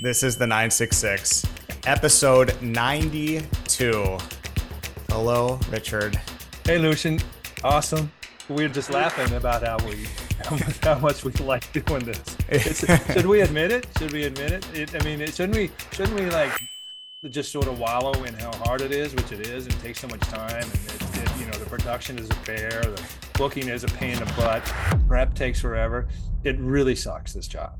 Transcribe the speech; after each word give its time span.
This 0.00 0.22
is 0.22 0.36
the 0.36 0.46
966, 0.46 1.44
episode 1.84 2.62
92. 2.62 4.18
Hello, 5.08 5.58
Richard. 5.70 6.20
Hey, 6.64 6.78
Lucian. 6.78 7.18
Awesome. 7.64 8.12
We 8.48 8.64
are 8.64 8.68
just 8.68 8.90
laughing 8.90 9.34
about 9.34 9.64
how 9.64 9.76
we, 9.84 10.06
how 10.84 11.00
much 11.00 11.24
we 11.24 11.32
like 11.44 11.72
doing 11.72 12.04
this. 12.04 12.36
It's, 12.48 12.86
should 13.12 13.26
we 13.26 13.40
admit 13.40 13.72
it? 13.72 13.88
Should 13.98 14.12
we 14.12 14.22
admit 14.22 14.52
it? 14.52 14.66
it? 14.72 15.02
I 15.02 15.04
mean, 15.04 15.20
it, 15.20 15.34
shouldn't 15.34 15.58
we? 15.58 15.68
Shouldn't 15.90 16.14
we 16.14 16.30
like 16.30 16.52
just 17.28 17.50
sort 17.50 17.66
of 17.66 17.80
wallow 17.80 18.22
in 18.22 18.34
how 18.34 18.52
hard 18.58 18.82
it 18.82 18.92
is, 18.92 19.16
which 19.16 19.32
it 19.32 19.48
is, 19.48 19.64
and 19.64 19.74
it 19.74 19.80
takes 19.80 19.98
so 19.98 20.06
much 20.06 20.20
time, 20.20 20.62
and 20.62 20.74
it, 20.74 21.02
it, 21.16 21.40
you 21.40 21.46
know 21.46 21.58
the 21.58 21.66
production 21.68 22.20
is 22.20 22.30
a 22.30 22.36
bear, 22.46 22.82
the 22.82 23.02
booking 23.34 23.66
is 23.66 23.82
a 23.82 23.88
pain 23.88 24.12
in 24.12 24.20
the 24.20 24.32
butt, 24.34 24.62
prep 25.08 25.34
takes 25.34 25.60
forever. 25.60 26.06
It 26.44 26.56
really 26.60 26.94
sucks 26.94 27.32
this 27.32 27.48
job. 27.48 27.76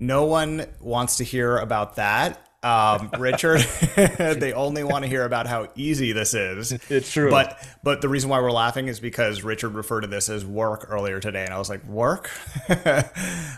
No 0.00 0.24
one 0.24 0.66
wants 0.80 1.18
to 1.18 1.24
hear 1.24 1.58
about 1.58 1.96
that. 1.96 2.42
Um, 2.62 3.10
Richard, 3.18 3.60
they 3.96 4.52
only 4.52 4.82
want 4.84 5.04
to 5.04 5.08
hear 5.08 5.24
about 5.24 5.46
how 5.46 5.68
easy 5.76 6.12
this 6.12 6.34
is. 6.34 6.72
It's 6.90 7.12
true. 7.12 7.30
But 7.30 7.58
but 7.82 8.00
the 8.00 8.08
reason 8.08 8.28
why 8.30 8.40
we're 8.40 8.50
laughing 8.50 8.88
is 8.88 8.98
because 8.98 9.42
Richard 9.42 9.74
referred 9.74 10.02
to 10.02 10.06
this 10.06 10.28
as 10.28 10.44
work 10.44 10.86
earlier 10.90 11.20
today, 11.20 11.44
and 11.44 11.54
I 11.54 11.58
was 11.58 11.70
like, 11.70 11.84
work. 11.84 12.30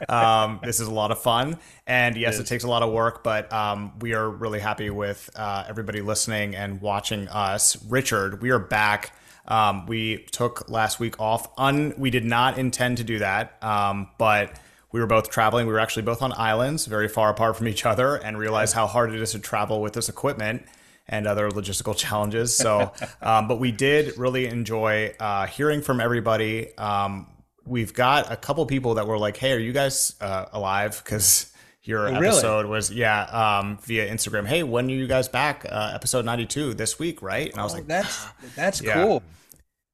um, 0.09 0.60
this 0.62 0.80
is 0.80 0.88
a 0.88 0.92
lot 0.92 1.10
of 1.10 1.20
fun, 1.20 1.59
and 1.87 2.16
yes, 2.16 2.38
it, 2.38 2.43
it 2.43 2.46
takes 2.46 2.65
a 2.65 2.68
lot 2.68 2.82
of 2.82 2.93
work, 2.93 3.24
but 3.24 3.52
um, 3.52 3.93
we 4.01 4.15
are 4.15 4.29
really 4.29 4.60
happy 4.60 4.90
with 4.90 5.30
uh, 5.34 5.65
everybody 5.68 6.01
listening 6.01 6.54
and 6.54 6.80
watching 6.80 7.29
us. 7.29 7.82
Richard, 7.87 8.43
we 8.43 8.51
are 8.51 8.59
back. 8.59 9.12
Um, 9.46 9.87
we 9.87 10.18
took 10.30 10.68
last 10.70 11.01
week 11.01 11.18
off. 11.20 11.48
Un, 11.59 11.95
we 11.96 12.10
did 12.10 12.24
not 12.24 12.59
intend 12.59 12.98
to 12.98 13.04
do 13.04 13.18
that, 13.18 13.62
um, 13.62 14.09
but 14.18 14.56
we 14.92 15.01
were 15.01 15.06
both 15.06 15.30
traveling. 15.30 15.66
We 15.66 15.73
were 15.73 15.80
actually 15.80 16.02
both 16.02 16.23
on 16.23 16.32
islands, 16.37 16.87
very 16.87 17.09
far 17.09 17.30
apart 17.30 17.57
from 17.57 17.66
each 17.66 17.85
other, 17.85 18.16
and 18.16 18.38
realized 18.38 18.74
how 18.74 18.87
hard 18.87 19.12
it 19.12 19.21
is 19.21 19.32
to 19.32 19.38
travel 19.38 19.80
with 19.80 19.95
this 19.95 20.09
equipment 20.09 20.65
and 21.09 21.26
other 21.26 21.51
logistical 21.51 21.96
challenges. 21.96 22.57
So, 22.57 22.93
um, 23.23 23.49
but 23.49 23.59
we 23.59 23.73
did 23.73 24.16
really 24.18 24.46
enjoy 24.46 25.15
uh, 25.18 25.46
hearing 25.46 25.80
from 25.80 26.01
everybody. 26.01 26.76
Um, 26.76 27.26
we've 27.65 27.95
got 27.95 28.30
a 28.30 28.37
couple 28.37 28.65
people 28.66 28.95
that 28.95 29.07
were 29.07 29.18
like, 29.18 29.37
"Hey, 29.37 29.52
are 29.52 29.59
you 29.59 29.73
guys 29.73 30.15
uh, 30.21 30.46
alive?" 30.52 31.01
Because 31.02 31.51
your 31.84 32.09
oh, 32.09 32.15
episode 32.15 32.59
really? 32.59 32.71
was 32.71 32.90
yeah 32.90 33.23
um, 33.60 33.79
via 33.79 34.12
Instagram. 34.12 34.46
Hey, 34.46 34.62
when 34.62 34.87
are 34.87 34.95
you 34.95 35.06
guys 35.06 35.29
back? 35.29 35.65
Uh, 35.68 35.93
episode 35.95 36.27
ninety 36.27 36.46
two 36.46 36.74
this 36.74 36.99
week, 36.99 37.23
right? 37.23 37.51
And 37.51 37.59
I 37.59 37.65
was 37.65 37.73
oh, 37.73 37.77
like, 37.77 37.87
"That's 37.87 38.27
that's 38.54 38.82
yeah. 38.82 38.95
cool." 38.95 39.23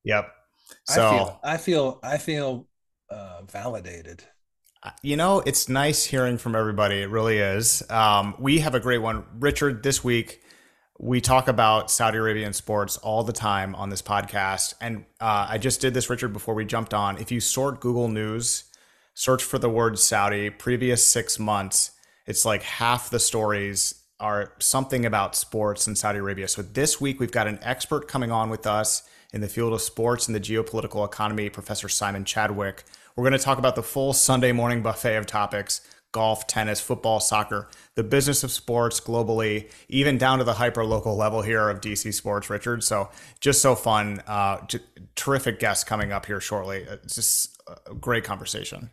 Yep. 0.04 0.34
So 0.84 1.02
I 1.02 1.08
feel 1.08 1.40
I 1.42 1.56
feel, 1.56 2.00
I 2.02 2.18
feel 2.18 2.66
uh, 3.10 3.42
validated 3.42 4.24
you 5.02 5.16
know, 5.16 5.40
it's 5.40 5.68
nice 5.68 6.04
hearing 6.04 6.38
from 6.38 6.54
everybody. 6.54 7.02
It 7.02 7.10
really 7.10 7.38
is. 7.38 7.82
Um, 7.90 8.34
we 8.38 8.60
have 8.60 8.74
a 8.74 8.80
great 8.80 8.98
one. 8.98 9.24
Richard, 9.38 9.82
this 9.82 10.04
week, 10.04 10.42
we 10.98 11.20
talk 11.20 11.48
about 11.48 11.90
Saudi 11.90 12.18
Arabian 12.18 12.52
sports 12.52 12.96
all 12.98 13.22
the 13.22 13.32
time 13.32 13.74
on 13.74 13.88
this 13.88 14.02
podcast. 14.02 14.74
And 14.80 15.04
uh, 15.20 15.46
I 15.50 15.58
just 15.58 15.80
did 15.80 15.94
this, 15.94 16.10
Richard, 16.10 16.32
before 16.32 16.54
we 16.54 16.64
jumped 16.64 16.92
on. 16.92 17.18
If 17.18 17.30
you 17.30 17.40
sort 17.40 17.80
Google 17.80 18.08
News, 18.08 18.64
search 19.14 19.42
for 19.42 19.58
the 19.58 19.70
word 19.70 19.98
Saudi, 19.98 20.50
previous 20.50 21.04
six 21.04 21.38
months, 21.38 21.92
it's 22.26 22.44
like 22.44 22.62
half 22.62 23.10
the 23.10 23.20
stories 23.20 23.94
are 24.20 24.52
something 24.58 25.06
about 25.06 25.36
sports 25.36 25.86
in 25.86 25.94
Saudi 25.94 26.18
Arabia. 26.18 26.48
So 26.48 26.62
this 26.62 27.00
week, 27.00 27.20
we've 27.20 27.30
got 27.30 27.46
an 27.46 27.60
expert 27.62 28.08
coming 28.08 28.32
on 28.32 28.50
with 28.50 28.66
us 28.66 29.02
in 29.32 29.40
the 29.40 29.48
field 29.48 29.72
of 29.72 29.80
sports 29.80 30.26
and 30.26 30.34
the 30.34 30.40
geopolitical 30.40 31.04
economy, 31.04 31.48
Professor 31.48 31.88
Simon 31.88 32.24
Chadwick. 32.24 32.84
We're 33.18 33.24
going 33.24 33.36
to 33.36 33.44
talk 33.44 33.58
about 33.58 33.74
the 33.74 33.82
full 33.82 34.12
Sunday 34.12 34.52
morning 34.52 34.80
buffet 34.80 35.16
of 35.16 35.26
topics 35.26 35.80
golf, 36.12 36.46
tennis, 36.46 36.80
football, 36.80 37.18
soccer, 37.18 37.68
the 37.96 38.04
business 38.04 38.44
of 38.44 38.52
sports 38.52 39.00
globally, 39.00 39.68
even 39.88 40.18
down 40.18 40.38
to 40.38 40.44
the 40.44 40.54
hyper 40.54 40.84
local 40.84 41.16
level 41.16 41.42
here 41.42 41.68
of 41.68 41.80
DC 41.80 42.14
Sports, 42.14 42.48
Richard. 42.48 42.84
So 42.84 43.10
just 43.40 43.60
so 43.60 43.74
fun. 43.74 44.22
Uh, 44.24 44.58
t- 44.68 44.78
terrific 45.16 45.58
guest 45.58 45.88
coming 45.88 46.12
up 46.12 46.26
here 46.26 46.40
shortly. 46.40 46.86
It's 46.88 47.16
just 47.16 47.60
a 47.90 47.92
great 47.92 48.22
conversation. 48.22 48.88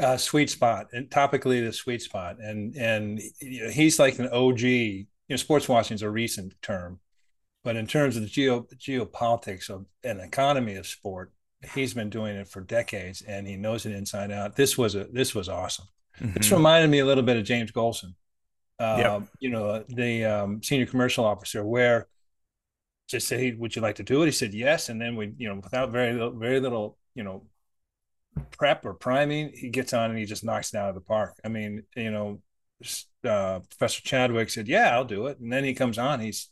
Uh, 0.00 0.16
sweet 0.16 0.50
spot 0.50 0.88
and 0.92 1.08
topically 1.08 1.64
the 1.64 1.72
sweet 1.72 2.02
spot. 2.02 2.38
And, 2.40 2.74
and 2.74 3.20
you 3.40 3.66
know, 3.66 3.70
he's 3.70 4.00
like 4.00 4.18
an 4.18 4.30
OG, 4.30 4.62
you 4.62 5.06
know, 5.28 5.36
sportswashing 5.36 5.92
is 5.92 6.02
a 6.02 6.10
recent 6.10 6.60
term, 6.60 6.98
but 7.62 7.76
in 7.76 7.86
terms 7.86 8.16
of 8.16 8.22
the 8.22 8.28
geo 8.28 8.66
geopolitics 8.76 9.70
of 9.70 9.86
an 10.02 10.18
economy 10.18 10.74
of 10.74 10.88
sport, 10.88 11.32
he's 11.74 11.94
been 11.94 12.10
doing 12.10 12.36
it 12.36 12.48
for 12.48 12.60
decades 12.60 13.22
and 13.22 13.46
he 13.46 13.56
knows 13.56 13.86
it 13.86 13.92
inside 13.92 14.30
out. 14.30 14.56
This 14.56 14.78
was 14.78 14.94
a 14.94 15.04
this 15.04 15.34
was 15.34 15.48
awesome. 15.48 15.86
Mm-hmm. 16.18 16.34
This 16.34 16.52
reminded 16.52 16.90
me 16.90 17.00
a 17.00 17.06
little 17.06 17.24
bit 17.24 17.36
of 17.36 17.44
James 17.44 17.72
Golson, 17.72 18.14
uh, 18.78 18.96
yep. 18.98 19.28
you 19.40 19.50
know, 19.50 19.84
the 19.88 20.24
um, 20.24 20.62
senior 20.62 20.86
commercial 20.86 21.24
officer, 21.24 21.64
where 21.64 22.08
just 23.08 23.28
say, 23.28 23.52
"Would 23.52 23.76
you 23.76 23.82
like 23.82 23.96
to 23.96 24.02
do 24.02 24.22
it?" 24.22 24.26
He 24.26 24.32
said 24.32 24.54
yes, 24.54 24.88
and 24.88 25.00
then 25.00 25.16
we, 25.16 25.32
you 25.36 25.48
know, 25.48 25.60
without 25.62 25.90
very 25.90 26.12
little, 26.12 26.38
very 26.38 26.60
little, 26.60 26.98
you 27.14 27.22
know, 27.22 27.46
prep 28.50 28.84
or 28.84 28.94
priming, 28.94 29.52
he 29.54 29.68
gets 29.68 29.92
on 29.92 30.10
and 30.10 30.18
he 30.18 30.24
just 30.24 30.44
knocks 30.44 30.72
it 30.72 30.78
out 30.78 30.88
of 30.88 30.94
the 30.94 31.00
park. 31.00 31.38
I 31.44 31.48
mean, 31.48 31.84
you 31.96 32.10
know, 32.10 32.40
uh, 33.24 33.60
Professor 33.60 34.02
Chadwick 34.02 34.50
said, 34.50 34.68
"Yeah, 34.68 34.94
I'll 34.94 35.04
do 35.04 35.26
it," 35.26 35.38
and 35.40 35.52
then 35.52 35.64
he 35.64 35.74
comes 35.74 35.98
on, 35.98 36.20
he's 36.20 36.48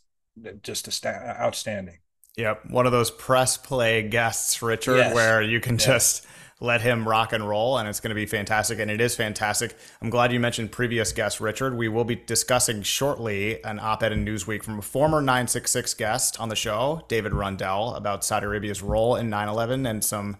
just 0.61 1.05
outstanding. 1.05 1.99
Yep, 2.39 2.69
one 2.69 2.85
of 2.85 2.93
those 2.93 3.11
press 3.11 3.57
play 3.57 4.01
guests, 4.01 4.61
Richard, 4.61 4.95
yes. 4.95 5.13
where 5.13 5.41
you 5.41 5.59
can 5.59 5.75
yes. 5.75 5.85
just 5.85 6.25
let 6.61 6.79
him 6.79 7.05
rock 7.05 7.33
and 7.33 7.45
roll 7.47 7.77
and 7.77 7.87
it's 7.89 7.99
going 7.99 8.09
to 8.09 8.15
be 8.15 8.25
fantastic 8.25 8.79
and 8.79 8.89
it 8.89 9.01
is 9.01 9.13
fantastic. 9.13 9.75
I'm 10.01 10.09
glad 10.09 10.31
you 10.31 10.39
mentioned 10.39 10.71
previous 10.71 11.11
guest 11.11 11.41
richard. 11.41 11.77
We 11.77 11.89
will 11.89 12.05
be 12.05 12.15
discussing 12.15 12.81
shortly 12.81 13.61
an 13.65 13.77
op-ed 13.77 14.13
in 14.13 14.23
newsweek 14.23 14.63
from 14.63 14.79
a 14.79 14.81
former 14.81 15.19
966 15.19 15.93
guest 15.95 16.39
on 16.39 16.47
the 16.49 16.55
show 16.55 17.03
david 17.07 17.33
rundell 17.33 17.93
about 17.95 18.25
saudi 18.25 18.45
arabia's 18.45 18.81
role 18.81 19.15
in 19.15 19.29
9-11 19.29 19.89
and 19.89 20.03
some 20.03 20.37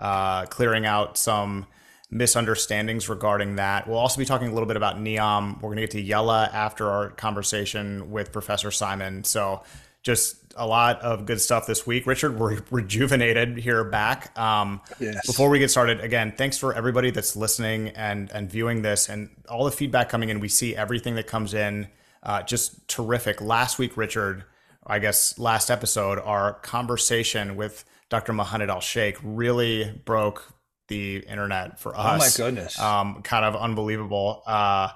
uh, 0.00 0.46
clearing 0.46 0.84
out 0.84 1.16
some 1.16 1.66
misunderstandings 2.10 3.08
regarding 3.08 3.56
that. 3.56 3.88
We'll 3.88 3.98
also 3.98 4.18
be 4.18 4.24
talking 4.26 4.48
a 4.48 4.52
little 4.52 4.66
bit 4.66 4.76
about 4.76 4.96
neom 4.96 5.56
we're 5.56 5.74
going 5.74 5.76
to 5.76 5.82
get 5.82 5.90
to 5.92 6.02
Yallah 6.02 6.52
after 6.52 6.90
our 6.90 7.10
conversation 7.10 8.10
with 8.10 8.32
professor 8.32 8.70
simon. 8.70 9.24
So 9.24 9.62
just 10.02 10.41
a 10.56 10.66
lot 10.66 11.00
of 11.00 11.26
good 11.26 11.40
stuff 11.40 11.66
this 11.66 11.86
week. 11.86 12.06
Richard, 12.06 12.38
we're 12.38 12.58
rejuvenated 12.70 13.58
here 13.58 13.84
back. 13.84 14.36
Um, 14.38 14.80
yes. 15.00 15.26
Before 15.26 15.48
we 15.48 15.58
get 15.58 15.70
started, 15.70 16.00
again, 16.00 16.34
thanks 16.36 16.58
for 16.58 16.74
everybody 16.74 17.10
that's 17.10 17.36
listening 17.36 17.88
and 17.90 18.30
and 18.32 18.50
viewing 18.50 18.82
this 18.82 19.08
and 19.08 19.30
all 19.48 19.64
the 19.64 19.70
feedback 19.70 20.08
coming 20.08 20.28
in. 20.28 20.40
We 20.40 20.48
see 20.48 20.76
everything 20.76 21.14
that 21.16 21.26
comes 21.26 21.54
in. 21.54 21.88
Uh, 22.22 22.42
just 22.42 22.86
terrific. 22.86 23.40
Last 23.40 23.78
week, 23.78 23.96
Richard, 23.96 24.44
I 24.86 24.98
guess 24.98 25.38
last 25.38 25.70
episode, 25.70 26.18
our 26.20 26.54
conversation 26.54 27.56
with 27.56 27.84
Dr. 28.10 28.32
Mohanad 28.32 28.68
Al 28.68 28.80
Sheikh 28.80 29.18
really 29.22 30.00
broke 30.04 30.52
the 30.88 31.18
internet 31.18 31.80
for 31.80 31.96
us. 31.96 32.38
Oh 32.38 32.42
my 32.42 32.46
goodness! 32.46 32.78
Um, 32.78 33.22
kind 33.22 33.44
of 33.44 33.56
unbelievable. 33.56 34.42
Uh, 34.46 34.90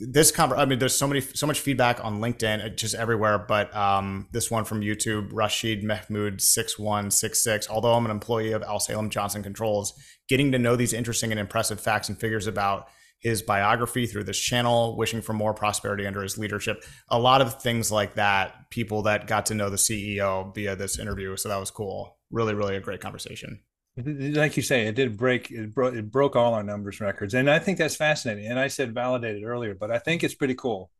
this 0.00 0.32
conver- 0.32 0.58
I 0.58 0.64
mean, 0.64 0.78
there's 0.78 0.96
so 0.96 1.06
many, 1.06 1.20
so 1.20 1.46
much 1.46 1.60
feedback 1.60 2.02
on 2.02 2.20
LinkedIn, 2.20 2.64
uh, 2.64 2.68
just 2.70 2.94
everywhere. 2.94 3.38
But 3.38 3.74
um, 3.76 4.28
this 4.32 4.50
one 4.50 4.64
from 4.64 4.80
YouTube, 4.80 5.30
Rashid 5.32 5.84
Mahmoud 5.84 6.40
six 6.40 6.78
one 6.78 7.10
six 7.10 7.44
six. 7.44 7.68
Although 7.68 7.94
I'm 7.94 8.04
an 8.04 8.10
employee 8.10 8.52
of 8.52 8.62
Al 8.62 8.80
Salem 8.80 9.10
Johnson 9.10 9.42
Controls, 9.42 9.92
getting 10.28 10.52
to 10.52 10.58
know 10.58 10.74
these 10.74 10.92
interesting 10.92 11.30
and 11.30 11.38
impressive 11.38 11.80
facts 11.80 12.08
and 12.08 12.18
figures 12.18 12.46
about 12.46 12.88
his 13.20 13.42
biography 13.42 14.06
through 14.06 14.24
this 14.24 14.38
channel, 14.38 14.96
wishing 14.96 15.20
for 15.20 15.34
more 15.34 15.52
prosperity 15.52 16.06
under 16.06 16.22
his 16.22 16.38
leadership. 16.38 16.82
A 17.10 17.18
lot 17.18 17.42
of 17.42 17.60
things 17.60 17.92
like 17.92 18.14
that. 18.14 18.70
People 18.70 19.02
that 19.02 19.26
got 19.26 19.46
to 19.46 19.54
know 19.54 19.68
the 19.68 19.76
CEO 19.76 20.54
via 20.54 20.74
this 20.74 20.98
interview, 20.98 21.36
so 21.36 21.50
that 21.50 21.60
was 21.60 21.70
cool. 21.70 22.16
Really, 22.30 22.54
really 22.54 22.76
a 22.76 22.80
great 22.80 23.00
conversation 23.00 23.60
like 24.06 24.56
you 24.56 24.62
say, 24.62 24.86
it 24.86 24.94
did 24.94 25.16
break 25.16 25.50
it 25.50 25.74
broke 25.74 25.94
it 25.94 26.10
broke 26.10 26.36
all 26.36 26.54
our 26.54 26.62
numbers 26.62 27.00
records, 27.00 27.34
and 27.34 27.50
I 27.50 27.58
think 27.58 27.78
that's 27.78 27.96
fascinating. 27.96 28.46
And 28.46 28.58
I 28.58 28.68
said 28.68 28.94
validated 28.94 29.44
earlier, 29.44 29.74
but 29.74 29.90
I 29.90 29.98
think 29.98 30.22
it's 30.22 30.34
pretty 30.34 30.54
cool 30.54 30.90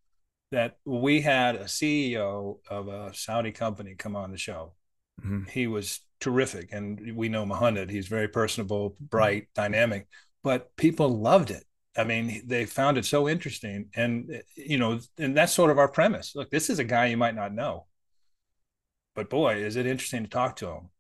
that 0.51 0.79
we 0.85 1.21
had 1.21 1.57
a 1.57 1.65
CEO 1.65 2.59
of 2.69 2.89
a 2.89 3.15
Saudi 3.15 3.53
company 3.53 3.95
come 3.95 4.17
on 4.17 4.33
the 4.33 4.39
show. 4.39 4.73
Mm-hmm. 5.21 5.45
He 5.51 5.67
was 5.67 6.01
terrific, 6.21 6.71
and 6.73 7.15
we 7.17 7.29
know 7.29 7.45
Mohanad. 7.45 7.91
He's 7.91 8.09
very 8.09 8.29
personable, 8.29 8.97
bright, 9.01 9.49
dynamic, 9.55 10.07
but 10.43 10.75
people 10.77 11.09
loved 11.09 11.51
it. 11.51 11.65
I 11.97 12.05
mean, 12.05 12.43
they 12.47 12.67
found 12.67 12.99
it 12.99 13.05
so 13.05 13.29
interesting, 13.29 13.91
and 13.95 14.43
you 14.55 14.79
know, 14.79 15.01
and 15.19 15.37
that's 15.37 15.53
sort 15.53 15.71
of 15.71 15.79
our 15.79 15.89
premise. 15.89 16.35
Look, 16.35 16.51
this 16.51 16.71
is 16.71 16.79
a 16.79 16.85
guy 16.85 17.07
you 17.07 17.17
might 17.17 17.35
not 17.35 17.53
know, 17.53 17.87
but 19.15 19.31
boy, 19.31 19.57
is 19.57 19.77
it 19.77 19.87
interesting 19.87 20.23
to 20.25 20.31
talk 20.31 20.57
to 20.57 20.69
him. 20.69 20.91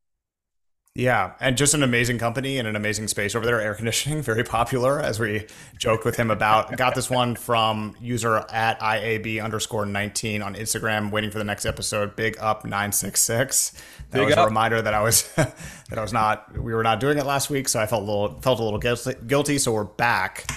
Yeah, 0.96 1.34
and 1.38 1.56
just 1.56 1.72
an 1.74 1.84
amazing 1.84 2.18
company 2.18 2.58
and 2.58 2.66
an 2.66 2.74
amazing 2.74 3.06
space 3.06 3.36
over 3.36 3.46
there. 3.46 3.60
Air 3.60 3.74
conditioning, 3.74 4.22
very 4.24 4.42
popular, 4.42 4.98
as 4.98 5.20
we 5.20 5.46
joked 5.78 6.04
with 6.04 6.16
him 6.16 6.32
about. 6.32 6.76
Got 6.76 6.96
this 6.96 7.08
one 7.08 7.36
from 7.36 7.94
user 8.00 8.44
at 8.50 8.80
IAB 8.80 9.42
underscore 9.42 9.86
19 9.86 10.42
on 10.42 10.56
Instagram, 10.56 11.12
waiting 11.12 11.30
for 11.30 11.38
the 11.38 11.44
next 11.44 11.64
episode. 11.64 12.16
Big 12.16 12.36
up 12.40 12.64
966. 12.64 13.70
That 14.10 14.18
Big 14.18 14.26
was 14.26 14.34
up. 14.34 14.46
a 14.46 14.48
reminder 14.48 14.82
that 14.82 14.92
I 14.92 15.00
was 15.00 15.32
that 15.36 15.96
I 15.96 16.00
was 16.00 16.12
not 16.12 16.58
we 16.58 16.74
were 16.74 16.82
not 16.82 16.98
doing 16.98 17.18
it 17.18 17.24
last 17.24 17.50
week, 17.50 17.68
so 17.68 17.78
I 17.78 17.86
felt 17.86 18.02
a 18.02 18.06
little 18.06 18.40
felt 18.40 18.58
a 18.58 18.64
little 18.64 18.80
guilty. 18.80 19.14
guilty 19.26 19.58
so 19.58 19.72
we're 19.72 19.84
back. 19.84 20.50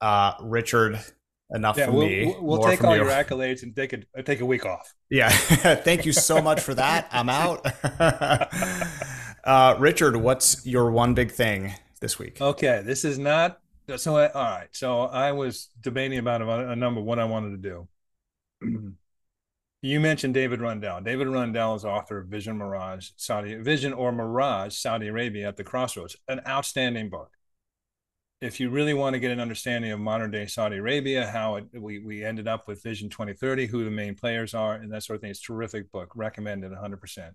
Uh, 0.00 0.32
Richard, 0.40 0.98
enough 1.50 1.76
yeah, 1.76 1.86
from 1.86 1.96
we'll, 1.96 2.06
me. 2.06 2.34
We'll 2.40 2.62
take 2.62 2.82
all 2.84 2.96
you. 2.96 3.02
your 3.02 3.10
accolades 3.10 3.62
and 3.62 3.76
take 3.76 3.92
a 3.92 4.22
take 4.22 4.40
a 4.40 4.46
week 4.46 4.64
off. 4.64 4.94
Yeah, 5.10 5.28
thank 5.28 6.06
you 6.06 6.12
so 6.14 6.40
much 6.40 6.60
for 6.60 6.72
that. 6.72 7.08
I'm 7.12 7.28
out. 7.28 7.66
Uh, 9.48 9.76
Richard, 9.78 10.16
what's 10.16 10.66
your 10.66 10.90
one 10.90 11.14
big 11.14 11.32
thing 11.32 11.74
this 12.00 12.18
week? 12.18 12.40
Okay, 12.40 12.82
this 12.84 13.04
is 13.04 13.18
not 13.18 13.60
so. 13.96 14.16
I, 14.16 14.28
all 14.28 14.44
right, 14.44 14.68
so 14.72 15.02
I 15.02 15.32
was 15.32 15.68
debating 15.80 16.18
about 16.18 16.42
a, 16.42 16.70
a 16.70 16.76
number 16.76 17.00
what 17.00 17.18
I 17.18 17.24
wanted 17.24 17.62
to 17.62 17.88
do. 18.60 18.94
you 19.82 20.00
mentioned 20.00 20.34
David 20.34 20.60
Rundell. 20.60 21.00
David 21.00 21.28
Rundell 21.28 21.74
is 21.74 21.84
author 21.84 22.18
of 22.18 22.28
Vision 22.28 22.58
Mirage 22.58 23.10
Saudi 23.16 23.54
Vision 23.54 23.92
or 23.92 24.12
Mirage 24.12 24.74
Saudi 24.74 25.08
Arabia 25.08 25.48
at 25.48 25.56
the 25.56 25.64
Crossroads, 25.64 26.16
an 26.28 26.40
outstanding 26.46 27.08
book 27.08 27.38
if 28.40 28.60
you 28.60 28.70
really 28.70 28.94
want 28.94 29.14
to 29.14 29.20
get 29.20 29.30
an 29.30 29.40
understanding 29.40 29.90
of 29.90 29.98
modern 29.98 30.30
day 30.30 30.46
Saudi 30.46 30.76
Arabia, 30.76 31.26
how 31.26 31.56
it, 31.56 31.66
we, 31.74 31.98
we 31.98 32.24
ended 32.24 32.46
up 32.46 32.68
with 32.68 32.82
Vision 32.82 33.08
2030, 33.08 33.66
who 33.66 33.84
the 33.84 33.90
main 33.90 34.14
players 34.14 34.54
are, 34.54 34.74
and 34.74 34.92
that 34.92 35.02
sort 35.02 35.16
of 35.16 35.22
thing, 35.22 35.30
it's 35.30 35.40
a 35.40 35.42
terrific 35.42 35.90
book, 35.90 36.12
recommended 36.14 36.70
100%. 36.70 37.32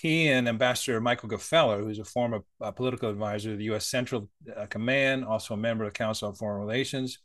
He 0.00 0.28
and 0.28 0.48
Ambassador 0.48 1.00
Michael 1.00 1.28
Gfoeller, 1.28 1.80
who's 1.80 1.98
a 1.98 2.04
former 2.04 2.44
uh, 2.60 2.70
political 2.70 3.10
advisor 3.10 3.50
to 3.50 3.56
the 3.56 3.64
U.S. 3.64 3.84
Central 3.86 4.28
uh, 4.56 4.66
Command, 4.66 5.24
also 5.24 5.54
a 5.54 5.56
member 5.56 5.82
of 5.84 5.92
the 5.92 5.98
Council 5.98 6.28
on 6.28 6.36
Foreign 6.36 6.60
Relations, 6.60 7.18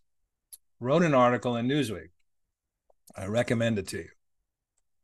wrote 0.80 1.04
an 1.04 1.14
article 1.14 1.56
in 1.58 1.68
Newsweek. 1.68 2.10
I 3.16 3.26
recommend 3.26 3.78
it 3.78 3.88
to 3.90 3.98
you. 3.98 4.10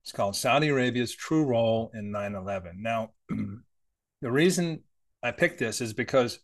It's 0.01 0.12
called 0.12 0.36
Saudi 0.36 0.69
Arabia's 0.69 1.13
True 1.13 1.45
Role 1.45 1.92
in 1.94 2.10
9 2.10 2.33
11. 2.33 2.81
Now, 2.81 3.12
the 3.30 4.31
reason 4.31 4.81
I 5.22 5.30
picked 5.30 5.60
this 5.60 5.80
is 5.80 5.94
because 5.94 6.39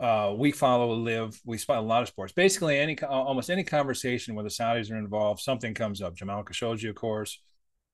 uh, 0.00 0.34
we 0.36 0.52
follow 0.52 0.94
live 0.94 1.40
we 1.44 1.58
spot 1.58 1.78
a 1.78 1.80
lot 1.80 2.02
of 2.02 2.08
sports 2.08 2.32
basically 2.32 2.76
any 2.76 3.00
almost 3.02 3.48
any 3.48 3.62
conversation 3.62 4.34
where 4.34 4.42
the 4.42 4.50
saudis 4.50 4.90
are 4.90 4.96
involved 4.96 5.40
something 5.40 5.72
comes 5.72 6.02
up 6.02 6.16
jamal 6.16 6.42
khashoggi 6.42 6.88
of 6.88 6.96
course 6.96 7.38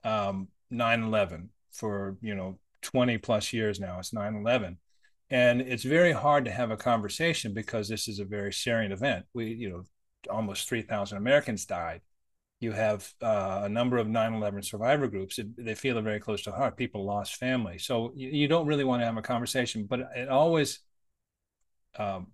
um, 0.02 0.48
9-11 0.72 1.48
for 1.72 2.16
you 2.20 2.34
know 2.34 2.58
20 2.82 3.18
plus 3.18 3.52
years 3.52 3.80
now. 3.80 3.98
It's 3.98 4.12
9-11 4.12 4.76
and 5.30 5.60
it's 5.60 5.84
very 5.84 6.12
hard 6.12 6.44
to 6.46 6.50
have 6.50 6.70
a 6.70 6.76
conversation 6.76 7.54
because 7.54 7.88
this 7.88 8.08
is 8.08 8.18
a 8.18 8.24
very 8.24 8.52
serious 8.52 8.92
event. 8.92 9.26
We 9.34 9.46
you 9.46 9.70
know 9.70 9.82
almost 10.28 10.68
3000 10.68 11.16
americans 11.16 11.64
died. 11.64 12.02
You 12.60 12.72
have 12.72 13.10
uh, 13.22 13.62
a 13.64 13.68
number 13.70 13.96
of 13.96 14.06
9-11 14.06 14.66
survivor 14.66 15.08
groups. 15.08 15.38
It, 15.38 15.46
they 15.56 15.74
feel 15.74 15.96
it 15.96 16.02
very 16.02 16.20
close 16.20 16.42
to 16.42 16.52
heart. 16.52 16.76
People 16.76 17.06
lost 17.06 17.36
family. 17.36 17.78
So 17.78 18.12
you, 18.14 18.28
you 18.28 18.48
don't 18.48 18.66
really 18.66 18.84
want 18.84 19.00
to 19.00 19.06
have 19.06 19.16
a 19.16 19.22
conversation 19.22 19.86
but 19.88 20.00
it 20.14 20.28
always 20.28 20.80
um, 21.98 22.28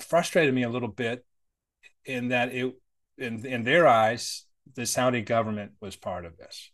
frustrated 0.00 0.54
me 0.54 0.62
a 0.62 0.70
little 0.70 0.88
bit 0.88 1.24
in 2.04 2.28
that 2.28 2.54
it 2.54 2.74
in 3.18 3.44
in 3.44 3.64
their 3.64 3.86
eyes 3.86 4.46
the 4.74 4.86
Saudi 4.86 5.22
government 5.22 5.72
was 5.80 5.96
part 5.96 6.24
of 6.24 6.36
this, 6.36 6.70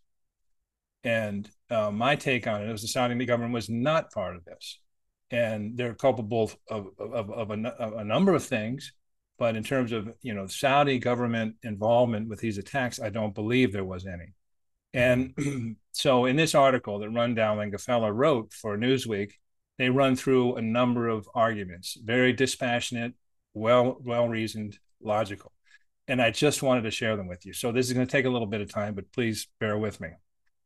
and 1.05 1.49
uh, 1.71 1.91
my 1.91 2.17
take 2.17 2.47
on 2.47 2.63
it 2.63 2.73
was 2.73 2.83
the 2.83 2.89
Saudi 2.89 3.25
government 3.27 3.53
was 3.53 3.69
not 3.69 4.11
part 4.11 4.35
of 4.35 4.45
this, 4.45 4.79
and 5.31 5.77
they're 5.77 5.95
culpable 5.95 6.51
of 6.69 6.89
of, 6.99 7.31
of, 7.31 7.51
a, 7.51 7.69
of 7.79 7.93
a 7.95 8.05
number 8.05 8.35
of 8.35 8.43
things. 8.43 8.93
But 9.39 9.57
in 9.57 9.63
terms 9.63 9.93
of 9.93 10.09
you 10.23 10.35
know 10.35 10.47
Saudi 10.47 10.99
government 10.99 11.57
involvement 11.63 12.29
with 12.29 12.41
these 12.41 12.59
attacks, 12.59 13.01
I 13.01 13.11
don't 13.11 13.35
believe 13.35 13.73
there 13.73 13.85
was 13.85 14.07
any. 14.07 14.33
And 14.95 15.77
so 15.93 16.25
in 16.25 16.37
this 16.37 16.55
article 16.55 16.99
that 17.01 17.11
Rundell 17.11 17.61
and 17.61 17.73
Gfoeller 17.73 18.15
wrote 18.15 18.53
for 18.53 18.79
Newsweek, 18.79 19.33
they 19.77 19.91
run 19.91 20.17
through 20.17 20.57
a 20.57 20.63
number 20.63 21.09
of 21.09 21.29
arguments, 21.35 21.99
very 22.03 22.33
dispassionate, 22.33 23.13
well 23.53 23.99
well 24.01 24.27
reasoned, 24.29 24.79
logical. 25.03 25.53
And 26.09 26.23
I 26.23 26.31
just 26.31 26.63
wanted 26.63 26.83
to 26.83 26.91
share 26.91 27.17
them 27.17 27.29
with 27.29 27.45
you. 27.45 27.53
So 27.53 27.73
this 27.73 27.87
is 27.87 27.93
going 27.93 28.07
to 28.07 28.11
take 28.11 28.27
a 28.27 28.31
little 28.31 28.47
bit 28.47 28.61
of 28.61 28.71
time, 28.71 28.95
but 28.95 29.11
please 29.13 29.49
bear 29.59 29.77
with 29.79 30.01
me. 30.01 30.11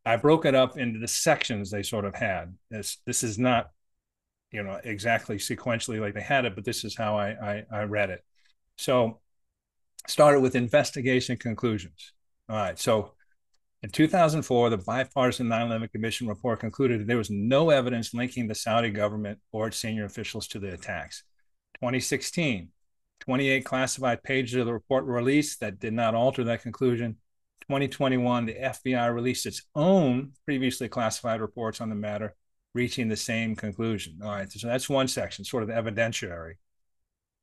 I 0.08 0.16
broke 0.16 0.46
it 0.46 0.55
up 0.55 0.78
into 0.78 0.99
the 0.99 1.06
sections 1.06 1.70
they 1.70 1.82
sort 1.82 2.06
of 2.06 2.14
had. 2.14 2.56
This 2.70 2.96
this 3.05 3.22
is 3.22 3.38
not, 3.38 3.70
you 4.50 4.62
know, 4.62 4.81
exactly 4.82 5.37
sequentially 5.37 6.00
like 6.00 6.14
they 6.14 6.22
had 6.22 6.46
it, 6.46 6.55
but 6.55 6.64
this 6.64 6.82
is 6.82 6.96
how 6.96 7.19
I 7.19 7.28
I, 7.31 7.64
I 7.70 7.82
read 7.82 8.08
it. 8.08 8.25
So 8.76 9.20
started 10.06 10.40
with 10.40 10.56
investigation 10.56 11.37
conclusions. 11.37 12.14
All 12.49 12.56
right. 12.56 12.78
So 12.78 13.12
in 13.82 13.90
2004, 13.90 14.70
the 14.70 14.78
bipartisan 14.78 15.49
9 15.49 15.66
11 15.66 15.88
Commission 15.88 16.26
report 16.26 16.60
concluded 16.60 17.00
that 17.00 17.06
there 17.06 17.19
was 17.19 17.28
no 17.28 17.69
evidence 17.69 18.14
linking 18.14 18.49
the 18.49 18.55
Saudi 18.55 18.88
government 18.88 19.40
or 19.52 19.66
its 19.66 19.76
senior 19.76 20.06
officials 20.06 20.49
to 20.49 20.58
the 20.58 20.72
attacks. 20.72 21.22
2016, 21.81 22.70
28 23.20 23.64
classified 23.66 24.22
pages 24.22 24.55
of 24.55 24.64
the 24.64 24.72
report 24.72 25.05
were 25.05 25.12
released 25.12 25.60
that 25.60 25.78
did 25.78 25.93
not 25.93 26.14
alter 26.14 26.44
that 26.44 26.62
conclusion. 26.62 27.19
2021, 27.62 28.46
the 28.46 28.55
FBI 28.55 29.12
released 29.14 29.46
its 29.46 29.62
own 29.75 30.32
previously 30.44 30.88
classified 30.88 31.40
reports 31.40 31.81
on 31.81 31.88
the 31.88 31.94
matter, 31.94 32.34
reaching 32.75 33.08
the 33.08 33.16
same 33.16 33.56
conclusion. 33.56 34.19
All 34.22 34.31
right, 34.31 34.50
so 34.50 34.66
that's 34.66 34.88
one 34.88 35.08
section, 35.08 35.44
sort 35.44 35.62
of 35.62 35.69
evidentiary. 35.69 36.55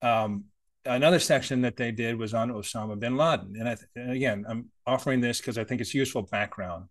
Um, 0.01 0.45
another 0.85 1.19
section 1.19 1.61
that 1.61 1.77
they 1.77 1.91
did 1.91 2.17
was 2.17 2.33
on 2.33 2.51
Osama 2.51 2.99
bin 2.99 3.17
Laden. 3.17 3.55
And, 3.59 3.69
I, 3.69 3.77
and 3.95 4.11
again, 4.11 4.45
I'm 4.47 4.69
offering 4.85 5.21
this 5.21 5.39
because 5.39 5.57
I 5.57 5.63
think 5.63 5.81
it's 5.81 5.93
useful 5.93 6.23
background 6.23 6.85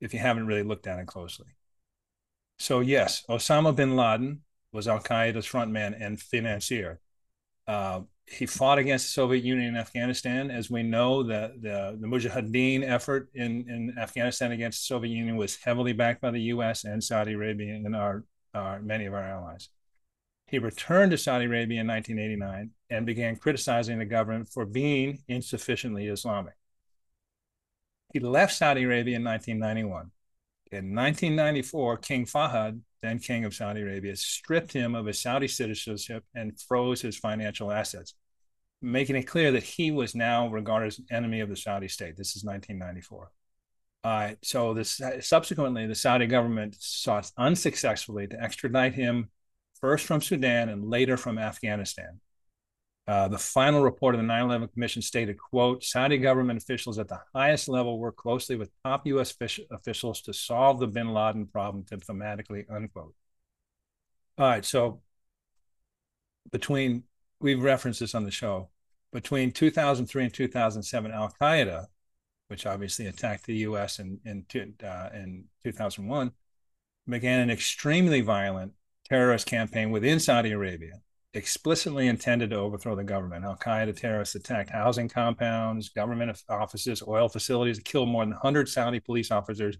if 0.00 0.12
you 0.12 0.20
haven't 0.20 0.46
really 0.46 0.62
looked 0.62 0.86
at 0.86 0.98
it 0.98 1.06
closely. 1.06 1.46
So, 2.58 2.80
yes, 2.80 3.24
Osama 3.28 3.74
bin 3.74 3.96
Laden 3.96 4.42
was 4.72 4.88
Al 4.88 5.00
Qaeda's 5.00 5.46
frontman 5.46 5.96
and 6.00 6.20
financier. 6.20 7.00
Uh, 7.66 8.02
he 8.26 8.46
fought 8.46 8.78
against 8.78 9.06
the 9.06 9.12
Soviet 9.12 9.44
Union 9.44 9.68
in 9.68 9.76
Afghanistan. 9.76 10.50
As 10.50 10.70
we 10.70 10.82
know, 10.82 11.22
the, 11.22 11.52
the, 11.60 11.98
the 12.00 12.06
Mujahideen 12.06 12.82
effort 12.82 13.28
in, 13.34 13.68
in 13.68 13.94
Afghanistan 13.98 14.52
against 14.52 14.80
the 14.80 14.94
Soviet 14.94 15.12
Union 15.12 15.36
was 15.36 15.56
heavily 15.56 15.92
backed 15.92 16.22
by 16.22 16.30
the 16.30 16.40
US 16.42 16.84
and 16.84 17.02
Saudi 17.04 17.32
Arabia 17.32 17.74
and 17.74 17.94
our, 17.94 18.24
our 18.54 18.80
many 18.80 19.04
of 19.06 19.14
our 19.14 19.22
allies. 19.22 19.68
He 20.46 20.58
returned 20.58 21.10
to 21.10 21.18
Saudi 21.18 21.46
Arabia 21.46 21.80
in 21.80 21.86
1989 21.86 22.70
and 22.90 23.06
began 23.06 23.36
criticizing 23.36 23.98
the 23.98 24.04
government 24.04 24.48
for 24.48 24.64
being 24.64 25.22
insufficiently 25.28 26.06
Islamic. 26.06 26.54
He 28.12 28.20
left 28.20 28.54
Saudi 28.54 28.84
Arabia 28.84 29.16
in 29.16 29.24
1991. 29.24 30.10
In 30.70 30.94
1994, 30.94 31.96
King 31.98 32.26
Fahd, 32.26 32.80
then 33.04 33.18
king 33.18 33.44
of 33.44 33.54
Saudi 33.54 33.82
Arabia, 33.82 34.16
stripped 34.16 34.72
him 34.72 34.94
of 34.94 35.06
his 35.06 35.20
Saudi 35.20 35.48
citizenship 35.48 36.24
and 36.34 36.58
froze 36.60 37.02
his 37.02 37.16
financial 37.16 37.70
assets, 37.70 38.14
making 38.80 39.16
it 39.16 39.24
clear 39.24 39.52
that 39.52 39.62
he 39.62 39.90
was 39.90 40.14
now 40.14 40.48
regarded 40.48 40.88
as 40.88 40.98
an 40.98 41.06
enemy 41.10 41.40
of 41.40 41.48
the 41.48 41.56
Saudi 41.56 41.88
state. 41.88 42.16
This 42.16 42.36
is 42.36 42.44
1994. 42.44 43.30
Uh, 44.04 44.34
so 44.42 44.74
this 44.74 45.00
subsequently, 45.20 45.86
the 45.86 45.94
Saudi 45.94 46.26
government 46.26 46.76
sought 46.78 47.30
unsuccessfully 47.38 48.26
to 48.26 48.42
extradite 48.42 48.94
him 48.94 49.30
first 49.80 50.06
from 50.06 50.20
Sudan 50.20 50.68
and 50.68 50.88
later 50.88 51.16
from 51.16 51.38
Afghanistan. 51.38 52.20
Uh, 53.06 53.28
the 53.28 53.38
final 53.38 53.82
report 53.82 54.14
of 54.14 54.20
the 54.20 54.26
9-11 54.26 54.72
Commission 54.72 55.02
stated, 55.02 55.36
quote, 55.38 55.84
Saudi 55.84 56.16
government 56.16 56.62
officials 56.62 56.98
at 56.98 57.08
the 57.08 57.20
highest 57.34 57.68
level 57.68 57.98
work 57.98 58.16
closely 58.16 58.56
with 58.56 58.70
top 58.82 59.06
U.S. 59.08 59.34
officials 59.70 60.22
to 60.22 60.32
solve 60.32 60.80
the 60.80 60.86
bin 60.86 61.12
Laden 61.12 61.46
problem 61.46 61.84
diplomatically, 61.84 62.64
unquote. 62.70 63.14
All 64.38 64.46
right, 64.46 64.64
so 64.64 65.02
between, 66.50 67.04
we've 67.40 67.62
referenced 67.62 68.00
this 68.00 68.14
on 68.14 68.24
the 68.24 68.30
show, 68.30 68.70
between 69.12 69.52
2003 69.52 70.24
and 70.24 70.32
2007, 70.32 71.10
Al-Qaeda, 71.10 71.86
which 72.48 72.64
obviously 72.66 73.06
attacked 73.06 73.44
the 73.46 73.56
U.S. 73.58 73.98
in, 73.98 74.18
in, 74.24 74.46
uh, 74.82 75.10
in 75.12 75.44
2001, 75.62 76.32
began 77.06 77.40
an 77.40 77.50
extremely 77.50 78.22
violent 78.22 78.72
terrorist 79.08 79.46
campaign 79.46 79.90
within 79.90 80.18
Saudi 80.18 80.52
Arabia, 80.52 81.00
explicitly 81.34 82.06
intended 82.06 82.50
to 82.50 82.56
overthrow 82.56 82.94
the 82.94 83.04
government. 83.04 83.44
Al 83.44 83.56
Qaeda 83.56 83.96
terrorists 83.96 84.36
attacked 84.36 84.70
housing 84.70 85.08
compounds, 85.08 85.88
government 85.88 86.42
offices, 86.48 87.02
oil 87.06 87.28
facilities, 87.28 87.80
killed 87.80 88.08
more 88.08 88.22
than 88.22 88.30
100 88.30 88.68
Saudi 88.68 89.00
police 89.00 89.30
officers. 89.30 89.76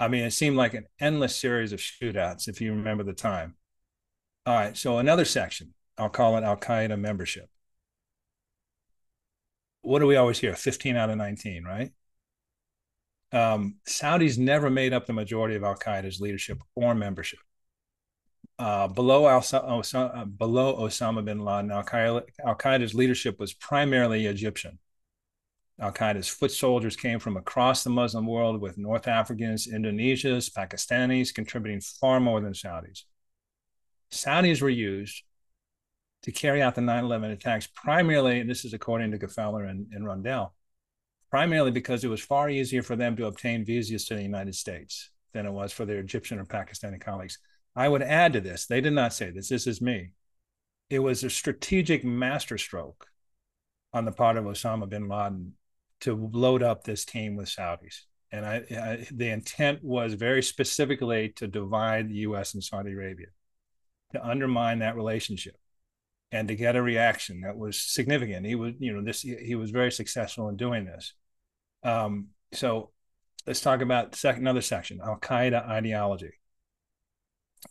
I 0.00 0.08
mean, 0.08 0.24
it 0.24 0.32
seemed 0.32 0.56
like 0.56 0.74
an 0.74 0.86
endless 0.98 1.36
series 1.36 1.72
of 1.72 1.80
shootouts, 1.80 2.48
if 2.48 2.60
you 2.60 2.72
remember 2.72 3.04
the 3.04 3.12
time. 3.12 3.54
All 4.46 4.54
right, 4.54 4.76
so 4.76 4.98
another 4.98 5.24
section, 5.24 5.74
I'll 5.98 6.08
call 6.08 6.36
it 6.36 6.44
Al 6.44 6.56
Qaeda 6.56 6.98
membership. 6.98 7.48
What 9.82 9.98
do 9.98 10.06
we 10.06 10.16
always 10.16 10.38
hear? 10.38 10.54
15 10.54 10.96
out 10.96 11.10
of 11.10 11.18
19, 11.18 11.64
right? 11.64 11.92
Um, 13.32 13.76
Saudis 13.86 14.38
never 14.38 14.70
made 14.70 14.92
up 14.92 15.06
the 15.06 15.12
majority 15.12 15.56
of 15.56 15.64
Al 15.64 15.76
Qaeda's 15.76 16.20
leadership 16.20 16.62
or 16.74 16.94
membership 16.94 17.40
uh, 18.58 18.88
below, 18.88 19.22
Osama, 19.22 20.16
uh, 20.16 20.24
below 20.24 20.76
Osama 20.76 21.24
bin 21.24 21.44
Laden, 21.44 21.70
Al 21.72 21.84
Qaeda's 21.84 22.94
leadership 22.94 23.38
was 23.38 23.52
primarily 23.52 24.26
Egyptian. 24.26 24.78
Al 25.80 25.92
Qaeda's 25.92 26.28
foot 26.28 26.52
soldiers 26.52 26.94
came 26.94 27.18
from 27.18 27.36
across 27.36 27.82
the 27.82 27.90
Muslim 27.90 28.26
world, 28.26 28.60
with 28.60 28.78
North 28.78 29.08
Africans, 29.08 29.66
Indonesians, 29.66 30.52
Pakistanis 30.52 31.34
contributing 31.34 31.80
far 31.80 32.20
more 32.20 32.40
than 32.40 32.52
Saudis. 32.52 33.02
Saudis 34.12 34.62
were 34.62 34.70
used 34.70 35.24
to 36.22 36.30
carry 36.30 36.62
out 36.62 36.76
the 36.76 36.80
9/11 36.80 37.32
attacks. 37.32 37.66
Primarily, 37.66 38.40
and 38.40 38.48
this 38.48 38.64
is 38.64 38.72
according 38.72 39.10
to 39.10 39.18
Gfoeller 39.18 39.68
and, 39.68 39.88
and 39.92 40.06
Rundell, 40.06 40.54
primarily 41.28 41.72
because 41.72 42.04
it 42.04 42.08
was 42.08 42.20
far 42.20 42.48
easier 42.48 42.82
for 42.82 42.94
them 42.94 43.16
to 43.16 43.26
obtain 43.26 43.64
visas 43.64 44.04
to 44.06 44.14
the 44.14 44.22
United 44.22 44.54
States 44.54 45.10
than 45.32 45.44
it 45.44 45.50
was 45.50 45.72
for 45.72 45.84
their 45.84 45.98
Egyptian 45.98 46.38
or 46.38 46.44
Pakistani 46.44 47.00
colleagues. 47.00 47.38
I 47.76 47.88
would 47.88 48.02
add 48.02 48.32
to 48.34 48.40
this, 48.40 48.66
they 48.66 48.80
did 48.80 48.92
not 48.92 49.12
say 49.12 49.30
this, 49.30 49.48
this 49.48 49.66
is 49.66 49.80
me. 49.80 50.10
It 50.90 51.00
was 51.00 51.24
a 51.24 51.30
strategic 51.30 52.04
masterstroke 52.04 53.08
on 53.92 54.04
the 54.04 54.12
part 54.12 54.36
of 54.36 54.44
Osama 54.44 54.88
bin 54.88 55.08
Laden 55.08 55.54
to 56.00 56.30
load 56.32 56.62
up 56.62 56.84
this 56.84 57.04
team 57.04 57.36
with 57.36 57.48
Saudis. 57.48 58.02
And 58.30 58.44
I, 58.44 58.56
I, 58.70 59.06
the 59.12 59.30
intent 59.30 59.82
was 59.82 60.14
very 60.14 60.42
specifically 60.42 61.30
to 61.36 61.46
divide 61.46 62.08
the 62.08 62.16
US 62.16 62.54
and 62.54 62.62
Saudi 62.62 62.92
Arabia, 62.92 63.28
to 64.12 64.26
undermine 64.26 64.80
that 64.80 64.96
relationship 64.96 65.56
and 66.32 66.48
to 66.48 66.56
get 66.56 66.74
a 66.74 66.82
reaction 66.82 67.42
that 67.42 67.56
was 67.56 67.80
significant. 67.80 68.44
He 68.44 68.56
was, 68.56 68.74
you 68.78 68.92
know, 68.92 69.02
this 69.02 69.22
he 69.22 69.54
was 69.54 69.70
very 69.70 69.92
successful 69.92 70.48
in 70.48 70.56
doing 70.56 70.84
this. 70.84 71.14
Um, 71.84 72.28
so 72.52 72.90
let's 73.46 73.60
talk 73.60 73.80
about 73.80 74.16
sec- 74.16 74.36
another 74.36 74.60
section 74.60 75.00
Al 75.00 75.18
Qaeda 75.18 75.68
ideology. 75.68 76.32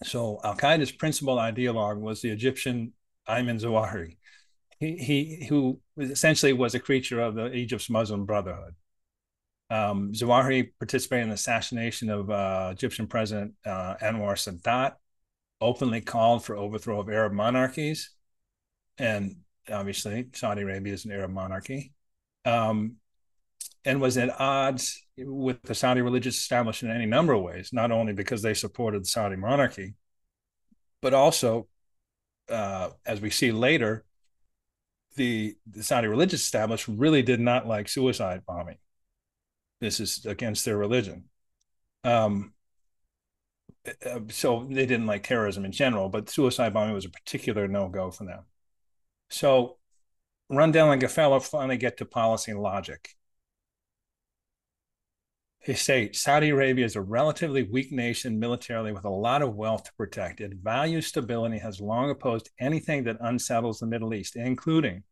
So 0.02 0.40
Al 0.44 0.56
Qaeda's 0.56 0.92
principal 0.92 1.36
ideologue 1.38 2.00
was 2.00 2.22
the 2.22 2.30
Egyptian 2.30 2.94
Ayman 3.28 3.62
Zawahiri. 3.62 4.18
He, 4.80 4.98
he 4.98 5.46
who 5.48 5.80
essentially 5.98 6.54
was 6.54 6.76
a 6.76 6.80
creature 6.80 7.22
of 7.22 7.36
the 7.36 7.54
Egypt's 7.54 7.90
Muslim 7.90 8.26
Brotherhood. 8.26 8.74
Um, 9.70 10.12
Zawahiri 10.14 10.72
participated 10.80 11.24
in 11.24 11.30
the 11.30 11.36
assassination 11.36 12.10
of 12.10 12.30
uh, 12.30 12.70
Egyptian 12.74 13.08
President 13.08 13.54
uh, 13.66 13.96
Anwar 14.02 14.36
Sadat, 14.36 14.94
openly 15.62 16.02
called 16.02 16.44
for 16.44 16.58
overthrow 16.58 17.00
of 17.00 17.10
Arab 17.10 17.34
monarchies, 17.34 18.10
and 18.98 19.38
obviously 19.72 20.28
Saudi 20.34 20.62
Arabia 20.64 20.94
is 20.94 21.06
an 21.06 21.12
Arab 21.12 21.32
monarchy. 21.32 21.94
Um, 22.46 22.98
and 23.86 24.02
was 24.02 24.18
at 24.18 24.40
odds 24.40 25.06
with 25.18 25.62
the 25.64 25.76
Saudi 25.76 26.02
religious 26.02 26.38
establishment 26.38 26.92
in 26.92 27.02
any 27.02 27.10
number 27.10 27.34
of 27.34 27.42
ways, 27.42 27.72
not 27.74 27.92
only 27.92 28.14
because 28.14 28.42
they 28.42 28.54
supported 28.54 29.04
the 29.04 29.08
Saudi 29.08 29.36
monarchy, 29.36 29.96
but 31.02 31.14
also, 31.14 31.68
uh, 32.50 32.90
as 33.06 33.20
we 33.22 33.30
see 33.30 33.52
later, 33.52 34.06
the, 35.16 35.56
the 35.70 35.84
Saudi 35.84 36.08
religious 36.08 36.42
establishment 36.42 37.00
really 37.00 37.22
did 37.22 37.40
not 37.40 37.68
like 37.68 37.90
suicide 37.90 38.42
bombing. 38.48 38.78
This 39.82 40.00
is 40.00 40.26
against 40.26 40.66
their 40.66 40.78
religion. 40.78 41.26
Um, 42.04 42.54
uh, 43.86 44.20
so 44.30 44.66
they 44.70 44.86
didn't 44.86 45.08
like 45.08 45.24
terrorism 45.24 45.66
in 45.66 45.74
general, 45.74 46.08
but 46.08 46.30
suicide 46.30 46.74
bombing 46.74 46.96
was 46.96 47.06
a 47.06 47.10
particular 47.10 47.68
no 47.68 47.90
go 47.90 48.12
for 48.12 48.24
them. 48.24 48.44
So 49.30 49.78
Rundell 50.50 50.92
and 50.92 51.02
Gfoeller 51.02 51.42
finally 51.42 51.78
get 51.78 51.98
to 51.98 52.06
policy 52.06 52.52
and 52.52 52.62
logic 52.62 53.10
they 55.66 55.76
say 55.76 56.12
Saudi 56.12 56.50
Arabia 56.50 56.86
is 56.86 56.96
a 56.96 57.02
relatively 57.02 57.64
weak 57.64 57.92
nation 57.92 58.38
militarily 58.38 58.92
with 58.92 59.06
a 59.06 59.10
lot 59.10 59.42
of 59.42 59.56
wealth 59.56 59.86
to 59.86 59.94
protect. 59.94 60.42
It 60.42 60.54
values 60.56 61.08
stability, 61.08 61.58
has 61.60 61.80
long 61.80 62.10
opposed 62.10 62.50
anything 62.60 63.06
that 63.06 63.18
unsettles 63.22 63.80
the 63.80 63.86
Middle 63.86 64.14
East, 64.14 64.36
including 64.36 65.04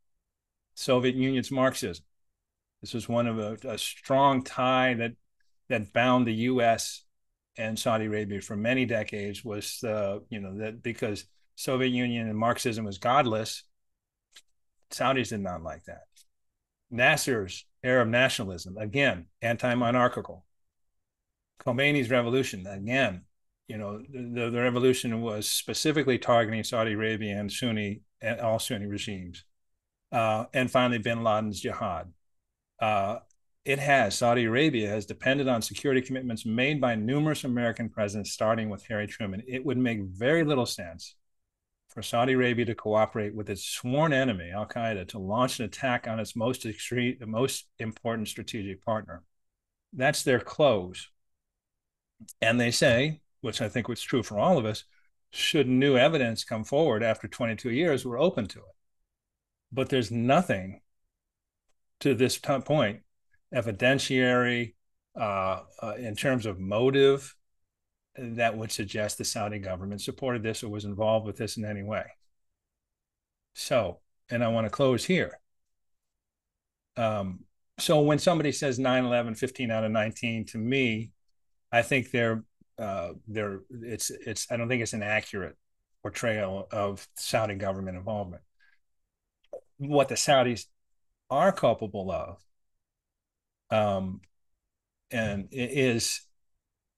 Soviet 0.75 1.15
Union's 1.15 1.51
Marxism. 1.51 2.03
This 2.81 2.93
was 2.93 3.07
one 3.07 3.27
of 3.27 3.39
a, 3.39 3.57
a 3.67 3.77
strong 3.77 4.43
tie 4.43 4.95
that 4.95 5.13
that 5.69 5.93
bound 5.93 6.27
the 6.27 6.33
U.S. 6.33 7.03
and 7.55 7.79
Saudi 7.79 8.05
Arabia 8.05 8.41
for 8.41 8.57
many 8.57 8.85
decades. 8.85 9.45
Was 9.45 9.81
uh, 9.83 10.19
you 10.29 10.41
know 10.41 10.57
that 10.57 10.83
because 10.83 11.25
Soviet 11.55 11.89
Union 11.89 12.27
and 12.27 12.37
Marxism 12.37 12.83
was 12.83 12.97
godless, 12.97 13.63
Saudis 14.91 15.29
did 15.29 15.41
not 15.41 15.63
like 15.63 15.85
that. 15.85 16.03
Nasser's 16.91 17.65
Arab 17.83 18.09
nationalism, 18.09 18.77
again, 18.77 19.25
anti 19.41 19.73
monarchical. 19.75 20.45
Khomeini's 21.63 22.09
revolution, 22.09 22.65
again, 22.67 23.21
you 23.67 23.77
know, 23.77 23.99
the, 23.99 24.49
the 24.49 24.61
revolution 24.61 25.21
was 25.21 25.47
specifically 25.47 26.17
targeting 26.17 26.63
Saudi 26.63 26.93
Arabia 26.93 27.39
and 27.39 27.51
Sunni 27.51 28.01
and 28.21 28.39
all 28.41 28.59
Sunni 28.59 28.85
regimes. 28.85 29.45
Uh, 30.11 30.45
and 30.53 30.69
finally, 30.69 30.97
bin 30.97 31.23
Laden's 31.23 31.61
jihad. 31.61 32.11
Uh, 32.81 33.19
it 33.63 33.79
has, 33.79 34.17
Saudi 34.17 34.45
Arabia 34.45 34.89
has 34.89 35.05
depended 35.05 35.47
on 35.47 35.61
security 35.61 36.01
commitments 36.01 36.45
made 36.45 36.81
by 36.81 36.95
numerous 36.95 37.43
American 37.43 37.89
presidents, 37.89 38.31
starting 38.31 38.69
with 38.69 38.85
Harry 38.87 39.07
Truman. 39.07 39.43
It 39.47 39.63
would 39.63 39.77
make 39.77 40.01
very 40.01 40.43
little 40.43 40.65
sense 40.65 41.15
for 41.93 42.01
Saudi 42.01 42.33
Arabia 42.33 42.65
to 42.65 42.75
cooperate 42.75 43.35
with 43.35 43.49
its 43.49 43.63
sworn 43.63 44.13
enemy, 44.13 44.49
Al 44.51 44.65
Qaeda, 44.65 45.07
to 45.09 45.19
launch 45.19 45.59
an 45.59 45.65
attack 45.65 46.07
on 46.07 46.19
its 46.19 46.35
most 46.35 46.65
extreme, 46.65 47.17
most 47.25 47.67
important 47.79 48.29
strategic 48.29 48.83
partner. 48.83 49.23
That's 49.91 50.23
their 50.23 50.39
close. 50.39 51.09
And 52.41 52.59
they 52.59 52.71
say, 52.71 53.19
which 53.41 53.61
I 53.61 53.67
think 53.67 53.87
was 53.87 54.01
true 54.01 54.23
for 54.23 54.39
all 54.39 54.57
of 54.57 54.65
us, 54.65 54.85
should 55.31 55.67
new 55.67 55.97
evidence 55.97 56.43
come 56.43 56.63
forward 56.63 57.03
after 57.03 57.27
22 57.27 57.71
years, 57.71 58.05
we're 58.05 58.19
open 58.19 58.47
to 58.47 58.59
it. 58.59 58.75
But 59.71 59.89
there's 59.89 60.11
nothing 60.11 60.81
to 62.01 62.13
this 62.15 62.37
point, 62.37 63.01
evidentiary, 63.53 64.73
uh, 65.19 65.61
uh, 65.81 65.93
in 65.97 66.15
terms 66.15 66.45
of 66.45 66.59
motive, 66.59 67.35
that 68.17 68.57
would 68.57 68.71
suggest 68.71 69.17
the 69.17 69.25
Saudi 69.25 69.59
government 69.59 70.01
supported 70.01 70.43
this 70.43 70.63
or 70.63 70.69
was 70.69 70.85
involved 70.85 71.25
with 71.25 71.37
this 71.37 71.57
in 71.57 71.65
any 71.65 71.83
way. 71.83 72.05
So, 73.53 73.99
and 74.29 74.43
I 74.43 74.49
want 74.49 74.65
to 74.65 74.71
close 74.71 75.05
here. 75.05 75.39
Um, 76.97 77.41
so 77.79 78.01
when 78.01 78.19
somebody 78.19 78.51
says 78.51 78.79
9 78.79 79.05
11, 79.05 79.35
15 79.35 79.71
out 79.71 79.83
of 79.83 79.91
19, 79.91 80.45
to 80.47 80.57
me, 80.57 81.11
I 81.71 81.81
think 81.81 82.11
they're, 82.11 82.43
uh, 82.77 83.13
they're, 83.27 83.61
it's, 83.69 84.09
it's, 84.09 84.51
I 84.51 84.57
don't 84.57 84.67
think 84.67 84.81
it's 84.81 84.93
an 84.93 85.03
accurate 85.03 85.55
portrayal 86.01 86.67
of 86.71 87.07
Saudi 87.15 87.55
government 87.55 87.97
involvement. 87.97 88.43
What 89.77 90.09
the 90.09 90.15
Saudis 90.15 90.65
are 91.29 91.51
culpable 91.51 92.11
of 92.11 92.43
um, 93.71 94.21
and 95.09 95.47
is 95.51 96.21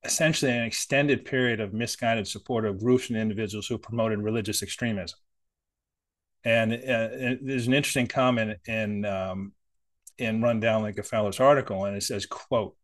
essentially 0.03 0.51
an 0.51 0.63
extended 0.63 1.25
period 1.25 1.59
of 1.59 1.73
misguided 1.73 2.27
support 2.27 2.65
of 2.65 2.79
groups 2.79 3.09
and 3.09 3.17
individuals 3.17 3.67
who 3.67 3.77
promoted 3.77 4.19
religious 4.19 4.61
extremism. 4.61 5.17
And, 6.43 6.73
uh, 6.73 7.37
there's 7.41 7.67
an 7.67 7.73
interesting 7.73 8.07
comment 8.07 8.59
in 8.67 9.05
um, 9.05 9.53
in 10.17 10.41
Rundell 10.41 10.85
and 10.85 10.95
Gfoeller's 10.95 11.39
article, 11.39 11.85
and 11.85 11.95
it 11.95 12.03
says, 12.03 12.25
"quote 12.25 12.75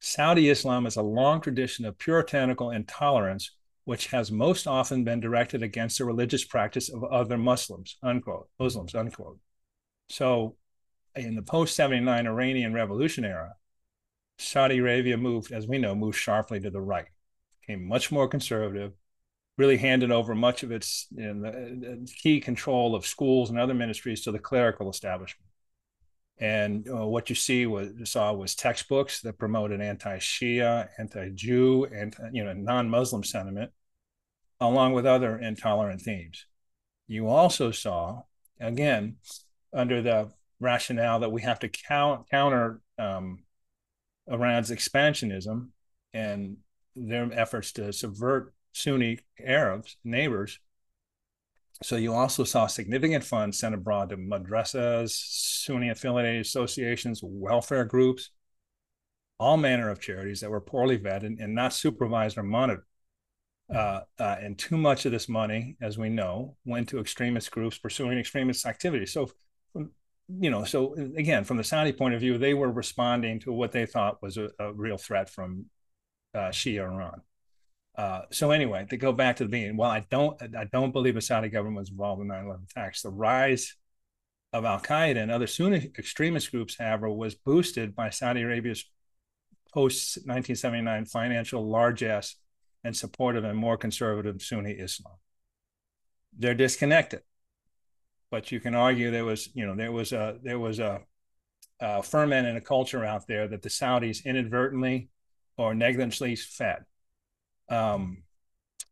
Saudi 0.00 0.48
Islam 0.48 0.86
is 0.86 0.96
a 0.96 1.02
long 1.02 1.40
tradition 1.40 1.84
of 1.84 1.98
puritanical 1.98 2.70
intolerance, 2.70 3.50
which 3.84 4.06
has 4.08 4.30
most 4.30 4.66
often 4.66 5.04
been 5.04 5.20
directed 5.20 5.62
against 5.62 5.98
the 5.98 6.04
religious 6.04 6.44
practice 6.44 6.88
of 6.88 7.02
other 7.04 7.36
Muslims." 7.36 7.98
Unquote. 8.02 8.48
Muslims. 8.60 8.94
Unquote. 8.94 9.38
So, 10.08 10.56
in 11.16 11.34
the 11.34 11.42
post 11.42 11.74
79 11.74 12.26
Iranian 12.26 12.72
Revolution 12.72 13.24
era, 13.24 13.54
Saudi 14.38 14.78
Arabia 14.78 15.16
moved, 15.16 15.52
as 15.52 15.66
we 15.66 15.78
know, 15.78 15.94
moved 15.94 16.18
sharply 16.18 16.60
to 16.60 16.70
the 16.70 16.80
right, 16.80 17.06
became 17.60 17.86
much 17.86 18.10
more 18.10 18.28
conservative, 18.28 18.92
really 19.58 19.76
handed 19.76 20.10
over 20.10 20.34
much 20.34 20.62
of 20.62 20.72
its 20.72 21.06
you 21.10 21.34
know, 21.34 22.04
key 22.22 22.40
control 22.40 22.94
of 22.94 23.06
schools 23.06 23.50
and 23.50 23.58
other 23.58 23.74
ministries 23.74 24.22
to 24.22 24.32
the 24.32 24.38
clerical 24.38 24.90
establishment. 24.90 25.48
And 26.38 26.88
uh, 26.88 27.06
what 27.06 27.28
you 27.28 27.36
see 27.36 27.66
was 27.66 27.90
saw 28.04 28.32
was 28.32 28.54
textbooks 28.54 29.20
that 29.20 29.38
promoted 29.38 29.80
anti-Shia, 29.80 30.88
anti-Jew, 30.98 31.86
and 31.94 32.16
you 32.32 32.44
know 32.44 32.52
non-Muslim 32.52 33.22
sentiment, 33.22 33.70
along 34.58 34.94
with 34.94 35.06
other 35.06 35.38
intolerant 35.38 36.00
themes. 36.00 36.46
You 37.06 37.28
also 37.28 37.70
saw, 37.70 38.22
again, 38.58 39.16
under 39.72 40.02
the 40.02 40.32
rationale 40.58 41.20
that 41.20 41.30
we 41.30 41.42
have 41.42 41.60
to 41.60 41.68
count, 41.68 42.28
counter 42.30 42.80
um, 42.98 43.44
Iran's 44.26 44.70
expansionism 44.70 45.68
and 46.12 46.58
their 46.94 47.30
efforts 47.32 47.72
to 47.72 47.92
subvert 47.92 48.54
Sunni 48.72 49.18
Arabs, 49.44 49.96
neighbors. 50.04 50.58
So 51.82 51.96
you 51.96 52.14
also 52.14 52.44
saw 52.44 52.66
significant 52.66 53.24
funds 53.24 53.58
sent 53.58 53.74
abroad 53.74 54.10
to 54.10 54.16
madrasas, 54.16 55.10
Sunni 55.10 55.88
affiliated 55.88 56.40
associations, 56.40 57.20
welfare 57.22 57.84
groups, 57.84 58.30
all 59.40 59.56
manner 59.56 59.90
of 59.90 60.00
charities 60.00 60.40
that 60.40 60.50
were 60.50 60.60
poorly 60.60 60.98
vetted 60.98 61.42
and 61.42 61.54
not 61.54 61.72
supervised 61.72 62.38
or 62.38 62.44
monitored. 62.44 62.84
Uh, 63.72 64.00
uh, 64.18 64.36
and 64.40 64.58
too 64.58 64.76
much 64.76 65.06
of 65.06 65.12
this 65.12 65.28
money, 65.28 65.76
as 65.80 65.96
we 65.96 66.08
know, 66.08 66.56
went 66.64 66.88
to 66.90 67.00
extremist 67.00 67.50
groups 67.50 67.78
pursuing 67.78 68.18
extremist 68.18 68.66
activities. 68.66 69.12
So 69.12 69.30
you 70.40 70.50
know, 70.50 70.64
so 70.64 70.94
again, 70.94 71.44
from 71.44 71.56
the 71.56 71.64
Saudi 71.64 71.92
point 71.92 72.14
of 72.14 72.20
view, 72.20 72.38
they 72.38 72.54
were 72.54 72.70
responding 72.70 73.40
to 73.40 73.52
what 73.52 73.72
they 73.72 73.86
thought 73.86 74.22
was 74.22 74.36
a, 74.36 74.50
a 74.58 74.72
real 74.72 74.96
threat 74.96 75.28
from 75.28 75.66
uh, 76.34 76.48
Shia 76.50 76.82
Iran. 76.82 77.22
Uh, 77.96 78.22
so 78.30 78.50
anyway, 78.50 78.86
to 78.88 78.96
go 78.96 79.12
back 79.12 79.36
to 79.36 79.44
the 79.44 79.50
beginning, 79.50 79.76
well, 79.76 79.90
I 79.90 80.06
don't, 80.10 80.40
I 80.56 80.64
don't 80.64 80.92
believe 80.92 81.14
the 81.14 81.20
Saudi 81.20 81.48
government 81.48 81.80
was 81.80 81.90
involved 81.90 82.22
in 82.22 82.28
9/11 82.28 82.70
attacks. 82.70 83.02
The 83.02 83.10
rise 83.10 83.76
of 84.52 84.64
Al 84.64 84.80
Qaeda 84.80 85.16
and 85.16 85.30
other 85.30 85.46
Sunni 85.46 85.90
extremist 85.98 86.50
groups, 86.50 86.76
however, 86.78 87.10
was 87.10 87.34
boosted 87.34 87.94
by 87.94 88.10
Saudi 88.10 88.42
Arabia's 88.42 88.84
post 89.72 90.16
1979 90.18 91.06
financial 91.06 91.66
largesse 91.68 92.36
and 92.84 92.96
supportive 92.96 93.44
and 93.44 93.56
more 93.56 93.76
conservative 93.76 94.42
Sunni 94.42 94.72
Islam. 94.72 95.14
They're 96.38 96.54
disconnected, 96.54 97.22
but 98.32 98.50
you 98.50 98.60
can 98.60 98.74
argue 98.74 99.10
there 99.10 99.26
was, 99.26 99.50
you 99.54 99.66
know, 99.66 99.76
there 99.76 99.92
was 99.92 100.12
a 100.12 100.38
there 100.42 100.58
was 100.58 100.78
a, 100.78 101.02
a 101.80 102.02
ferment 102.02 102.48
and 102.48 102.56
a 102.56 102.62
culture 102.62 103.04
out 103.04 103.26
there 103.26 103.46
that 103.46 103.60
the 103.60 103.68
Saudis 103.68 104.24
inadvertently 104.24 105.10
or 105.58 105.74
negligently 105.74 106.34
fed. 106.34 106.86
Um, 107.68 108.22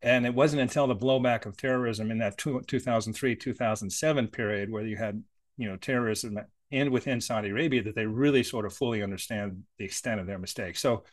and 0.03 0.27
it 0.27 0.35
wasn't 0.35 0.61
until 0.61 0.87
the 0.87 0.95
blowback 0.95 1.47
of 1.47 1.57
terrorism 1.57 2.11
in 2.11 2.19
that 2.19 2.37
2003 2.37 3.35
2007 3.35 4.29
period 4.29 4.71
where 4.71 4.87
you 4.87 4.99
had 4.99 5.25
you 5.57 5.69
know 5.71 5.77
terrorism 5.79 6.39
and 6.71 6.91
within 6.91 7.21
Saudi 7.21 7.49
Arabia 7.49 7.83
that 7.83 7.95
they 7.95 8.07
really 8.07 8.43
sort 8.43 8.67
of 8.67 8.75
fully 8.75 9.03
understand 9.03 9.63
the 9.79 9.87
extent 9.87 10.21
of 10.21 10.27
their 10.27 10.39
mistake. 10.39 10.77
So, 10.77 11.05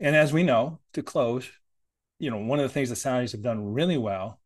and 0.00 0.16
as 0.16 0.32
we 0.32 0.42
know, 0.44 0.80
to 0.94 1.02
close, 1.02 1.50
you 2.18 2.30
know, 2.30 2.38
one 2.38 2.58
of 2.58 2.62
the 2.62 2.72
things 2.72 2.88
the 2.88 2.94
Saudis 2.94 3.32
have 3.32 3.42
done 3.42 3.74
really 3.74 3.98
well 3.98 4.37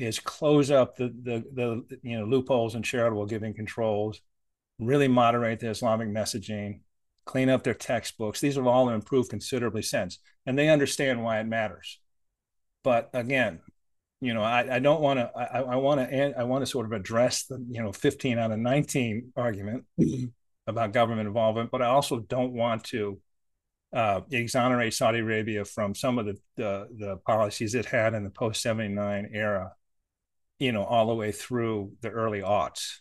is 0.00 0.18
close 0.18 0.70
up 0.70 0.96
the 0.96 1.08
the 1.08 1.44
the 1.52 1.98
you 2.02 2.18
know 2.18 2.24
loopholes 2.24 2.74
in 2.74 2.82
charitable 2.82 3.26
giving 3.26 3.54
controls, 3.54 4.20
really 4.78 5.08
moderate 5.08 5.60
the 5.60 5.68
Islamic 5.68 6.08
messaging, 6.08 6.80
clean 7.26 7.50
up 7.50 7.62
their 7.62 7.74
textbooks. 7.74 8.40
These 8.40 8.56
have 8.56 8.66
all 8.66 8.88
improved 8.88 9.30
considerably 9.30 9.82
since, 9.82 10.18
and 10.46 10.58
they 10.58 10.68
understand 10.68 11.22
why 11.22 11.40
it 11.40 11.46
matters. 11.46 11.98
But 12.82 13.10
again, 13.12 13.60
you 14.22 14.32
know, 14.32 14.42
I, 14.42 14.76
I 14.76 14.78
don't 14.78 15.02
want 15.02 15.18
to. 15.18 15.30
I, 15.36 15.60
I 15.60 15.76
want 15.76 16.00
to. 16.00 16.38
I 16.38 16.44
want 16.44 16.62
to 16.62 16.66
sort 16.66 16.86
of 16.86 16.92
address 16.92 17.44
the 17.44 17.64
you 17.68 17.82
know 17.82 17.92
15 17.92 18.38
out 18.38 18.52
of 18.52 18.58
19 18.58 19.32
argument 19.36 19.84
about 20.66 20.92
government 20.92 21.28
involvement, 21.28 21.70
but 21.70 21.82
I 21.82 21.86
also 21.86 22.20
don't 22.20 22.54
want 22.54 22.84
to 22.84 23.20
uh, 23.92 24.20
exonerate 24.30 24.94
Saudi 24.94 25.18
Arabia 25.18 25.64
from 25.64 25.94
some 25.94 26.18
of 26.18 26.26
the, 26.26 26.36
the 26.56 26.88
the 26.96 27.16
policies 27.26 27.74
it 27.74 27.86
had 27.86 28.14
in 28.14 28.24
the 28.24 28.30
post 28.30 28.62
79 28.62 29.30
era. 29.34 29.72
You 30.60 30.70
know, 30.70 30.84
all 30.84 31.08
the 31.08 31.14
way 31.14 31.32
through 31.32 31.94
the 32.00 32.10
early 32.10 32.40
aughts. 32.40 32.98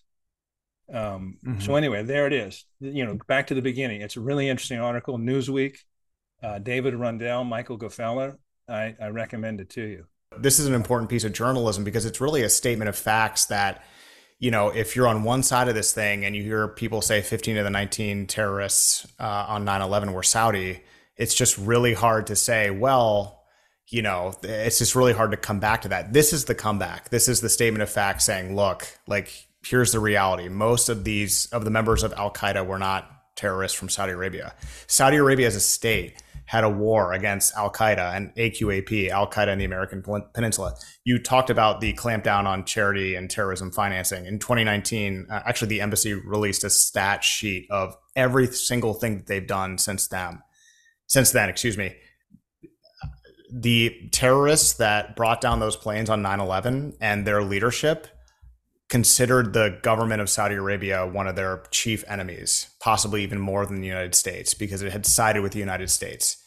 Um, 0.91 1.37
mm-hmm. 1.45 1.59
So 1.59 1.75
anyway, 1.75 2.01
there 2.01 2.25
it 2.25 2.33
is. 2.33 2.65
You 2.79 3.05
know, 3.05 3.19
back 3.27 3.47
to 3.47 3.53
the 3.53 3.61
beginning. 3.61 4.01
It's 4.01 4.17
a 4.17 4.21
really 4.21 4.49
interesting 4.49 4.79
article. 4.79 5.19
Newsweek, 5.19 5.77
uh, 6.41 6.57
David 6.57 6.95
Rundell, 6.95 7.43
Michael 7.43 7.77
Gfoeller. 7.77 8.37
I, 8.67 8.95
I 8.99 9.09
recommend 9.09 9.61
it 9.61 9.69
to 9.71 9.83
you 9.83 10.05
this 10.37 10.59
is 10.59 10.67
an 10.67 10.73
important 10.73 11.09
piece 11.09 11.23
of 11.23 11.33
journalism 11.33 11.83
because 11.83 12.05
it's 12.05 12.21
really 12.21 12.43
a 12.43 12.49
statement 12.49 12.89
of 12.89 12.95
facts 12.95 13.45
that 13.45 13.83
you 14.37 14.51
know 14.51 14.69
if 14.69 14.95
you're 14.95 15.07
on 15.07 15.23
one 15.23 15.43
side 15.43 15.67
of 15.67 15.75
this 15.75 15.93
thing 15.93 16.23
and 16.23 16.35
you 16.35 16.43
hear 16.43 16.67
people 16.67 17.01
say 17.01 17.21
15 17.21 17.57
of 17.57 17.63
the 17.63 17.69
19 17.69 18.27
terrorists 18.27 19.07
uh, 19.19 19.45
on 19.47 19.65
9-11 19.65 20.13
were 20.13 20.23
saudi 20.23 20.81
it's 21.15 21.33
just 21.33 21.57
really 21.57 21.93
hard 21.93 22.27
to 22.27 22.35
say 22.35 22.69
well 22.69 23.38
you 23.89 24.01
know 24.01 24.33
it's 24.43 24.79
just 24.79 24.95
really 24.95 25.13
hard 25.13 25.31
to 25.31 25.37
come 25.37 25.59
back 25.59 25.81
to 25.81 25.87
that 25.87 26.13
this 26.13 26.33
is 26.33 26.45
the 26.45 26.55
comeback 26.55 27.09
this 27.09 27.27
is 27.27 27.41
the 27.41 27.49
statement 27.49 27.81
of 27.81 27.89
fact 27.89 28.21
saying 28.21 28.55
look 28.55 28.87
like 29.07 29.47
here's 29.65 29.91
the 29.91 29.99
reality 29.99 30.47
most 30.47 30.89
of 30.89 31.03
these 31.03 31.47
of 31.47 31.65
the 31.65 31.71
members 31.71 32.03
of 32.03 32.13
al-qaeda 32.13 32.65
were 32.65 32.79
not 32.79 33.09
terrorists 33.35 33.77
from 33.77 33.89
saudi 33.89 34.11
arabia 34.11 34.53
saudi 34.87 35.17
arabia 35.17 35.47
as 35.47 35.55
a 35.55 35.59
state 35.59 36.21
had 36.49 36.63
a 36.63 36.69
war 36.69 37.13
against 37.13 37.55
Al 37.55 37.71
Qaeda 37.71 38.15
and 38.15 38.33
AQAP, 38.33 39.09
Al 39.09 39.29
Qaeda 39.29 39.49
in 39.49 39.59
the 39.59 39.65
American 39.65 40.03
Peninsula. 40.33 40.73
You 41.03 41.21
talked 41.21 41.51
about 41.51 41.79
the 41.79 41.93
clampdown 41.93 42.45
on 42.45 42.65
charity 42.65 43.13
and 43.13 43.29
terrorism 43.29 43.69
financing. 43.69 44.25
In 44.25 44.39
2019, 44.39 45.27
uh, 45.29 45.43
actually, 45.45 45.67
the 45.67 45.81
embassy 45.81 46.15
released 46.15 46.63
a 46.63 46.71
stat 46.71 47.23
sheet 47.23 47.67
of 47.69 47.95
every 48.15 48.47
single 48.47 48.95
thing 48.95 49.17
that 49.17 49.27
they've 49.27 49.45
done 49.45 49.77
since 49.77 50.07
then. 50.07 50.41
Since 51.05 51.33
then, 51.33 51.49
excuse 51.49 51.77
me. 51.77 51.95
The 53.51 54.09
terrorists 54.11 54.73
that 54.73 55.15
brought 55.15 55.41
down 55.41 55.59
those 55.59 55.75
planes 55.75 56.09
on 56.09 56.21
9 56.21 56.39
11 56.39 56.97
and 57.01 57.25
their 57.25 57.43
leadership 57.43 58.07
considered 58.89 59.53
the 59.53 59.79
government 59.83 60.21
of 60.21 60.29
Saudi 60.29 60.55
Arabia 60.55 61.05
one 61.05 61.27
of 61.27 61.35
their 61.35 61.63
chief 61.71 62.03
enemies, 62.07 62.67
possibly 62.79 63.23
even 63.23 63.39
more 63.39 63.65
than 63.65 63.81
the 63.81 63.87
United 63.87 64.15
States, 64.15 64.53
because 64.53 64.81
it 64.81 64.91
had 64.91 65.05
sided 65.05 65.41
with 65.41 65.51
the 65.51 65.59
United 65.59 65.89
States. 65.89 66.37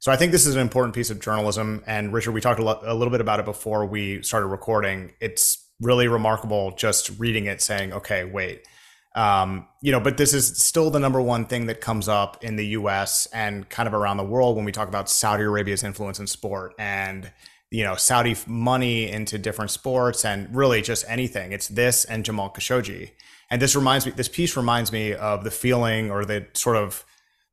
So 0.00 0.10
I 0.10 0.16
think 0.16 0.32
this 0.32 0.46
is 0.46 0.56
an 0.56 0.62
important 0.62 0.94
piece 0.94 1.10
of 1.10 1.20
journalism. 1.20 1.82
And 1.86 2.12
Richard, 2.12 2.32
we 2.32 2.40
talked 2.40 2.58
a, 2.58 2.64
lo- 2.64 2.80
a 2.82 2.94
little 2.94 3.12
bit 3.12 3.20
about 3.20 3.38
it 3.38 3.44
before 3.44 3.86
we 3.86 4.22
started 4.22 4.46
recording. 4.48 5.12
It's 5.20 5.64
really 5.80 6.08
remarkable 6.08 6.72
just 6.72 7.18
reading 7.18 7.46
it, 7.46 7.60
saying, 7.60 7.92
okay, 7.92 8.24
wait. 8.24 8.66
Um, 9.14 9.68
you 9.82 9.92
know, 9.92 10.00
but 10.00 10.16
this 10.16 10.32
is 10.32 10.56
still 10.56 10.90
the 10.90 11.00
number 11.00 11.20
one 11.20 11.44
thing 11.44 11.66
that 11.66 11.80
comes 11.80 12.08
up 12.08 12.42
in 12.42 12.56
the 12.56 12.66
US 12.68 13.26
and 13.26 13.68
kind 13.68 13.86
of 13.86 13.94
around 13.94 14.16
the 14.16 14.24
world 14.24 14.56
when 14.56 14.64
we 14.64 14.72
talk 14.72 14.88
about 14.88 15.10
Saudi 15.10 15.44
Arabia's 15.44 15.82
influence 15.82 16.18
in 16.18 16.26
sport 16.26 16.74
and 16.78 17.30
you 17.70 17.84
know 17.84 17.94
Saudi 17.94 18.36
money 18.46 19.10
into 19.10 19.38
different 19.38 19.70
sports 19.70 20.24
and 20.24 20.54
really 20.54 20.80
just 20.82 21.04
anything. 21.08 21.52
It's 21.52 21.68
this 21.68 22.04
and 22.04 22.24
Jamal 22.24 22.50
Khashoggi. 22.50 23.10
And 23.50 23.60
this 23.60 23.76
reminds 23.76 24.06
me, 24.06 24.12
this 24.12 24.28
piece 24.28 24.56
reminds 24.56 24.92
me 24.92 25.12
of 25.12 25.44
the 25.44 25.50
feeling 25.50 26.10
or 26.10 26.24
the 26.24 26.46
sort 26.54 26.76
of 26.76 27.04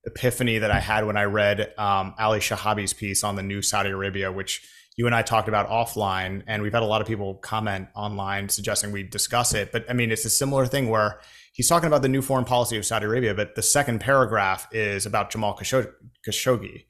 epiphany 0.05 0.57
that 0.57 0.71
I 0.71 0.79
had 0.79 1.05
when 1.05 1.17
I 1.17 1.23
read 1.23 1.73
um, 1.77 2.13
Ali 2.17 2.39
Shahabi's 2.39 2.93
piece 2.93 3.21
on 3.21 3.35
the 3.35 3.43
new 3.43 3.61
Saudi 3.61 3.89
Arabia, 3.89 4.31
which 4.31 4.65
you 4.95 5.05
and 5.07 5.15
I 5.15 5.21
talked 5.23 5.49
about 5.49 5.69
offline. 5.69 6.43
And 6.47 6.63
we've 6.63 6.73
had 6.73 6.83
a 6.83 6.85
lot 6.85 7.01
of 7.01 7.07
people 7.07 7.35
comment 7.35 7.89
online 7.95 8.47
suggesting 8.47 8.93
we 8.93 9.03
discuss 9.03 9.53
it. 9.53 9.73
But 9.73 9.89
I 9.89 9.93
mean, 9.93 10.11
it's 10.11 10.25
a 10.25 10.29
similar 10.29 10.65
thing 10.65 10.89
where 10.89 11.19
he's 11.59 11.67
talking 11.67 11.87
about 11.87 12.01
the 12.01 12.07
new 12.07 12.21
foreign 12.21 12.45
policy 12.45 12.77
of 12.77 12.85
Saudi 12.85 13.05
Arabia, 13.05 13.35
but 13.35 13.53
the 13.55 13.61
second 13.61 13.99
paragraph 13.99 14.69
is 14.71 15.05
about 15.05 15.29
Jamal 15.29 15.57
Khashoggi 15.57 16.85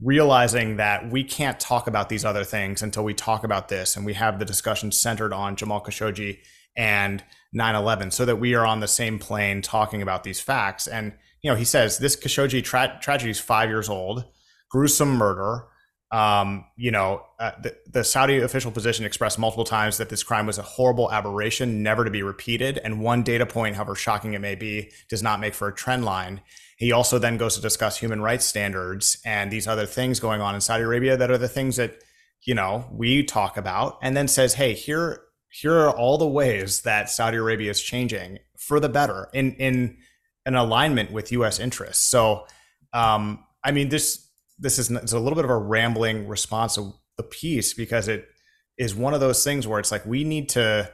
realizing 0.00 0.76
that 0.76 1.10
we 1.10 1.24
can't 1.24 1.58
talk 1.58 1.88
about 1.88 2.08
these 2.08 2.24
other 2.24 2.44
things 2.44 2.82
until 2.82 3.02
we 3.02 3.14
talk 3.14 3.42
about 3.42 3.66
this 3.66 3.96
and 3.96 4.06
we 4.06 4.14
have 4.14 4.38
the 4.38 4.44
discussion 4.44 4.92
centered 4.92 5.32
on 5.32 5.56
Jamal 5.56 5.82
Khashoggi 5.82 6.38
and 6.76 7.24
9/11 7.52 8.12
so 8.12 8.24
that 8.24 8.36
we 8.36 8.54
are 8.54 8.64
on 8.64 8.78
the 8.78 8.86
same 8.86 9.18
plane 9.18 9.60
talking 9.60 10.02
about 10.02 10.22
these 10.22 10.40
facts. 10.40 10.86
And 10.86 11.14
you 11.42 11.50
know 11.50 11.56
he 11.56 11.64
says 11.64 11.98
this 11.98 12.14
Khashoggi 12.14 12.62
tra- 12.62 13.00
tragedy 13.02 13.32
is 13.32 13.40
5 13.40 13.70
years 13.70 13.88
old 13.88 14.24
gruesome 14.70 15.16
murder 15.16 15.64
um, 16.12 16.64
you 16.76 16.90
know 16.90 17.24
uh, 17.40 17.52
the, 17.62 17.76
the 17.90 18.04
Saudi 18.04 18.38
official 18.38 18.70
position 18.70 19.04
expressed 19.04 19.38
multiple 19.38 19.64
times 19.64 19.96
that 19.98 20.08
this 20.08 20.22
crime 20.22 20.46
was 20.46 20.58
a 20.58 20.62
horrible 20.62 21.10
aberration 21.10 21.82
never 21.82 22.04
to 22.04 22.10
be 22.10 22.22
repeated 22.22 22.78
and 22.78 23.00
one 23.00 23.22
data 23.22 23.46
point 23.46 23.76
however 23.76 23.94
shocking 23.94 24.34
it 24.34 24.40
may 24.40 24.54
be 24.54 24.90
does 25.08 25.22
not 25.22 25.40
make 25.40 25.54
for 25.54 25.68
a 25.68 25.74
trend 25.74 26.04
line 26.04 26.40
he 26.82 26.90
also 26.90 27.20
then 27.20 27.36
goes 27.36 27.54
to 27.54 27.60
discuss 27.60 27.96
human 27.96 28.20
rights 28.20 28.44
standards 28.44 29.16
and 29.24 29.52
these 29.52 29.68
other 29.68 29.86
things 29.86 30.18
going 30.18 30.40
on 30.40 30.56
in 30.56 30.60
Saudi 30.60 30.82
Arabia 30.82 31.16
that 31.16 31.30
are 31.30 31.38
the 31.38 31.48
things 31.48 31.76
that, 31.76 32.02
you 32.42 32.56
know, 32.56 32.88
we 32.90 33.22
talk 33.22 33.56
about 33.56 33.98
and 34.02 34.16
then 34.16 34.26
says, 34.26 34.54
hey, 34.54 34.72
here, 34.72 35.22
here 35.48 35.74
are 35.74 35.96
all 35.96 36.18
the 36.18 36.26
ways 36.26 36.80
that 36.80 37.08
Saudi 37.08 37.36
Arabia 37.36 37.70
is 37.70 37.80
changing 37.80 38.40
for 38.58 38.80
the 38.80 38.88
better 38.88 39.28
in, 39.32 39.52
in 39.60 39.96
an 40.44 40.56
alignment 40.56 41.12
with 41.12 41.30
US 41.30 41.60
interests. 41.60 42.04
So, 42.04 42.48
um, 42.92 43.44
I 43.62 43.70
mean, 43.70 43.88
this, 43.88 44.28
this 44.58 44.78
is 44.78 44.90
it's 44.90 45.12
a 45.12 45.18
little 45.18 45.36
bit 45.36 45.44
of 45.44 45.50
a 45.50 45.56
rambling 45.56 46.28
response 46.28 46.78
of 46.78 46.94
the 47.16 47.22
piece 47.22 47.74
because 47.74 48.08
it 48.08 48.26
is 48.78 48.94
one 48.94 49.14
of 49.14 49.20
those 49.20 49.44
things 49.44 49.66
where 49.66 49.78
it's 49.78 49.92
like 49.92 50.04
we 50.06 50.24
need 50.24 50.48
to 50.50 50.90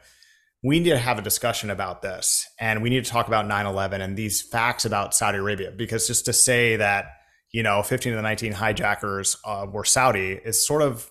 we 0.64 0.81
need 0.81 0.90
to 0.90 0.99
have 0.99 1.18
a 1.18 1.23
discussion 1.23 1.71
about 1.71 2.03
this 2.03 2.47
and 2.59 2.83
we 2.83 2.90
need 2.90 3.05
to 3.05 3.11
talk 3.11 3.29
about 3.29 3.47
9-11 3.47 4.01
and 4.01 4.16
these 4.16 4.42
facts 4.42 4.85
about 4.85 5.14
saudi 5.14 5.38
arabia. 5.38 5.71
Because 5.71 6.07
just 6.07 6.25
to 6.27 6.33
say 6.33 6.77
that 6.77 7.07
you 7.53 7.62
know 7.62 7.83
15 7.83 8.12
of 8.12 8.16
the 8.16 8.23
19 8.23 8.53
hijackers 8.53 9.37
uh, 9.44 9.66
were 9.71 9.85
saudi 9.85 10.33
is 10.44 10.66
sort 10.66 10.83
of 10.83 11.11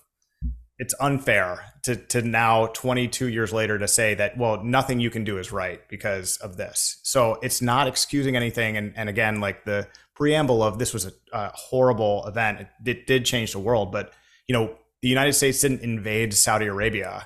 it's 0.78 0.94
unfair 1.00 1.64
to, 1.82 1.96
to 1.96 2.22
now 2.22 2.66
22 2.68 3.28
years 3.28 3.52
later 3.52 3.78
to 3.78 3.88
say 3.88 4.14
that 4.14 4.36
well 4.38 4.62
nothing 4.62 5.00
you 5.00 5.10
can 5.10 5.24
do 5.24 5.38
is 5.38 5.50
right 5.50 5.80
because 5.88 6.36
of 6.38 6.56
this. 6.56 7.00
So 7.02 7.38
it's 7.42 7.60
not 7.60 7.88
excusing 7.88 8.36
anything. 8.36 8.76
And, 8.76 8.92
and 8.96 9.08
again 9.08 9.40
like 9.40 9.64
the 9.64 9.88
preamble 10.18 10.62
of 10.62 10.78
this 10.78 10.92
was 10.92 11.06
a, 11.06 11.12
a 11.32 11.50
horrible 11.54 12.26
event 12.26 12.60
it, 12.60 12.68
it, 12.84 13.06
did 13.06 13.24
change 13.24 13.52
the 13.52 13.58
world 13.58 13.92
but 13.92 14.12
you 14.46 14.52
know 14.52 14.74
the 15.02 15.08
united 15.08 15.32
states 15.32 15.60
didn't 15.60 15.80
invade 15.80 16.34
saudi 16.34 16.66
arabia 16.66 17.24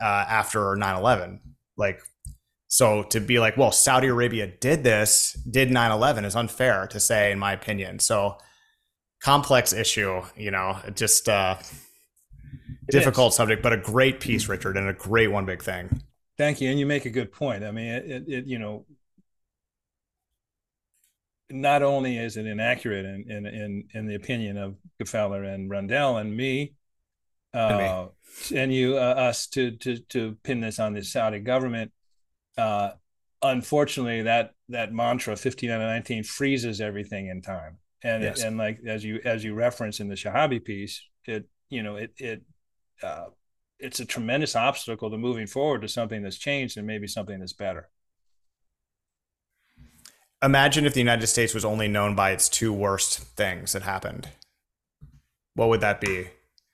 uh, 0.00 0.24
after 0.28 0.60
9-11 0.60 1.40
like, 1.76 2.02
so 2.68 3.02
to 3.04 3.20
be 3.20 3.38
like, 3.38 3.56
well, 3.56 3.72
Saudi 3.72 4.08
Arabia 4.08 4.46
did 4.46 4.84
this, 4.84 5.32
did 5.48 5.70
9 5.70 5.90
11 5.90 6.24
is 6.24 6.36
unfair 6.36 6.86
to 6.88 7.00
say, 7.00 7.32
in 7.32 7.38
my 7.38 7.52
opinion. 7.52 7.98
So, 7.98 8.38
complex 9.20 9.72
issue, 9.72 10.22
you 10.36 10.50
know, 10.50 10.78
just 10.94 11.28
uh, 11.28 11.56
difficult 12.90 13.32
is. 13.32 13.36
subject, 13.36 13.62
but 13.62 13.72
a 13.72 13.76
great 13.76 14.20
piece, 14.20 14.48
Richard, 14.48 14.76
and 14.76 14.88
a 14.88 14.92
great 14.92 15.28
one 15.28 15.46
big 15.46 15.62
thing. 15.62 16.02
Thank 16.36 16.60
you. 16.60 16.68
And 16.70 16.78
you 16.78 16.86
make 16.86 17.04
a 17.04 17.10
good 17.10 17.32
point. 17.32 17.64
I 17.64 17.70
mean, 17.70 17.86
it, 17.86 18.24
it 18.26 18.46
you 18.46 18.58
know, 18.58 18.84
not 21.54 21.82
only 21.82 22.18
is 22.18 22.36
it 22.36 22.46
inaccurate 22.46 23.06
in, 23.06 23.30
in, 23.30 23.46
in, 23.46 23.84
in 23.94 24.06
the 24.08 24.16
opinion 24.16 24.58
of 24.58 24.74
Gfoeller 25.00 25.44
and 25.44 25.70
Rundell 25.70 26.16
and 26.16 26.36
me, 26.36 26.74
uh, 27.54 28.08
and 28.52 28.74
you 28.74 28.96
uh, 28.96 29.14
us 29.16 29.46
to 29.46 29.70
to 29.76 29.98
to 30.08 30.36
pin 30.42 30.60
this 30.60 30.80
on 30.80 30.92
the 30.92 31.02
Saudi 31.02 31.38
government. 31.38 31.92
Uh, 32.58 32.90
unfortunately, 33.40 34.22
that 34.22 34.54
that 34.70 34.92
mantra 34.92 35.36
fifteen 35.36 35.70
out 35.70 35.80
of 35.80 35.86
nineteen 35.86 36.24
freezes 36.24 36.80
everything 36.80 37.28
in 37.28 37.40
time, 37.40 37.78
and 38.02 38.24
yes. 38.24 38.40
it, 38.40 38.46
and 38.48 38.58
like 38.58 38.80
as 38.84 39.04
you 39.04 39.20
as 39.24 39.44
you 39.44 39.54
reference 39.54 40.00
in 40.00 40.08
the 40.08 40.16
Shahabi 40.16 40.64
piece, 40.64 41.00
it 41.26 41.48
you 41.70 41.84
know 41.84 41.94
it 41.94 42.12
it 42.18 42.42
uh, 43.04 43.26
it's 43.78 44.00
a 44.00 44.04
tremendous 44.04 44.56
obstacle 44.56 45.08
to 45.08 45.16
moving 45.18 45.46
forward 45.46 45.82
to 45.82 45.88
something 45.88 46.22
that's 46.22 46.38
changed 46.38 46.76
and 46.76 46.86
maybe 46.86 47.06
something 47.06 47.38
that's 47.38 47.52
better. 47.52 47.88
Imagine 50.44 50.84
if 50.84 50.92
the 50.92 51.00
United 51.00 51.26
States 51.26 51.54
was 51.54 51.64
only 51.64 51.88
known 51.88 52.14
by 52.14 52.30
its 52.30 52.50
two 52.50 52.70
worst 52.70 53.20
things 53.34 53.72
that 53.72 53.80
happened. 53.80 54.28
What 55.54 55.70
would 55.70 55.80
that 55.80 56.02
be? 56.02 56.26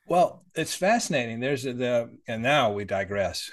Well, 0.09 0.43
it's 0.57 0.75
fascinating. 0.75 1.39
There's 1.39 1.63
the 1.63 2.11
and 2.27 2.43
now 2.43 2.73
we 2.73 2.85
digress. 2.85 3.49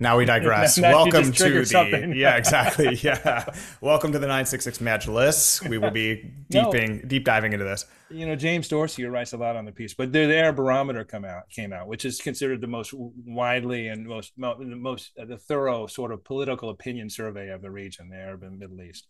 Now 0.00 0.18
we 0.18 0.24
digress. 0.24 0.76
now 0.78 0.90
Welcome 0.90 1.30
to 1.30 1.50
the 1.50 1.64
something. 1.64 2.16
yeah, 2.16 2.36
exactly. 2.36 2.96
Yeah. 2.96 3.44
Welcome 3.80 4.10
to 4.10 4.18
the 4.18 4.26
966 4.26 4.78
Majlis. 4.78 5.68
We 5.68 5.78
will 5.78 5.92
be 5.92 6.32
deeping 6.50 6.96
no, 6.96 7.02
deep 7.02 7.24
diving 7.24 7.52
into 7.52 7.64
this. 7.64 7.86
You 8.10 8.26
know, 8.26 8.34
James 8.34 8.66
Dorsey 8.66 9.04
writes 9.04 9.34
a 9.34 9.36
lot 9.36 9.54
on 9.54 9.66
the 9.66 9.72
piece, 9.72 9.94
but 9.94 10.12
the, 10.12 10.36
Arab 10.36 10.56
Barometer 10.56 11.04
come 11.04 11.24
out 11.24 11.48
came 11.48 11.72
out, 11.72 11.86
which 11.86 12.04
is 12.04 12.20
considered 12.20 12.60
the 12.60 12.66
most 12.66 12.92
widely 12.92 13.86
and 13.86 14.04
most 14.04 14.32
the 14.36 14.76
most 14.76 15.12
uh, 15.16 15.26
the 15.26 15.38
thorough 15.38 15.86
sort 15.86 16.10
of 16.10 16.24
political 16.24 16.70
opinion 16.70 17.08
survey 17.08 17.50
of 17.50 17.62
the 17.62 17.70
region, 17.70 18.08
the 18.08 18.16
Arab 18.16 18.42
and 18.42 18.58
Middle 18.58 18.80
East 18.80 19.06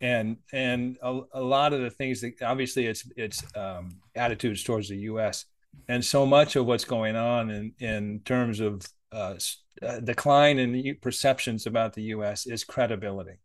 and 0.00 0.38
and 0.52 0.96
a, 1.02 1.20
a, 1.32 1.40
lot 1.42 1.72
of 1.72 1.80
the 1.80 1.90
things 1.90 2.20
that 2.22 2.40
obviously 2.42 2.86
it's 2.86 3.04
it's 3.16 3.44
um, 3.56 4.00
attitudes 4.14 4.64
towards 4.64 4.88
the 4.88 4.96
U.S. 4.96 5.44
and 5.88 6.04
so 6.04 6.24
much 6.24 6.56
of 6.56 6.66
what's 6.66 6.84
going 6.84 7.16
on 7.16 7.50
in 7.50 7.72
in 7.78 8.20
terms 8.24 8.60
of 8.60 8.82
uh, 9.12 9.34
uh, 9.82 10.00
decline 10.00 10.58
in 10.58 10.96
perceptions 11.02 11.66
about 11.66 11.92
the 11.92 12.02
U.S. 12.04 12.46
is 12.46 12.64
credibility, 12.64 13.38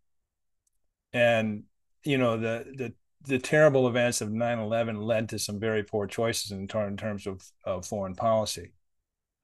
and 1.14 1.64
you 2.04 2.18
know 2.18 2.38
the 2.38 2.66
the 2.76 2.94
the 3.28 3.40
terrible 3.40 3.88
events 3.88 4.22
of 4.22 4.30
9-11 4.30 5.04
led 5.04 5.30
to 5.30 5.40
some 5.40 5.60
very 5.60 5.84
poor 5.84 6.06
choices 6.06 6.52
in, 6.52 6.68
ter- 6.68 6.88
in 6.88 6.96
terms 6.96 7.26
of, 7.26 7.44
of 7.64 7.86
foreign 7.86 8.14
policy. 8.16 8.72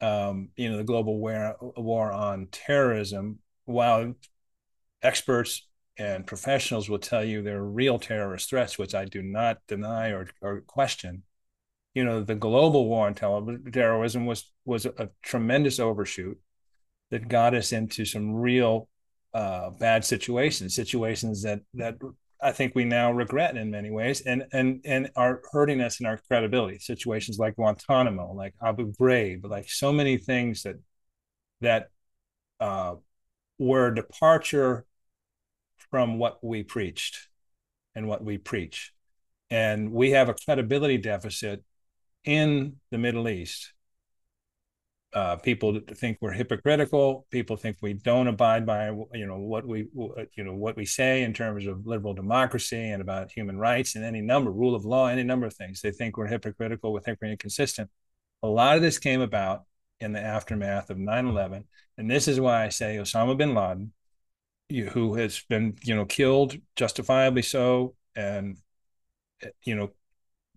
Um, 0.02 0.50
you 0.56 0.69
know, 0.69 0.78
the 0.78 0.84
global 0.84 1.19
war, 1.19 1.56
war 1.60 2.12
on 2.12 2.47
terrorism, 2.52 3.39
while 3.65 4.13
experts 5.02 5.67
and 5.97 6.25
professionals 6.25 6.89
will 6.89 6.99
tell 6.99 7.23
you 7.23 7.41
there 7.41 7.60
are 7.60 7.69
real 7.69 7.99
terrorist 7.99 8.49
threats, 8.49 8.77
which 8.77 8.95
I 8.95 9.06
do 9.06 9.21
not 9.21 9.60
deny 9.67 10.10
or, 10.10 10.27
or 10.41 10.62
question. 10.62 11.23
You 11.93 12.06
know, 12.06 12.23
the 12.23 12.36
global 12.36 12.88
war 12.88 13.08
on 13.08 13.15
terrorism 13.15 14.25
was 14.25 14.51
was 14.63 14.86
a 14.86 15.10
tremendous 15.21 15.80
overshoot 15.80 16.39
that 17.10 17.27
got 17.27 17.54
us 17.54 17.73
into 17.73 18.06
some 18.06 18.34
real 18.34 18.88
uh, 19.34 19.71
bad 19.71 20.06
situations, 20.06 20.73
situations 20.73 21.43
that 21.43 21.62
that 21.73 21.95
I 22.41 22.51
think 22.54 22.73
we 22.73 22.86
now 22.86 23.12
regret 23.12 23.58
in 23.58 23.69
many 23.69 23.91
ways, 23.91 24.21
and 24.21 24.45
and 24.51 24.82
and 24.86 25.12
are 25.15 25.41
hurting 25.51 25.82
us 25.82 25.99
in 25.99 26.06
our 26.06 26.17
credibility. 26.17 26.80
Situations 26.80 27.38
like 27.38 27.56
Guantanamo, 27.56 28.34
like 28.34 28.56
Abu 28.63 28.93
Ghraib, 28.93 29.45
like 29.47 29.69
so 29.69 29.91
many 29.91 30.17
things 30.17 30.63
that 30.63 30.77
that 31.60 31.89
uh, 32.60 32.95
were 33.60 33.91
departure 33.91 34.86
from 35.91 36.17
what 36.17 36.43
we 36.43 36.63
preached 36.63 37.27
and 37.93 38.08
what 38.08 38.23
we 38.23 38.38
preach. 38.38 38.93
And 39.49 39.91
we 39.91 40.12
have 40.12 40.30
a 40.30 40.34
credibility 40.34 40.97
deficit 40.97 41.63
in 42.23 42.77
the 42.89 42.97
Middle 42.97 43.27
East. 43.27 43.73
Uh, 45.13 45.36
people 45.36 45.77
think 45.93 46.17
we're 46.21 46.32
hypocritical. 46.32 47.27
People 47.32 47.58
think 47.58 47.75
we 47.82 47.91
don't 47.93 48.30
abide 48.30 48.65
by, 48.65 48.88
you 49.13 49.27
know, 49.27 49.39
what 49.39 49.67
we, 49.67 49.88
you 50.38 50.43
know, 50.45 50.56
what 50.56 50.77
we 50.77 50.86
say 50.86 51.23
in 51.23 51.34
terms 51.34 51.67
of 51.67 51.86
liberal 51.86 52.13
democracy 52.13 52.91
and 52.91 53.01
about 53.01 53.30
human 53.30 53.58
rights 53.58 53.95
and 53.95 54.06
any 54.06 54.21
number, 54.21 54.51
rule 54.51 54.73
of 54.73 54.86
law, 54.86 55.08
any 55.08 55.23
number 55.23 55.45
of 55.45 55.54
things. 55.54 55.82
They 55.82 55.91
think 55.91 56.15
we're 56.15 56.27
hypocritical. 56.27 56.93
We 56.93 57.01
think 57.01 57.19
we're 57.21 57.32
inconsistent. 57.32 57.89
A 58.41 58.47
lot 58.47 58.77
of 58.77 58.82
this 58.82 58.99
came 58.99 59.19
about 59.19 59.63
in 59.99 60.13
the 60.13 60.21
aftermath 60.21 60.89
of 60.89 60.97
9/11, 60.97 61.65
and 61.97 62.10
this 62.10 62.27
is 62.30 62.39
why 62.39 62.63
I 62.63 62.69
say 62.69 62.95
Osama 62.95 63.38
bin 63.38 63.54
Laden 63.54 63.91
who 64.71 65.15
has 65.15 65.41
been 65.49 65.77
you 65.84 65.95
know 65.95 66.05
killed 66.05 66.57
justifiably 66.75 67.41
so 67.41 67.95
and 68.15 68.57
you 69.63 69.75
know 69.75 69.91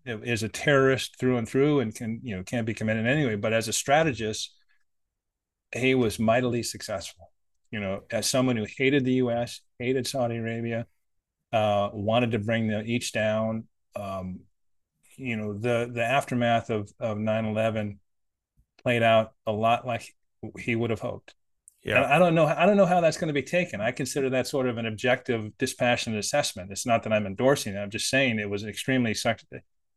is 0.07 0.43
a 0.43 0.49
terrorist 0.49 1.19
through 1.19 1.39
and 1.39 1.49
through 1.49 1.81
and 1.81 1.95
can 1.95 2.21
you 2.23 2.37
know 2.37 2.43
can't 2.43 2.67
be 2.67 2.75
committed 2.75 3.07
anyway. 3.07 3.37
But 3.37 3.53
as 3.53 3.69
a 3.69 3.73
strategist 3.73 4.55
he 5.73 5.95
was 5.95 6.19
mightily 6.19 6.63
successful. 6.63 7.31
You 7.71 7.81
know 7.81 8.03
as 8.11 8.29
someone 8.29 8.57
who 8.57 8.67
hated 8.77 9.05
the 9.05 9.15
us 9.15 9.61
hated 9.79 10.07
saudi 10.07 10.37
arabia 10.37 10.87
uh, 11.53 11.91
wanted 11.93 12.33
to 12.33 12.39
bring 12.39 12.69
the 12.69 12.83
each 12.85 13.13
down 13.13 13.65
um, 13.97 14.41
you 15.17 15.37
know 15.37 15.55
the 15.55 15.91
the 15.93 16.05
aftermath 16.05 16.71
of 16.71 16.93
of 17.01 17.19
9-11 17.19 17.99
played 18.83 19.03
out 19.03 19.33
a 19.47 19.53
lot 19.53 19.87
like 19.87 20.15
he 20.59 20.77
would 20.77 20.91
have 20.91 21.01
hoped 21.01 21.35
yeah. 21.85 22.15
I 22.15 22.19
don't 22.19 22.35
know. 22.35 22.47
I 22.47 22.65
don't 22.67 22.77
know 22.77 22.87
how 22.87 23.01
that's 23.01 23.19
going 23.19 23.29
to 23.29 23.35
be 23.35 23.43
taken. 23.43 23.81
I 23.81 23.91
consider 23.91 24.31
that 24.31 24.47
sort 24.47 24.67
of 24.67 24.79
an 24.79 24.87
objective, 24.87 25.57
dispassionate 25.59 26.19
assessment. 26.19 26.71
It's 26.71 26.87
not 26.87 27.03
that 27.03 27.13
I'm 27.13 27.27
endorsing 27.27 27.75
it. 27.75 27.79
I'm 27.79 27.91
just 27.91 28.09
saying 28.09 28.39
it 28.39 28.49
was 28.49 28.65
extremely, 28.65 29.15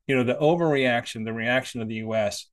you 0.08 0.16
know, 0.16 0.24
the 0.24 0.36
overreaction, 0.36 1.24
the 1.26 1.34
reaction 1.34 1.82
of 1.82 1.88
the 1.88 1.96
U.S. 1.96 2.48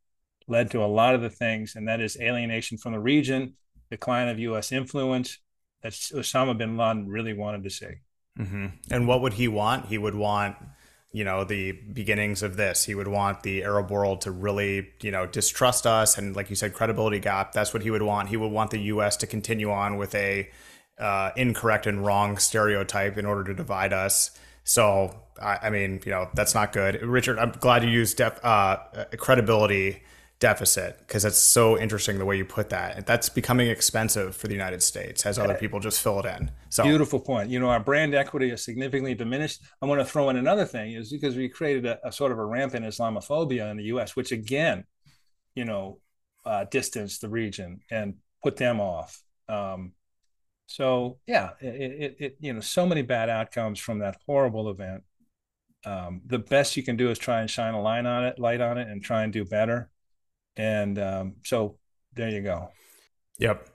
led 0.46 0.70
to 0.70 0.84
a 0.84 0.86
lot 0.86 1.14
of 1.14 1.20
the 1.20 1.30
things, 1.30 1.74
and 1.74 1.88
that 1.88 2.00
is 2.00 2.16
alienation 2.20 2.78
from 2.78 2.92
the 2.92 3.00
region, 3.00 3.54
decline 3.90 4.28
of 4.28 4.38
U.S. 4.38 4.70
influence 4.70 5.38
that 5.82 5.92
Osama 5.92 6.56
bin 6.56 6.76
Laden 6.76 7.08
really 7.08 7.34
wanted 7.34 7.64
to 7.64 7.70
see. 7.70 7.94
Mm-hmm. 8.38 8.66
And 8.90 9.06
what 9.08 9.20
would 9.20 9.34
he 9.34 9.48
want? 9.48 9.86
He 9.86 9.98
would 9.98 10.14
want 10.14 10.56
you 11.14 11.22
know 11.22 11.44
the 11.44 11.70
beginnings 11.70 12.42
of 12.42 12.56
this. 12.56 12.84
He 12.84 12.94
would 12.96 13.06
want 13.06 13.44
the 13.44 13.62
arab 13.62 13.88
world 13.88 14.20
to 14.22 14.32
really 14.32 14.90
you 15.00 15.12
know 15.12 15.26
distrust 15.26 15.86
us 15.86 16.18
and 16.18 16.34
like 16.34 16.50
you 16.50 16.56
said 16.56 16.74
credibility 16.74 17.20
gap. 17.20 17.52
That's 17.52 17.72
what 17.72 17.84
he 17.84 17.90
would 17.90 18.02
want. 18.02 18.30
He 18.30 18.36
would 18.36 18.50
want 18.50 18.72
the 18.72 18.80
us 18.80 19.16
to 19.18 19.26
continue 19.28 19.70
on 19.70 19.96
with 19.96 20.12
a 20.16 20.50
uh, 20.98 21.30
incorrect 21.36 21.86
and 21.86 22.04
wrong 22.04 22.36
stereotype 22.38 23.16
in 23.16 23.26
order 23.26 23.44
to 23.44 23.54
divide 23.54 23.92
us. 23.92 24.32
So 24.64 25.14
I, 25.40 25.58
I 25.62 25.70
mean 25.70 26.00
you 26.04 26.10
know 26.10 26.28
that's 26.34 26.52
not 26.52 26.72
good. 26.72 27.00
Richard 27.00 27.38
i'm 27.38 27.52
glad 27.52 27.84
you 27.84 27.90
used 27.90 28.16
def, 28.16 28.44
uh, 28.44 28.78
credibility 29.16 30.02
deficit 30.44 30.98
because 30.98 31.22
that's 31.22 31.38
so 31.38 31.78
interesting 31.78 32.18
the 32.18 32.24
way 32.26 32.36
you 32.36 32.44
put 32.44 32.68
that. 32.68 33.06
That's 33.06 33.30
becoming 33.30 33.70
expensive 33.70 34.36
for 34.36 34.46
the 34.46 34.52
United 34.52 34.82
States 34.82 35.24
as 35.24 35.38
other 35.38 35.54
people 35.54 35.80
just 35.80 36.02
fill 36.02 36.20
it 36.20 36.26
in. 36.26 36.50
So 36.68 36.82
beautiful 36.82 37.18
point. 37.18 37.48
You 37.48 37.60
know, 37.60 37.70
our 37.70 37.80
brand 37.80 38.14
equity 38.14 38.50
is 38.50 38.62
significantly 38.62 39.14
diminished. 39.14 39.62
I 39.80 39.86
want 39.86 40.02
to 40.02 40.04
throw 40.04 40.28
in 40.28 40.36
another 40.36 40.66
thing 40.66 40.92
is 40.92 41.10
because 41.10 41.34
we 41.34 41.48
created 41.48 41.86
a, 41.86 41.98
a 42.06 42.12
sort 42.12 42.30
of 42.30 42.38
a 42.38 42.44
rampant 42.44 42.84
Islamophobia 42.84 43.70
in 43.70 43.78
the 43.78 43.84
U.S., 43.84 44.16
which 44.16 44.32
again, 44.32 44.84
you 45.54 45.64
know, 45.64 45.98
uh, 46.44 46.66
distanced 46.70 47.22
the 47.22 47.30
region 47.30 47.80
and 47.90 48.16
put 48.42 48.56
them 48.56 48.82
off. 48.82 49.22
Um, 49.48 49.92
so 50.66 51.16
yeah, 51.26 51.52
it, 51.62 51.66
it, 51.66 52.16
it, 52.18 52.36
you 52.40 52.52
know 52.52 52.60
so 52.60 52.84
many 52.84 53.00
bad 53.00 53.30
outcomes 53.30 53.80
from 53.80 54.00
that 54.00 54.18
horrible 54.26 54.68
event. 54.68 55.04
Um, 55.86 56.20
the 56.26 56.38
best 56.38 56.76
you 56.76 56.82
can 56.82 56.98
do 56.98 57.08
is 57.08 57.18
try 57.18 57.40
and 57.40 57.48
shine 57.48 57.72
a 57.72 57.80
light 57.80 58.04
on 58.04 58.24
it, 58.26 58.38
light 58.38 58.60
on 58.60 58.76
it, 58.76 58.88
and 58.88 59.02
try 59.02 59.22
and 59.22 59.32
do 59.32 59.46
better. 59.46 59.88
And 60.56 60.98
um, 60.98 61.34
so 61.44 61.76
there 62.14 62.28
you 62.28 62.42
go. 62.42 62.70
Yep. 63.38 63.68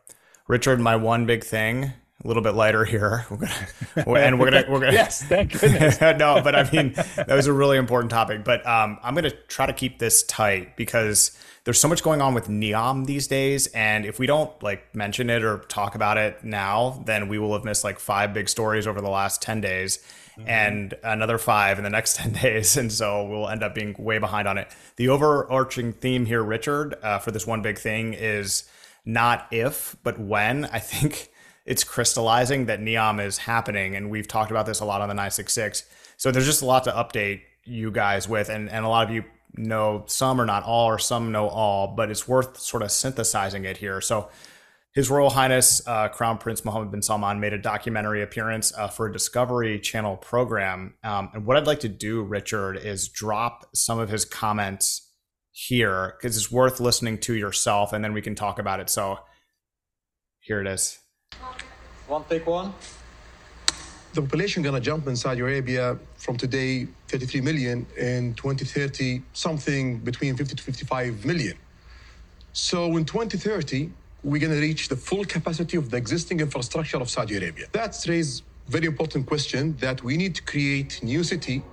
Richard, 0.48 0.80
my 0.80 0.96
one 0.96 1.26
big 1.26 1.44
thing, 1.44 1.84
a 2.24 2.28
little 2.28 2.42
bit 2.42 2.56
lighter 2.56 2.86
here. 2.86 3.26
We're 3.30 3.38
gonna, 3.38 4.20
and 4.20 4.40
we're 4.40 4.52
gonna, 4.52 4.66
we're 4.70 4.80
gonna. 4.80 4.92
yes, 4.94 5.22
thank 5.24 5.60
goodness. 5.60 6.00
no, 6.02 6.42
but 6.44 6.56
I 6.56 6.70
mean, 6.72 6.94
that 6.94 7.30
was 7.30 7.48
a 7.48 7.54
really 7.54 7.78
important 7.78 8.12
topic. 8.12 8.44
But 8.44 8.66
um, 8.66 8.98
I'm 9.04 9.14
gonna 9.14 9.32
try 9.48 9.66
to 9.66 9.74
keep 9.74 10.00
this 10.00 10.24
tight 10.24 10.78
because 10.78 11.38
there's 11.66 11.80
so 11.80 11.88
much 11.88 12.02
going 12.02 12.22
on 12.22 12.34
with 12.34 12.48
NEOM 12.48 13.06
these 13.06 13.28
days, 13.28 13.68
and 13.68 14.06
if 14.06 14.20
we 14.20 14.26
don't 14.26 14.52
like 14.64 14.96
mention 14.96 15.30
it 15.30 15.44
or 15.44 15.60
talk 15.70 15.96
about 15.96 16.18
it 16.18 16.44
now, 16.44 17.02
then 17.06 17.28
we 17.28 17.40
will 17.40 17.54
have 17.54 17.64
missed 17.64 17.84
like 17.84 18.00
five 18.00 18.34
big 18.34 18.48
stories 18.48 18.88
over 18.88 19.02
the 19.02 19.10
last 19.10 19.42
ten 19.42 19.60
days 19.62 20.00
mm-hmm. 20.40 20.50
and 20.50 20.94
another 21.04 21.38
five 21.38 21.78
in 21.78 21.84
the 21.84 21.90
next 21.90 22.16
10 22.18 22.34
days. 22.34 22.78
And 22.78 22.92
so 22.92 23.26
we'll 23.26 23.50
end 23.50 23.64
up 23.64 23.76
being 23.76 23.96
way 23.98 24.18
behind 24.18 24.48
on 24.48 24.58
it. 24.58 24.68
The 24.96 25.10
overarching 25.10 25.94
theme 25.94 26.26
here, 26.26 26.44
Richard, 26.44 26.96
uh, 27.02 27.20
for 27.20 27.32
this 27.32 27.46
one 27.46 27.62
big 27.62 27.78
thing 27.78 28.14
is 28.14 28.64
not 29.06 29.48
if, 29.52 29.96
but 30.04 30.20
when. 30.20 30.66
I 30.72 30.80
think 30.80 31.30
it's 31.66 31.84
crystallizing 31.84 32.66
that 32.66 32.80
NEOM 32.80 33.24
is 33.24 33.40
happening. 33.40 33.96
And 33.96 34.10
we've 34.10 34.28
talked 34.28 34.52
about 34.52 34.66
this 34.66 34.80
a 34.80 34.86
lot 34.86 35.02
on 35.02 35.10
the 35.10 35.16
966. 35.16 35.84
So 36.18 36.32
there's 36.32 36.46
just 36.46 36.62
a 36.62 36.66
lot 36.66 36.84
to 36.86 36.92
update 36.92 37.42
you 37.66 37.92
guys 37.92 38.28
with. 38.28 38.50
And, 38.50 38.70
and 38.70 38.86
a 38.86 38.90
lot 38.90 39.08
of 39.08 39.14
you 39.14 39.24
know 39.56 40.04
some 40.08 40.40
or 40.40 40.46
not 40.46 40.64
all, 40.64 40.88
or 40.88 41.00
some 41.00 41.32
know 41.32 41.48
all, 41.48 41.88
but 41.88 42.10
it's 42.10 42.28
worth 42.28 42.60
sort 42.60 42.84
of 42.84 42.92
synthesizing 42.92 43.66
it 43.66 43.78
here. 43.78 44.02
So 44.02 44.30
his 44.96 45.10
Royal 45.10 45.30
Highness 45.30 45.86
uh, 45.88 46.08
Crown 46.10 46.38
Prince 46.38 46.66
Mohammed 46.66 46.92
bin 46.92 47.02
Salman 47.02 47.40
made 47.40 47.54
a 47.54 47.58
documentary 47.58 48.24
appearance 48.24 48.74
uh, 48.76 48.88
for 48.88 49.08
a 49.08 49.14
Discovery 49.14 49.80
Channel 49.80 50.18
program. 50.18 50.96
Um, 51.04 51.30
and 51.34 51.46
what 51.46 51.58
I'd 51.58 51.68
like 51.68 51.82
to 51.82 51.90
do, 51.90 52.24
Richard, 52.24 52.78
is 52.78 53.08
drop 53.08 53.70
some 53.76 54.00
of 54.00 54.10
his 54.10 54.26
comments 54.26 55.12
here 55.52 56.16
because 56.18 56.38
it's 56.38 56.52
worth 56.52 56.80
listening 56.80 57.18
to 57.20 57.36
yourself 57.36 57.94
and 57.94 58.04
then 58.04 58.14
we 58.14 58.22
can 58.22 58.34
talk 58.34 58.58
about 58.58 58.80
it. 58.80 58.90
So 58.90 59.20
here 60.40 60.62
it 60.62 60.68
is. 60.68 61.00
One 62.08 62.24
take 62.28 62.48
one. 62.48 62.74
The 64.14 64.22
population 64.24 64.64
gonna 64.64 64.80
jump 64.80 65.06
in 65.06 65.16
Saudi 65.16 65.42
Arabia 65.42 66.00
from 66.18 66.36
today 66.36 66.88
33 67.10 67.42
million 67.42 67.86
in 67.96 68.34
2030 68.34 69.22
something 69.34 70.00
between 70.00 70.36
50 70.36 70.56
to 70.56 70.64
55 70.64 71.26
million. 71.26 71.56
So 72.54 72.98
in 72.98 73.06
2030 73.06 73.92
we're 74.24 74.40
gonna 74.40 74.60
reach 74.60 74.90
the 74.90 74.96
full 74.96 75.26
capacity 75.26 75.78
of 75.78 75.90
the 75.90 75.98
existing 75.98 76.40
infrastructure 76.40 76.98
of 76.98 77.10
Saudi 77.10 77.38
Arabia. 77.38 77.68
That's 77.72 78.08
raised 78.08 78.44
very 78.68 78.86
important 78.86 79.26
question 79.26 79.76
that 79.78 80.04
we 80.04 80.16
need 80.18 80.36
to 80.36 80.44
create 80.44 81.02
new 81.02 81.24
city. 81.24 81.64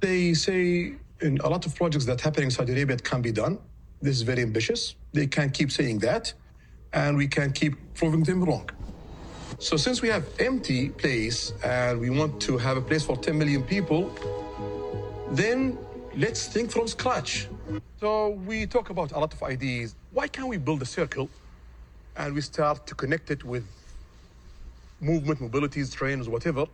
They 0.00 0.34
say 0.34 0.94
in 1.20 1.38
a 1.38 1.48
lot 1.48 1.66
of 1.66 1.74
projects 1.74 2.06
that 2.06 2.20
happen 2.20 2.44
in 2.44 2.50
Saudi 2.50 2.72
Arabia 2.72 2.96
it 2.96 3.04
can 3.04 3.20
be 3.20 3.32
done. 3.32 3.58
This 4.00 4.16
is 4.16 4.22
very 4.22 4.42
ambitious. 4.42 4.94
They 5.12 5.26
can 5.26 5.50
keep 5.50 5.70
saying 5.72 5.98
that, 6.00 6.32
and 6.92 7.16
we 7.16 7.26
can 7.26 7.52
keep 7.52 7.74
proving 7.94 8.22
them 8.22 8.44
wrong. 8.44 8.68
So 9.58 9.76
since 9.76 10.02
we 10.02 10.08
have 10.08 10.24
empty 10.38 10.88
place 10.88 11.52
and 11.62 12.00
we 12.00 12.10
want 12.10 12.40
to 12.42 12.58
have 12.58 12.76
a 12.76 12.80
place 12.80 13.04
for 13.04 13.16
10 13.16 13.38
million 13.38 13.62
people, 13.62 14.10
then 15.30 15.78
let's 16.16 16.46
think 16.46 16.70
from 16.70 16.88
scratch. 16.88 17.48
So 18.00 18.30
we 18.46 18.66
talk 18.66 18.90
about 18.90 19.12
a 19.12 19.18
lot 19.18 19.32
of 19.32 19.42
ideas. 19.42 19.96
Why 20.14 20.28
can't 20.28 20.46
we 20.46 20.58
build 20.58 20.80
a 20.80 20.86
circle 20.86 21.28
and 22.16 22.36
we 22.36 22.40
start 22.40 22.86
to 22.86 22.94
connect 22.94 23.32
it 23.32 23.42
with 23.42 23.64
movement, 25.00 25.40
mobilities, 25.40 25.92
trains, 25.92 26.28
whatever, 26.28 26.66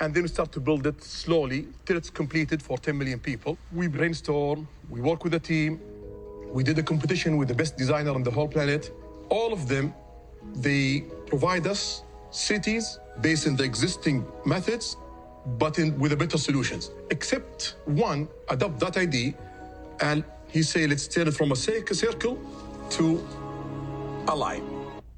and 0.00 0.12
then 0.12 0.24
we 0.24 0.28
start 0.28 0.50
to 0.50 0.58
build 0.58 0.84
it 0.84 1.00
slowly 1.00 1.68
till 1.84 1.96
it's 1.96 2.10
completed 2.10 2.60
for 2.60 2.76
10 2.76 2.98
million 2.98 3.20
people. 3.20 3.56
We 3.72 3.86
brainstorm, 3.86 4.66
we 4.90 5.00
work 5.00 5.22
with 5.22 5.34
a 5.34 5.38
team, 5.38 5.80
we 6.50 6.64
did 6.64 6.76
a 6.80 6.82
competition 6.82 7.36
with 7.36 7.46
the 7.46 7.54
best 7.54 7.76
designer 7.76 8.10
on 8.10 8.24
the 8.24 8.32
whole 8.32 8.48
planet. 8.48 8.92
All 9.28 9.52
of 9.52 9.68
them, 9.68 9.94
they 10.56 11.04
provide 11.28 11.68
us 11.68 12.02
cities 12.32 12.98
based 13.20 13.46
on 13.46 13.54
the 13.54 13.62
existing 13.62 14.26
methods, 14.44 14.96
but 15.58 15.78
in, 15.78 15.96
with 16.00 16.10
a 16.10 16.16
better 16.16 16.36
solutions. 16.36 16.90
Except 17.12 17.76
one 17.84 18.26
adopt 18.48 18.80
that 18.80 18.96
idea, 18.96 19.34
and 20.00 20.24
he 20.56 20.62
said 20.62 20.88
let's 20.88 21.06
turn 21.06 21.28
it 21.28 21.34
from 21.34 21.52
a 21.52 21.56
circle 21.56 22.38
to 22.88 23.04
a 24.26 24.34
line. 24.34 24.64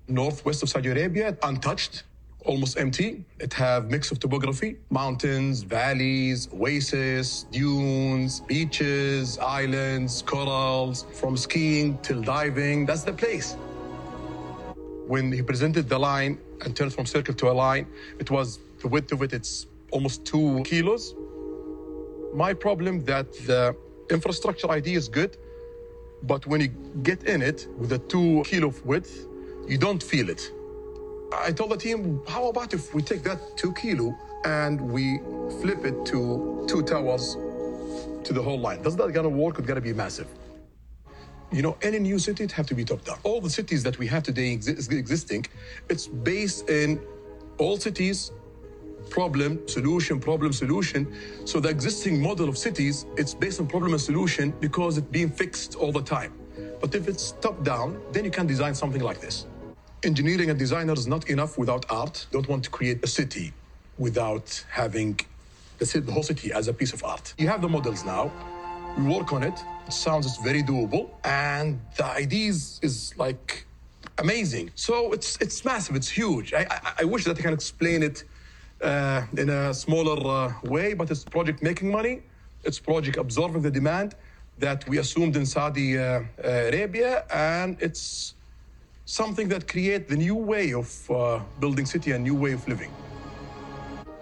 Northwest 0.08 0.64
of 0.64 0.68
Saudi 0.68 0.88
Arabia, 0.88 1.36
untouched, 1.44 2.02
almost 2.44 2.76
empty. 2.76 3.24
It 3.38 3.52
have 3.54 3.88
mix 3.88 4.10
of 4.10 4.18
topography, 4.18 4.78
mountains, 4.90 5.62
valleys, 5.62 6.48
oases, 6.52 7.46
dunes, 7.52 8.40
beaches, 8.40 9.38
islands, 9.38 10.22
corals, 10.22 11.06
from 11.12 11.36
skiing 11.36 11.98
till 11.98 12.20
diving. 12.20 12.84
That's 12.86 13.04
the 13.04 13.12
place. 13.12 13.56
When 15.06 15.30
he 15.30 15.42
presented 15.42 15.88
the 15.88 16.00
line 16.00 16.38
and 16.62 16.74
turned 16.74 16.92
from 16.92 17.06
circle 17.06 17.34
to 17.34 17.50
a 17.52 17.54
line, 17.64 17.86
it 18.18 18.28
was 18.28 18.58
the 18.82 18.88
width 18.88 19.12
of 19.12 19.22
it, 19.22 19.32
it's 19.32 19.66
almost 19.92 20.24
two 20.24 20.64
kilos. 20.64 21.14
My 22.34 22.52
problem 22.52 23.04
that 23.04 23.32
the 23.46 23.76
infrastructure 24.10 24.70
idea 24.70 24.98
is 24.98 25.08
good, 25.08 25.36
but 26.22 26.46
when 26.46 26.60
you 26.60 26.68
get 27.02 27.24
in 27.24 27.42
it 27.42 27.68
with 27.78 27.92
a 27.92 27.98
two 27.98 28.42
kilo 28.46 28.72
width, 28.84 29.26
you 29.68 29.78
don't 29.78 30.02
feel 30.02 30.28
it. 30.30 30.50
I 31.34 31.52
told 31.52 31.70
the 31.72 31.76
team, 31.76 32.22
how 32.28 32.48
about 32.48 32.74
if 32.74 32.94
we 32.94 33.02
take 33.02 33.22
that 33.24 33.40
two 33.56 33.72
kilo 33.74 34.14
and 34.44 34.80
we 34.80 35.18
flip 35.60 35.84
it 35.84 36.06
to 36.06 36.64
two 36.68 36.82
towers 36.82 37.36
to 38.24 38.32
the 38.32 38.42
whole 38.42 38.58
line? 38.60 38.82
Doesn't 38.82 38.98
that 39.00 39.12
gonna 39.12 39.28
work? 39.28 39.58
It's 39.58 39.68
gonna 39.68 39.80
be 39.80 39.92
massive. 39.92 40.28
You 41.52 41.62
know, 41.62 41.76
any 41.82 41.98
new 41.98 42.18
city, 42.18 42.44
it 42.44 42.52
have 42.52 42.66
to 42.68 42.74
be 42.74 42.84
top 42.84 43.04
down. 43.04 43.18
All 43.24 43.40
the 43.40 43.50
cities 43.50 43.82
that 43.84 43.98
we 43.98 44.06
have 44.08 44.22
today 44.22 44.56
exi- 44.56 44.92
existing, 44.92 45.46
it's 45.88 46.06
based 46.06 46.68
in 46.70 47.00
all 47.58 47.78
cities, 47.78 48.32
problem, 49.10 49.66
solution, 49.68 50.20
problem, 50.20 50.52
solution. 50.52 51.12
So 51.44 51.60
the 51.60 51.68
existing 51.68 52.20
model 52.22 52.48
of 52.48 52.58
cities, 52.58 53.06
it's 53.16 53.34
based 53.34 53.60
on 53.60 53.66
problem 53.66 53.92
and 53.92 54.00
solution 54.00 54.52
because 54.60 54.98
it's 54.98 55.08
being 55.08 55.30
fixed 55.30 55.74
all 55.76 55.92
the 55.92 56.02
time. 56.02 56.32
But 56.80 56.94
if 56.94 57.08
it's 57.08 57.32
top 57.40 57.64
down, 57.64 58.00
then 58.12 58.24
you 58.24 58.30
can 58.30 58.46
design 58.46 58.74
something 58.74 59.02
like 59.02 59.20
this. 59.20 59.46
Engineering 60.04 60.50
and 60.50 60.58
designers 60.58 61.06
not 61.06 61.28
enough 61.30 61.58
without 61.58 61.86
art. 61.90 62.26
Don't 62.30 62.48
want 62.48 62.64
to 62.64 62.70
create 62.70 63.02
a 63.04 63.08
city 63.08 63.52
without 63.98 64.64
having 64.70 65.18
the, 65.78 66.00
the 66.00 66.12
whole 66.12 66.22
city 66.22 66.52
as 66.52 66.68
a 66.68 66.72
piece 66.74 66.92
of 66.92 67.04
art. 67.04 67.34
You 67.38 67.48
have 67.48 67.62
the 67.62 67.68
models 67.68 68.04
now. 68.04 68.32
We 68.96 69.04
work 69.04 69.32
on 69.32 69.42
it. 69.42 69.54
It 69.86 69.92
sounds 69.92 70.26
it's 70.26 70.38
very 70.38 70.62
doable, 70.62 71.10
and 71.24 71.80
the 71.96 72.04
ideas 72.04 72.80
is 72.82 73.14
like 73.18 73.66
amazing. 74.18 74.70
So 74.74 75.12
it's 75.12 75.36
it's 75.40 75.64
massive. 75.64 75.96
It's 75.96 76.08
huge. 76.08 76.54
I 76.54 76.66
I, 76.70 76.92
I 77.00 77.04
wish 77.04 77.24
that 77.24 77.38
I 77.38 77.42
can 77.42 77.54
explain 77.54 78.02
it 78.02 78.24
uh, 78.82 79.22
in 79.36 79.50
a 79.50 79.74
smaller 79.74 80.18
uh, 80.26 80.52
way, 80.64 80.94
but 80.94 81.10
it's 81.10 81.24
project 81.24 81.62
making 81.62 81.90
money. 81.90 82.22
It's 82.64 82.78
project 82.78 83.16
absorbing 83.16 83.62
the 83.62 83.70
demand 83.70 84.14
that 84.58 84.88
we 84.88 84.98
assumed 84.98 85.36
in 85.36 85.46
Saudi 85.46 85.98
uh, 85.98 86.22
Arabia, 86.42 87.24
and 87.32 87.76
it's 87.80 88.34
something 89.04 89.48
that 89.48 89.68
create 89.68 90.08
the 90.08 90.16
new 90.16 90.34
way 90.34 90.72
of 90.74 91.10
uh, 91.10 91.40
building 91.60 91.86
city 91.86 92.12
and 92.12 92.24
new 92.24 92.34
way 92.34 92.52
of 92.52 92.66
living. 92.68 92.92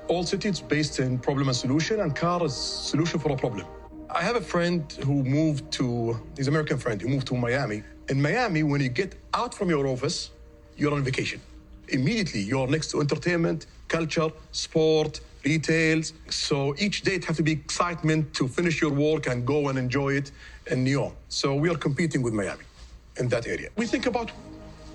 All 0.09 0.23
city 0.23 0.53
based 0.69 1.01
in 1.01 1.19
problem 1.19 1.49
and 1.49 1.57
solution, 1.57 2.01
and 2.01 2.14
car 2.14 2.45
is 2.45 2.55
solution 2.55 3.19
for 3.19 3.33
a 3.33 3.37
problem. 3.37 3.66
I 4.11 4.23
have 4.23 4.37
a 4.37 4.40
friend 4.40 4.81
who 5.05 5.25
moved 5.25 5.71
to, 5.73 6.19
he's 6.37 6.47
an 6.47 6.53
American 6.53 6.79
friend, 6.79 7.03
who 7.03 7.09
moved 7.09 7.27
to 7.29 7.37
Miami. 7.37 7.83
In 8.09 8.23
Miami, 8.23 8.62
when 8.62 8.81
you 8.81 8.88
get 8.88 9.16
out 9.35 9.53
from 9.53 9.69
your 9.69 9.87
office, 9.87 10.31
you're 10.77 10.95
on 10.95 11.03
vacation. 11.03 11.40
Immediately, 11.88 12.40
you're 12.40 12.66
next 12.66 12.90
to 12.90 13.01
entertainment, 13.01 13.66
culture, 13.88 14.29
sport, 14.53 15.20
retails. 15.44 16.12
So 16.29 16.75
each 16.79 17.03
day 17.03 17.14
it 17.14 17.25
has 17.27 17.37
to 17.37 17.42
be 17.42 17.53
excitement 17.53 18.35
to 18.35 18.49
finish 18.49 18.81
your 18.81 18.90
work 18.90 19.27
and 19.27 19.46
go 19.46 19.68
and 19.68 19.79
enjoy 19.79 20.14
it 20.14 20.33
in 20.70 20.85
NEOM. 20.85 21.12
So 21.29 21.55
we 21.55 21.68
are 21.70 21.77
competing 21.77 22.22
with 22.22 22.35
Miami 22.35 22.64
in 23.18 23.29
that 23.29 23.46
area. 23.46 23.68
We 23.77 23.87
think 23.87 24.07
about 24.07 24.31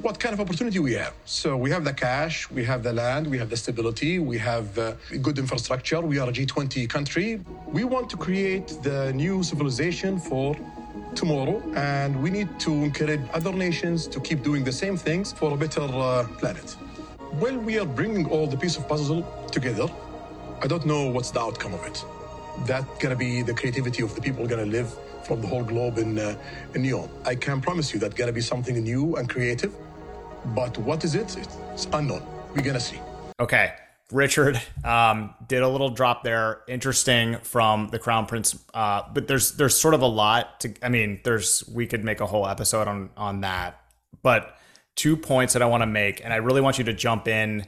what 0.01 0.19
kind 0.19 0.33
of 0.33 0.39
opportunity 0.39 0.79
we 0.79 0.93
have. 0.93 1.13
So 1.25 1.55
we 1.55 1.69
have 1.69 1.83
the 1.83 1.93
cash, 1.93 2.49
we 2.49 2.63
have 2.65 2.81
the 2.81 2.91
land, 2.91 3.27
we 3.27 3.37
have 3.37 3.49
the 3.49 3.57
stability, 3.57 4.19
we 4.19 4.37
have 4.39 4.77
uh, 4.77 4.93
good 5.21 5.37
infrastructure. 5.37 6.01
We 6.01 6.17
are 6.17 6.27
a 6.27 6.33
G20 6.33 6.89
country. 6.89 7.39
We 7.67 7.83
want 7.83 8.09
to 8.09 8.17
create 8.17 8.67
the 8.81 9.13
new 9.13 9.43
civilization 9.43 10.19
for 10.19 10.55
tomorrow, 11.15 11.61
and 11.75 12.21
we 12.21 12.29
need 12.29 12.59
to 12.61 12.71
encourage 12.71 13.21
other 13.33 13.51
nations 13.51 14.07
to 14.07 14.19
keep 14.19 14.43
doing 14.43 14.63
the 14.63 14.71
same 14.71 14.97
things 14.97 15.31
for 15.33 15.53
a 15.53 15.57
better 15.57 15.81
uh, 15.81 16.27
planet. 16.39 16.75
Well, 17.33 17.57
we 17.57 17.79
are 17.79 17.85
bringing 17.85 18.29
all 18.29 18.47
the 18.47 18.57
piece 18.57 18.77
of 18.77 18.87
puzzle 18.87 19.23
together. 19.51 19.87
I 20.61 20.67
don't 20.67 20.85
know 20.85 21.07
what's 21.07 21.31
the 21.31 21.39
outcome 21.39 21.73
of 21.73 21.85
it. 21.85 22.03
That's 22.65 22.85
gonna 23.01 23.15
be 23.15 23.41
the 23.41 23.53
creativity 23.53 24.03
of 24.03 24.13
the 24.15 24.21
people 24.21 24.45
gonna 24.47 24.65
live 24.65 24.93
from 25.23 25.41
the 25.41 25.47
whole 25.47 25.63
globe 25.63 25.97
in 25.97 26.19
uh, 26.19 26.35
in 26.75 26.83
NEOM. 26.83 27.09
I 27.25 27.35
can 27.35 27.61
promise 27.61 27.93
you 27.93 27.99
that 27.99 28.15
gonna 28.15 28.33
be 28.33 28.41
something 28.41 28.75
new 28.83 29.15
and 29.15 29.29
creative. 29.29 29.73
But 30.55 30.77
what 30.77 31.03
is 31.03 31.15
it? 31.15 31.37
It's 31.73 31.87
unknown. 31.93 32.23
We're 32.53 32.63
gonna 32.63 32.79
see. 32.79 32.99
Okay. 33.39 33.73
Richard 34.11 34.61
um, 34.83 35.33
did 35.47 35.61
a 35.61 35.67
little 35.67 35.89
drop 35.89 36.23
there. 36.23 36.61
Interesting 36.67 37.37
from 37.39 37.87
the 37.89 37.99
Crown 37.99 38.25
Prince, 38.25 38.57
uh, 38.73 39.03
but 39.13 39.27
there's 39.27 39.53
there's 39.53 39.77
sort 39.77 39.93
of 39.93 40.01
a 40.01 40.07
lot 40.07 40.59
to. 40.61 40.73
I 40.81 40.89
mean, 40.89 41.21
there's 41.23 41.63
we 41.73 41.87
could 41.87 42.03
make 42.03 42.19
a 42.19 42.25
whole 42.25 42.47
episode 42.47 42.87
on 42.87 43.09
on 43.15 43.41
that. 43.41 43.81
But 44.21 44.55
two 44.95 45.17
points 45.17 45.53
that 45.53 45.61
I 45.61 45.65
want 45.65 45.81
to 45.81 45.87
make, 45.87 46.23
and 46.23 46.33
I 46.33 46.37
really 46.37 46.61
want 46.61 46.77
you 46.77 46.83
to 46.85 46.93
jump 46.93 47.27
in. 47.27 47.65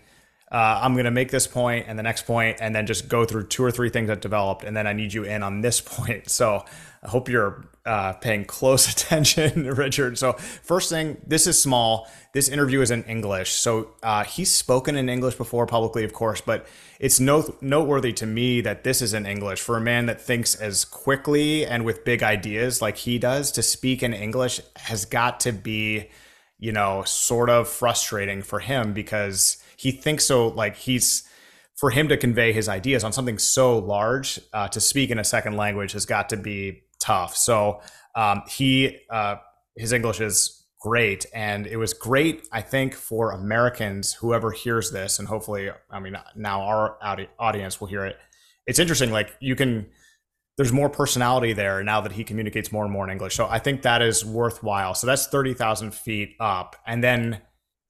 Uh, 0.51 0.81
I'm 0.83 0.93
going 0.93 1.05
to 1.05 1.11
make 1.11 1.31
this 1.31 1.47
point 1.47 1.85
and 1.87 1.97
the 1.97 2.03
next 2.03 2.27
point, 2.27 2.57
and 2.61 2.75
then 2.75 2.85
just 2.85 3.07
go 3.07 3.25
through 3.25 3.47
two 3.47 3.63
or 3.63 3.71
three 3.71 3.89
things 3.89 4.07
that 4.07 4.21
developed, 4.21 4.63
and 4.63 4.77
then 4.77 4.85
I 4.85 4.93
need 4.93 5.11
you 5.13 5.23
in 5.23 5.41
on 5.41 5.61
this 5.61 5.81
point. 5.85 6.29
So 6.29 6.63
I 7.01 7.09
hope 7.09 7.29
you're 7.29 7.65
uh, 7.85 8.13
paying 8.13 8.45
close 8.45 8.89
attention, 8.91 9.67
Richard. 9.67 10.17
So, 10.17 10.33
first 10.33 10.89
thing, 10.89 11.17
this 11.25 11.47
is 11.47 11.59
small. 11.59 12.09
This 12.33 12.49
interview 12.49 12.81
is 12.81 12.91
in 12.91 13.03
English. 13.03 13.51
So, 13.51 13.91
uh, 14.01 14.23
he's 14.23 14.53
spoken 14.53 14.95
in 14.95 15.09
English 15.09 15.35
before 15.35 15.65
publicly, 15.67 16.03
of 16.03 16.13
course, 16.13 16.41
but 16.41 16.65
it's 16.99 17.19
note- 17.19 17.61
noteworthy 17.61 18.13
to 18.13 18.25
me 18.25 18.61
that 18.61 18.83
this 18.83 19.01
is 19.01 19.13
in 19.13 19.25
English 19.25 19.61
for 19.61 19.77
a 19.77 19.81
man 19.81 20.05
that 20.05 20.21
thinks 20.21 20.55
as 20.55 20.85
quickly 20.85 21.65
and 21.65 21.83
with 21.85 22.05
big 22.05 22.23
ideas 22.23 22.81
like 22.81 22.97
he 22.97 23.19
does. 23.19 23.51
To 23.51 23.63
speak 23.63 24.01
in 24.01 24.13
English 24.13 24.61
has 24.77 25.05
got 25.05 25.39
to 25.41 25.51
be, 25.51 26.09
you 26.57 26.71
know, 26.71 27.03
sort 27.03 27.49
of 27.49 27.67
frustrating 27.67 28.41
for 28.41 28.59
him 28.59 28.93
because 28.93 29.57
he 29.75 29.91
thinks 29.91 30.25
so, 30.25 30.47
like, 30.47 30.77
he's 30.77 31.23
for 31.75 31.89
him 31.89 32.07
to 32.07 32.15
convey 32.15 32.53
his 32.53 32.69
ideas 32.69 33.03
on 33.03 33.11
something 33.11 33.37
so 33.37 33.77
large 33.77 34.39
uh, 34.53 34.67
to 34.69 34.79
speak 34.79 35.09
in 35.09 35.19
a 35.19 35.23
second 35.23 35.57
language 35.57 35.91
has 35.91 36.05
got 36.05 36.29
to 36.29 36.37
be 36.37 36.83
tough. 37.03 37.35
So 37.35 37.81
um, 38.15 38.43
he 38.47 38.99
uh, 39.09 39.35
his 39.75 39.91
English 39.91 40.21
is 40.21 40.65
great, 40.79 41.25
and 41.33 41.67
it 41.67 41.77
was 41.77 41.93
great. 41.93 42.47
I 42.51 42.61
think 42.61 42.93
for 42.93 43.31
Americans, 43.31 44.13
whoever 44.13 44.51
hears 44.51 44.91
this, 44.91 45.19
and 45.19 45.27
hopefully, 45.27 45.69
I 45.91 45.99
mean, 45.99 46.17
now 46.35 46.61
our 46.61 46.97
audience 47.39 47.79
will 47.79 47.87
hear 47.87 48.05
it. 48.05 48.17
It's 48.65 48.79
interesting. 48.79 49.11
Like 49.11 49.35
you 49.39 49.55
can 49.55 49.87
there's 50.57 50.71
more 50.71 50.89
personality 50.89 51.53
there 51.53 51.83
now 51.83 52.01
that 52.01 52.11
he 52.11 52.23
communicates 52.23 52.71
more 52.71 52.83
and 52.83 52.93
more 52.93 53.05
in 53.05 53.11
English. 53.11 53.35
So 53.35 53.47
I 53.47 53.57
think 53.59 53.81
that 53.81 54.01
is 54.01 54.23
worthwhile. 54.23 54.93
So 54.93 55.07
that's 55.07 55.25
30,000 55.27 55.93
feet 55.95 56.35
up. 56.39 56.75
And 56.85 57.03
then 57.03 57.41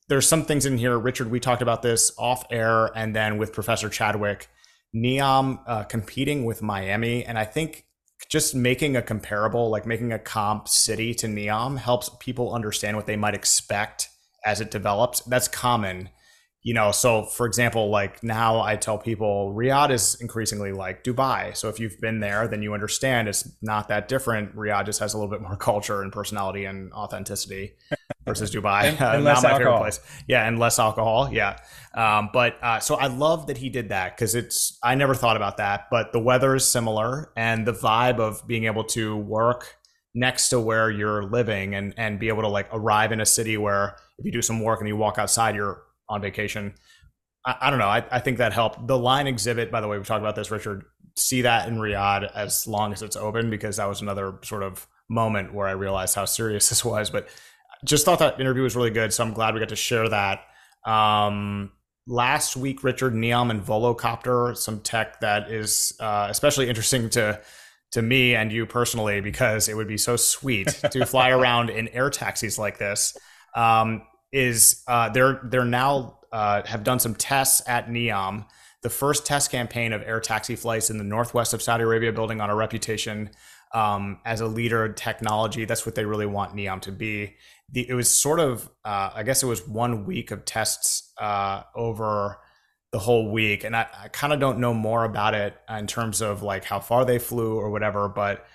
there's 0.08 0.28
some 0.28 0.45
things 0.45 0.65
in 0.65 0.78
here. 0.78 0.97
Richard, 0.97 1.30
we 1.30 1.39
talked 1.39 1.62
about 1.62 1.82
this 1.82 2.13
off 2.17 2.45
air 2.49 2.86
and 2.95 3.13
then 3.15 3.38
with 3.38 3.52
Professor 3.52 3.89
Chadwick, 3.89 4.47
Neom 4.95 5.60
uh, 5.67 5.84
competing 5.84 6.45
with 6.45 6.62
Miami. 6.62 7.26
And 7.26 7.38
I 7.38 7.43
think 7.43 7.86
just 8.29 8.55
making 8.55 8.95
a 8.95 9.01
comparable, 9.01 9.69
like 9.69 9.86
making 9.86 10.12
a 10.12 10.19
comp 10.19 10.67
city 10.67 11.13
to 11.15 11.27
Neom 11.27 11.77
helps 11.77 12.09
people 12.19 12.53
understand 12.53 12.97
what 12.97 13.05
they 13.05 13.15
might 13.15 13.36
expect 13.36 14.09
as 14.45 14.62
it 14.62 14.71
develops. 14.71 15.21
That's 15.21 15.47
common 15.47 16.09
you 16.63 16.73
know, 16.73 16.91
so 16.91 17.23
for 17.26 17.45
example, 17.45 17.89
like 17.89 18.23
now 18.23 18.62
I 18.62 18.78
tell 18.78 18.97
people 18.97 19.54
Riyadh 19.54 19.91
is 19.91 20.15
increasingly 20.21 20.71
like 20.71 21.04
Dubai. 21.04 21.56
So 21.58 21.67
if 21.67 21.78
you've 21.78 21.99
been 21.99 22.21
there, 22.21 22.47
then 22.47 22.62
you 22.62 22.73
understand 22.73 23.28
it's 23.28 23.49
not 23.62 23.89
that 23.89 24.08
different. 24.08 24.56
Riyadh 24.56 24.86
just 24.86 25.02
has 25.02 25.13
a 25.13 25.17
little 25.17 25.30
bit 25.30 25.41
more 25.41 25.56
culture 25.58 26.02
and 26.02 26.12
personality 26.12 26.63
and 26.63 26.93
authenticity 26.93 27.73
versus 28.26 28.49
Dubai. 28.49 28.84
and, 28.84 29.02
and 29.02 29.23
not 29.26 29.43
my 29.43 29.49
alcohol. 29.49 29.58
favorite 29.58 29.78
place. 29.78 29.99
Yeah, 30.28 30.47
and 30.47 30.58
less 30.58 30.80
alcohol. 30.80 31.30
Yeah. 31.34 31.58
Um, 31.93 32.30
but 32.32 32.58
uh, 32.63 32.80
so 32.80 32.95
I 32.95 33.08
love 33.08 33.47
that 33.47 33.58
he 33.58 33.69
did 33.69 33.89
that 33.89 34.15
because 34.15 34.34
it's 34.34 34.80
I 34.82 34.95
never 34.95 35.13
thought 35.13 35.36
about 35.36 35.58
that. 35.58 35.88
But 35.91 36.13
the 36.13 36.19
weather 36.19 36.56
is 36.56 36.65
similar, 36.65 37.34
and 37.36 37.67
the 37.67 37.73
vibe 37.73 38.19
of 38.19 38.47
being 38.47 38.65
able 38.65 38.86
to 38.86 39.17
work 39.17 39.78
next 40.15 40.49
to 40.49 40.60
where 40.60 40.89
you're 40.89 41.23
living 41.23 41.76
and 41.76 41.93
and 41.97 42.19
be 42.19 42.30
able 42.30 42.43
to 42.43 42.47
like 42.47 42.69
arrive 42.71 43.12
in 43.12 43.19
a 43.19 43.26
city 43.26 43.58
where 43.58 43.97
if 44.17 44.26
you 44.26 44.32
do 44.32 44.41
some 44.41 44.62
work 44.62 44.80
and 44.80 44.88
you 44.88 44.95
walk 44.95 45.17
outside, 45.17 45.56
you're 45.56 45.82
on 46.09 46.21
vacation. 46.21 46.73
I, 47.45 47.55
I 47.61 47.69
don't 47.69 47.79
know. 47.79 47.87
I, 47.87 48.03
I 48.11 48.19
think 48.19 48.37
that 48.37 48.53
helped. 48.53 48.87
The 48.87 48.97
line 48.97 49.27
exhibit, 49.27 49.71
by 49.71 49.81
the 49.81 49.87
way, 49.87 49.97
we 49.97 50.03
talked 50.03 50.21
about 50.21 50.35
this, 50.35 50.51
Richard. 50.51 50.85
See 51.15 51.43
that 51.43 51.67
in 51.67 51.75
Riyadh 51.75 52.31
as 52.33 52.67
long 52.67 52.91
as 52.93 53.01
it's 53.01 53.15
open 53.15 53.49
because 53.49 53.77
that 53.77 53.87
was 53.87 54.01
another 54.01 54.39
sort 54.43 54.63
of 54.63 54.87
moment 55.09 55.53
where 55.53 55.67
I 55.67 55.71
realized 55.71 56.15
how 56.15 56.25
serious 56.25 56.69
this 56.69 56.83
was. 56.83 57.09
But 57.09 57.27
just 57.85 58.05
thought 58.05 58.19
that 58.19 58.39
interview 58.39 58.63
was 58.63 58.75
really 58.75 58.91
good. 58.91 59.13
So 59.13 59.23
I'm 59.23 59.33
glad 59.33 59.53
we 59.53 59.59
got 59.59 59.69
to 59.69 59.75
share 59.75 60.07
that. 60.09 60.41
Um, 60.85 61.71
last 62.07 62.55
week, 62.55 62.83
Richard 62.83 63.13
Neom 63.13 63.49
and 63.49 63.61
Volocopter, 63.61 64.55
some 64.55 64.79
tech 64.81 65.19
that 65.21 65.51
is 65.51 65.93
uh, 65.99 66.27
especially 66.29 66.69
interesting 66.69 67.09
to 67.11 67.41
to 67.91 68.01
me 68.01 68.33
and 68.33 68.51
you 68.51 68.65
personally 68.65 69.21
because 69.21 69.69
it 69.69 69.75
would 69.75 69.87
be 69.87 69.99
so 69.99 70.15
sweet 70.15 70.67
to 70.91 71.05
fly 71.05 71.29
around 71.31 71.69
in 71.69 71.87
air 71.89 72.09
taxis 72.09 72.57
like 72.57 72.79
this. 72.79 73.15
Um, 73.55 74.01
is 74.33 74.83
uh, 74.87 75.07
they're 75.09 75.39
they're 75.43 75.63
now 75.63 76.19
uh, 76.33 76.63
have 76.65 76.83
done 76.83 76.99
some 76.99 77.15
tests 77.15 77.61
at 77.67 77.87
Neom, 77.87 78.45
the 78.81 78.89
first 78.89 79.25
test 79.25 79.51
campaign 79.51 79.93
of 79.93 80.01
air 80.01 80.19
taxi 80.19 80.55
flights 80.55 80.89
in 80.89 80.97
the 80.97 81.03
northwest 81.03 81.53
of 81.53 81.61
Saudi 81.61 81.83
Arabia, 81.83 82.11
building 82.11 82.41
on 82.41 82.49
a 82.49 82.55
reputation 82.55 83.29
um, 83.73 84.19
as 84.25 84.41
a 84.41 84.47
leader 84.47 84.85
in 84.85 84.95
technology. 84.95 85.65
That's 85.65 85.85
what 85.85 85.95
they 85.95 86.05
really 86.05 86.25
want 86.25 86.55
Neom 86.55 86.81
to 86.81 86.91
be. 86.91 87.35
The, 87.71 87.87
it 87.87 87.93
was 87.93 88.11
sort 88.11 88.39
of, 88.39 88.69
uh, 88.83 89.11
I 89.13 89.23
guess 89.23 89.41
it 89.41 89.45
was 89.45 89.67
one 89.67 90.05
week 90.05 90.31
of 90.31 90.43
tests 90.45 91.13
uh, 91.17 91.63
over 91.75 92.39
the 92.91 92.99
whole 92.99 93.31
week, 93.31 93.63
and 93.63 93.75
I, 93.75 93.87
I 94.03 94.07
kind 94.09 94.33
of 94.33 94.39
don't 94.39 94.59
know 94.59 94.73
more 94.73 95.05
about 95.05 95.33
it 95.35 95.55
in 95.69 95.87
terms 95.87 96.21
of 96.21 96.43
like 96.43 96.65
how 96.65 96.79
far 96.79 97.05
they 97.05 97.19
flew 97.19 97.55
or 97.55 97.69
whatever, 97.69 98.09
but 98.09 98.45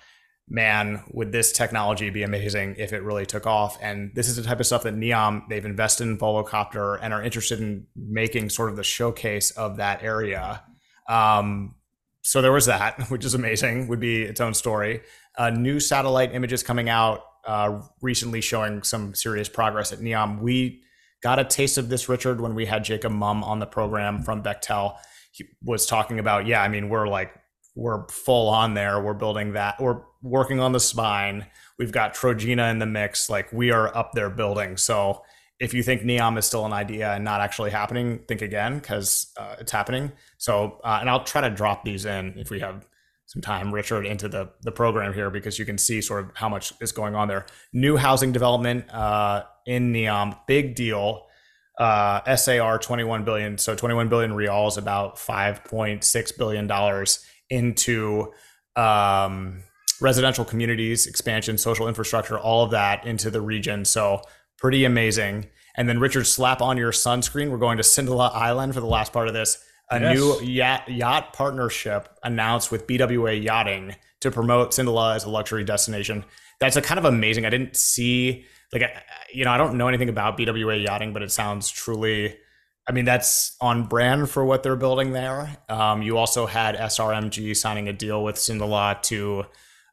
man, 0.49 1.03
would 1.11 1.31
this 1.31 1.51
technology 1.51 2.09
be 2.09 2.23
amazing 2.23 2.75
if 2.77 2.91
it 2.91 3.03
really 3.03 3.25
took 3.25 3.45
off? 3.45 3.77
And 3.81 4.11
this 4.15 4.27
is 4.27 4.35
the 4.35 4.43
type 4.43 4.59
of 4.59 4.65
stuff 4.65 4.83
that 4.83 4.95
Neom, 4.95 5.47
they've 5.47 5.65
invested 5.65 6.07
in 6.07 6.17
Volocopter 6.17 6.97
and 7.01 7.13
are 7.13 7.21
interested 7.21 7.59
in 7.59 7.85
making 7.95 8.49
sort 8.49 8.69
of 8.69 8.75
the 8.75 8.83
showcase 8.83 9.51
of 9.51 9.77
that 9.77 10.03
area. 10.03 10.63
Um, 11.07 11.75
so 12.23 12.41
there 12.41 12.51
was 12.51 12.65
that, 12.65 12.99
which 13.09 13.23
is 13.23 13.35
amazing, 13.35 13.87
would 13.87 13.99
be 13.99 14.23
its 14.23 14.41
own 14.41 14.53
story. 14.53 15.01
Uh, 15.37 15.51
new 15.51 15.79
satellite 15.79 16.33
images 16.33 16.63
coming 16.63 16.89
out 16.89 17.21
uh, 17.45 17.81
recently 18.01 18.41
showing 18.41 18.83
some 18.83 19.13
serious 19.13 19.47
progress 19.47 19.93
at 19.93 19.99
Neom. 19.99 20.41
We 20.41 20.81
got 21.21 21.39
a 21.39 21.43
taste 21.43 21.77
of 21.77 21.89
this, 21.89 22.09
Richard, 22.09 22.41
when 22.41 22.55
we 22.55 22.65
had 22.65 22.83
Jacob 22.83 23.11
Mumm 23.11 23.43
on 23.43 23.59
the 23.59 23.65
program 23.65 24.23
from 24.23 24.41
Bechtel. 24.41 24.97
He 25.31 25.45
was 25.63 25.85
talking 25.85 26.19
about, 26.19 26.47
yeah, 26.47 26.61
I 26.61 26.67
mean, 26.67 26.89
we're 26.89 27.07
like 27.07 27.33
we're 27.75 28.07
full 28.09 28.49
on 28.49 28.73
there. 28.73 29.01
We're 29.01 29.13
building 29.13 29.53
that. 29.53 29.79
We're 29.79 30.01
working 30.21 30.59
on 30.59 30.71
the 30.71 30.79
spine. 30.79 31.45
We've 31.77 31.91
got 31.91 32.13
Trojena 32.13 32.71
in 32.71 32.79
the 32.79 32.85
mix. 32.85 33.29
Like 33.29 33.51
we 33.51 33.71
are 33.71 33.95
up 33.95 34.13
there 34.13 34.29
building. 34.29 34.77
So 34.77 35.23
if 35.59 35.73
you 35.73 35.83
think 35.83 36.03
Neom 36.03 36.37
is 36.37 36.45
still 36.45 36.65
an 36.65 36.73
idea 36.73 37.13
and 37.13 37.23
not 37.23 37.41
actually 37.41 37.71
happening, 37.71 38.19
think 38.27 38.41
again 38.41 38.79
because 38.79 39.31
uh, 39.37 39.55
it's 39.59 39.71
happening. 39.71 40.11
So, 40.37 40.79
uh, 40.83 40.97
and 41.01 41.09
I'll 41.09 41.23
try 41.23 41.41
to 41.41 41.49
drop 41.49 41.83
these 41.83 42.05
in 42.05 42.33
if 42.37 42.49
we 42.49 42.59
have 42.61 42.87
some 43.25 43.41
time, 43.41 43.73
Richard, 43.73 44.05
into 44.05 44.27
the 44.27 44.49
the 44.61 44.71
program 44.71 45.13
here 45.13 45.29
because 45.29 45.59
you 45.59 45.65
can 45.65 45.77
see 45.77 46.01
sort 46.01 46.23
of 46.25 46.31
how 46.35 46.49
much 46.49 46.73
is 46.81 46.91
going 46.91 47.13
on 47.13 47.27
there. 47.27 47.45
New 47.73 47.97
housing 47.97 48.31
development 48.31 48.89
uh, 48.91 49.43
in 49.65 49.93
Neom, 49.93 50.37
big 50.47 50.75
deal. 50.75 51.25
Uh, 51.77 52.35
SAR 52.35 52.77
21 52.77 53.23
billion, 53.23 53.57
so 53.57 53.73
21 53.73 54.09
billion 54.09 54.31
riyals, 54.31 54.77
about 54.77 55.15
5.6 55.15 56.37
billion 56.37 56.67
dollars 56.67 57.25
into 57.49 58.33
um, 58.75 59.63
residential 60.01 60.45
communities, 60.45 61.07
expansion, 61.07 61.57
social 61.57 61.87
infrastructure, 61.87 62.39
all 62.39 62.63
of 62.63 62.71
that 62.71 63.05
into 63.05 63.29
the 63.29 63.41
region. 63.41 63.85
So 63.85 64.21
pretty 64.57 64.85
amazing. 64.85 65.47
And 65.75 65.87
then 65.87 65.99
Richard, 65.99 66.25
slap 66.25 66.61
on 66.61 66.77
your 66.77 66.91
sunscreen. 66.91 67.49
We're 67.49 67.57
going 67.57 67.77
to 67.77 67.83
Sindalah 67.83 68.33
Island 68.33 68.73
for 68.73 68.79
the 68.79 68.87
last 68.87 69.13
part 69.13 69.27
of 69.27 69.33
this. 69.33 69.57
A 69.91 69.99
yes. 69.99 70.15
new 70.15 70.41
yacht, 70.41 70.87
yacht 70.89 71.33
partnership 71.33 72.09
announced 72.23 72.71
with 72.71 72.85
BWA 72.85 73.43
Yachting 73.43 73.95
to 74.19 74.29
promote 74.29 74.71
Sindalah 74.71 75.15
as 75.15 75.23
a 75.23 75.29
luxury 75.29 75.63
destination. 75.63 76.25
That's 76.59 76.75
a 76.75 76.81
kind 76.81 76.99
of 76.99 77.05
amazing. 77.05 77.45
I 77.45 77.49
didn't 77.49 77.75
see 77.75 78.45
like 78.71 78.83
you 79.33 79.45
know 79.45 79.51
I 79.51 79.57
don't 79.57 79.77
know 79.77 79.87
anything 79.87 80.09
about 80.09 80.37
BWA 80.37 80.85
Yachting, 80.85 81.11
but 81.11 81.23
it 81.23 81.31
sounds 81.31 81.69
truly 81.69 82.35
I 82.89 82.91
mean, 82.91 83.05
that's 83.05 83.55
on 83.61 83.83
brand 83.83 84.31
for 84.31 84.43
what 84.43 84.63
they're 84.63 84.75
building 84.75 85.11
there. 85.11 85.57
Um, 85.69 86.01
you 86.01 86.17
also 86.17 86.47
had 86.47 86.75
SRMG 86.75 87.55
signing 87.55 87.87
a 87.87 87.93
deal 87.93 88.23
with 88.23 88.35
Sindalah 88.35 89.03
to 89.03 89.45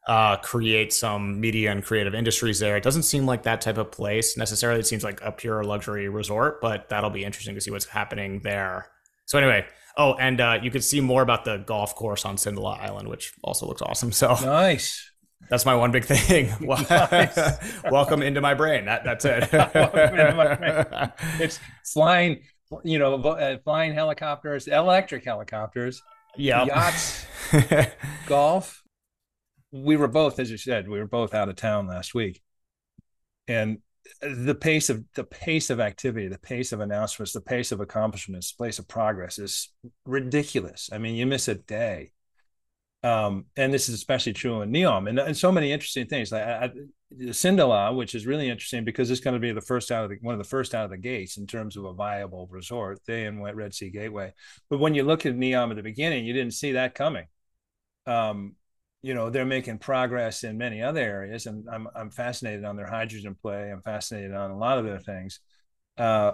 uh, 0.07 0.37
create 0.37 0.93
some 0.93 1.39
media 1.39 1.71
and 1.71 1.83
creative 1.83 2.15
industries 2.15 2.59
there. 2.59 2.77
It 2.77 2.83
doesn't 2.83 3.03
seem 3.03 3.25
like 3.25 3.43
that 3.43 3.61
type 3.61 3.77
of 3.77 3.91
place 3.91 4.37
necessarily. 4.37 4.79
It 4.79 4.87
seems 4.87 5.03
like 5.03 5.21
a 5.21 5.31
pure 5.31 5.63
luxury 5.63 6.07
resort, 6.09 6.61
but 6.61 6.89
that'll 6.89 7.09
be 7.09 7.25
interesting 7.25 7.55
to 7.55 7.61
see 7.61 7.71
what's 7.71 7.85
happening 7.85 8.39
there. 8.39 8.89
So 9.25 9.37
anyway, 9.37 9.65
oh, 9.97 10.13
and 10.15 10.39
uh, 10.39 10.59
you 10.63 10.71
could 10.71 10.83
see 10.83 11.01
more 11.01 11.21
about 11.21 11.43
the 11.43 11.57
golf 11.57 11.93
course 11.95 12.23
on 12.23 12.37
Sindalah 12.37 12.79
Island, 12.79 13.09
which 13.09 13.33
also 13.43 13.67
looks 13.67 13.81
awesome. 13.81 14.11
So 14.13 14.35
nice. 14.41 15.11
That's 15.49 15.65
my 15.65 15.75
one 15.75 15.91
big 15.91 16.05
thing. 16.05 16.53
Welcome 17.91 18.21
into 18.21 18.41
my 18.41 18.53
brain. 18.53 18.85
That, 18.85 19.03
that's 19.03 19.25
it. 19.25 19.49
it's 21.39 21.59
flying 21.93 22.41
you 22.83 22.99
know, 22.99 23.15
uh, 23.15 23.57
flying 23.63 23.93
helicopters, 23.93 24.67
electric 24.67 25.23
helicopters, 25.23 26.01
yeah, 26.35 26.65
yachts, 26.65 27.25
golf. 28.27 28.83
We 29.71 29.97
were 29.97 30.07
both, 30.07 30.39
as 30.39 30.49
you 30.49 30.57
said, 30.57 30.87
we 30.87 30.99
were 30.99 31.07
both 31.07 31.33
out 31.33 31.49
of 31.49 31.55
town 31.55 31.87
last 31.87 32.13
week, 32.13 32.41
and 33.47 33.79
the 34.21 34.55
pace 34.55 34.89
of 34.89 35.03
the 35.15 35.23
pace 35.23 35.69
of 35.69 35.79
activity, 35.79 36.27
the 36.27 36.39
pace 36.39 36.71
of 36.71 36.79
announcements, 36.79 37.33
the 37.33 37.41
pace 37.41 37.71
of 37.71 37.79
accomplishments, 37.79 38.53
the 38.53 38.63
pace 38.63 38.79
of 38.79 38.87
progress 38.87 39.39
is 39.39 39.69
ridiculous. 40.05 40.89
I 40.91 40.97
mean, 40.97 41.15
you 41.15 41.25
miss 41.25 41.47
a 41.47 41.55
day. 41.55 42.11
Um, 43.03 43.45
and 43.55 43.71
this 43.73 43.89
is 43.89 43.95
especially 43.95 44.33
true 44.33 44.61
in 44.61 44.71
Neom 44.71 45.07
and, 45.07 45.19
and 45.19 45.37
so 45.37 45.51
many 45.51 45.71
interesting 45.71 46.07
things. 46.07 46.31
Like 46.31 46.43
I, 46.43 46.71
Sindalah, 47.13 47.95
which 47.95 48.15
is 48.15 48.25
really 48.25 48.49
interesting 48.49 48.83
because 48.83 49.11
it's 49.11 49.21
going 49.21 49.35
to 49.35 49.39
be 49.39 49.51
the 49.51 49.61
first 49.61 49.91
out 49.91 50.03
of 50.03 50.09
the, 50.09 50.17
one 50.21 50.33
of 50.33 50.39
the 50.39 50.49
first 50.49 50.73
out 50.73 50.85
of 50.85 50.89
the 50.89 50.97
gates 50.97 51.37
in 51.37 51.47
terms 51.47 51.77
of 51.77 51.85
a 51.85 51.93
viable 51.93 52.47
resort. 52.49 52.99
They 53.05 53.25
and 53.25 53.41
Red 53.41 53.73
Sea 53.73 53.91
Gateway. 53.91 54.33
But 54.69 54.79
when 54.79 54.95
you 54.95 55.03
look 55.03 55.25
at 55.25 55.35
Neom 55.35 55.69
at 55.69 55.77
the 55.77 55.83
beginning, 55.83 56.25
you 56.25 56.33
didn't 56.33 56.53
see 56.53 56.73
that 56.73 56.95
coming. 56.95 57.25
Um, 58.07 58.55
you 59.01 59.13
know 59.13 59.29
they're 59.29 59.45
making 59.45 59.77
progress 59.79 60.43
in 60.43 60.57
many 60.57 60.81
other 60.81 61.01
areas, 61.01 61.45
and 61.45 61.67
I'm 61.71 61.87
I'm 61.95 62.09
fascinated 62.09 62.65
on 62.65 62.75
their 62.75 62.87
hydrogen 62.87 63.35
play. 63.41 63.71
I'm 63.71 63.81
fascinated 63.81 64.33
on 64.33 64.51
a 64.51 64.57
lot 64.57 64.77
of 64.77 64.85
their 64.85 64.99
things. 64.99 65.39
Uh, 65.97 66.33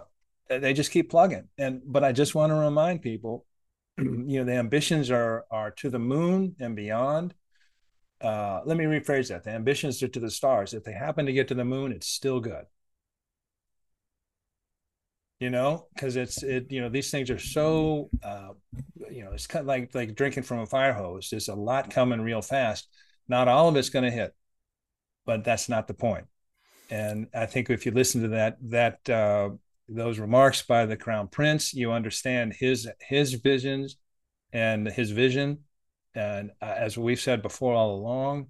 they 0.49 0.73
just 0.73 0.91
keep 0.91 1.09
plugging. 1.09 1.47
And 1.57 1.81
but 1.85 2.03
I 2.03 2.11
just 2.11 2.35
want 2.35 2.51
to 2.51 2.55
remind 2.55 3.01
people, 3.01 3.45
you 3.97 4.39
know, 4.39 4.43
the 4.43 4.53
ambitions 4.53 5.11
are 5.11 5.45
are 5.51 5.71
to 5.71 5.89
the 5.89 5.99
moon 5.99 6.55
and 6.59 6.75
beyond 6.75 7.33
uh, 8.23 8.61
let 8.65 8.77
me 8.77 8.85
rephrase 8.85 9.27
that. 9.27 9.43
The 9.43 9.51
ambitions 9.51 10.01
are 10.01 10.07
to 10.07 10.19
the 10.19 10.31
stars. 10.31 10.73
If 10.73 10.83
they 10.83 10.93
happen 10.93 11.25
to 11.25 11.33
get 11.33 11.49
to 11.49 11.55
the 11.55 11.65
moon, 11.65 11.91
it's 11.91 12.07
still 12.07 12.39
good. 12.39 12.65
You 15.43 15.49
know, 15.49 15.87
because 15.93 16.15
it's 16.15 16.41
it. 16.43 16.71
You 16.71 16.81
know, 16.81 16.89
these 16.89 17.11
things 17.11 17.29
are 17.29 17.39
so. 17.39 18.09
Uh, 18.23 18.51
you 19.11 19.23
know, 19.25 19.31
it's 19.33 19.47
kind 19.47 19.63
of 19.63 19.67
like 19.67 19.93
like 19.93 20.15
drinking 20.15 20.43
from 20.43 20.59
a 20.59 20.65
fire 20.65 20.93
hose. 20.93 21.29
There's 21.29 21.49
a 21.49 21.55
lot 21.55 21.89
coming 21.89 22.21
real 22.21 22.41
fast. 22.41 22.87
Not 23.27 23.47
all 23.49 23.67
of 23.69 23.75
it's 23.75 23.89
going 23.89 24.05
to 24.05 24.11
hit, 24.11 24.33
but 25.25 25.43
that's 25.43 25.69
not 25.69 25.87
the 25.87 25.93
point. 25.93 26.25
And 26.89 27.27
I 27.33 27.45
think 27.47 27.69
if 27.69 27.85
you 27.85 27.91
listen 27.91 28.23
to 28.23 28.27
that 28.29 28.57
that 28.71 29.09
uh, 29.09 29.51
those 29.89 30.19
remarks 30.19 30.61
by 30.63 30.85
the 30.85 30.97
crown 30.97 31.27
prince, 31.29 31.73
you 31.73 31.91
understand 31.91 32.53
his 32.59 32.87
his 33.01 33.33
visions 33.35 33.97
and 34.53 34.87
his 34.87 35.11
vision 35.11 35.65
And 36.15 36.51
uh, 36.61 36.75
as 36.77 36.97
we've 36.97 37.19
said 37.21 37.41
before 37.41 37.75
all 37.75 37.95
along, 37.95 38.49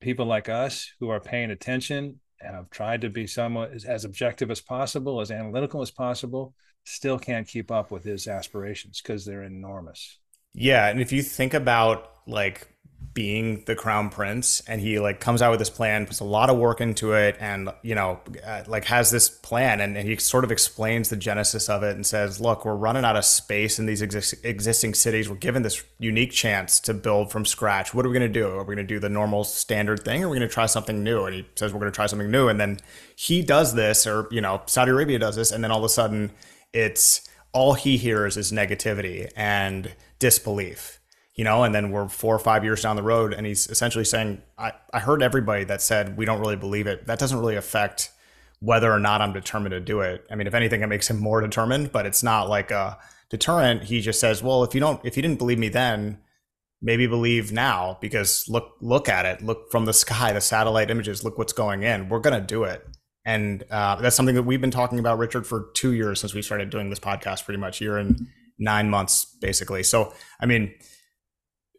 people 0.00 0.26
like 0.26 0.48
us 0.48 0.92
who 1.00 1.10
are 1.10 1.20
paying 1.20 1.50
attention 1.50 2.20
have 2.42 2.70
tried 2.70 3.00
to 3.02 3.10
be 3.10 3.26
somewhat 3.26 3.72
as, 3.72 3.84
as 3.84 4.04
objective 4.04 4.50
as 4.50 4.60
possible, 4.60 5.20
as 5.20 5.30
analytical 5.30 5.82
as 5.82 5.90
possible, 5.90 6.54
still 6.84 7.18
can't 7.18 7.46
keep 7.46 7.70
up 7.70 7.90
with 7.90 8.04
his 8.04 8.26
aspirations 8.26 9.00
because 9.00 9.24
they're 9.24 9.42
enormous. 9.42 10.18
Yeah, 10.54 10.88
and 10.88 11.00
if 11.00 11.12
you 11.12 11.22
think 11.22 11.54
about 11.54 12.10
like 12.26 12.68
being 13.12 13.64
the 13.66 13.74
crown 13.74 14.08
prince 14.08 14.60
and 14.68 14.80
he 14.80 15.00
like 15.00 15.18
comes 15.18 15.42
out 15.42 15.50
with 15.50 15.58
this 15.58 15.70
plan 15.70 16.06
puts 16.06 16.20
a 16.20 16.24
lot 16.24 16.48
of 16.48 16.56
work 16.56 16.80
into 16.80 17.12
it 17.12 17.36
and 17.40 17.68
you 17.82 17.94
know 17.94 18.20
uh, 18.46 18.62
like 18.68 18.84
has 18.84 19.10
this 19.10 19.28
plan 19.28 19.80
and, 19.80 19.96
and, 19.96 20.08
he 20.08 20.16
sort 20.16 20.44
of 20.44 20.52
explains 20.52 21.08
the 21.08 21.16
genesis 21.16 21.68
of 21.68 21.82
it 21.82 21.96
and 21.96 22.06
says 22.06 22.40
look 22.40 22.64
we're 22.64 22.74
running 22.74 23.04
out 23.04 23.16
of 23.16 23.24
space 23.24 23.78
in 23.78 23.86
these 23.86 24.02
exist- 24.02 24.44
existing 24.44 24.94
cities. 24.94 25.28
We're 25.28 25.36
given 25.36 25.62
this 25.62 25.82
unique 25.98 26.32
chance 26.32 26.78
to 26.80 26.94
build 26.94 27.30
from 27.32 27.44
scratch. 27.44 27.92
What 27.92 28.06
are 28.06 28.08
we 28.08 28.18
going 28.18 28.32
to 28.32 28.40
do? 28.40 28.48
Are 28.48 28.64
we 28.64 28.74
going 28.74 28.86
to 28.86 28.94
do 28.94 29.00
the 29.00 29.08
normal 29.08 29.44
standard 29.44 30.04
thing 30.04 30.22
or 30.22 30.26
are 30.26 30.30
we 30.30 30.36
going 30.36 30.48
to 30.48 30.52
try 30.52 30.66
something 30.66 31.02
new? 31.02 31.24
And 31.24 31.34
he 31.34 31.46
says 31.56 31.72
we're 31.72 31.80
going 31.80 31.92
to 31.92 31.96
try 31.96 32.06
something 32.06 32.30
new. 32.30 32.48
And 32.48 32.60
then 32.60 32.78
he 33.16 33.42
does 33.42 33.74
this 33.74 34.06
or 34.06 34.28
you 34.30 34.40
know 34.40 34.62
saudi 34.66 34.90
arabia 34.90 35.18
does 35.18 35.36
this 35.36 35.50
and 35.50 35.62
then 35.62 35.70
all 35.70 35.78
of 35.78 35.84
a 35.84 35.88
sudden 35.88 36.30
it's 36.72 37.28
all 37.52 37.74
he 37.74 37.96
hears 37.96 38.36
is 38.36 38.52
negativity 38.52 39.30
and 39.36 39.94
disbelief 40.18 40.99
you 41.34 41.44
know, 41.44 41.64
and 41.64 41.74
then 41.74 41.90
we're 41.90 42.08
four 42.08 42.34
or 42.34 42.38
five 42.38 42.64
years 42.64 42.82
down 42.82 42.96
the 42.96 43.02
road, 43.02 43.32
and 43.32 43.46
he's 43.46 43.68
essentially 43.68 44.04
saying, 44.04 44.42
I, 44.58 44.72
I 44.92 44.98
heard 45.00 45.22
everybody 45.22 45.64
that 45.64 45.80
said 45.80 46.16
we 46.16 46.24
don't 46.24 46.40
really 46.40 46.56
believe 46.56 46.86
it. 46.86 47.06
That 47.06 47.18
doesn't 47.18 47.38
really 47.38 47.56
affect 47.56 48.10
whether 48.60 48.92
or 48.92 48.98
not 48.98 49.20
I'm 49.20 49.32
determined 49.32 49.72
to 49.72 49.80
do 49.80 50.00
it. 50.00 50.24
I 50.30 50.34
mean, 50.34 50.46
if 50.46 50.54
anything, 50.54 50.82
it 50.82 50.86
makes 50.88 51.08
him 51.08 51.18
more 51.18 51.40
determined, 51.40 51.92
but 51.92 52.04
it's 52.04 52.22
not 52.22 52.48
like 52.48 52.70
a 52.70 52.98
deterrent. 53.30 53.84
He 53.84 54.00
just 54.00 54.20
says, 54.20 54.42
well, 54.42 54.64
if 54.64 54.74
you 54.74 54.80
don't, 54.80 55.02
if 55.04 55.16
you 55.16 55.22
didn't 55.22 55.38
believe 55.38 55.58
me 55.58 55.68
then, 55.68 56.18
maybe 56.82 57.06
believe 57.06 57.52
now 57.52 57.98
because 58.00 58.46
look, 58.48 58.72
look 58.80 59.08
at 59.08 59.26
it, 59.26 59.42
look 59.42 59.70
from 59.70 59.84
the 59.84 59.92
sky, 59.92 60.32
the 60.32 60.40
satellite 60.40 60.90
images, 60.90 61.24
look 61.24 61.38
what's 61.38 61.52
going 61.52 61.82
in. 61.82 62.08
We're 62.08 62.20
to 62.20 62.40
do 62.40 62.64
it. 62.64 62.86
And 63.24 63.64
uh, 63.70 63.96
that's 63.96 64.16
something 64.16 64.34
that 64.34 64.44
we've 64.44 64.60
been 64.60 64.70
talking 64.70 64.98
about, 64.98 65.18
Richard, 65.18 65.46
for 65.46 65.70
two 65.74 65.92
years 65.92 66.20
since 66.20 66.34
we 66.34 66.42
started 66.42 66.70
doing 66.70 66.90
this 66.90 66.98
podcast, 66.98 67.44
pretty 67.44 67.60
much 67.60 67.80
year 67.80 67.98
and 67.98 68.28
nine 68.58 68.88
months, 68.88 69.24
basically. 69.40 69.82
So, 69.82 70.14
I 70.40 70.46
mean, 70.46 70.74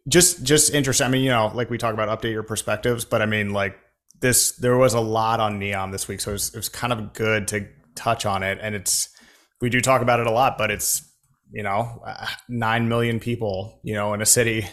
just 0.08 0.42
just 0.42 0.74
interesting. 0.74 1.06
I 1.06 1.10
mean, 1.10 1.22
you 1.22 1.30
know, 1.30 1.50
like 1.54 1.70
we 1.70 1.78
talk 1.78 1.94
about 1.94 2.20
update 2.20 2.32
your 2.32 2.42
perspectives, 2.42 3.04
but 3.04 3.22
I 3.22 3.26
mean, 3.26 3.52
like 3.52 3.78
this, 4.20 4.52
there 4.52 4.76
was 4.76 4.94
a 4.94 5.00
lot 5.00 5.40
on 5.40 5.60
Neom 5.60 5.92
this 5.92 6.08
week, 6.08 6.20
so 6.20 6.30
it 6.30 6.34
was, 6.34 6.48
it 6.54 6.56
was 6.56 6.68
kind 6.68 6.92
of 6.92 7.12
good 7.12 7.48
to 7.48 7.68
touch 7.94 8.26
on 8.26 8.42
it. 8.42 8.58
And 8.60 8.74
it's 8.74 9.08
we 9.60 9.70
do 9.70 9.80
talk 9.80 10.02
about 10.02 10.20
it 10.20 10.26
a 10.26 10.30
lot, 10.30 10.58
but 10.58 10.70
it's 10.70 11.08
you 11.52 11.62
know 11.62 12.02
uh, 12.06 12.26
nine 12.48 12.88
million 12.88 13.20
people, 13.20 13.80
you 13.82 13.94
know, 13.94 14.14
in 14.14 14.22
a 14.22 14.26
city 14.26 14.66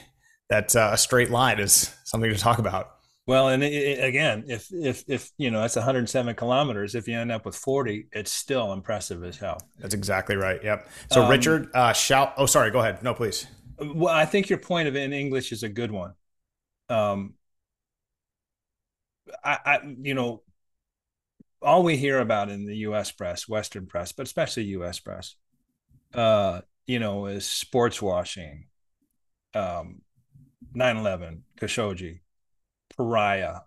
that 0.49 0.75
uh, 0.75 0.91
a 0.93 0.97
straight 0.97 1.29
line 1.29 1.59
is 1.59 1.93
something 2.05 2.31
to 2.31 2.37
talk 2.37 2.57
about. 2.57 2.91
Well, 3.27 3.49
and 3.49 3.63
it, 3.63 3.71
it, 3.71 4.03
again, 4.03 4.45
if 4.47 4.69
if 4.71 5.03
if 5.07 5.29
you 5.37 5.51
know 5.51 5.61
that's 5.61 5.75
107 5.75 6.33
kilometers, 6.33 6.95
if 6.95 7.07
you 7.07 7.15
end 7.15 7.31
up 7.31 7.45
with 7.45 7.55
40, 7.55 8.07
it's 8.11 8.31
still 8.31 8.73
impressive 8.73 9.23
as 9.23 9.37
hell. 9.37 9.59
That's 9.77 9.93
exactly 9.93 10.35
right. 10.35 10.59
Yep. 10.63 10.89
So 11.11 11.23
um, 11.23 11.29
Richard, 11.29 11.69
uh, 11.75 11.93
shout. 11.93 12.33
Oh, 12.37 12.47
sorry. 12.47 12.71
Go 12.71 12.79
ahead. 12.79 13.03
No, 13.03 13.13
please. 13.13 13.45
Well, 13.79 14.13
I 14.13 14.25
think 14.25 14.49
your 14.49 14.59
point 14.59 14.87
of 14.87 14.95
in 14.95 15.13
English 15.13 15.51
is 15.51 15.63
a 15.63 15.69
good 15.69 15.91
one. 15.91 16.13
Um, 16.89 17.35
I, 19.43 19.57
I, 19.65 19.79
you 20.01 20.13
know, 20.13 20.43
all 21.61 21.83
we 21.83 21.97
hear 21.97 22.19
about 22.19 22.49
in 22.49 22.65
the 22.65 22.77
U.S. 22.77 23.11
press, 23.11 23.47
Western 23.47 23.85
press, 23.85 24.11
but 24.11 24.25
especially 24.25 24.63
U.S. 24.65 24.99
press, 24.99 25.35
uh, 26.13 26.61
you 26.87 26.99
know, 26.99 27.27
is 27.27 27.45
sports 27.45 28.01
washing, 28.01 28.67
um, 29.55 30.01
9/11, 30.73 31.43
Khashoggi, 31.59 32.21
pariah. 32.97 33.61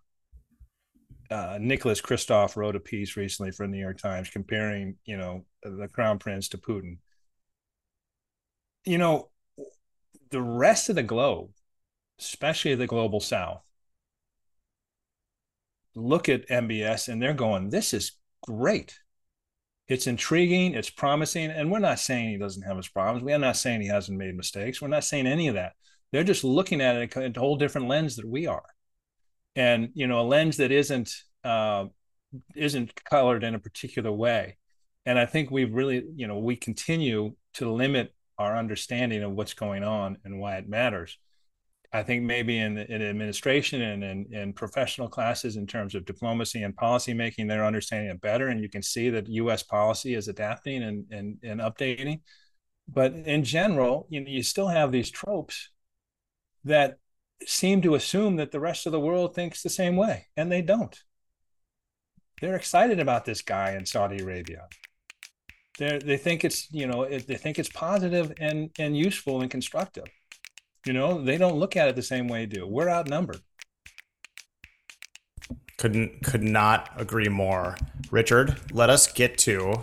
Uh, 1.30 1.56
Nicholas 1.60 2.00
Kristof 2.02 2.56
wrote 2.56 2.76
a 2.76 2.80
piece 2.80 3.16
recently 3.16 3.52
for 3.52 3.66
the 3.66 3.72
New 3.72 3.78
York 3.80 3.98
Times 3.98 4.28
comparing, 4.28 4.96
you 5.06 5.16
know, 5.16 5.44
the 5.62 5.88
Crown 5.88 6.18
Prince 6.18 6.48
to 6.48 6.58
Putin. 6.58 6.98
You 8.84 8.98
know, 8.98 9.30
the 10.32 10.42
rest 10.42 10.88
of 10.88 10.96
the 10.96 11.02
globe, 11.02 11.50
especially 12.18 12.74
the 12.74 12.86
global 12.86 13.20
south, 13.20 13.62
look 15.94 16.28
at 16.28 16.48
MBS 16.48 17.08
and 17.08 17.22
they're 17.22 17.34
going, 17.34 17.70
this 17.70 17.94
is 17.94 18.12
great. 18.42 18.98
It's 19.88 20.06
intriguing, 20.06 20.74
it's 20.74 20.90
promising. 20.90 21.50
And 21.50 21.70
we're 21.70 21.78
not 21.78 21.98
saying 22.00 22.30
he 22.30 22.38
doesn't 22.38 22.62
have 22.62 22.76
his 22.76 22.88
problems. 22.88 23.22
We're 23.22 23.38
not 23.38 23.56
saying 23.56 23.82
he 23.82 23.88
hasn't 23.88 24.18
made 24.18 24.34
mistakes. 24.34 24.80
We're 24.80 24.88
not 24.88 25.04
saying 25.04 25.26
any 25.26 25.48
of 25.48 25.54
that. 25.54 25.72
They're 26.10 26.24
just 26.24 26.44
looking 26.44 26.80
at 26.80 26.96
it 26.96 27.16
a 27.16 27.40
whole 27.40 27.56
different 27.56 27.88
lens 27.88 28.16
that 28.16 28.28
we 28.28 28.46
are. 28.46 28.64
And, 29.54 29.90
you 29.94 30.06
know, 30.06 30.20
a 30.20 30.22
lens 30.22 30.56
that 30.58 30.72
isn't 30.72 31.14
uh, 31.44 31.86
isn't 32.56 33.04
colored 33.04 33.44
in 33.44 33.54
a 33.54 33.58
particular 33.58 34.12
way. 34.12 34.56
And 35.04 35.18
I 35.18 35.26
think 35.26 35.50
we've 35.50 35.72
really, 35.72 36.04
you 36.14 36.26
know, 36.26 36.38
we 36.38 36.56
continue 36.56 37.34
to 37.54 37.70
limit 37.70 38.14
our 38.42 38.56
understanding 38.56 39.22
of 39.22 39.32
what's 39.32 39.54
going 39.54 39.84
on 39.84 40.18
and 40.24 40.38
why 40.38 40.56
it 40.56 40.68
matters. 40.68 41.18
I 41.94 42.02
think 42.02 42.22
maybe 42.22 42.58
in, 42.58 42.78
in 42.78 43.02
administration 43.02 43.82
and 43.82 44.02
in, 44.02 44.26
in 44.32 44.52
professional 44.54 45.08
classes 45.08 45.56
in 45.56 45.66
terms 45.66 45.94
of 45.94 46.06
diplomacy 46.06 46.62
and 46.62 46.74
policy 46.74 47.12
making, 47.12 47.46
they're 47.46 47.66
understanding 47.66 48.10
it 48.10 48.20
better. 48.20 48.48
And 48.48 48.60
you 48.60 48.68
can 48.68 48.82
see 48.82 49.10
that 49.10 49.28
US 49.28 49.62
policy 49.62 50.14
is 50.14 50.28
adapting 50.28 50.82
and, 50.82 51.04
and, 51.10 51.36
and 51.42 51.60
updating. 51.60 52.20
But 52.88 53.12
in 53.12 53.44
general, 53.44 54.06
you 54.08 54.20
know, 54.20 54.30
you 54.30 54.42
still 54.42 54.68
have 54.68 54.90
these 54.90 55.10
tropes 55.10 55.70
that 56.64 56.96
seem 57.46 57.82
to 57.82 57.94
assume 57.94 58.36
that 58.36 58.52
the 58.52 58.60
rest 58.60 58.86
of 58.86 58.92
the 58.92 59.00
world 59.00 59.34
thinks 59.34 59.62
the 59.62 59.68
same 59.68 59.96
way, 59.96 60.26
and 60.36 60.50
they 60.50 60.62
don't. 60.62 60.98
They're 62.40 62.56
excited 62.56 63.00
about 63.00 63.24
this 63.24 63.42
guy 63.42 63.72
in 63.72 63.86
Saudi 63.86 64.22
Arabia 64.22 64.66
they 65.78 65.98
they 65.98 66.16
think 66.16 66.44
it's 66.44 66.70
you 66.72 66.86
know 66.86 67.06
they 67.06 67.36
think 67.36 67.58
it's 67.58 67.68
positive 67.68 68.32
and 68.38 68.70
and 68.78 68.96
useful 68.96 69.40
and 69.40 69.50
constructive. 69.50 70.04
You 70.86 70.92
know 70.92 71.22
they 71.22 71.38
don't 71.38 71.58
look 71.58 71.76
at 71.76 71.88
it 71.88 71.96
the 71.96 72.02
same 72.02 72.28
way 72.28 72.46
do. 72.46 72.66
We're 72.66 72.88
outnumbered. 72.88 73.40
Couldn't 75.78 76.22
could 76.22 76.42
not 76.42 76.90
agree 76.96 77.28
more. 77.28 77.76
Richard 78.10 78.60
let 78.72 78.90
us 78.90 79.10
get 79.10 79.38
to 79.38 79.82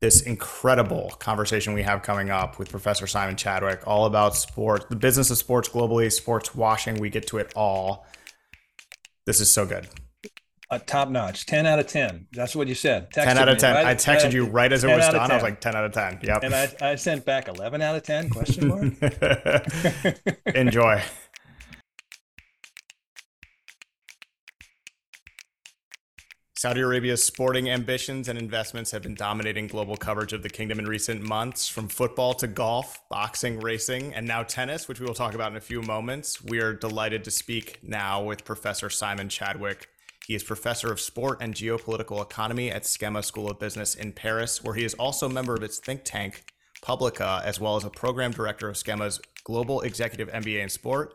this 0.00 0.22
incredible 0.22 1.10
conversation 1.18 1.72
we 1.72 1.82
have 1.82 2.02
coming 2.02 2.30
up 2.30 2.58
with 2.58 2.70
professor 2.70 3.06
simon 3.06 3.34
chadwick 3.34 3.80
all 3.86 4.04
about 4.04 4.36
sport 4.36 4.88
the 4.90 4.96
business 4.96 5.30
of 5.30 5.38
sports 5.38 5.68
globally 5.68 6.10
sports 6.12 6.54
washing. 6.54 6.96
We 6.98 7.10
get 7.10 7.26
to 7.28 7.38
it 7.38 7.52
all. 7.54 8.06
This 9.26 9.40
is 9.40 9.50
so 9.50 9.66
good 9.66 9.88
uh, 10.70 10.78
top 10.78 11.08
notch, 11.08 11.46
ten 11.46 11.66
out 11.66 11.78
of 11.78 11.86
ten. 11.86 12.26
That's 12.32 12.56
what 12.56 12.68
you 12.68 12.74
said. 12.74 13.10
Texted 13.10 13.24
ten 13.24 13.38
out 13.38 13.48
of 13.48 13.58
ten. 13.58 13.74
Right, 13.74 13.86
I 13.86 13.94
texted 13.94 14.32
you 14.32 14.46
right 14.46 14.72
as 14.72 14.84
it 14.84 14.88
was 14.88 15.06
done. 15.06 15.30
I 15.30 15.34
was 15.34 15.42
like 15.42 15.60
ten 15.60 15.76
out 15.76 15.84
of 15.84 15.92
ten. 15.92 16.18
Yep. 16.22 16.42
And 16.42 16.54
I, 16.54 16.72
I 16.80 16.94
sent 16.96 17.24
back 17.24 17.48
eleven 17.48 17.82
out 17.82 17.96
of 17.96 18.02
ten? 18.02 18.28
Question 18.30 18.68
mark. 18.68 18.92
Enjoy. 20.54 21.02
Saudi 26.58 26.80
Arabia's 26.80 27.22
sporting 27.22 27.68
ambitions 27.68 28.28
and 28.28 28.38
investments 28.38 28.90
have 28.90 29.02
been 29.02 29.14
dominating 29.14 29.66
global 29.66 29.94
coverage 29.94 30.32
of 30.32 30.42
the 30.42 30.48
kingdom 30.48 30.78
in 30.78 30.86
recent 30.86 31.20
months, 31.22 31.68
from 31.68 31.86
football 31.86 32.32
to 32.32 32.46
golf, 32.46 32.98
boxing, 33.10 33.60
racing, 33.60 34.14
and 34.14 34.26
now 34.26 34.42
tennis, 34.42 34.88
which 34.88 34.98
we 34.98 35.06
will 35.06 35.14
talk 35.14 35.34
about 35.34 35.50
in 35.50 35.56
a 35.58 35.60
few 35.60 35.82
moments. 35.82 36.42
We 36.42 36.60
are 36.60 36.72
delighted 36.72 37.24
to 37.24 37.30
speak 37.30 37.78
now 37.82 38.24
with 38.24 38.44
Professor 38.44 38.88
Simon 38.88 39.28
Chadwick, 39.28 39.88
he 40.26 40.34
is 40.34 40.42
professor 40.42 40.90
of 40.90 41.00
sport 41.00 41.38
and 41.40 41.54
geopolitical 41.54 42.20
economy 42.20 42.68
at 42.68 42.82
SKEMA 42.82 43.24
School 43.24 43.48
of 43.48 43.60
Business 43.60 43.94
in 43.94 44.12
Paris, 44.12 44.60
where 44.60 44.74
he 44.74 44.82
is 44.82 44.94
also 44.94 45.26
a 45.26 45.32
member 45.32 45.54
of 45.54 45.62
its 45.62 45.78
think 45.78 46.02
tank, 46.02 46.42
Publika, 46.82 47.44
as 47.44 47.60
well 47.60 47.76
as 47.76 47.84
a 47.84 47.90
program 47.90 48.32
director 48.32 48.68
of 48.68 48.76
SKEMA's 48.76 49.20
Global 49.44 49.82
Executive 49.82 50.28
MBA 50.28 50.64
in 50.64 50.68
Sport. 50.68 51.14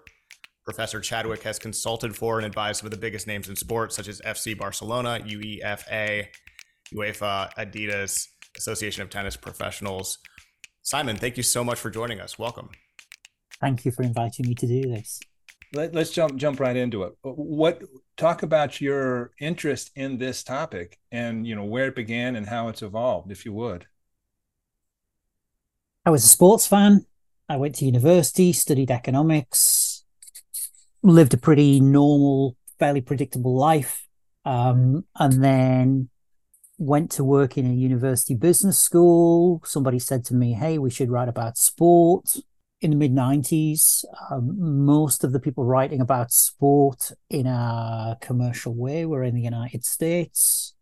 Professor 0.64 1.02
Chadwick 1.02 1.44
has 1.44 1.60
consulted 1.60 2.16
for 2.16 2.38
and 2.38 2.46
advised 2.46 2.80
some 2.80 2.88
of 2.88 2.92
the 2.92 2.98
biggest 2.98 3.28
names 3.28 3.50
in 3.50 3.58
sport, 3.58 3.92
such 3.92 4.08
as 4.08 4.22
FC 4.22 4.58
Barcelona, 4.58 5.20
UEFA, 5.26 6.28
UEFA, 6.96 7.54
Adidas, 7.56 8.28
Association 8.56 9.02
of 9.02 9.10
Tennis 9.10 9.36
Professionals. 9.36 10.20
Simon, 10.84 11.18
thank 11.18 11.36
you 11.36 11.44
so 11.44 11.66
much 11.66 11.80
for 11.80 11.90
joining 11.90 12.22
us. 12.22 12.40
Welcome. 12.40 12.70
Thank 13.60 13.84
you 13.84 13.92
for 13.92 14.04
inviting 14.04 14.48
me 14.48 14.56
to 14.56 14.68
do 14.68 14.84
this. 14.84 15.20
Let, 15.74 15.96
us 15.96 16.12
jump 16.12 16.36
jump 16.36 16.60
right 16.60 16.76
into 16.76 17.04
it. 17.04 17.14
What 17.22 17.84
talk 18.18 18.44
about 18.44 18.82
your 18.82 19.32
interest 19.40 19.92
in 19.96 20.18
this 20.18 20.44
topic 20.44 21.00
and 21.12 21.48
you 21.48 21.56
know 21.56 21.64
where 21.64 21.88
it 21.88 21.96
began 21.96 22.36
and 22.36 22.46
how 22.46 22.68
it's 22.68 22.82
evolved, 22.82 23.32
if 23.32 23.46
you 23.46 23.54
would. 23.54 23.88
I 26.06 26.10
was 26.10 26.26
a 26.26 26.28
sports 26.28 26.68
fan. 26.68 27.06
I 27.48 27.58
went 27.58 27.76
to 27.76 27.86
university, 27.86 28.54
studied 28.54 28.92
economics, 28.92 30.04
lived 31.04 31.34
a 31.34 31.38
pretty 31.38 31.80
normal, 31.80 32.58
fairly 32.80 33.02
predictable 33.02 33.56
life, 33.56 34.08
um, 34.46 35.06
and 35.16 35.44
then 35.44 36.10
went 36.78 37.12
to 37.12 37.24
work 37.24 37.58
in 37.58 37.66
a 37.66 37.74
university 37.74 38.36
business 38.36 38.80
school. 38.80 39.62
Somebody 39.64 40.00
said 40.00 40.26
to 40.26 40.34
me, 40.34 40.54
"Hey, 40.54 40.78
we 40.78 40.90
should 40.90 41.12
write 41.12 41.30
about 41.30 41.58
sport." 41.58 42.36
In 42.82 42.90
the 42.90 42.96
mid 42.98 43.14
90s, 43.14 44.04
um, 44.32 44.84
most 44.84 45.24
of 45.24 45.32
the 45.32 45.40
people 45.40 45.64
writing 45.64 46.02
about 46.02 46.32
sport 46.32 47.12
in 47.30 47.46
a 47.46 48.18
commercial 48.22 48.74
way 48.74 49.06
were 49.06 49.24
in 49.24 49.36
the 49.36 49.42
United 49.42 49.86
States. 49.86 50.74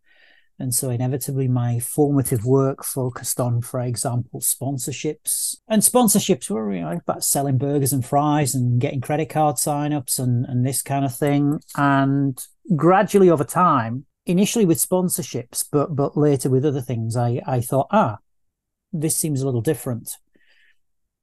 And 0.58 0.76
so, 0.76 0.90
inevitably, 0.90 1.48
my 1.48 1.80
formative 1.80 2.46
work 2.46 2.84
focused 2.84 3.40
on, 3.40 3.62
for 3.62 3.80
example, 3.80 4.42
sponsorships. 4.42 5.56
And 5.70 5.82
sponsorships 5.82 6.50
were 6.50 6.74
you 6.74 6.82
know, 6.82 6.92
about 6.92 7.24
selling 7.24 7.58
burgers 7.58 7.94
and 7.94 8.06
fries 8.06 8.56
and 8.56 8.80
getting 8.80 9.00
credit 9.00 9.30
card 9.30 9.56
signups 9.56 10.20
and, 10.20 10.46
and 10.46 10.66
this 10.66 10.82
kind 10.82 11.06
of 11.06 11.16
thing. 11.16 11.60
And 11.78 12.42
gradually 12.76 13.30
over 13.30 13.46
time, 13.46 14.06
initially 14.26 14.66
with 14.66 14.78
sponsorships, 14.80 15.66
but 15.72 15.96
but 15.96 16.18
later 16.18 16.50
with 16.50 16.66
other 16.66 16.82
things, 16.82 17.16
I, 17.16 17.42
I 17.46 17.62
thought, 17.62 17.88
ah, 17.92 18.18
this 18.92 19.16
seems 19.16 19.42
a 19.42 19.46
little 19.46 19.62
different. 19.62 20.18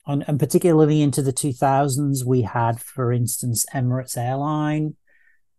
And, 0.06 0.24
and 0.28 0.38
particularly 0.38 1.02
into 1.02 1.20
the 1.20 1.32
2000s, 1.32 2.24
we 2.24 2.42
had, 2.42 2.80
for 2.80 3.12
instance, 3.12 3.66
Emirates 3.74 4.16
Airline, 4.16 4.94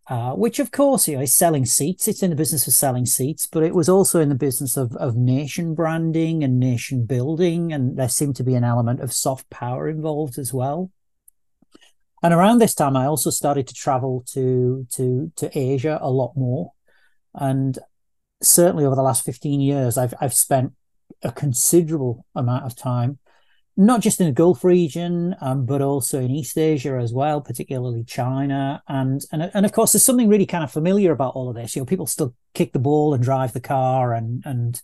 uh, 0.10 0.32
which 0.32 0.60
of 0.60 0.72
course 0.72 1.08
you 1.08 1.18
know 1.18 1.24
is 1.24 1.36
selling 1.36 1.66
seats. 1.66 2.08
It's 2.08 2.24
in 2.24 2.30
the 2.30 2.36
business 2.36 2.66
of 2.66 2.74
selling 2.74 3.06
seats, 3.06 3.46
but 3.46 3.64
it 3.64 3.76
was 3.76 3.90
also 3.90 4.22
in 4.22 4.30
the 4.30 4.36
business 4.36 4.78
of 4.78 4.96
of 4.96 5.18
nation 5.18 5.76
branding 5.76 6.46
and 6.46 6.60
nation 6.60 7.06
building, 7.06 7.74
and 7.74 7.98
there 7.98 8.08
seemed 8.08 8.38
to 8.38 8.44
be 8.44 8.56
an 8.56 8.64
element 8.64 9.02
of 9.02 9.12
soft 9.12 9.50
power 9.50 9.90
involved 9.90 10.38
as 10.38 10.54
well. 10.54 10.92
And 12.24 12.34
around 12.34 12.60
this 12.60 12.74
time, 12.74 12.96
I 12.96 13.06
also 13.06 13.30
started 13.30 13.68
to 13.68 13.74
travel 13.74 14.24
to 14.32 14.88
to 14.94 15.32
to 15.36 15.58
Asia 15.58 16.00
a 16.02 16.10
lot 16.10 16.38
more, 16.38 16.72
and 17.34 17.78
certainly 18.42 18.86
over 18.86 18.96
the 18.96 19.02
last 19.02 19.26
fifteen 19.26 19.60
years, 19.60 19.98
I've 19.98 20.14
I've 20.22 20.34
spent 20.34 20.72
a 21.22 21.34
considerable 21.34 22.26
amount 22.34 22.64
of 22.64 22.78
time 22.78 23.20
not 23.80 24.02
just 24.02 24.20
in 24.20 24.26
the 24.26 24.34
Gulf 24.34 24.64
region, 24.64 25.36
um, 25.40 25.68
but 25.68 25.84
also 25.84 26.20
in 26.20 26.32
East 26.32 26.58
Asia 26.58 26.98
as 26.98 27.14
well, 27.14 27.42
particularly 27.42 28.04
China. 28.04 28.82
And, 28.88 29.24
and, 29.32 29.52
and 29.54 29.66
of 29.68 29.72
course, 29.72 29.92
there's 29.92 30.04
something 30.04 30.28
really 30.28 30.48
kind 30.48 30.64
of 30.64 30.72
familiar 30.72 31.12
about 31.12 31.36
all 31.36 31.48
of 31.48 31.56
this. 31.56 31.76
You 31.76 31.84
know, 31.84 31.86
people 31.86 32.08
still 32.08 32.34
kick 32.56 32.74
the 32.74 32.80
ball 32.80 33.14
and 33.14 33.24
drive 33.24 33.54
the 33.54 33.60
car 33.60 34.16
and, 34.16 34.42
and, 34.46 34.82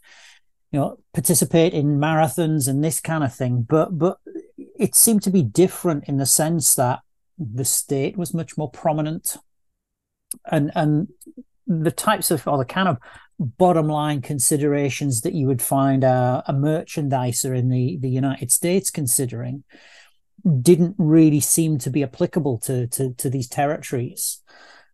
you 0.71 0.79
know, 0.79 0.99
participate 1.11 1.73
in 1.73 1.97
marathons 1.97 2.67
and 2.67 2.83
this 2.83 2.99
kind 2.99 3.23
of 3.23 3.33
thing. 3.33 3.65
But, 3.67 3.97
but 3.97 4.19
it 4.57 4.93
seemed 4.93 5.23
to 5.23 5.31
be 5.31 5.41
different 5.41 6.03
in 6.07 6.17
the 6.17 6.27
sense 6.27 6.75
that 6.75 6.99
the 7.39 7.65
state 7.65 8.15
was 8.15 8.31
much 8.31 8.59
more 8.59 8.69
prominent 8.69 9.37
and, 10.45 10.71
and 10.75 11.07
the 11.65 11.91
types 11.91 12.29
of, 12.29 12.47
or 12.47 12.59
the 12.59 12.65
kind 12.65 12.87
of 12.87 12.99
bottom 13.39 13.87
line 13.87 14.21
considerations 14.21 15.21
that 15.21 15.33
you 15.33 15.47
would 15.47 15.61
find 15.61 16.03
a, 16.03 16.43
a 16.47 16.53
merchandiser 16.53 17.57
in 17.57 17.69
the, 17.69 17.97
the 17.97 18.09
United 18.09 18.51
States 18.51 18.89
considering 18.89 19.63
didn't 20.61 20.95
really 20.97 21.39
seem 21.39 21.77
to 21.79 21.89
be 21.89 22.03
applicable 22.03 22.57
to, 22.59 22.87
to, 22.87 23.13
to 23.13 23.29
these 23.29 23.47
territories. 23.47 24.41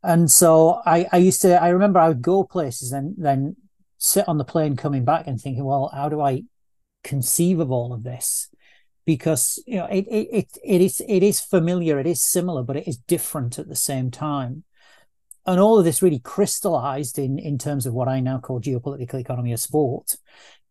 And 0.03 0.29
so 0.31 0.81
I, 0.85 1.07
I 1.11 1.17
used 1.17 1.41
to, 1.41 1.61
I 1.61 1.69
remember 1.69 1.99
I 1.99 2.07
would 2.07 2.21
go 2.21 2.43
places 2.43 2.91
and 2.91 3.15
then 3.17 3.55
sit 3.97 4.27
on 4.27 4.37
the 4.37 4.45
plane 4.45 4.75
coming 4.75 5.03
back 5.03 5.27
and 5.27 5.39
thinking, 5.39 5.65
well, 5.65 5.91
how 5.93 6.07
do 6.09 6.21
I 6.21 6.43
conceive 7.03 7.59
of 7.59 7.71
all 7.71 7.93
of 7.93 8.03
this? 8.03 8.49
Because 9.05 9.61
you 9.65 9.77
know 9.77 9.85
it, 9.85 10.05
it 10.07 10.27
it 10.31 10.57
it 10.63 10.81
is 10.81 11.01
it 11.07 11.23
is 11.23 11.41
familiar, 11.41 11.99
it 11.99 12.05
is 12.05 12.21
similar, 12.21 12.61
but 12.61 12.75
it 12.75 12.87
is 12.87 12.97
different 12.97 13.57
at 13.57 13.67
the 13.67 13.75
same 13.75 14.11
time 14.11 14.63
and 15.45 15.59
all 15.59 15.79
of 15.79 15.85
this 15.85 16.01
really 16.01 16.19
crystallized 16.19 17.17
in 17.17 17.39
in 17.39 17.57
terms 17.57 17.85
of 17.85 17.93
what 17.93 18.07
I 18.07 18.19
now 18.19 18.39
call 18.39 18.59
geopolitical 18.59 19.19
economy 19.19 19.53
of 19.53 19.59
sport. 19.59 20.15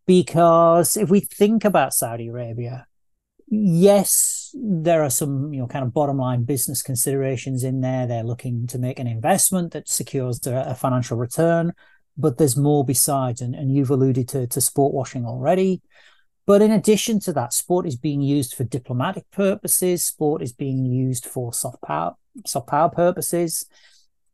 Because 0.07 0.97
if 0.97 1.11
we 1.11 1.21
think 1.21 1.65
about 1.65 1.93
Saudi 1.93 2.29
Arabia, 2.29 2.87
yes, 3.47 4.55
there 4.55 5.03
are 5.03 5.11
some 5.11 5.53
you 5.53 5.61
know 5.61 5.67
kind 5.67 5.85
of 5.85 5.93
bottom 5.93 6.19
line 6.19 6.45
business 6.45 6.83
considerations 6.83 7.65
in 7.65 7.81
there. 7.81 8.07
They're 8.07 8.23
looking 8.23 8.67
to 8.69 8.79
make 8.79 8.99
an 8.99 9.07
investment 9.07 9.73
that 9.73 9.89
secures 9.89 10.47
a 10.47 10.75
financial 10.75 11.19
return, 11.19 11.73
but 12.17 12.39
there's 12.39 12.57
more 12.57 12.85
besides. 12.85 13.41
And, 13.41 13.55
and 13.55 13.75
you've 13.75 13.91
alluded 13.91 14.29
to, 14.29 14.47
to 14.47 14.61
sport 14.61 14.95
washing 14.95 15.27
already. 15.27 15.83
But 16.47 16.63
in 16.63 16.71
addition 16.71 17.21
to 17.21 17.33
that, 17.35 17.53
sport 17.53 17.87
is 17.87 17.97
being 17.97 18.23
used 18.23 18.55
for 18.55 18.65
diplomatic 18.65 19.31
purposes. 19.31 20.03
Sport 20.03 20.41
is 20.41 20.55
being 20.55 20.87
used 20.87 21.27
for 21.27 21.53
soft 21.53 21.83
power, 21.83 22.15
soft 22.47 22.69
power 22.69 22.89
purposes. 22.89 23.67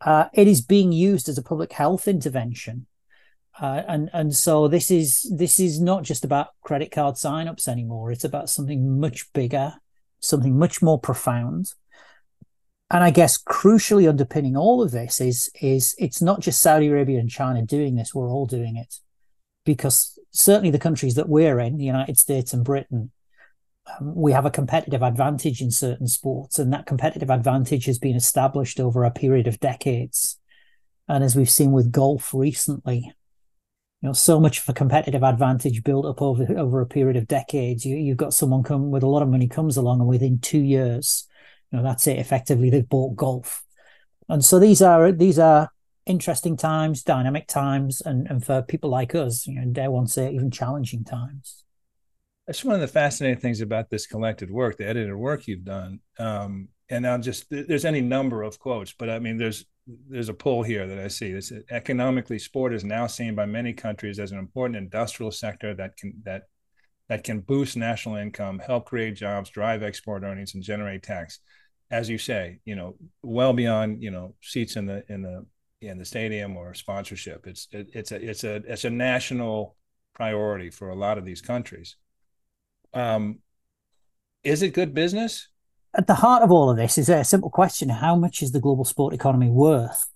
Uh, 0.05 0.27
it 0.35 0.47
is 0.47 0.61
being 0.61 0.93
used 0.93 1.29
as 1.29 1.39
a 1.39 1.43
public 1.43 1.73
health 1.73 2.07
intervention. 2.07 2.87
Uh, 3.61 3.83
and 3.87 4.11
and 4.13 4.35
so 4.35 4.67
this 4.69 4.91
is 4.91 5.31
this 5.35 5.61
is 5.61 5.81
not 5.81 6.03
just 6.03 6.25
about 6.25 6.49
credit 6.63 6.91
card 6.91 7.15
signups 7.15 7.69
anymore. 7.69 8.11
It's 8.11 8.25
about 8.25 8.51
something 8.51 8.99
much 8.99 9.33
bigger, 9.33 9.75
something 10.21 10.59
much 10.59 10.83
more 10.83 10.99
profound. 10.99 11.73
And 12.91 13.03
I 13.03 13.11
guess 13.11 13.43
crucially 13.43 14.09
underpinning 14.09 14.57
all 14.57 14.83
of 14.83 14.91
this 14.91 15.21
is 15.21 15.51
is 15.61 15.95
it's 15.99 16.21
not 16.21 16.41
just 16.41 16.61
Saudi 16.61 16.89
Arabia 16.89 17.21
and 17.21 17.31
China 17.31 17.63
doing 17.63 17.95
this. 17.95 18.15
We're 18.15 18.31
all 18.31 18.47
doing 18.47 18.77
it 18.77 18.97
because 19.65 20.19
certainly 20.33 20.71
the 20.71 20.79
countries 20.79 21.15
that 21.15 21.29
we're 21.29 21.61
in, 21.61 21.79
the 21.79 21.85
United 21.85 22.19
States 22.19 22.53
and 22.53 22.65
Britain, 22.65 23.13
we 24.01 24.33
have 24.33 24.47
a 24.47 24.51
competitive 24.51 25.03
advantage 25.03 25.61
in 25.61 25.71
certain 25.71 26.07
sports, 26.07 26.59
and 26.59 26.73
that 26.73 26.87
competitive 26.87 27.31
advantage 27.31 27.85
has 27.85 27.99
been 27.99 28.17
established 28.17 28.81
over 28.81 29.05
a 29.05 29.11
period 29.11 29.47
of 29.47 29.61
decades. 29.61 30.39
And 31.09 31.23
as 31.23 31.37
we've 31.37 31.51
seen 31.51 31.73
with 31.73 31.93
golf 31.93 32.33
recently, 32.33 33.13
you 34.01 34.09
know, 34.09 34.13
so 34.13 34.41
much 34.41 34.61
of 34.61 34.69
a 34.69 34.73
competitive 34.73 35.23
advantage 35.23 35.85
built 35.85 36.07
up 36.07 36.23
over 36.23 36.47
over 36.59 36.81
a 36.81 36.87
period 36.87 37.17
of 37.17 37.29
decades. 37.29 37.85
You 37.85 37.97
you've 37.97 38.17
got 38.17 38.35
someone 38.35 38.63
come 38.63 38.91
with 38.91 39.03
a 39.03 39.09
lot 39.09 39.23
of 39.23 39.29
money 39.29 39.49
comes 39.49 39.77
along, 39.77 40.01
and 40.01 40.09
within 40.09 40.39
two 40.39 40.61
years, 40.61 41.27
you 41.71 41.79
know, 41.79 41.85
that's 41.85 42.07
it. 42.07 42.19
Effectively, 42.19 42.71
they've 42.71 42.89
bought 42.89 43.17
golf, 43.17 43.65
and 44.29 44.45
so 44.45 44.59
these 44.59 44.81
are 44.83 45.13
these 45.13 45.39
are 45.39 45.71
interesting 46.07 46.57
times, 46.57 47.03
dynamic 47.03 47.47
times, 47.49 48.01
and 48.01 48.27
and 48.29 48.45
for 48.45 48.63
people 48.63 48.91
like 48.91 49.15
us, 49.15 49.47
you 49.47 49.61
know, 49.61 49.67
dare 49.71 49.91
one 49.91 50.07
say 50.07 50.33
even 50.33 50.51
challenging 50.51 51.05
times 51.05 51.64
that's 52.47 52.65
one 52.65 52.75
of 52.75 52.81
the 52.81 52.89
fascinating 52.89 53.41
things 53.41 53.61
about 53.61 53.91
this 53.91 54.07
collected 54.07 54.51
work, 54.51 54.77
the 54.77 54.87
edited 54.87 55.15
work 55.15 55.47
you've 55.47 55.65
done. 55.65 56.01
Um, 56.19 56.69
and 56.91 57.07
I'll 57.07 57.19
just 57.19 57.47
there's 57.51 57.87
any 57.87 58.03
number 58.03 58.43
of 58.43 58.59
quotes, 58.59 58.93
but 58.93 59.09
I 59.09 59.19
mean 59.19 59.39
there's 59.39 59.65
there's 60.09 60.29
a 60.29 60.35
pull 60.35 60.63
here 60.63 60.87
that 60.87 60.99
I 60.99 61.09
see. 61.09 61.33
This 61.33 61.53
economically, 61.71 62.39
sport 62.39 62.75
is 62.75 62.85
now 62.85 63.07
seen 63.07 63.35
by 63.35 63.47
many 63.47 63.73
countries 63.73 64.19
as 64.19 64.33
an 64.33 64.39
important 64.39 64.77
industrial 64.77 65.31
sector 65.31 65.75
that 65.75 65.97
can 65.97 66.15
that 66.25 66.43
that 67.09 67.25
can 67.25 67.41
boost 67.41 67.77
national 67.77 68.17
income, 68.17 68.59
help 68.59 68.87
create 68.87 69.17
jobs, 69.17 69.51
drive 69.51 69.83
export 69.83 70.23
earnings, 70.23 70.55
and 70.55 70.63
generate 70.63 71.03
tax. 71.03 71.41
As 71.91 72.09
you 72.09 72.19
say, 72.19 72.61
you 72.65 72.77
know, 72.77 72.97
well 73.23 73.55
beyond 73.55 74.03
you 74.03 74.11
know 74.11 74.35
seats 74.43 74.77
in 74.77 74.87
the 74.87 75.05
in 75.09 75.23
the 75.23 75.47
in 75.81 75.99
the 75.99 76.05
stadium 76.05 76.57
or 76.57 76.75
sponsorship. 76.75 77.47
It's 77.47 77.69
it, 77.73 77.89
it's 77.95 78.13
a 78.13 78.17
it's 78.17 78.45
a 78.45 78.57
it's 78.57 78.85
a 78.85 78.91
national 78.91 79.77
priority 80.15 80.71
for 80.71 80.91
a 80.91 80.95
lot 80.95 81.19
of 81.19 81.25
these 81.25 81.41
countries. 81.41 81.97
Um, 82.95 83.41
is 84.43 84.63
it 84.63 84.71
good 84.71 84.95
business? 84.95 85.49
At 85.97 86.07
the 86.07 86.15
heart 86.15 86.43
of 86.43 86.51
all 86.51 86.71
of 86.71 86.77
this 86.77 86.99
is 86.99 87.09
a 87.09 87.25
simple 87.25 87.51
question: 87.51 87.89
How 87.89 88.17
much 88.17 88.43
is 88.43 88.53
the 88.53 88.61
global 88.61 88.85
sport 88.85 89.15
economy 89.15 89.51
worth? 89.51 90.07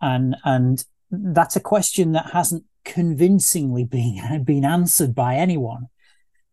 And 0.00 0.36
and 0.44 0.84
that's 1.10 1.56
a 1.56 1.60
question 1.60 2.12
that 2.12 2.30
hasn't 2.32 2.64
convincingly 2.84 3.84
been 3.84 4.44
been 4.46 4.64
answered 4.64 5.14
by 5.14 5.36
anyone. 5.36 5.88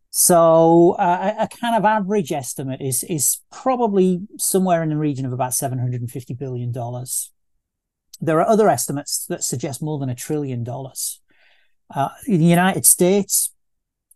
So 0.09 0.91
uh, 0.93 1.34
a 1.39 1.47
kind 1.47 1.75
of 1.75 1.86
average 1.86 2.32
estimate 2.32 2.82
is 2.82 3.03
is 3.03 3.39
probably 3.51 4.21
somewhere 4.38 4.82
in 4.84 4.89
the 4.89 4.97
region 4.97 5.25
of 5.25 5.34
about 5.34 5.53
seven 5.53 5.80
hundred 5.80 6.01
and 6.01 6.11
fifty 6.11 6.34
billion 6.34 6.71
dollars. 6.71 7.32
There 8.19 8.39
are 8.39 8.47
other 8.47 8.67
estimates 8.67 9.25
that 9.28 9.43
suggest 9.43 9.82
more 9.82 9.99
than 9.99 10.09
a 10.09 10.15
trillion 10.15 10.63
dollars. 10.63 11.21
Uh, 11.93 12.09
in 12.25 12.39
the 12.39 12.45
United 12.45 12.86
States, 12.86 13.53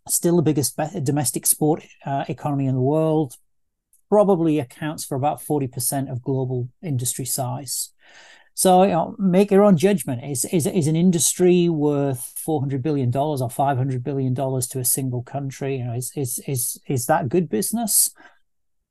still 0.07 0.37
the 0.37 0.41
biggest 0.41 0.79
domestic 1.03 1.45
sport 1.45 1.83
uh, 2.05 2.25
economy 2.27 2.65
in 2.65 2.75
the 2.75 2.81
world, 2.81 3.35
probably 4.09 4.59
accounts 4.59 5.05
for 5.05 5.15
about 5.15 5.41
40% 5.41 6.11
of 6.11 6.21
global 6.21 6.69
industry 6.83 7.25
size. 7.25 7.91
So, 8.53 8.83
you 8.83 8.89
know, 8.89 9.15
make 9.17 9.51
your 9.51 9.63
own 9.63 9.77
judgment. 9.77 10.23
Is, 10.23 10.45
is, 10.45 10.67
is 10.67 10.87
an 10.87 10.95
industry 10.95 11.69
worth 11.69 12.33
$400 12.45 12.81
billion 12.81 13.09
or 13.15 13.37
$500 13.37 14.03
billion 14.03 14.35
to 14.35 14.79
a 14.79 14.85
single 14.85 15.23
country? 15.23 15.77
You 15.77 15.85
know, 15.85 15.93
is, 15.93 16.11
is, 16.15 16.39
is, 16.47 16.79
is 16.87 17.05
that 17.05 17.29
good 17.29 17.49
business? 17.49 18.09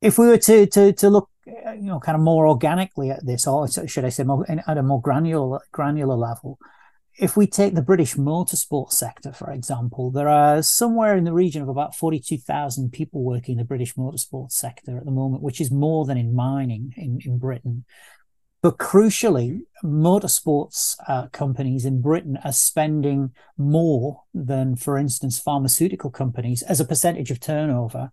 If 0.00 0.18
we 0.18 0.28
were 0.28 0.38
to, 0.38 0.66
to, 0.66 0.92
to 0.94 1.10
look, 1.10 1.28
you 1.46 1.82
know, 1.82 2.00
kind 2.00 2.16
of 2.16 2.22
more 2.22 2.48
organically 2.48 3.10
at 3.10 3.24
this, 3.26 3.46
or 3.46 3.68
should 3.68 4.04
I 4.06 4.08
say 4.08 4.22
more, 4.24 4.46
at 4.48 4.78
a 4.78 4.82
more 4.82 5.02
granular, 5.02 5.60
granular 5.72 6.16
level, 6.16 6.58
if 7.20 7.36
we 7.36 7.46
take 7.46 7.74
the 7.74 7.82
British 7.82 8.14
motorsport 8.14 8.92
sector, 8.92 9.30
for 9.30 9.52
example, 9.52 10.10
there 10.10 10.28
are 10.28 10.62
somewhere 10.62 11.16
in 11.16 11.24
the 11.24 11.34
region 11.34 11.60
of 11.60 11.68
about 11.68 11.94
42,000 11.94 12.90
people 12.90 13.22
working 13.22 13.52
in 13.52 13.58
the 13.58 13.64
British 13.64 13.94
motorsport 13.94 14.52
sector 14.52 14.96
at 14.96 15.04
the 15.04 15.10
moment, 15.10 15.42
which 15.42 15.60
is 15.60 15.70
more 15.70 16.06
than 16.06 16.16
in 16.16 16.34
mining 16.34 16.94
in, 16.96 17.20
in 17.22 17.36
Britain. 17.36 17.84
But 18.62 18.78
crucially, 18.78 19.60
motorsports 19.84 20.96
uh, 21.06 21.28
companies 21.28 21.84
in 21.84 22.00
Britain 22.00 22.38
are 22.42 22.52
spending 22.52 23.32
more 23.58 24.22
than, 24.32 24.74
for 24.74 24.96
instance, 24.96 25.38
pharmaceutical 25.38 26.10
companies 26.10 26.62
as 26.62 26.80
a 26.80 26.86
percentage 26.86 27.30
of 27.30 27.38
turnover 27.38 28.12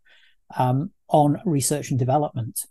um, 0.58 0.92
on 1.08 1.42
research 1.46 1.92
and 1.92 2.00
development. 2.00 2.66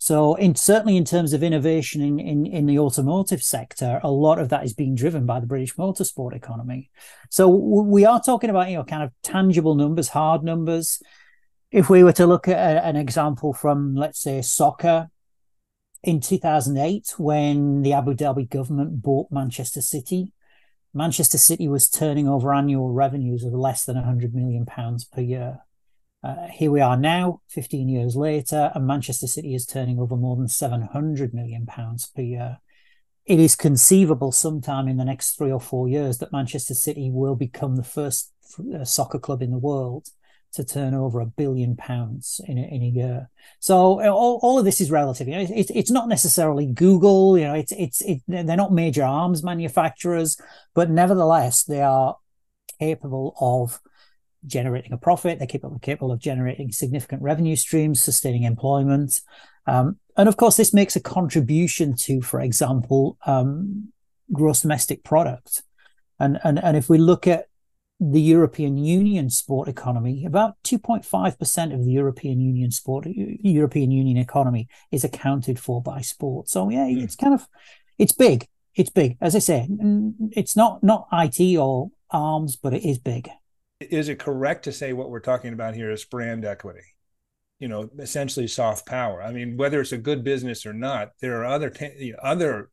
So, 0.00 0.36
in 0.36 0.54
certainly 0.54 0.96
in 0.96 1.04
terms 1.04 1.32
of 1.32 1.42
innovation 1.42 2.00
in, 2.00 2.20
in, 2.20 2.46
in 2.46 2.66
the 2.66 2.78
automotive 2.78 3.42
sector, 3.42 4.00
a 4.02 4.10
lot 4.10 4.38
of 4.38 4.48
that 4.50 4.64
is 4.64 4.72
being 4.72 4.94
driven 4.94 5.26
by 5.26 5.40
the 5.40 5.46
British 5.46 5.74
motorsport 5.74 6.34
economy. 6.34 6.90
So, 7.30 7.48
we 7.48 8.04
are 8.04 8.20
talking 8.20 8.48
about 8.48 8.70
you 8.70 8.76
know 8.76 8.84
kind 8.84 9.02
of 9.02 9.12
tangible 9.22 9.74
numbers, 9.74 10.08
hard 10.08 10.44
numbers. 10.44 11.02
If 11.70 11.90
we 11.90 12.04
were 12.04 12.12
to 12.12 12.26
look 12.26 12.48
at 12.48 12.56
a, 12.56 12.84
an 12.86 12.96
example 12.96 13.52
from, 13.52 13.94
let's 13.94 14.20
say, 14.20 14.40
soccer, 14.40 15.10
in 16.02 16.20
2008, 16.20 17.14
when 17.18 17.82
the 17.82 17.92
Abu 17.92 18.14
Dhabi 18.14 18.48
government 18.48 19.02
bought 19.02 19.32
Manchester 19.32 19.80
City, 19.80 20.32
Manchester 20.94 21.38
City 21.38 21.68
was 21.68 21.88
turning 21.88 22.28
over 22.28 22.54
annual 22.54 22.92
revenues 22.92 23.44
of 23.44 23.52
less 23.52 23.84
than 23.84 23.96
100 23.96 24.34
million 24.34 24.64
pounds 24.64 25.04
per 25.04 25.20
year. 25.20 25.60
Uh, 26.22 26.48
here 26.50 26.70
we 26.70 26.80
are 26.80 26.96
now, 26.96 27.40
15 27.48 27.88
years 27.88 28.16
later, 28.16 28.72
and 28.74 28.86
Manchester 28.86 29.28
City 29.28 29.54
is 29.54 29.64
turning 29.64 30.00
over 30.00 30.16
more 30.16 30.36
than 30.36 30.48
700 30.48 31.32
million 31.32 31.64
pounds 31.64 32.10
per 32.14 32.22
year. 32.22 32.58
It 33.24 33.38
is 33.38 33.54
conceivable 33.54 34.32
sometime 34.32 34.88
in 34.88 34.96
the 34.96 35.04
next 35.04 35.36
three 35.36 35.52
or 35.52 35.60
four 35.60 35.86
years 35.86 36.18
that 36.18 36.32
Manchester 36.32 36.74
City 36.74 37.10
will 37.12 37.36
become 37.36 37.76
the 37.76 37.84
first 37.84 38.32
uh, 38.74 38.84
soccer 38.84 39.18
club 39.18 39.42
in 39.42 39.52
the 39.52 39.58
world 39.58 40.08
to 40.54 40.64
turn 40.64 40.94
over 40.94 41.20
a 41.20 41.26
billion 41.26 41.76
pounds 41.76 42.40
in 42.48 42.58
a, 42.58 42.62
in 42.62 42.82
a 42.82 42.86
year. 42.86 43.30
So 43.60 44.00
all, 44.00 44.40
all 44.42 44.58
of 44.58 44.64
this 44.64 44.80
is 44.80 44.90
relative. 44.90 45.28
You 45.28 45.34
know, 45.34 45.40
it, 45.42 45.70
it's 45.72 45.90
not 45.90 46.08
necessarily 46.08 46.66
Google. 46.66 47.38
You 47.38 47.44
know, 47.44 47.54
it's 47.54 47.72
it's 47.72 48.00
it, 48.00 48.22
they're 48.26 48.56
not 48.56 48.72
major 48.72 49.04
arms 49.04 49.44
manufacturers, 49.44 50.40
but 50.74 50.90
nevertheless 50.90 51.64
they 51.64 51.82
are 51.82 52.16
capable 52.80 53.36
of 53.40 53.78
generating 54.46 54.92
a 54.92 54.98
profit. 54.98 55.38
They're 55.38 55.46
capable, 55.46 55.78
capable 55.78 56.12
of 56.12 56.20
generating 56.20 56.72
significant 56.72 57.22
revenue 57.22 57.56
streams, 57.56 58.02
sustaining 58.02 58.44
employment. 58.44 59.20
Um, 59.66 59.98
and 60.16 60.28
of 60.28 60.36
course, 60.36 60.56
this 60.56 60.74
makes 60.74 60.96
a 60.96 61.00
contribution 61.00 61.94
to, 61.96 62.22
for 62.22 62.40
example, 62.40 63.18
um, 63.26 63.92
gross 64.32 64.62
domestic 64.62 65.04
product. 65.04 65.62
And, 66.18 66.38
and, 66.42 66.62
and 66.62 66.76
if 66.76 66.88
we 66.88 66.98
look 66.98 67.26
at 67.26 67.46
the 68.00 68.20
European 68.20 68.76
Union 68.76 69.28
sport 69.28 69.68
economy, 69.68 70.24
about 70.24 70.54
2.5% 70.64 71.74
of 71.74 71.84
the 71.84 71.90
European 71.90 72.40
Union 72.40 72.70
sport, 72.70 73.06
European 73.06 73.90
Union 73.90 74.16
economy 74.16 74.68
is 74.92 75.04
accounted 75.04 75.58
for 75.58 75.82
by 75.82 76.00
sport. 76.00 76.48
So 76.48 76.68
yeah, 76.70 76.86
hmm. 76.86 76.98
it's 76.98 77.16
kind 77.16 77.34
of, 77.34 77.46
it's 77.98 78.12
big. 78.12 78.48
It's 78.74 78.90
big. 78.90 79.16
As 79.20 79.34
I 79.34 79.40
say, 79.40 79.68
it's 80.30 80.54
not, 80.56 80.84
not 80.84 81.08
IT 81.12 81.56
or 81.56 81.90
arms, 82.10 82.54
but 82.54 82.74
it 82.74 82.84
is 82.84 82.98
big 82.98 83.28
is 83.80 84.08
it 84.08 84.18
correct 84.18 84.64
to 84.64 84.72
say 84.72 84.92
what 84.92 85.10
we're 85.10 85.20
talking 85.20 85.52
about 85.52 85.74
here 85.74 85.90
is 85.90 86.04
brand 86.04 86.44
equity? 86.44 86.94
You 87.58 87.68
know, 87.68 87.90
essentially 87.98 88.46
soft 88.46 88.86
power. 88.86 89.22
I 89.22 89.32
mean, 89.32 89.56
whether 89.56 89.80
it's 89.80 89.92
a 89.92 89.98
good 89.98 90.22
business 90.22 90.64
or 90.64 90.72
not, 90.72 91.12
there 91.20 91.40
are 91.40 91.46
other 91.46 91.72
know, 91.80 92.16
other 92.22 92.70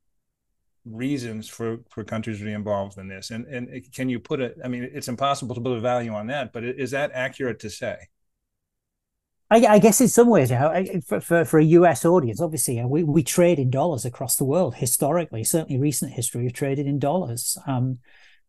reasons 0.86 1.50
for 1.50 1.80
for 1.90 2.04
countries 2.04 2.40
to 2.40 2.46
be 2.46 2.54
involved 2.54 2.98
in 2.98 3.08
this. 3.08 3.32
And 3.32 3.46
and 3.48 3.94
can 3.94 4.10
you 4.10 4.20
put 4.20 4.40
it? 4.40 4.58
I 4.64 4.68
mean, 4.68 4.88
it's 4.94 5.08
impossible 5.08 5.56
to 5.56 5.62
put 5.62 5.78
a 5.78 5.82
value 5.82 6.14
on 6.14 6.28
that, 6.28 6.54
but 6.54 6.64
is 6.64 6.92
that 6.92 7.12
accurate 7.14 7.60
to 7.62 7.70
say? 7.70 7.98
I, 9.52 9.58
I, 9.58 9.80
guess 9.80 10.02
in 10.02 10.08
some 10.08 10.28
ways, 10.28 10.52
for, 11.06 11.22
for, 11.22 11.46
for, 11.46 11.60
a 11.60 11.64
US 11.64 12.04
audience, 12.04 12.42
obviously, 12.42 12.84
we, 12.84 13.04
we 13.04 13.22
trade 13.22 13.60
in 13.60 13.70
dollars 13.70 14.04
across 14.04 14.38
the 14.38 14.44
world 14.44 14.74
historically. 14.74 15.44
Certainly, 15.44 15.80
recent 15.80 16.14
history, 16.14 16.42
we've 16.42 16.52
traded 16.52 16.88
in 16.88 16.98
dollars. 16.98 17.56
Um, 17.68 18.00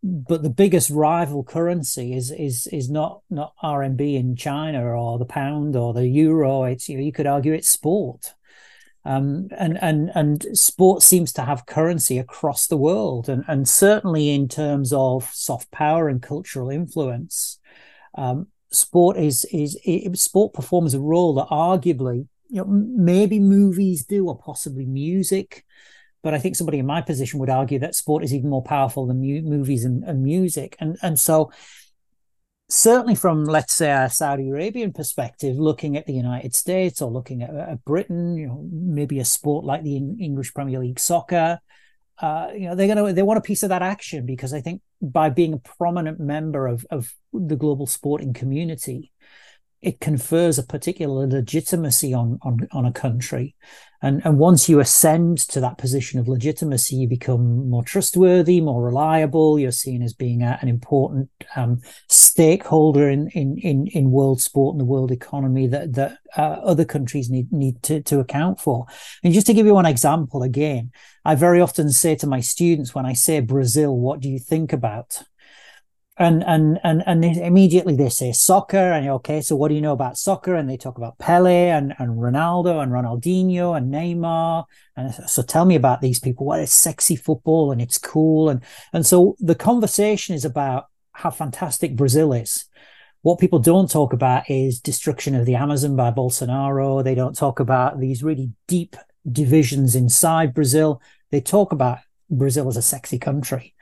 but 0.03 0.43
the 0.43 0.51
biggest 0.51 0.91
rival 0.91 1.43
currency 1.43 2.15
is 2.15 2.31
is 2.31 2.67
is 2.69 2.91
not 2.91 3.23
not 3.31 3.55
RMB 3.63 4.01
in 4.15 4.37
China 4.37 4.83
or 4.85 5.19
the 5.19 5.25
pound 5.25 5.77
or 5.77 5.93
the 5.93 6.07
euro. 6.07 6.65
It's 6.65 6.89
you 6.89 6.97
know 6.97 7.03
you 7.03 7.13
could 7.13 7.27
argue 7.27 7.53
it's 7.53 7.69
sport, 7.69 8.35
um, 9.05 9.49
and 9.57 9.79
and 9.83 10.11
and 10.15 10.47
sport 10.57 11.03
seems 11.03 11.33
to 11.35 11.43
have 11.43 11.67
currency 11.67 12.19
across 12.19 12.67
the 12.67 12.77
world, 12.77 13.29
and 13.29 13.45
and 13.49 13.69
certainly 13.69 14.31
in 14.31 14.49
terms 14.49 14.93
of 14.93 15.29
soft 15.33 15.71
power 15.71 16.09
and 16.09 16.23
cultural 16.23 16.71
influence, 16.71 17.59
um, 18.15 18.49
sport 18.71 19.17
is 19.17 19.45
is 19.53 19.79
it, 19.85 20.17
sport 20.19 20.53
performs 20.53 20.95
a 20.95 21.01
role 21.01 21.35
that 21.35 21.49
arguably 21.49 22.27
you 22.49 22.59
know 22.61 22.67
maybe 22.67 23.41
movies 23.41 24.05
do 24.05 24.29
or 24.29 24.39
possibly 24.39 24.85
music 24.85 25.65
but 26.27 26.35
I 26.35 26.41
think 26.41 26.57
somebody 26.57 26.81
in 26.81 26.87
my 26.87 27.03
position 27.03 27.39
would 27.39 27.49
argue 27.49 27.79
that 27.79 27.95
sport 27.95 28.25
is 28.25 28.35
even 28.35 28.51
more 28.51 28.61
powerful 28.61 29.07
than 29.07 29.21
mu- 29.21 29.43
movies 29.43 29.85
and, 29.85 30.03
and 30.03 30.25
music. 30.25 30.75
And 30.81 30.99
and 31.01 31.21
so 31.21 31.53
certainly 32.69 33.15
from 33.15 33.45
let's 33.45 33.77
say 33.77 33.93
a 33.93 34.11
Saudi 34.11 34.51
Arabian 34.51 34.93
perspective, 34.93 35.57
looking 35.57 35.97
at 35.97 36.05
the 36.07 36.15
United 36.15 36.53
States 36.53 37.01
or 37.01 37.13
looking 37.13 37.45
at, 37.45 37.55
at 37.55 37.85
Britain, 37.85 38.37
you 38.37 38.49
know, 38.49 38.69
maybe 38.73 39.21
a 39.21 39.25
sport 39.25 39.65
like 39.65 39.85
the 39.85 39.95
English 39.97 40.53
Premier 40.53 40.81
League 40.81 40.99
soccer, 40.99 41.61
uh, 42.21 42.49
you 42.53 42.67
know, 42.69 42.75
they're 42.75 42.89
gonna 42.89 43.13
they 43.13 43.23
want 43.23 43.39
a 43.39 43.43
piece 43.43 43.63
of 43.63 43.69
that 43.69 43.83
action 43.83 44.27
because 44.27 44.53
I 44.53 44.61
think 44.61 44.83
by 45.01 45.29
being 45.31 45.53
a 45.53 45.59
prominent 45.79 46.19
member 46.19 46.67
of 46.67 46.85
of 46.91 47.15
the 47.33 47.55
global 47.55 47.87
sporting 47.87 48.33
community, 48.33 49.13
it 49.83 50.01
confers 50.01 50.59
a 50.59 50.63
particular 50.63 51.27
legitimacy 51.27 52.15
on 52.15 52.39
on 52.43 52.67
on 52.73 52.85
a 52.85 52.93
country. 52.93 53.55
And 54.03 54.21
and 54.25 54.39
once 54.39 54.69
you 54.69 54.79
ascend 54.81 55.39
to 55.49 55.61
that 55.61 55.79
position 55.79 56.21
of 56.21 56.29
legitimacy 56.29 56.97
you 56.97 57.09
become 57.09 57.69
more 57.69 57.83
trustworthy 57.83 58.61
more 58.61 58.83
reliable. 58.83 59.59
You're 59.59 59.73
seen 59.73 60.03
as 60.03 60.13
being 60.13 60.43
a, 60.43 60.59
an 60.61 60.69
important 60.69 61.31
um, 61.55 61.81
stakeholder 62.09 63.09
in, 63.09 63.29
in 63.31 63.59
in 63.59 63.87
in 63.89 64.11
world 64.11 64.41
sport 64.41 64.75
and 64.75 64.81
the 64.81 64.85
world 64.85 65.11
economy 65.11 65.67
that 65.69 65.95
that 65.95 66.19
uh, 66.37 66.59
other 66.63 66.85
countries 66.85 67.31
need 67.31 67.53
need 67.53 67.83
to, 67.85 68.03
to 68.03 68.21
account 68.21 68.61
for. 68.61 68.87
And 69.23 69.33
just 69.33 69.47
to 69.47 69.55
give 69.55 69.67
you 69.67 69.75
one 69.75 69.87
example 69.87 70.43
again 70.43 70.91
i 71.25 71.35
very 71.35 71.61
often 71.61 71.91
say 71.91 72.15
to 72.15 72.27
my 72.27 72.41
students 72.41 72.95
when 72.95 73.07
i 73.07 73.13
say 73.13 73.41
brazil 73.41 73.97
what 73.97 74.21
do 74.21 74.29
you 74.29 74.39
think 74.39 74.73
about 74.73 75.23
and 76.19 76.43
and 76.45 76.81
and 76.83 77.03
and 77.07 77.25
immediately 77.25 77.95
they 77.95 78.09
say 78.09 78.33
soccer 78.33 78.93
and 78.93 79.07
okay 79.09 79.43
so 79.43 79.55
what 79.55 79.69
do 79.69 79.75
you 79.75 79.83
know 79.83 79.93
about 79.93 80.17
soccer? 80.17 80.55
And 80.55 80.69
they 80.69 80.79
talk 80.79 80.97
about 80.97 81.19
Pele 81.19 81.69
and 81.69 81.95
and 81.99 82.19
Ronaldo 82.19 82.83
and 82.83 82.91
Ronaldinho 82.91 83.77
and 83.77 83.93
Neymar. 83.93 84.65
And 84.97 85.15
so 85.29 85.43
tell 85.43 85.67
me 85.67 85.75
about 85.75 86.01
these 86.01 86.19
people 86.19 86.47
what 86.47 86.61
is 86.61 86.73
sexy 86.73 87.17
football 87.17 87.71
and 87.71 87.83
it's 87.83 87.99
cool. 87.99 88.49
And 88.49 88.63
and 88.93 89.05
so 89.05 89.37
the 89.41 89.55
conversation 89.55 90.35
is 90.35 90.45
about 90.45 90.87
how 91.13 91.31
fantastic 91.31 91.97
Brazil 91.97 92.33
is. 92.33 92.65
What 93.23 93.41
people 93.41 93.59
don't 93.59 93.91
talk 93.91 94.13
about 94.13 94.49
is 94.49 94.81
destruction 94.81 95.35
of 95.35 95.47
the 95.47 95.57
Amazon 95.57 95.97
by 95.97 96.13
Bolsonaro. 96.13 97.03
They 97.03 97.15
don't 97.15 97.37
talk 97.37 97.61
about 97.61 97.99
these 97.99 98.23
really 98.23 98.53
deep 98.69 98.97
divisions 99.31 99.97
inside 99.97 100.55
Brazil. 100.55 101.03
They 101.31 101.41
talk 101.41 101.73
about 101.73 101.99
Brazil 102.31 102.69
is 102.69 102.77
a 102.77 102.83
sexy 102.83 103.19
country. 103.19 103.75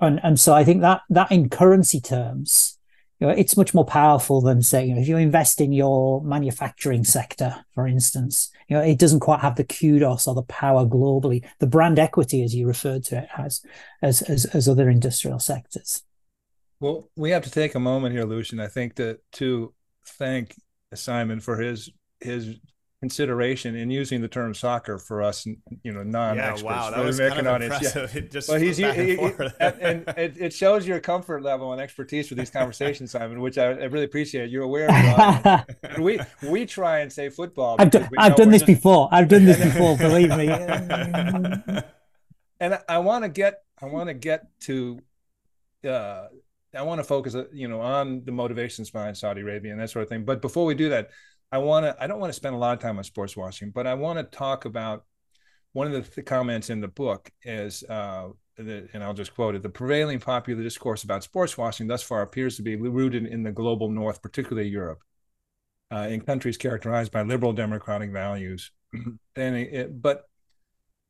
And 0.00 0.20
and 0.22 0.38
so 0.38 0.54
I 0.54 0.64
think 0.64 0.80
that 0.82 1.02
that 1.10 1.30
in 1.30 1.48
currency 1.48 2.00
terms, 2.00 2.78
you 3.18 3.26
know, 3.26 3.32
it's 3.32 3.56
much 3.56 3.72
more 3.72 3.84
powerful 3.84 4.40
than 4.40 4.62
saying, 4.62 4.96
if 4.96 5.08
you 5.08 5.16
invest 5.16 5.60
in 5.60 5.72
your 5.72 6.22
manufacturing 6.22 7.04
sector, 7.04 7.64
for 7.74 7.86
instance, 7.86 8.50
you 8.68 8.76
know, 8.76 8.82
it 8.82 8.98
doesn't 8.98 9.20
quite 9.20 9.40
have 9.40 9.56
the 9.56 9.64
kudos 9.64 10.26
or 10.26 10.34
the 10.34 10.42
power 10.42 10.84
globally, 10.84 11.44
the 11.58 11.66
brand 11.66 11.98
equity, 11.98 12.42
as 12.42 12.54
you 12.54 12.66
referred 12.66 13.04
to 13.04 13.18
it, 13.18 13.28
has 13.30 13.62
as 14.02 14.22
as, 14.22 14.44
as 14.46 14.68
other 14.68 14.90
industrial 14.90 15.38
sectors. 15.38 16.02
Well, 16.78 17.08
we 17.16 17.30
have 17.30 17.44
to 17.44 17.50
take 17.50 17.74
a 17.74 17.80
moment 17.80 18.14
here, 18.14 18.24
Lucian. 18.24 18.60
I 18.60 18.68
think 18.68 18.96
that 18.96 19.20
to 19.32 19.72
thank 20.04 20.54
Simon 20.94 21.40
for 21.40 21.56
his 21.56 21.90
his 22.20 22.56
consideration 23.00 23.76
in 23.76 23.90
using 23.90 24.22
the 24.22 24.28
term 24.28 24.54
soccer 24.54 24.98
for 24.98 25.22
us, 25.22 25.46
you 25.46 25.92
know, 25.92 26.02
non-experts. 26.02 26.62
Yeah, 26.62 26.68
wow, 26.68 26.90
that 26.90 27.04
was 27.04 27.18
American 27.18 27.44
kind 27.44 27.62
of 27.62 27.72
audience. 27.72 27.94
Yeah. 27.94 28.20
Just 28.30 28.48
but 28.48 28.62
he's, 28.62 28.78
he, 28.78 28.84
he, 28.92 29.18
and, 29.60 29.80
and 29.80 30.08
it, 30.16 30.36
it, 30.38 30.52
shows 30.52 30.86
your 30.86 30.98
comfort 31.00 31.42
level 31.42 31.72
and 31.72 31.80
expertise 31.80 32.30
with 32.30 32.38
these 32.38 32.50
conversations, 32.50 33.10
Simon, 33.10 33.40
which 33.40 33.58
I, 33.58 33.66
I 33.66 33.84
really 33.84 34.06
appreciate. 34.06 34.50
You're 34.50 34.62
aware 34.62 34.88
of. 34.88 35.64
and 35.82 36.02
we 36.02 36.20
we 36.42 36.64
try 36.64 37.00
and 37.00 37.12
say 37.12 37.28
football. 37.28 37.76
I've, 37.78 37.90
do, 37.90 38.06
I've 38.18 38.36
done 38.36 38.50
this 38.50 38.62
just... 38.62 38.66
before. 38.66 39.08
I've 39.12 39.28
done 39.28 39.44
this 39.44 39.58
before. 39.62 39.96
believe 39.98 40.30
me. 40.30 40.48
and 42.60 42.78
I 42.88 42.98
want 42.98 43.24
to 43.24 43.28
get 43.28 43.62
I 43.80 43.86
want 43.86 44.08
to 44.08 44.14
get 44.14 44.46
to. 44.60 45.00
Uh, 45.86 46.28
I 46.74 46.82
want 46.82 46.98
to 46.98 47.04
focus, 47.04 47.34
uh, 47.34 47.44
you 47.52 47.68
know, 47.68 47.80
on 47.80 48.24
the 48.24 48.32
motivations 48.32 48.90
behind 48.90 49.16
Saudi 49.16 49.40
Arabia 49.40 49.72
and 49.72 49.80
that 49.80 49.90
sort 49.90 50.02
of 50.02 50.08
thing. 50.08 50.24
But 50.24 50.42
before 50.42 50.66
we 50.66 50.74
do 50.74 50.90
that, 50.90 51.10
I 51.52 51.58
want 51.58 51.86
to, 51.86 51.96
I 52.02 52.06
don't 52.06 52.20
want 52.20 52.30
to 52.30 52.36
spend 52.36 52.54
a 52.54 52.58
lot 52.58 52.74
of 52.74 52.80
time 52.80 52.98
on 52.98 53.04
sports 53.04 53.36
washing, 53.36 53.70
but 53.70 53.86
I 53.86 53.94
want 53.94 54.18
to 54.18 54.24
talk 54.36 54.64
about 54.64 55.04
one 55.72 55.86
of 55.86 55.92
the 55.92 56.02
th- 56.02 56.26
comments 56.26 56.70
in 56.70 56.80
the 56.80 56.88
book 56.88 57.30
is, 57.42 57.84
uh, 57.84 58.28
the, 58.56 58.88
and 58.92 59.04
I'll 59.04 59.14
just 59.14 59.34
quote 59.34 59.54
it 59.54 59.62
the 59.62 59.68
prevailing 59.68 60.18
popular 60.18 60.62
discourse 60.62 61.04
about 61.04 61.22
sports 61.22 61.56
washing 61.58 61.86
thus 61.86 62.02
far 62.02 62.22
appears 62.22 62.56
to 62.56 62.62
be 62.62 62.76
rooted 62.76 63.26
in 63.26 63.42
the 63.42 63.52
global 63.52 63.90
north, 63.90 64.22
particularly 64.22 64.68
Europe, 64.68 65.00
uh, 65.92 66.08
in 66.10 66.20
countries 66.20 66.56
characterized 66.56 67.12
by 67.12 67.22
liberal 67.22 67.52
democratic 67.52 68.10
values. 68.10 68.72
and 69.36 69.56
it, 69.56 70.02
but 70.02 70.24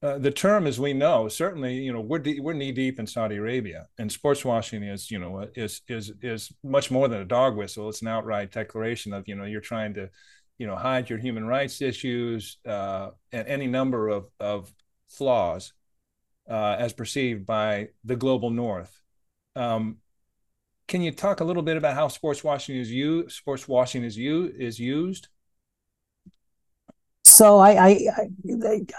uh, 0.03 0.19
the 0.19 0.31
term, 0.31 0.67
as 0.67 0.79
we 0.79 0.93
know, 0.93 1.29
certainly, 1.29 1.75
you 1.77 1.93
know, 1.93 2.01
we're 2.01 2.19
de- 2.19 2.41
we're 2.41 2.53
knee 2.53 2.73
deep 2.73 2.99
in 2.99 3.07
Saudi 3.07 3.37
Arabia, 3.37 3.89
and 3.99 4.13
sports 4.13 4.45
washing 4.45 4.83
is, 4.83 5.11
you 5.11 5.19
know, 5.19 5.49
is 5.55 5.81
is 5.89 6.13
is 6.23 6.53
much 6.63 6.91
more 6.91 7.09
than 7.09 7.21
a 7.21 7.25
dog 7.25 7.57
whistle. 7.57 7.89
It's 7.89 8.03
an 8.03 8.09
outright 8.09 8.53
declaration 8.53 9.13
of, 9.15 9.27
you 9.27 9.35
know, 9.35 9.45
you're 9.45 9.61
trying 9.61 9.95
to, 9.95 10.11
you 10.59 10.67
know, 10.67 10.77
hide 10.77 11.09
your 11.09 11.19
human 11.19 11.47
rights 11.47 11.81
issues 11.81 12.59
uh, 12.67 13.11
and 13.33 13.49
any 13.49 13.67
number 13.67 14.09
of 14.09 14.27
of 14.39 14.73
flaws 15.09 15.73
uh, 16.49 16.77
as 16.79 16.93
perceived 16.93 17.47
by 17.47 17.89
the 18.05 18.17
global 18.17 18.51
North. 18.51 19.01
Um, 19.55 19.99
can 20.89 21.01
you 21.01 21.11
talk 21.11 21.41
a 21.41 21.45
little 21.45 21.63
bit 21.63 21.77
about 21.77 21.95
how 21.95 22.09
sports 22.09 22.45
washing 22.45 22.77
is 22.77 22.93
used? 22.93 23.35
Sports 23.35 23.67
washing 23.67 24.05
is 24.05 24.17
is 24.19 24.79
used. 24.79 25.29
So 27.37 27.59
I, 27.59 27.89
I, 27.89 27.99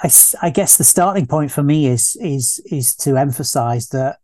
I, 0.03 0.09
I, 0.43 0.49
guess 0.51 0.77
the 0.77 0.83
starting 0.83 1.25
point 1.25 1.49
for 1.51 1.63
me 1.63 1.87
is 1.87 2.15
is 2.21 2.61
is 2.69 2.95
to 2.97 3.17
emphasize 3.17 3.89
that 3.89 4.19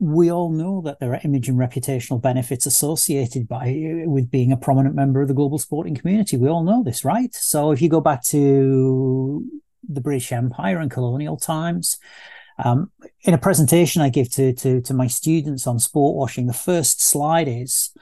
we 0.00 0.32
all 0.32 0.50
know 0.50 0.82
that 0.84 0.98
there 0.98 1.12
are 1.12 1.20
image 1.22 1.48
and 1.48 1.60
reputational 1.60 2.20
benefits 2.20 2.66
associated 2.66 3.46
by 3.46 4.02
with 4.04 4.32
being 4.32 4.50
a 4.50 4.56
prominent 4.56 4.96
member 4.96 5.22
of 5.22 5.28
the 5.28 5.34
global 5.34 5.58
sporting 5.58 5.94
community. 5.94 6.36
We 6.36 6.48
all 6.48 6.64
know 6.64 6.82
this, 6.82 7.04
right? 7.04 7.32
So 7.36 7.70
if 7.70 7.80
you 7.80 7.88
go 7.88 8.00
back 8.00 8.24
to 8.24 9.48
the 9.88 10.00
British 10.00 10.32
Empire 10.32 10.80
and 10.80 10.90
colonial 10.90 11.36
times, 11.36 11.98
um, 12.64 12.90
in 13.20 13.32
a 13.32 13.38
presentation 13.38 14.02
I 14.02 14.08
give 14.08 14.28
to, 14.32 14.52
to 14.54 14.80
to 14.80 14.92
my 14.92 15.06
students 15.06 15.68
on 15.68 15.78
sport 15.78 16.16
washing, 16.16 16.48
the 16.48 16.52
first 16.52 17.00
slide 17.00 17.46
is 17.46 17.96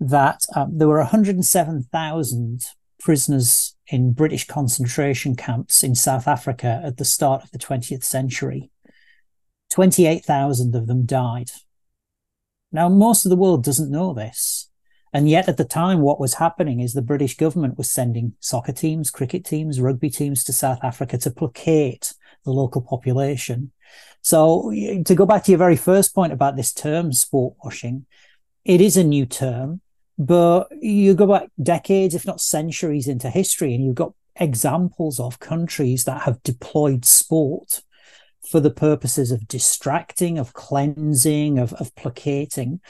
that 0.00 0.44
um, 0.56 0.76
there 0.76 0.88
were 0.88 0.98
107,000 0.98 2.64
prisoners 2.98 3.73
in 3.88 4.12
British 4.12 4.46
concentration 4.46 5.36
camps 5.36 5.82
in 5.82 5.94
South 5.94 6.26
Africa 6.26 6.80
at 6.84 6.96
the 6.96 7.04
start 7.04 7.42
of 7.42 7.50
the 7.50 7.58
20th 7.58 8.04
century. 8.04 8.70
28,000 9.70 10.74
of 10.74 10.86
them 10.86 11.04
died. 11.04 11.50
Now, 12.72 12.88
most 12.88 13.24
of 13.24 13.30
the 13.30 13.36
world 13.36 13.62
doesn't 13.64 13.90
know 13.90 14.14
this. 14.14 14.70
And 15.12 15.28
yet, 15.28 15.48
at 15.48 15.58
the 15.58 15.64
time, 15.64 16.00
what 16.00 16.18
was 16.18 16.34
happening 16.34 16.80
is 16.80 16.92
the 16.92 17.00
British 17.00 17.36
government 17.36 17.78
was 17.78 17.88
sending 17.88 18.34
soccer 18.40 18.72
teams, 18.72 19.12
cricket 19.12 19.44
teams, 19.44 19.80
rugby 19.80 20.10
teams 20.10 20.42
to 20.44 20.52
South 20.52 20.80
Africa 20.82 21.16
to 21.18 21.30
placate 21.30 22.14
the 22.44 22.50
local 22.50 22.82
population. 22.82 23.70
So, 24.22 24.72
to 24.72 25.14
go 25.14 25.24
back 25.24 25.44
to 25.44 25.52
your 25.52 25.58
very 25.58 25.76
first 25.76 26.16
point 26.16 26.32
about 26.32 26.56
this 26.56 26.72
term, 26.72 27.12
sport 27.12 27.54
washing, 27.62 28.06
it 28.64 28.80
is 28.80 28.96
a 28.96 29.04
new 29.04 29.24
term. 29.24 29.82
But 30.18 30.68
you 30.80 31.14
go 31.14 31.26
back 31.26 31.48
decades, 31.60 32.14
if 32.14 32.26
not 32.26 32.40
centuries 32.40 33.08
into 33.08 33.30
history, 33.30 33.74
and 33.74 33.84
you've 33.84 33.94
got 33.94 34.12
examples 34.36 35.18
of 35.18 35.40
countries 35.40 36.04
that 36.04 36.22
have 36.22 36.42
deployed 36.42 37.04
sport 37.04 37.82
for 38.48 38.60
the 38.60 38.70
purposes 38.70 39.30
of 39.30 39.48
distracting, 39.48 40.38
of 40.38 40.52
cleansing, 40.52 41.58
of, 41.58 41.72
of 41.74 41.94
placating. 41.94 42.80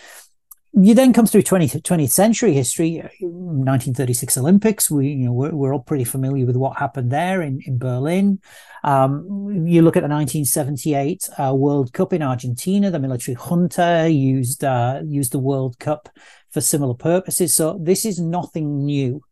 You 0.76 0.92
then 0.94 1.12
come 1.12 1.26
through 1.26 1.42
20th, 1.42 1.82
20th 1.82 2.10
century 2.10 2.52
history, 2.52 2.96
1936 3.20 4.36
Olympics. 4.38 4.90
We, 4.90 5.08
you 5.10 5.26
know, 5.26 5.32
we're, 5.32 5.54
we're 5.54 5.72
all 5.72 5.80
pretty 5.80 6.02
familiar 6.02 6.46
with 6.46 6.56
what 6.56 6.78
happened 6.78 7.12
there 7.12 7.42
in, 7.42 7.60
in 7.64 7.78
Berlin. 7.78 8.40
Um, 8.82 9.66
you 9.66 9.82
look 9.82 9.96
at 9.96 10.00
the 10.00 10.08
1978 10.08 11.28
uh, 11.38 11.54
World 11.54 11.92
Cup 11.92 12.12
in 12.12 12.22
Argentina. 12.22 12.90
The 12.90 12.98
military 12.98 13.36
junta 13.36 14.08
used 14.10 14.64
uh, 14.64 15.00
used 15.04 15.30
the 15.30 15.38
World 15.38 15.78
Cup 15.78 16.08
for 16.50 16.60
similar 16.60 16.94
purposes. 16.94 17.54
So 17.54 17.78
this 17.80 18.04
is 18.04 18.18
nothing 18.18 18.84
new. 18.84 19.22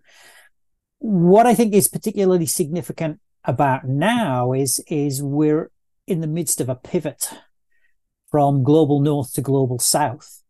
What 1.00 1.46
I 1.46 1.56
think 1.56 1.74
is 1.74 1.88
particularly 1.88 2.46
significant 2.46 3.18
about 3.44 3.84
now 3.84 4.52
is, 4.52 4.78
is 4.86 5.20
we're 5.20 5.72
in 6.06 6.20
the 6.20 6.28
midst 6.28 6.60
of 6.60 6.68
a 6.68 6.76
pivot 6.76 7.30
from 8.30 8.62
global 8.62 9.00
north 9.00 9.32
to 9.34 9.40
global 9.40 9.80
south. 9.80 10.41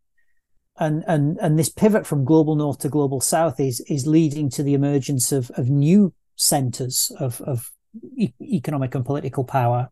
And, 0.77 1.03
and, 1.07 1.37
and 1.39 1.57
this 1.57 1.69
pivot 1.69 2.07
from 2.07 2.25
global 2.25 2.55
north 2.55 2.79
to 2.79 2.89
global 2.89 3.21
south 3.21 3.59
is, 3.59 3.79
is 3.81 4.07
leading 4.07 4.49
to 4.51 4.63
the 4.63 4.73
emergence 4.73 5.31
of, 5.31 5.51
of 5.51 5.69
new 5.69 6.13
centers 6.35 7.11
of, 7.19 7.41
of 7.41 7.71
e- 8.17 8.33
economic 8.41 8.95
and 8.95 9.05
political 9.05 9.43
power. 9.43 9.89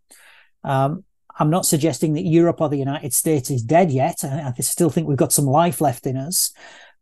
Um, 0.64 1.04
I'm 1.38 1.50
not 1.50 1.66
suggesting 1.66 2.14
that 2.14 2.26
Europe 2.26 2.62
or 2.62 2.70
the 2.70 2.78
United 2.78 3.14
States 3.14 3.50
is 3.50 3.62
dead 3.62 3.92
yet. 3.92 4.24
I, 4.24 4.54
I 4.58 4.62
still 4.62 4.90
think 4.90 5.08
we've 5.08 5.18
got 5.18 5.34
some 5.34 5.46
life 5.46 5.82
left 5.82 6.06
in 6.06 6.18
us. 6.18 6.52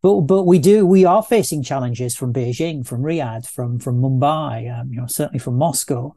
But 0.01 0.21
but 0.21 0.43
we 0.43 0.59
do 0.59 0.86
we 0.86 1.03
are 1.03 1.21
facing 1.21 1.61
challenges 1.61 2.15
from 2.15 2.32
Beijing, 2.32 2.88
from 2.88 3.01
Riyadh, 3.01 3.45
from 3.45 3.80
from 3.80 4.01
Mumbai, 4.01 4.80
um, 4.80 4.93
you 4.93 5.01
know 5.01 5.07
certainly 5.07 5.39
from 5.39 5.57
Moscow, 5.57 6.15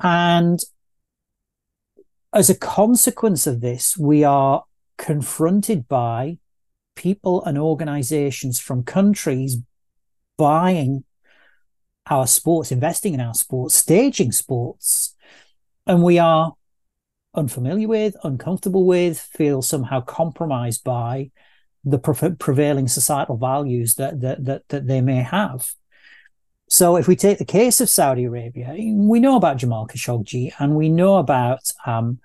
and 0.00 0.58
as 2.32 2.48
a 2.48 2.54
consequence 2.54 3.46
of 3.46 3.60
this, 3.60 3.98
we 3.98 4.24
are 4.24 4.64
confronted 4.96 5.88
by 5.88 6.38
people 6.98 7.44
and 7.44 7.56
organizations 7.56 8.58
from 8.58 8.82
countries 8.82 9.56
buying 10.36 11.04
our 12.10 12.26
sports, 12.26 12.72
investing 12.72 13.14
in 13.14 13.20
our 13.20 13.34
sports, 13.34 13.76
staging 13.76 14.32
sports, 14.32 15.14
and 15.86 16.02
we 16.02 16.18
are 16.18 16.54
unfamiliar 17.34 17.86
with, 17.86 18.16
uncomfortable 18.24 18.84
with, 18.84 19.20
feel 19.20 19.62
somehow 19.62 20.00
compromised 20.00 20.82
by 20.82 21.30
the 21.84 21.98
pre- 21.98 22.34
prevailing 22.34 22.88
societal 22.88 23.36
values 23.36 23.94
that, 23.94 24.20
that, 24.20 24.44
that, 24.44 24.68
that 24.68 24.86
they 24.88 25.00
may 25.00 25.22
have. 25.22 25.70
So 26.68 26.96
if 26.96 27.06
we 27.06 27.14
take 27.14 27.38
the 27.38 27.44
case 27.44 27.80
of 27.80 27.88
Saudi 27.88 28.24
Arabia, 28.24 28.74
we 28.76 29.20
know 29.20 29.36
about 29.36 29.58
Jamal 29.58 29.86
Khashoggi 29.86 30.52
and 30.58 30.74
we 30.74 30.88
know 30.88 31.16
about 31.16 31.60
um, 31.86 32.18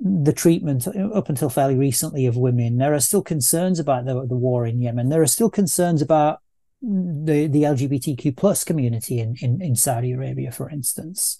the 0.00 0.32
treatment 0.32 0.86
up 0.86 1.28
until 1.28 1.48
fairly 1.48 1.74
recently 1.74 2.26
of 2.26 2.36
women. 2.36 2.78
There 2.78 2.94
are 2.94 3.00
still 3.00 3.22
concerns 3.22 3.78
about 3.78 4.04
the, 4.04 4.26
the 4.26 4.36
war 4.36 4.66
in 4.66 4.80
Yemen. 4.80 5.08
There 5.08 5.22
are 5.22 5.26
still 5.26 5.50
concerns 5.50 6.00
about 6.02 6.38
the, 6.80 7.48
the 7.48 7.64
LGBTQ 7.64 8.36
plus 8.36 8.62
community 8.62 9.18
in, 9.18 9.36
in, 9.40 9.60
in 9.60 9.74
Saudi 9.74 10.12
Arabia, 10.12 10.52
for 10.52 10.70
instance 10.70 11.38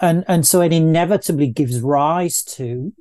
and 0.00 0.24
and 0.28 0.46
so 0.46 0.60
it 0.60 0.72
inevitably 0.72 1.48
gives 1.48 1.80
rise 1.80 2.42
to 2.42 2.92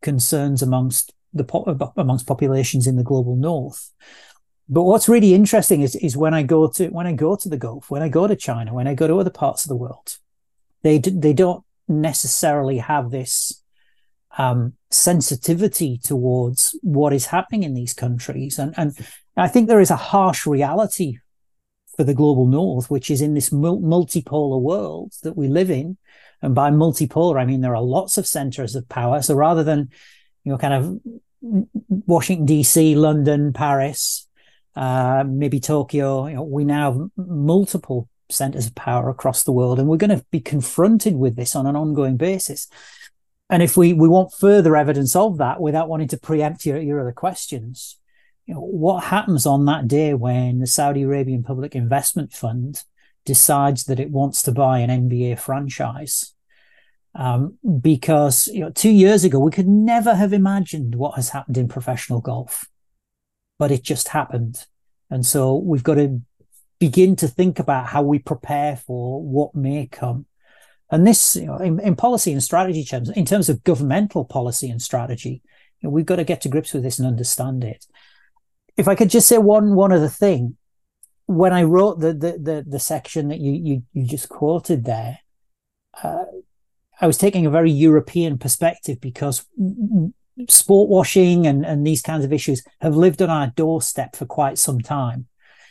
concerns 0.00 0.62
amongst 0.62 1.12
the 1.34 1.92
amongst 1.96 2.26
populations 2.26 2.86
in 2.86 2.96
the 2.96 3.04
global 3.04 3.36
north. 3.36 3.92
But 4.68 4.84
what's 4.84 5.08
really 5.08 5.34
interesting 5.34 5.82
is 5.82 5.96
is 5.96 6.16
when 6.16 6.34
I 6.34 6.42
go 6.42 6.68
to 6.68 6.88
when 6.88 7.06
I 7.06 7.12
go 7.12 7.36
to 7.36 7.48
the 7.48 7.58
Gulf, 7.58 7.90
when 7.90 8.02
I 8.02 8.08
go 8.08 8.26
to 8.26 8.36
China, 8.36 8.74
when 8.74 8.88
I 8.88 8.94
go 8.94 9.06
to 9.06 9.18
other 9.18 9.30
parts 9.30 9.64
of 9.64 9.68
the 9.68 9.76
world, 9.76 10.18
they 10.82 10.98
they 10.98 11.32
don't 11.32 11.64
necessarily 11.88 12.78
have 12.78 13.10
this 13.10 13.62
um, 14.38 14.74
sensitivity 14.90 15.98
towards 15.98 16.76
what 16.82 17.12
is 17.12 17.26
happening 17.26 17.62
in 17.62 17.74
these 17.74 17.94
countries, 17.94 18.58
and 18.58 18.74
and 18.76 18.96
I 19.36 19.48
think 19.48 19.68
there 19.68 19.80
is 19.80 19.90
a 19.90 19.96
harsh 19.96 20.46
reality 20.46 21.18
for 21.96 22.04
the 22.04 22.14
global 22.14 22.46
north, 22.46 22.90
which 22.90 23.10
is 23.10 23.20
in 23.20 23.34
this 23.34 23.50
multipolar 23.50 24.60
world 24.60 25.12
that 25.22 25.36
we 25.36 25.48
live 25.48 25.70
in, 25.70 25.96
and 26.42 26.54
by 26.54 26.70
multipolar, 26.70 27.40
I 27.40 27.44
mean 27.44 27.60
there 27.60 27.76
are 27.76 27.82
lots 27.82 28.18
of 28.18 28.26
centers 28.26 28.74
of 28.74 28.88
power. 28.88 29.22
So 29.22 29.34
rather 29.34 29.64
than, 29.64 29.90
you 30.44 30.52
know, 30.52 30.58
kind 30.58 30.74
of 30.74 31.00
Washington, 32.06 32.46
D.C., 32.46 32.94
London, 32.94 33.52
Paris, 33.52 34.26
uh, 34.76 35.24
maybe 35.26 35.60
Tokyo, 35.60 36.26
you 36.26 36.34
know, 36.34 36.42
we 36.42 36.64
now 36.64 36.92
have 36.92 37.10
multiple 37.16 38.08
centers 38.30 38.66
of 38.66 38.74
power 38.74 39.08
across 39.10 39.42
the 39.42 39.52
world. 39.52 39.78
And 39.78 39.88
we're 39.88 39.96
going 39.96 40.16
to 40.16 40.24
be 40.30 40.40
confronted 40.40 41.16
with 41.16 41.36
this 41.36 41.56
on 41.56 41.66
an 41.66 41.76
ongoing 41.76 42.16
basis. 42.16 42.68
And 43.50 43.62
if 43.62 43.76
we, 43.76 43.92
we 43.92 44.08
want 44.08 44.32
further 44.32 44.76
evidence 44.76 45.16
of 45.16 45.38
that 45.38 45.60
without 45.60 45.88
wanting 45.88 46.08
to 46.08 46.16
preempt 46.16 46.64
your, 46.64 46.80
your 46.80 47.00
other 47.00 47.12
questions, 47.12 47.98
you 48.46 48.54
know, 48.54 48.60
what 48.60 49.04
happens 49.04 49.44
on 49.44 49.64
that 49.66 49.88
day 49.88 50.14
when 50.14 50.60
the 50.60 50.66
Saudi 50.66 51.02
Arabian 51.02 51.42
Public 51.42 51.74
Investment 51.74 52.32
Fund 52.32 52.84
decides 53.24 53.84
that 53.84 54.00
it 54.00 54.10
wants 54.10 54.42
to 54.42 54.52
buy 54.52 54.78
an 54.78 55.08
NBA 55.08 55.38
franchise. 55.38 56.34
Um, 57.14 57.58
because 57.80 58.46
you 58.46 58.60
know, 58.60 58.70
two 58.70 58.90
years 58.90 59.24
ago 59.24 59.40
we 59.40 59.50
could 59.50 59.66
never 59.66 60.14
have 60.14 60.32
imagined 60.32 60.94
what 60.94 61.16
has 61.16 61.30
happened 61.30 61.58
in 61.58 61.66
professional 61.66 62.20
golf, 62.20 62.68
but 63.58 63.72
it 63.72 63.82
just 63.82 64.08
happened, 64.08 64.64
and 65.10 65.26
so 65.26 65.56
we've 65.56 65.82
got 65.82 65.96
to 65.96 66.20
begin 66.78 67.16
to 67.16 67.26
think 67.26 67.58
about 67.58 67.86
how 67.86 68.00
we 68.02 68.20
prepare 68.20 68.76
for 68.76 69.20
what 69.20 69.56
may 69.56 69.88
come. 69.90 70.26
And 70.90 71.06
this, 71.06 71.36
you 71.36 71.46
know, 71.46 71.56
in, 71.56 71.78
in 71.80 71.94
policy 71.94 72.32
and 72.32 72.42
strategy 72.42 72.84
terms, 72.84 73.10
in 73.10 73.24
terms 73.24 73.48
of 73.48 73.62
governmental 73.62 74.24
policy 74.24 74.68
and 74.68 74.82
strategy, 74.82 75.42
you 75.80 75.88
know, 75.88 75.90
we've 75.90 76.06
got 76.06 76.16
to 76.16 76.24
get 76.24 76.40
to 76.42 76.48
grips 76.48 76.72
with 76.72 76.82
this 76.82 76.98
and 76.98 77.06
understand 77.06 77.62
it. 77.64 77.86
If 78.76 78.88
I 78.88 78.94
could 78.94 79.10
just 79.10 79.28
say 79.28 79.38
one 79.38 79.74
one 79.74 79.92
other 79.92 80.08
thing, 80.08 80.56
when 81.26 81.52
I 81.52 81.62
wrote 81.62 82.00
the 82.00 82.12
the 82.12 82.32
the, 82.38 82.64
the 82.66 82.80
section 82.80 83.28
that 83.28 83.40
you, 83.40 83.52
you 83.52 83.82
you 83.92 84.06
just 84.06 84.28
quoted 84.28 84.84
there, 84.84 85.18
uh, 86.02 86.24
I 87.00 87.06
was 87.06 87.18
taking 87.18 87.46
a 87.46 87.50
very 87.50 87.70
European 87.70 88.36
perspective 88.38 89.00
because 89.00 89.46
sport 90.48 90.88
washing 90.88 91.46
and, 91.46 91.64
and 91.64 91.86
these 91.86 92.02
kinds 92.02 92.24
of 92.24 92.32
issues 92.32 92.62
have 92.80 92.96
lived 92.96 93.22
on 93.22 93.30
our 93.30 93.48
doorstep 93.48 94.16
for 94.16 94.26
quite 94.26 94.58
some 94.58 94.80
time. 94.80 95.26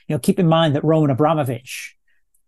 You 0.07 0.15
know, 0.15 0.19
keep 0.19 0.39
in 0.39 0.47
mind 0.47 0.75
that 0.75 0.83
Roman 0.83 1.11
Abramovich, 1.11 1.95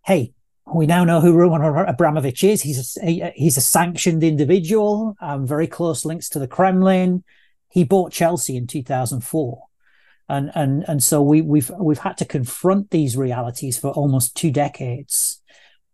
hey, 0.04 0.32
we 0.66 0.86
now 0.86 1.04
know 1.04 1.20
who 1.20 1.32
Roman 1.32 1.88
Abramovich 1.88 2.44
is. 2.44 2.62
He's 2.62 2.96
a, 3.02 3.32
he's 3.34 3.56
a 3.56 3.60
sanctioned 3.60 4.22
individual, 4.22 5.16
um, 5.20 5.46
very 5.46 5.66
close 5.66 6.04
links 6.04 6.28
to 6.30 6.38
the 6.38 6.46
Kremlin. 6.46 7.24
He 7.68 7.84
bought 7.84 8.12
Chelsea 8.12 8.56
in 8.56 8.66
2004. 8.66 9.62
And, 10.28 10.50
and, 10.54 10.84
and 10.88 11.02
so 11.02 11.20
we, 11.20 11.42
we've, 11.42 11.70
we've 11.78 11.98
had 11.98 12.16
to 12.18 12.24
confront 12.24 12.90
these 12.90 13.16
realities 13.16 13.78
for 13.78 13.90
almost 13.90 14.36
two 14.36 14.50
decades. 14.50 15.42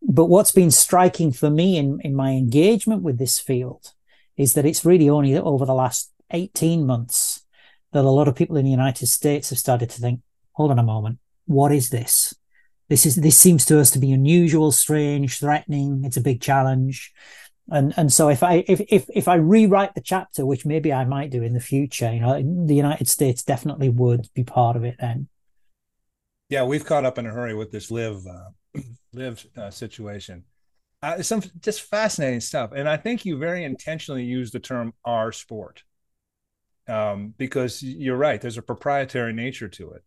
But 0.02 0.26
what's 0.26 0.52
been 0.52 0.70
striking 0.70 1.32
for 1.32 1.50
me 1.50 1.76
in, 1.76 2.00
in 2.02 2.14
my 2.14 2.32
engagement 2.32 3.02
with 3.02 3.18
this 3.18 3.38
field 3.38 3.94
is 4.36 4.54
that 4.54 4.66
it's 4.66 4.84
really 4.84 5.08
only 5.08 5.36
over 5.36 5.64
the 5.64 5.74
last 5.74 6.12
18 6.30 6.86
months 6.86 7.44
that 7.92 8.04
a 8.04 8.10
lot 8.10 8.28
of 8.28 8.36
people 8.36 8.56
in 8.56 8.64
the 8.64 8.70
United 8.70 9.06
States 9.06 9.50
have 9.50 9.58
started 9.58 9.90
to 9.90 10.00
think, 10.00 10.20
hold 10.52 10.70
on 10.70 10.78
a 10.78 10.84
moment, 10.84 11.18
what 11.46 11.72
is 11.72 11.88
this? 11.90 12.34
This 12.88 13.04
is 13.04 13.16
this 13.16 13.38
seems 13.38 13.64
to 13.66 13.78
us 13.78 13.90
to 13.90 13.98
be 13.98 14.12
unusual, 14.12 14.72
strange, 14.72 15.38
threatening. 15.38 16.02
It's 16.04 16.16
a 16.16 16.22
big 16.22 16.40
challenge. 16.40 17.12
And 17.70 17.92
and 17.96 18.12
so 18.12 18.30
if 18.30 18.42
I 18.42 18.64
if 18.66 18.80
if 18.88 19.06
if 19.14 19.28
I 19.28 19.34
rewrite 19.34 19.94
the 19.94 20.00
chapter, 20.00 20.46
which 20.46 20.64
maybe 20.64 20.92
I 20.92 21.04
might 21.04 21.30
do 21.30 21.42
in 21.42 21.52
the 21.52 21.60
future, 21.60 22.12
you 22.12 22.20
know, 22.20 22.40
the 22.66 22.74
United 22.74 23.08
States 23.08 23.42
definitely 23.42 23.90
would 23.90 24.28
be 24.34 24.42
part 24.42 24.76
of 24.76 24.84
it 24.84 24.96
then. 24.98 25.28
Yeah, 26.48 26.64
we've 26.64 26.84
caught 26.84 27.04
up 27.04 27.18
in 27.18 27.26
a 27.26 27.30
hurry 27.30 27.54
with 27.54 27.70
this 27.70 27.90
LIV 27.90 28.26
uh, 28.26 28.80
LIV 29.12 29.46
uh, 29.56 29.70
situation. 29.70 30.44
Uh, 31.02 31.22
some 31.22 31.42
just 31.60 31.82
fascinating 31.82 32.40
stuff, 32.40 32.72
and 32.74 32.88
I 32.88 32.96
think 32.96 33.24
you 33.24 33.38
very 33.38 33.64
intentionally 33.64 34.24
use 34.24 34.50
the 34.50 34.58
term 34.58 34.94
"our 35.04 35.30
sport" 35.30 35.84
um, 36.88 37.34
because 37.36 37.82
you're 37.82 38.16
right. 38.16 38.40
There's 38.40 38.58
a 38.58 38.62
proprietary 38.62 39.34
nature 39.34 39.68
to 39.68 39.90
it, 39.90 40.02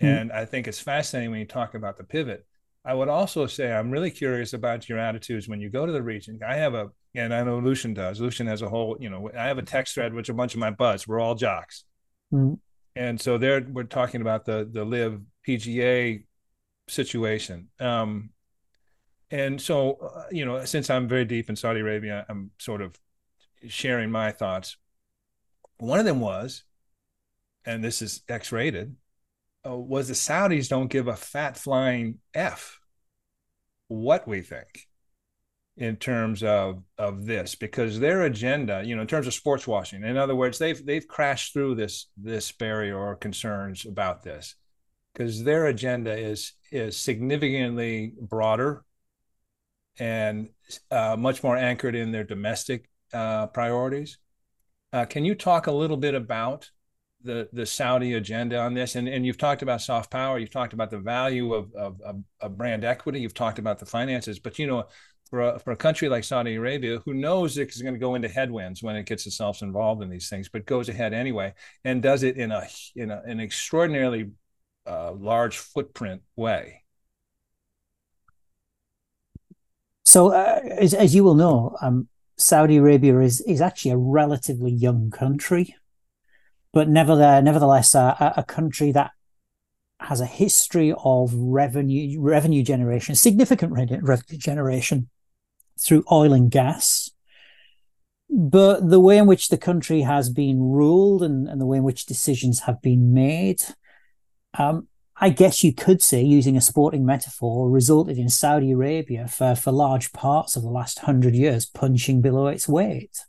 mm-hmm. 0.00 0.06
and 0.06 0.32
I 0.32 0.44
think 0.44 0.68
it's 0.68 0.80
fascinating 0.80 1.30
when 1.30 1.40
you 1.40 1.46
talk 1.46 1.74
about 1.74 1.96
the 1.96 2.04
pivot. 2.04 2.46
I 2.84 2.94
would 2.94 3.08
also 3.08 3.46
say 3.46 3.72
I'm 3.72 3.90
really 3.90 4.10
curious 4.10 4.54
about 4.54 4.88
your 4.88 4.98
attitudes 4.98 5.48
when 5.48 5.60
you 5.60 5.70
go 5.70 5.86
to 5.86 5.92
the 5.92 6.02
region. 6.02 6.40
I 6.46 6.56
have 6.56 6.74
a, 6.74 6.90
and 7.14 7.32
I 7.32 7.44
know 7.44 7.58
Lucian 7.60 7.94
does. 7.94 8.20
Lucian 8.20 8.46
has 8.48 8.62
a 8.62 8.68
whole, 8.68 8.96
you 8.98 9.08
know, 9.08 9.30
I 9.38 9.44
have 9.44 9.58
a 9.58 9.62
text 9.62 9.94
thread 9.94 10.12
with 10.12 10.28
a 10.28 10.34
bunch 10.34 10.54
of 10.54 10.60
my 10.60 10.70
buds. 10.70 11.06
We're 11.06 11.20
all 11.20 11.34
jocks, 11.34 11.84
mm-hmm. 12.32 12.54
and 12.96 13.20
so 13.20 13.38
there 13.38 13.64
we're 13.68 13.84
talking 13.84 14.20
about 14.20 14.44
the 14.44 14.68
the 14.70 14.84
LIV 14.84 15.20
PGA 15.46 16.24
situation. 16.88 17.68
Um, 17.80 18.30
and 19.30 19.60
so, 19.60 19.94
uh, 19.94 20.24
you 20.30 20.44
know, 20.44 20.64
since 20.64 20.90
I'm 20.90 21.08
very 21.08 21.24
deep 21.24 21.48
in 21.48 21.56
Saudi 21.56 21.80
Arabia, 21.80 22.26
I'm 22.28 22.50
sort 22.58 22.82
of 22.82 22.94
sharing 23.66 24.10
my 24.10 24.30
thoughts. 24.30 24.76
One 25.78 25.98
of 25.98 26.04
them 26.04 26.20
was, 26.20 26.64
and 27.64 27.82
this 27.82 28.02
is 28.02 28.22
X-rated, 28.28 28.94
uh, 29.66 29.76
was 29.76 30.08
the 30.08 30.14
Saudis 30.14 30.68
don't 30.68 30.90
give 30.90 31.08
a 31.08 31.16
fat 31.16 31.56
flying 31.56 32.18
f 32.34 32.78
what 33.88 34.26
we 34.26 34.40
think 34.40 34.86
in 35.76 35.96
terms 35.96 36.42
of 36.42 36.82
of 36.98 37.24
this 37.24 37.54
because 37.54 37.98
their 37.98 38.22
agenda 38.22 38.82
you 38.84 38.94
know 38.94 39.02
in 39.02 39.08
terms 39.08 39.26
of 39.26 39.34
sports 39.34 39.66
washing 39.66 40.04
in 40.04 40.16
other 40.16 40.36
words 40.36 40.58
they've 40.58 40.84
they've 40.84 41.08
crashed 41.08 41.52
through 41.52 41.74
this 41.74 42.08
this 42.16 42.52
barrier 42.52 42.98
or 42.98 43.16
concerns 43.16 43.86
about 43.86 44.22
this 44.22 44.54
because 45.12 45.42
their 45.44 45.66
agenda 45.66 46.16
is 46.16 46.52
is 46.70 46.96
significantly 46.96 48.14
broader 48.20 48.84
and 49.98 50.48
uh, 50.90 51.16
much 51.18 51.42
more 51.42 51.56
anchored 51.56 51.94
in 51.94 52.12
their 52.12 52.24
domestic 52.24 52.88
uh, 53.12 53.46
priorities. 53.48 54.18
Uh, 54.92 55.04
can 55.04 55.24
you 55.24 55.34
talk 55.34 55.66
a 55.66 55.72
little 55.72 55.96
bit 55.96 56.14
about 56.14 56.70
the 57.24 57.48
the 57.52 57.66
Saudi 57.66 58.14
agenda 58.14 58.58
on 58.58 58.74
this? 58.74 58.96
And 58.96 59.08
and 59.08 59.24
you've 59.26 59.38
talked 59.38 59.62
about 59.62 59.80
soft 59.80 60.10
power, 60.10 60.38
you've 60.38 60.50
talked 60.50 60.72
about 60.72 60.90
the 60.90 60.98
value 60.98 61.54
of 61.54 61.72
of, 61.74 62.00
of 62.40 62.58
brand 62.58 62.84
equity, 62.84 63.20
you've 63.20 63.34
talked 63.34 63.58
about 63.58 63.78
the 63.78 63.86
finances, 63.86 64.38
but 64.38 64.58
you 64.58 64.66
know. 64.66 64.86
For 65.30 65.40
a, 65.40 65.58
for 65.58 65.72
a 65.72 65.76
country 65.76 66.10
like 66.10 66.24
Saudi 66.24 66.56
Arabia, 66.56 66.98
who 67.06 67.14
knows 67.14 67.56
it's 67.56 67.80
going 67.80 67.94
to 67.94 67.98
go 67.98 68.16
into 68.16 68.28
headwinds 68.28 68.82
when 68.82 68.96
it 68.96 69.06
gets 69.06 69.26
itself 69.26 69.62
involved 69.62 70.02
in 70.02 70.10
these 70.10 70.28
things, 70.28 70.50
but 70.50 70.66
goes 70.66 70.90
ahead 70.90 71.14
anyway 71.14 71.54
and 71.84 72.02
does 72.02 72.22
it 72.22 72.36
in 72.36 72.52
a 72.52 72.68
in 72.96 73.10
a, 73.10 73.22
an 73.24 73.40
extraordinarily 73.40 74.32
uh, 74.86 75.12
large 75.12 75.56
footprint 75.56 76.20
way. 76.36 76.82
So, 80.04 80.32
uh, 80.32 80.60
as, 80.78 80.92
as 80.92 81.14
you 81.14 81.24
will 81.24 81.34
know, 81.34 81.76
um, 81.80 82.08
Saudi 82.36 82.76
Arabia 82.76 83.18
is 83.20 83.40
is 83.42 83.62
actually 83.62 83.92
a 83.92 83.96
relatively 83.96 84.70
young 84.70 85.10
country, 85.10 85.74
but 86.72 86.88
nevertheless, 86.88 87.44
nevertheless, 87.44 87.94
uh, 87.94 88.32
a 88.36 88.42
country 88.42 88.92
that 88.92 89.12
has 90.00 90.20
a 90.20 90.26
history 90.26 90.94
of 91.04 91.32
revenue 91.34 92.20
revenue 92.20 92.62
generation, 92.62 93.14
significant 93.14 93.72
revenue 93.72 94.38
generation 94.38 95.08
through 95.78 96.04
oil 96.10 96.32
and 96.32 96.50
gas. 96.50 97.10
But 98.28 98.88
the 98.88 99.00
way 99.00 99.18
in 99.18 99.26
which 99.26 99.48
the 99.48 99.58
country 99.58 100.02
has 100.02 100.30
been 100.30 100.58
ruled 100.60 101.22
and, 101.22 101.46
and 101.48 101.60
the 101.60 101.66
way 101.66 101.76
in 101.76 101.82
which 101.82 102.06
decisions 102.06 102.60
have 102.60 102.80
been 102.80 103.12
made, 103.12 103.62
um, 104.58 104.88
I 105.16 105.28
guess 105.28 105.62
you 105.62 105.74
could 105.74 106.02
say, 106.02 106.22
using 106.22 106.56
a 106.56 106.62
sporting 106.62 107.04
metaphor, 107.04 107.68
resulted 107.68 108.16
in 108.16 108.30
Saudi 108.30 108.72
Arabia 108.72 109.28
for, 109.28 109.54
for 109.54 109.70
large 109.70 110.12
parts 110.12 110.56
of 110.56 110.62
the 110.62 110.70
last 110.70 111.00
hundred 111.00 111.34
years 111.34 111.66
punching 111.66 112.22
below 112.22 112.46
its 112.46 112.66
weight. 112.66 113.24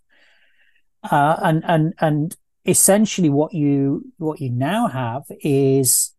Uh, 1.04 1.36
and 1.41 1.66
and 1.66 1.94
and 2.00 2.38
essentially, 2.66 3.30
what 3.30 3.53
you 3.53 4.11
what 4.18 4.41
you 4.41 4.49
now 4.49 4.88
have 4.88 5.24
is 5.41 6.14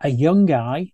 a 0.00 0.08
young 0.08 0.46
guy 0.46 0.92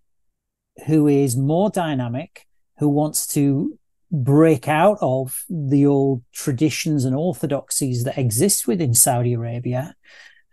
who 0.87 1.07
is 1.07 1.35
more 1.35 1.69
dynamic, 1.69 2.47
who 2.77 2.89
wants 2.89 3.27
to 3.27 3.77
break 4.11 4.67
out 4.67 4.97
of 5.01 5.43
the 5.49 5.85
old 5.85 6.23
traditions 6.33 7.05
and 7.05 7.15
orthodoxies 7.15 8.03
that 8.03 8.17
exist 8.17 8.67
within 8.67 8.93
Saudi 8.93 9.33
Arabia 9.33 9.95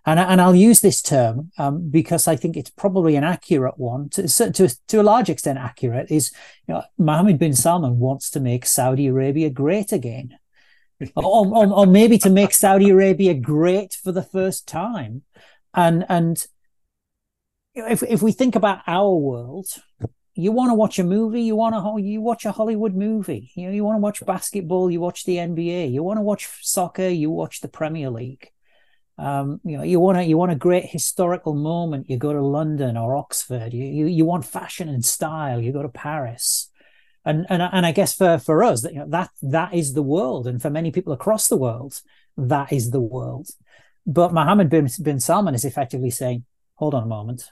and, 0.08 0.18
and 0.18 0.40
I'll 0.40 0.54
use 0.54 0.80
this 0.80 1.02
term 1.02 1.50
um, 1.58 1.90
because 1.90 2.26
I 2.26 2.34
think 2.34 2.56
it's 2.56 2.70
probably 2.70 3.16
an 3.16 3.24
accurate 3.24 3.78
one, 3.78 4.08
to, 4.10 4.26
to, 4.26 4.74
to 4.88 5.00
a 5.00 5.02
large 5.02 5.28
extent 5.28 5.58
accurate, 5.58 6.10
is 6.10 6.32
you 6.66 6.72
know, 6.72 6.82
Mohammed 6.96 7.38
bin 7.38 7.52
Salman 7.52 7.98
wants 7.98 8.30
to 8.30 8.40
make 8.40 8.64
Saudi 8.64 9.06
Arabia 9.08 9.50
great 9.50 9.92
again. 9.92 10.38
Or, 11.14 11.46
or, 11.46 11.66
or, 11.72 11.86
maybe 11.86 12.18
to 12.18 12.30
make 12.30 12.52
Saudi 12.52 12.90
Arabia 12.90 13.34
great 13.34 13.92
for 13.92 14.12
the 14.12 14.22
first 14.22 14.66
time. 14.66 15.22
And, 15.74 16.04
and 16.08 16.44
if, 17.74 18.02
if 18.02 18.22
we 18.22 18.32
think 18.32 18.56
about 18.56 18.80
our 18.86 19.14
world, 19.14 19.68
you 20.34 20.52
want 20.52 20.70
to 20.70 20.74
watch 20.74 21.00
a 21.00 21.04
movie, 21.04 21.42
you 21.42 21.56
want 21.56 21.74
to 21.74 22.02
you 22.02 22.20
watch 22.20 22.44
a 22.44 22.52
Hollywood 22.52 22.94
movie. 22.94 23.50
You 23.56 23.66
know, 23.66 23.72
you 23.72 23.84
want 23.84 23.96
to 23.96 24.00
watch 24.00 24.24
basketball, 24.24 24.88
you 24.88 25.00
watch 25.00 25.24
the 25.24 25.36
NBA. 25.36 25.92
You 25.92 26.04
want 26.04 26.18
to 26.18 26.22
watch 26.22 26.48
soccer, 26.62 27.08
you 27.08 27.28
watch 27.30 27.60
the 27.60 27.68
Premier 27.68 28.08
League. 28.08 28.50
Um, 29.18 29.60
you 29.64 29.76
know, 29.76 29.82
you 29.82 29.98
want 29.98 30.18
a 30.18 30.22
you 30.22 30.36
want 30.36 30.52
a 30.52 30.56
great 30.56 30.86
historical 30.86 31.54
moment. 31.54 32.08
You 32.08 32.18
go 32.18 32.32
to 32.32 32.40
London 32.40 32.96
or 32.96 33.16
Oxford. 33.16 33.74
You 33.74 33.84
you, 33.84 34.06
you 34.06 34.24
want 34.24 34.44
fashion 34.44 34.88
and 34.88 35.04
style. 35.04 35.60
You 35.60 35.72
go 35.72 35.82
to 35.82 35.88
Paris, 35.88 36.70
and 37.24 37.46
and 37.48 37.62
and 37.62 37.86
I 37.86 37.92
guess 37.92 38.14
for 38.14 38.38
for 38.38 38.62
us 38.62 38.82
that 38.82 38.92
you 38.92 39.00
know, 39.00 39.08
that 39.10 39.30
that 39.42 39.74
is 39.74 39.92
the 39.92 40.02
world, 40.02 40.46
and 40.46 40.60
for 40.60 40.70
many 40.70 40.90
people 40.90 41.12
across 41.12 41.48
the 41.48 41.56
world, 41.56 42.00
that 42.36 42.72
is 42.72 42.90
the 42.90 43.00
world. 43.00 43.48
But 44.06 44.32
Mohammed 44.32 44.70
bin 44.70 44.88
bin 45.02 45.20
Salman 45.20 45.54
is 45.54 45.64
effectively 45.64 46.10
saying, 46.10 46.44
"Hold 46.76 46.94
on 46.94 47.02
a 47.02 47.06
moment, 47.06 47.50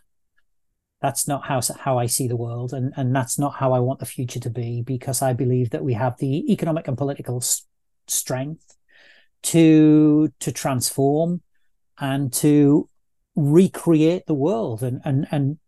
that's 1.01 1.29
not 1.29 1.47
how 1.47 1.61
how 1.79 1.99
I 1.99 2.07
see 2.07 2.27
the 2.29 2.37
world, 2.37 2.73
and 2.73 2.93
and 2.97 3.15
that's 3.15 3.39
not 3.39 3.57
how 3.57 3.73
I 3.73 3.81
want 3.81 4.01
the 4.01 4.07
future 4.07 4.41
to 4.41 4.51
be, 4.51 4.83
because 4.83 5.23
I 5.23 5.33
believe 5.35 5.71
that 5.71 5.85
we 5.85 5.95
have 5.95 6.17
the 6.19 6.51
economic 6.53 6.89
and 6.89 6.97
political 6.97 7.37
s- 7.37 7.67
strength 8.07 8.77
to 9.43 10.33
to 10.41 10.53
transform 10.53 11.43
and 11.99 12.33
to 12.35 12.89
recreate 13.35 14.27
the 14.27 14.35
world. 14.35 14.83
And 14.83 15.01
and 15.05 15.27
and 15.31 15.59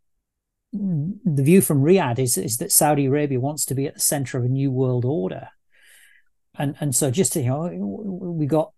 the 0.72 1.42
view 1.42 1.60
from 1.60 1.82
Riyadh 1.82 2.18
is 2.18 2.36
is 2.36 2.58
that 2.58 2.72
Saudi 2.72 3.06
Arabia 3.06 3.40
wants 3.40 3.64
to 3.66 3.74
be 3.74 3.86
at 3.86 3.94
the 3.94 4.00
center 4.00 4.38
of 4.38 4.44
a 4.44 4.48
new 4.48 4.70
world 4.70 5.04
order. 5.04 5.48
And 6.58 6.76
and 6.80 6.94
so 6.94 7.10
just 7.10 7.36
you 7.36 7.46
know 7.46 7.68
we 7.72 8.46
got 8.46 8.72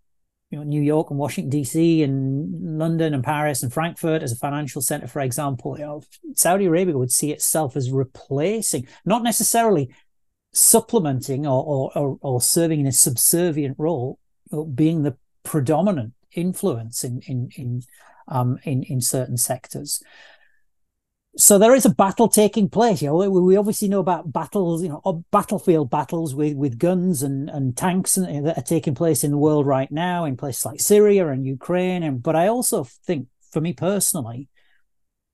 you 0.51 0.59
know 0.59 0.65
New 0.65 0.83
York 0.83 1.11
and 1.11 1.19
Washington 1.19 1.51
D.C. 1.51 2.03
and 2.03 2.79
London 2.79 3.15
and 3.15 3.25
Paris 3.25 3.63
and 3.63 3.73
Frankfurt 3.73 4.23
as 4.23 4.33
a 4.33 4.37
financial 4.37 4.83
center, 4.83 5.09
for 5.09 5.21
example. 5.21 5.77
You 5.79 5.85
know, 5.85 6.03
Saudi 6.35 6.67
Arabia 6.67 6.97
would 6.97 7.13
see 7.13 7.33
itself 7.33 7.77
as 7.77 7.91
replacing, 7.91 8.87
not 9.05 9.23
necessarily 9.23 9.93
supplementing 10.53 11.47
or 11.47 11.65
or, 11.65 11.99
or, 11.99 12.19
or 12.21 12.41
serving 12.41 12.81
in 12.81 12.87
a 12.87 12.93
subservient 12.93 13.77
role, 13.79 14.19
being 14.75 15.03
the 15.03 15.17
predominant 15.43 16.13
influence 16.33 17.03
in 17.03 17.21
in 17.27 17.49
in 17.57 17.83
um, 18.29 18.59
in 18.63 18.85
in 18.85 19.01
certain 19.01 19.37
sectors. 19.37 20.03
So 21.37 21.59
there 21.59 21.75
is 21.77 21.87
a 21.87 21.91
battle 21.91 22.29
taking 22.29 22.69
place. 22.69 23.01
You 23.01 23.09
know, 23.09 23.31
we 23.31 23.57
obviously 23.57 23.89
know 23.89 24.01
about 24.01 24.33
battles, 24.33 24.83
you 24.83 24.89
know, 24.89 25.25
battlefield 25.31 25.89
battles 25.89 26.35
with 26.35 26.57
with 26.57 26.77
guns 26.77 27.23
and 27.23 27.49
and 27.49 27.77
tanks 27.77 28.17
and, 28.17 28.47
that 28.47 28.59
are 28.59 28.63
taking 28.63 28.97
place 28.97 29.23
in 29.23 29.31
the 29.31 29.39
world 29.39 29.65
right 29.65 29.91
now 29.93 30.25
in 30.25 30.37
places 30.37 30.65
like 30.67 30.81
Syria 30.81 31.29
and 31.29 31.47
Ukraine. 31.47 32.03
And 32.03 32.21
but 32.21 32.35
I 32.35 32.49
also 32.49 32.85
think, 32.85 33.29
for 33.53 33.61
me 33.61 33.73
personally, 33.73 34.49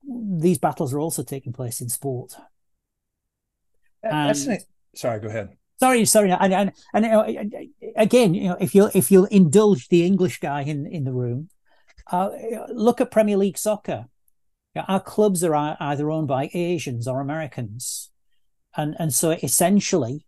these 0.07 0.59
battles 0.59 0.93
are 0.93 0.99
also 0.99 1.23
taking 1.23 1.51
place 1.51 1.81
in 1.81 1.89
sport. 1.89 2.35
That's 4.03 4.45
an, 4.45 4.59
sorry, 4.93 5.19
go 5.19 5.27
ahead. 5.27 5.57
Sorry, 5.79 6.05
sorry, 6.05 6.31
and 6.31 6.53
and, 6.53 6.71
and 6.93 7.05
you 7.05 7.11
know, 7.11 7.51
again, 7.95 8.33
you 8.35 8.49
know, 8.49 8.57
if 8.59 8.75
you 8.75 8.89
if 8.93 9.11
you'll 9.11 9.25
indulge 9.25 9.87
the 9.87 10.05
English 10.05 10.39
guy 10.39 10.61
in 10.61 10.85
in 10.85 11.05
the 11.05 11.11
room, 11.11 11.49
uh, 12.11 12.29
look 12.69 13.01
at 13.01 13.09
Premier 13.09 13.37
League 13.37 13.57
soccer. 13.57 14.05
Our 14.87 14.99
clubs 14.99 15.43
are 15.43 15.77
either 15.79 16.11
owned 16.11 16.27
by 16.27 16.49
Asians 16.53 17.07
or 17.07 17.21
Americans, 17.21 18.11
and 18.75 18.95
and 18.99 19.13
so 19.13 19.31
essentially, 19.31 20.25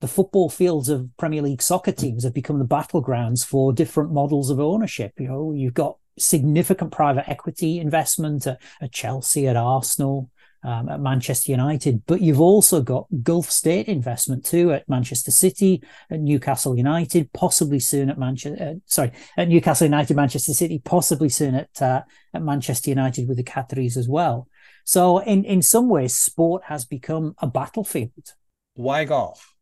the 0.00 0.08
football 0.08 0.48
fields 0.50 0.88
of 0.88 1.08
Premier 1.16 1.42
League 1.42 1.62
soccer 1.62 1.92
teams 1.92 2.24
have 2.24 2.34
become 2.34 2.58
the 2.58 2.64
battlegrounds 2.64 3.44
for 3.44 3.72
different 3.72 4.12
models 4.12 4.50
of 4.50 4.60
ownership. 4.60 5.12
You 5.18 5.28
know, 5.28 5.52
you've 5.52 5.74
got 5.74 5.96
significant 6.18 6.92
private 6.92 7.28
equity 7.28 7.78
investment 7.78 8.46
at, 8.46 8.60
at 8.80 8.92
Chelsea, 8.92 9.46
at 9.46 9.56
Arsenal, 9.56 10.30
um, 10.64 10.88
at 10.88 11.00
Manchester 11.00 11.50
United, 11.50 12.02
but 12.06 12.20
you've 12.20 12.40
also 12.40 12.82
got 12.82 13.06
Gulf 13.22 13.50
State 13.50 13.88
investment 13.88 14.44
too 14.44 14.72
at 14.72 14.88
Manchester 14.88 15.30
City, 15.30 15.82
at 16.10 16.20
Newcastle 16.20 16.76
United, 16.76 17.32
possibly 17.32 17.80
soon 17.80 18.10
at 18.10 18.18
Manchester. 18.18 18.62
Uh, 18.62 18.74
sorry, 18.86 19.12
at 19.36 19.48
Newcastle 19.48 19.86
United, 19.86 20.16
Manchester 20.16 20.52
City, 20.52 20.80
possibly 20.84 21.28
soon 21.28 21.54
at 21.54 21.82
uh, 21.82 22.02
at 22.34 22.42
Manchester 22.42 22.90
United 22.90 23.28
with 23.28 23.36
the 23.36 23.44
Qataris 23.44 23.96
as 23.96 24.08
well. 24.08 24.48
So 24.84 25.18
in 25.18 25.44
in 25.44 25.62
some 25.62 25.88
ways, 25.88 26.16
sport 26.16 26.64
has 26.64 26.84
become 26.84 27.34
a 27.38 27.46
battlefield. 27.46 28.34
Why 28.74 29.04
golf? 29.04 29.54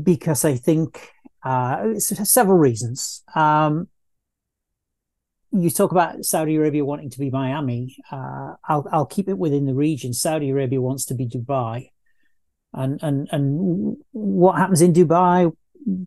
Because 0.00 0.44
I 0.44 0.56
think 0.56 1.08
uh, 1.42 1.98
several 1.98 2.58
reasons. 2.58 3.22
Um, 3.34 3.88
you 5.52 5.70
talk 5.70 5.92
about 5.92 6.24
Saudi 6.24 6.56
Arabia 6.56 6.84
wanting 6.84 7.10
to 7.10 7.18
be 7.18 7.30
Miami. 7.30 7.96
Uh, 8.10 8.54
I'll 8.66 8.86
I'll 8.90 9.06
keep 9.06 9.28
it 9.28 9.38
within 9.38 9.66
the 9.66 9.74
region. 9.74 10.12
Saudi 10.12 10.50
Arabia 10.50 10.80
wants 10.80 11.04
to 11.06 11.14
be 11.14 11.26
Dubai, 11.26 11.90
and 12.72 12.98
and 13.02 13.28
and 13.30 13.96
what 14.12 14.56
happens 14.56 14.80
in 14.80 14.92
Dubai? 14.92 15.52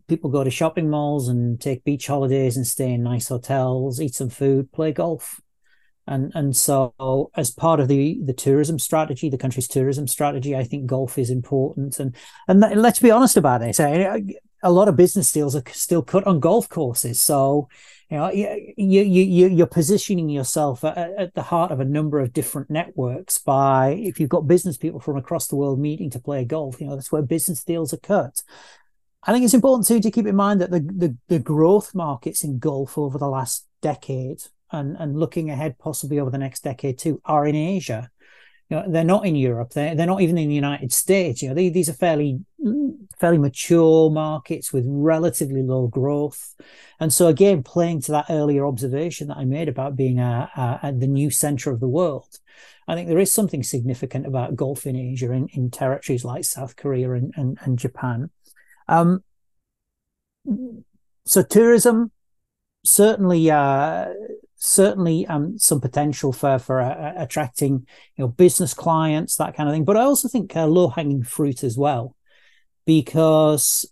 People 0.08 0.30
go 0.30 0.42
to 0.42 0.50
shopping 0.50 0.90
malls 0.90 1.28
and 1.28 1.60
take 1.60 1.84
beach 1.84 2.06
holidays 2.06 2.56
and 2.56 2.66
stay 2.66 2.92
in 2.92 3.02
nice 3.02 3.28
hotels, 3.28 4.00
eat 4.00 4.14
some 4.14 4.30
food, 4.30 4.72
play 4.72 4.92
golf, 4.92 5.40
and 6.06 6.32
and 6.34 6.56
so 6.56 7.30
as 7.36 7.50
part 7.50 7.78
of 7.78 7.88
the 7.88 8.18
the 8.24 8.32
tourism 8.32 8.78
strategy, 8.78 9.28
the 9.28 9.38
country's 9.38 9.68
tourism 9.68 10.08
strategy, 10.08 10.56
I 10.56 10.64
think 10.64 10.86
golf 10.86 11.18
is 11.18 11.30
important. 11.30 12.00
And 12.00 12.16
and 12.48 12.60
let's 12.60 12.98
be 12.98 13.10
honest 13.10 13.36
about 13.36 13.62
it. 13.62 13.78
A 14.66 14.70
lot 14.70 14.88
of 14.88 14.96
business 14.96 15.30
deals 15.32 15.54
are 15.54 15.62
still 15.72 16.02
cut 16.02 16.26
on 16.26 16.40
golf 16.40 16.68
courses, 16.68 17.20
so 17.20 17.68
you 18.10 18.16
know, 18.16 18.30
you, 18.30 18.72
you, 18.76 19.02
you, 19.02 19.48
you're 19.48 19.66
positioning 19.66 20.28
yourself 20.28 20.84
at, 20.84 20.96
at, 20.96 21.34
the 21.34 21.42
heart 21.42 21.72
of 21.72 21.80
a 21.80 21.84
number 21.84 22.20
of 22.20 22.32
different 22.32 22.70
networks 22.70 23.38
by, 23.38 23.90
if 24.00 24.20
you've 24.20 24.28
got 24.28 24.46
business 24.46 24.76
people 24.76 25.00
from 25.00 25.16
across 25.16 25.48
the 25.48 25.56
world 25.56 25.80
meeting 25.80 26.10
to 26.10 26.20
play 26.20 26.44
golf, 26.44 26.80
you 26.80 26.86
know, 26.86 26.94
that's 26.94 27.10
where 27.10 27.22
business 27.22 27.64
deals 27.64 27.92
are 27.92 27.98
cut. 27.98 28.42
I 29.24 29.32
think 29.32 29.44
it's 29.44 29.54
important 29.54 29.88
too 29.88 29.98
to 30.00 30.10
keep 30.12 30.26
in 30.26 30.36
mind 30.36 30.60
that 30.60 30.70
the, 30.70 30.80
the, 30.80 31.16
the 31.26 31.38
growth 31.40 31.96
markets 31.96 32.44
in 32.44 32.60
golf 32.60 32.96
over 32.96 33.18
the 33.18 33.28
last 33.28 33.66
decade 33.82 34.42
and, 34.70 34.96
and 34.96 35.18
looking 35.18 35.50
ahead 35.50 35.76
possibly 35.78 36.20
over 36.20 36.30
the 36.30 36.38
next 36.38 36.62
decade 36.62 36.98
too 36.98 37.20
are 37.24 37.46
in 37.46 37.56
Asia 37.56 38.10
you 38.68 38.76
know, 38.76 38.84
they're 38.88 39.04
not 39.04 39.26
in 39.26 39.36
Europe. 39.36 39.70
They're 39.70 39.94
they're 39.94 40.06
not 40.06 40.22
even 40.22 40.38
in 40.38 40.48
the 40.48 40.54
United 40.54 40.92
States. 40.92 41.40
You 41.40 41.48
know, 41.48 41.54
they, 41.54 41.68
these 41.68 41.88
are 41.88 41.94
fairly 41.94 42.40
fairly 43.18 43.38
mature 43.38 44.10
markets 44.10 44.72
with 44.72 44.84
relatively 44.86 45.62
low 45.62 45.86
growth. 45.86 46.54
And 46.98 47.12
so 47.12 47.28
again, 47.28 47.62
playing 47.62 48.02
to 48.02 48.12
that 48.12 48.26
earlier 48.28 48.66
observation 48.66 49.28
that 49.28 49.36
I 49.36 49.44
made 49.44 49.68
about 49.68 49.96
being 49.96 50.18
a, 50.18 50.50
a, 50.56 50.88
a 50.88 50.92
the 50.92 51.06
new 51.06 51.30
center 51.30 51.70
of 51.70 51.80
the 51.80 51.88
world, 51.88 52.38
I 52.88 52.94
think 52.94 53.08
there 53.08 53.18
is 53.18 53.32
something 53.32 53.62
significant 53.62 54.26
about 54.26 54.56
golf 54.56 54.86
in 54.86 54.96
Asia 54.96 55.30
in, 55.32 55.48
in 55.52 55.70
territories 55.70 56.24
like 56.24 56.44
South 56.44 56.74
Korea 56.76 57.12
and 57.12 57.32
and, 57.36 57.58
and 57.62 57.78
Japan. 57.78 58.30
Um, 58.88 59.22
so 61.24 61.42
tourism 61.42 62.10
certainly 62.84 63.50
uh, 63.50 64.06
certainly 64.56 65.26
um, 65.26 65.58
some 65.58 65.80
potential 65.80 66.32
for 66.32 66.58
for 66.58 66.80
uh, 66.80 67.12
attracting 67.16 67.86
you 68.16 68.24
know 68.24 68.28
business 68.28 68.74
clients 68.74 69.36
that 69.36 69.54
kind 69.56 69.68
of 69.68 69.74
thing. 69.74 69.84
But 69.84 69.96
i 69.96 70.02
also 70.02 70.28
think 70.28 70.56
uh, 70.56 70.66
low 70.66 70.88
hanging 70.88 71.22
fruit 71.22 71.62
as 71.62 71.76
well 71.76 72.16
because 72.86 73.84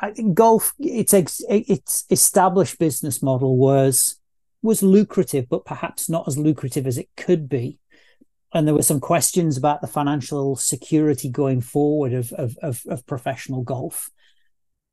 i 0.00 0.10
think 0.10 0.34
golf 0.34 0.74
its 0.78 1.12
ex, 1.12 1.42
its 1.48 2.04
established 2.10 2.78
business 2.78 3.22
model 3.22 3.56
was 3.56 4.20
was 4.62 4.82
lucrative 4.82 5.48
but 5.48 5.64
perhaps 5.64 6.08
not 6.08 6.26
as 6.26 6.38
lucrative 6.38 6.86
as 6.86 6.98
it 6.98 7.08
could 7.16 7.48
be. 7.48 7.78
And 8.54 8.66
there 8.66 8.74
were 8.74 8.82
some 8.82 9.00
questions 9.00 9.56
about 9.56 9.80
the 9.80 9.86
financial 9.86 10.56
security 10.56 11.28
going 11.28 11.60
forward 11.60 12.14
of 12.14 12.32
of, 12.32 12.56
of, 12.62 12.82
of 12.88 13.06
professional 13.06 13.62
golf 13.62 14.10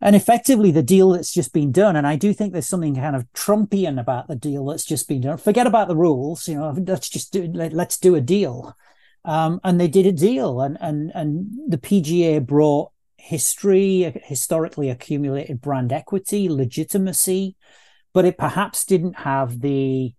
and 0.04 0.18
effectively 0.18 0.70
the 0.70 0.84
deal 0.84 1.12
that's 1.12 1.34
just 1.34 1.54
been 1.54 1.72
done 1.72 1.96
and 1.96 2.06
i 2.06 2.16
do 2.16 2.34
think 2.34 2.52
there's 2.52 2.68
something 2.68 2.94
kind 2.94 3.16
of 3.16 3.26
trumpian 3.34 4.00
about 4.00 4.28
the 4.28 4.36
deal 4.36 4.66
that's 4.66 4.86
just 4.86 5.08
been 5.08 5.22
done. 5.22 5.38
Forget 5.38 5.66
about 5.66 5.88
the 5.88 5.96
rules 5.96 6.48
you 6.48 6.56
know 6.56 6.76
let's 6.86 7.10
just 7.10 7.32
do 7.32 7.50
let, 7.52 7.74
us 7.74 7.98
do 7.98 8.14
a 8.14 8.22
deal. 8.22 8.78
Um, 9.26 9.62
and 9.64 9.80
they 9.80 9.88
did 9.88 10.06
a 10.06 10.12
deal 10.12 10.62
and 10.62 10.78
and 10.82 11.12
and 11.16 11.48
the 11.68 11.78
pga 11.78 12.46
brought 12.46 12.92
history 13.18 14.14
historically 14.26 14.90
accumulated 14.90 15.62
brand 15.62 15.94
equity 15.94 16.50
legitimacy 16.50 17.56
but 18.12 18.26
it 18.26 18.38
perhaps 18.38 18.84
didn't 18.84 19.20
have 19.20 19.62
the 19.62 20.14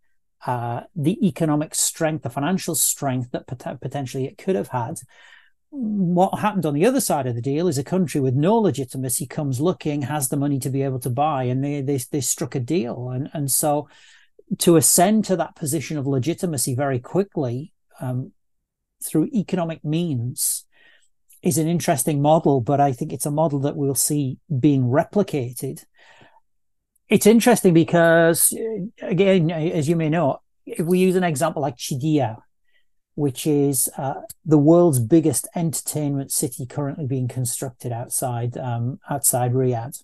uh, 0.47 0.81
the 0.97 1.27
economic 1.27 1.75
strength 1.75 2.23
the 2.23 2.31
financial 2.31 2.75
strength 2.75 3.31
that 3.33 3.47
pot- 3.47 3.81
potentially 3.83 4.25
it 4.25 4.39
could 4.39 4.57
have 4.57 4.69
had 4.69 4.97
what 5.77 6.39
happened 6.39 6.67
on 6.67 6.75
the 6.75 6.87
other 6.87 7.01
side 7.01 7.27
of 7.27 7.35
the 7.35 7.43
deal 7.43 7.69
is 7.69 7.79
a 7.79 7.85
country 7.85 8.21
with 8.21 8.35
no 8.35 8.57
legitimacy 8.57 9.27
comes 9.27 9.61
looking, 9.61 10.03
has 10.03 10.29
the 10.29 10.37
money 10.37 10.59
to 10.61 10.71
be 10.71 10.83
able 10.83 11.01
to 11.01 11.11
buy, 11.11 11.45
and 11.45 11.65
they 11.65 11.81
they, 11.81 11.99
they 12.11 12.21
struck 12.21 12.55
a 12.55 12.61
deal. 12.61 13.11
And 13.11 13.31
and 13.33 13.51
so 13.51 13.89
to 14.59 14.77
ascend 14.77 15.25
to 15.25 15.37
that 15.37 15.57
position 15.57 15.99
of 15.99 16.07
legitimacy 16.07 16.75
very 16.75 16.99
quickly 16.99 17.73
um, 18.01 18.33
through 19.03 19.31
economic 19.35 19.85
means 19.85 20.67
is 21.43 21.59
an 21.59 21.69
interesting 21.69 22.23
model, 22.23 22.61
but 22.61 22.81
I 22.81 22.93
think 22.93 23.13
it's 23.13 23.27
a 23.27 23.31
model 23.31 23.61
that 23.61 23.77
we'll 23.77 23.95
see 23.95 24.39
being 24.61 24.85
replicated. 24.85 25.85
It's 27.09 27.27
interesting 27.27 27.75
because, 27.75 28.57
again, 29.03 29.51
as 29.51 29.89
you 29.89 29.97
may 29.97 30.09
know, 30.09 30.39
if 30.65 30.87
we 30.87 30.99
use 31.01 31.17
an 31.17 31.25
example 31.25 31.61
like 31.61 31.77
Qiddiya, 31.77 32.39
which 33.15 33.47
is 33.47 33.89
uh, 33.97 34.23
the 34.45 34.59
world's 34.59 34.99
biggest 34.99 35.47
entertainment 35.55 36.33
city 36.33 36.67
currently 36.67 37.07
being 37.07 37.29
constructed 37.29 37.93
outside 37.93 38.57
um, 38.59 38.99
outside 39.09 39.53
Riyadh. 39.53 40.03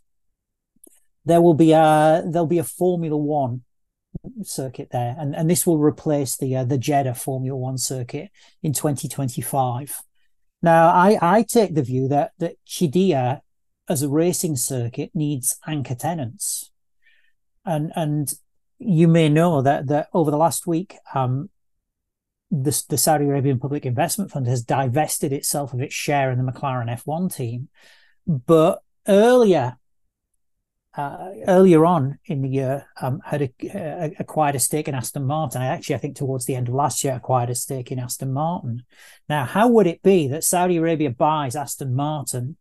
There 1.24 1.40
will 1.40 1.54
be 1.54 1.72
a 1.72 2.22
there'll 2.24 2.46
be 2.46 2.58
a 2.58 2.64
Formula 2.64 3.16
One 3.16 3.62
circuit 4.42 4.88
there, 4.90 5.16
and, 5.18 5.34
and 5.34 5.50
this 5.50 5.66
will 5.66 5.78
replace 5.78 6.36
the 6.36 6.56
uh, 6.56 6.64
the 6.64 6.78
Jeddah 6.78 7.14
Formula 7.14 7.56
One 7.56 7.78
circuit 7.78 8.30
in 8.62 8.72
2025. 8.72 10.02
Now, 10.62 10.88
I 10.88 11.18
I 11.20 11.42
take 11.42 11.74
the 11.74 11.82
view 11.82 12.08
that 12.08 12.32
that 12.38 12.56
Qiddiya 12.66 13.40
as 13.88 14.02
a 14.02 14.08
racing 14.08 14.56
circuit 14.56 15.10
needs 15.14 15.58
anchor 15.66 15.96
tenants, 15.96 16.70
and 17.64 17.92
and 17.96 18.32
you 18.78 19.08
may 19.08 19.28
know 19.28 19.62
that 19.62 19.88
that 19.88 20.08
over 20.14 20.30
the 20.30 20.36
last 20.36 20.66
week, 20.66 20.96
um, 21.14 21.50
the, 22.50 22.82
the 22.88 22.98
Saudi 22.98 23.26
Arabian 23.26 23.58
Public 23.58 23.86
Investment 23.86 24.30
Fund 24.30 24.46
has 24.46 24.62
divested 24.62 25.32
itself 25.32 25.72
of 25.72 25.80
its 25.80 25.94
share 25.94 26.30
in 26.30 26.44
the 26.44 26.52
McLaren 26.52 26.92
F1 27.02 27.34
team. 27.34 27.68
But 28.26 28.82
earlier, 29.06 29.76
uh, 30.96 31.28
earlier 31.46 31.86
on 31.86 32.18
in 32.24 32.42
the 32.42 32.48
year, 32.48 32.86
um, 33.00 33.20
had 33.24 33.42
a, 33.42 33.50
a, 33.72 34.12
acquired 34.18 34.56
a 34.56 34.58
stake 34.58 34.88
in 34.88 34.94
Aston 34.94 35.26
Martin. 35.26 35.62
I 35.62 35.66
actually, 35.66 35.94
I 35.94 35.98
think 35.98 36.16
towards 36.16 36.46
the 36.46 36.56
end 36.56 36.68
of 36.68 36.74
last 36.74 37.04
year, 37.04 37.14
acquired 37.14 37.50
a 37.50 37.54
stake 37.54 37.92
in 37.92 38.00
Aston 38.00 38.32
Martin. 38.32 38.82
Now, 39.28 39.44
how 39.44 39.68
would 39.68 39.86
it 39.86 40.02
be 40.02 40.26
that 40.28 40.44
Saudi 40.44 40.76
Arabia 40.76 41.10
buys 41.10 41.54
Aston 41.54 41.94
Martin 41.94 42.56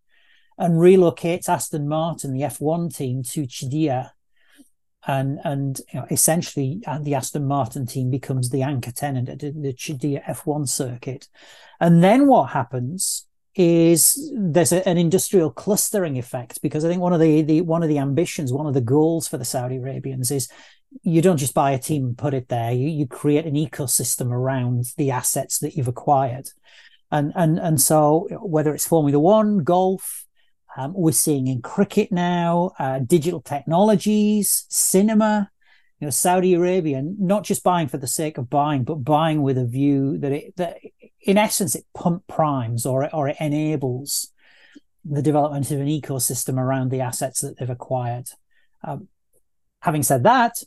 and 0.58 0.76
relocates 0.76 1.50
Aston 1.50 1.88
Martin, 1.88 2.34
the 2.34 2.42
F1 2.42 2.96
team, 2.96 3.24
to 3.24 3.44
Qiddiya 3.44 4.12
and 5.08 5.40
and 5.44 5.80
you 5.94 6.00
know, 6.00 6.06
essentially 6.12 6.82
the 7.02 7.16
Aston 7.16 7.48
Martin 7.48 7.86
team 7.86 8.10
becomes 8.10 8.50
the 8.50 8.62
anchor 8.62 8.92
tenant 8.92 9.30
at 9.30 9.40
the 9.40 9.74
Qiddiya 9.74 10.24
F1 10.26 10.68
circuit. 10.68 11.28
And 11.80 12.04
then 12.04 12.28
what 12.28 12.50
happens 12.50 13.26
is 13.56 14.32
there's 14.38 14.72
a, 14.72 14.88
an 14.88 14.98
industrial 14.98 15.52
clustering 15.52 16.18
effect 16.18 16.62
because 16.62 16.86
I 16.86 16.90
think 16.90 17.02
one 17.02 17.14
of 17.14 17.20
the, 17.20 17.42
the 17.42 17.62
one 17.62 17.84
of 17.84 17.90
the 17.90 17.98
ambitions, 17.98 18.54
one 18.54 18.68
of 18.68 18.74
the 18.74 18.82
goals 18.82 19.28
for 19.28 19.38
the 19.38 19.46
Saudi 19.46 19.78
Arabians 19.78 20.32
is 20.32 20.50
you 21.04 21.22
don't 21.22 21.38
just 21.38 21.54
buy 21.54 21.72
a 21.72 21.80
team 21.80 22.06
and 22.06 22.18
put 22.18 22.34
it 22.34 22.50
there. 22.50 22.72
You, 22.72 22.88
you 22.90 23.08
create 23.08 23.46
an 23.46 23.56
ecosystem 23.56 24.32
around 24.32 24.94
the 24.98 25.12
assets 25.12 25.60
that 25.60 25.76
you've 25.76 25.88
acquired. 25.88 26.50
And 27.12 27.32
and 27.36 27.58
and 27.58 27.82
so 27.82 28.28
whether 28.42 28.74
it's 28.74 28.88
Formula 28.88 29.20
One, 29.20 29.60
golf, 29.60 30.26
um, 30.78 30.94
we're 30.96 31.12
seeing 31.12 31.48
in 31.48 31.62
cricket 31.62 32.12
now, 32.12 32.72
uh, 32.80 33.00
digital 33.00 33.42
technologies, 33.42 34.66
cinema. 34.70 35.50
You 36.00 36.08
know, 36.08 36.12
Saudi 36.12 36.54
Arabia 36.54 37.02
not 37.04 37.44
just 37.44 37.64
buying 37.64 37.88
for 37.88 37.98
the 37.98 38.08
sake 38.08 38.38
of 38.38 38.50
buying, 38.50 38.84
but 38.84 39.04
buying 39.04 39.42
with 39.42 39.58
a 39.58 39.66
view 39.66 40.18
that 40.20 40.32
it 40.32 40.56
that 40.56 40.78
in 41.22 41.38
essence, 41.38 41.76
it 41.76 41.86
pump 41.94 42.26
primes 42.28 42.86
or 42.86 43.14
or 43.14 43.30
it 43.30 43.38
enables 43.40 44.32
the 45.04 45.22
development 45.22 45.72
of 45.72 45.80
an 45.80 45.88
ecosystem 45.88 46.58
around 46.58 46.92
the 46.92 47.02
assets 47.02 47.42
that 47.42 47.58
they've 47.58 47.70
acquired. 47.70 48.30
Um, 48.84 49.08
having 49.82 50.04
said 50.04 50.24
that, 50.24 50.64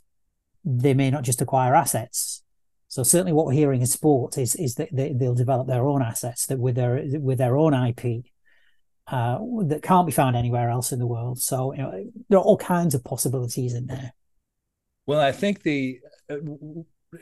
they 0.65 0.95
may 0.95 1.11
not 1.11 1.23
just 1.23 1.41
acquire 1.41 1.75
assets. 1.75 2.43
So 2.89 3.03
certainly, 3.03 3.33
what 3.33 3.47
we're 3.47 3.53
hearing 3.53 3.81
in 3.81 3.87
sport 3.87 4.37
is 4.37 4.55
is 4.57 4.75
that 4.75 4.89
they, 4.93 5.15
will 5.15 5.35
develop 5.35 5.67
their 5.67 5.87
own 5.87 6.03
assets 6.03 6.45
that 6.47 6.59
with 6.59 6.75
their 6.75 7.03
with 7.21 7.39
their 7.39 7.57
own 7.57 7.73
IP 7.73 8.25
uh, 9.07 9.39
that 9.65 9.83
can't 9.83 10.07
be 10.07 10.13
found 10.13 10.37
anywhere 10.37 10.71
else 10.71 10.93
in 10.93 10.99
the 10.99 11.07
world. 11.07 11.41
So 11.41 11.73
you 11.73 11.83
know, 11.83 12.05
there 12.29 12.39
are 12.39 12.43
all 12.43 12.57
kinds 12.57 12.95
of 12.95 13.05
possibilities 13.05 13.75
in 13.75 13.87
there. 13.87 14.13
Well, 15.07 15.21
I 15.21 15.33
think 15.33 15.63
the 15.63 15.99
uh, 16.31 16.37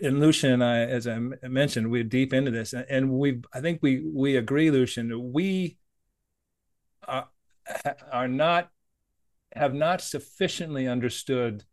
and 0.03 0.21
Lucian 0.21 0.53
and 0.53 0.65
I, 0.65 0.81
as 0.81 1.09
I 1.09 1.19
mentioned, 1.49 1.91
we're 1.91 2.05
deep 2.05 2.33
into 2.33 2.51
this, 2.51 2.73
and 2.73 3.11
we 3.11 3.41
I 3.53 3.61
think 3.61 3.81
we 3.83 4.05
we 4.05 4.37
agree, 4.37 4.71
Lucian. 4.71 5.33
We 5.33 5.79
are, 7.09 7.29
are 8.13 8.29
not 8.29 8.71
have 9.55 9.75
not 9.75 10.01
sufficiently 10.01 10.87
understood 10.87 11.65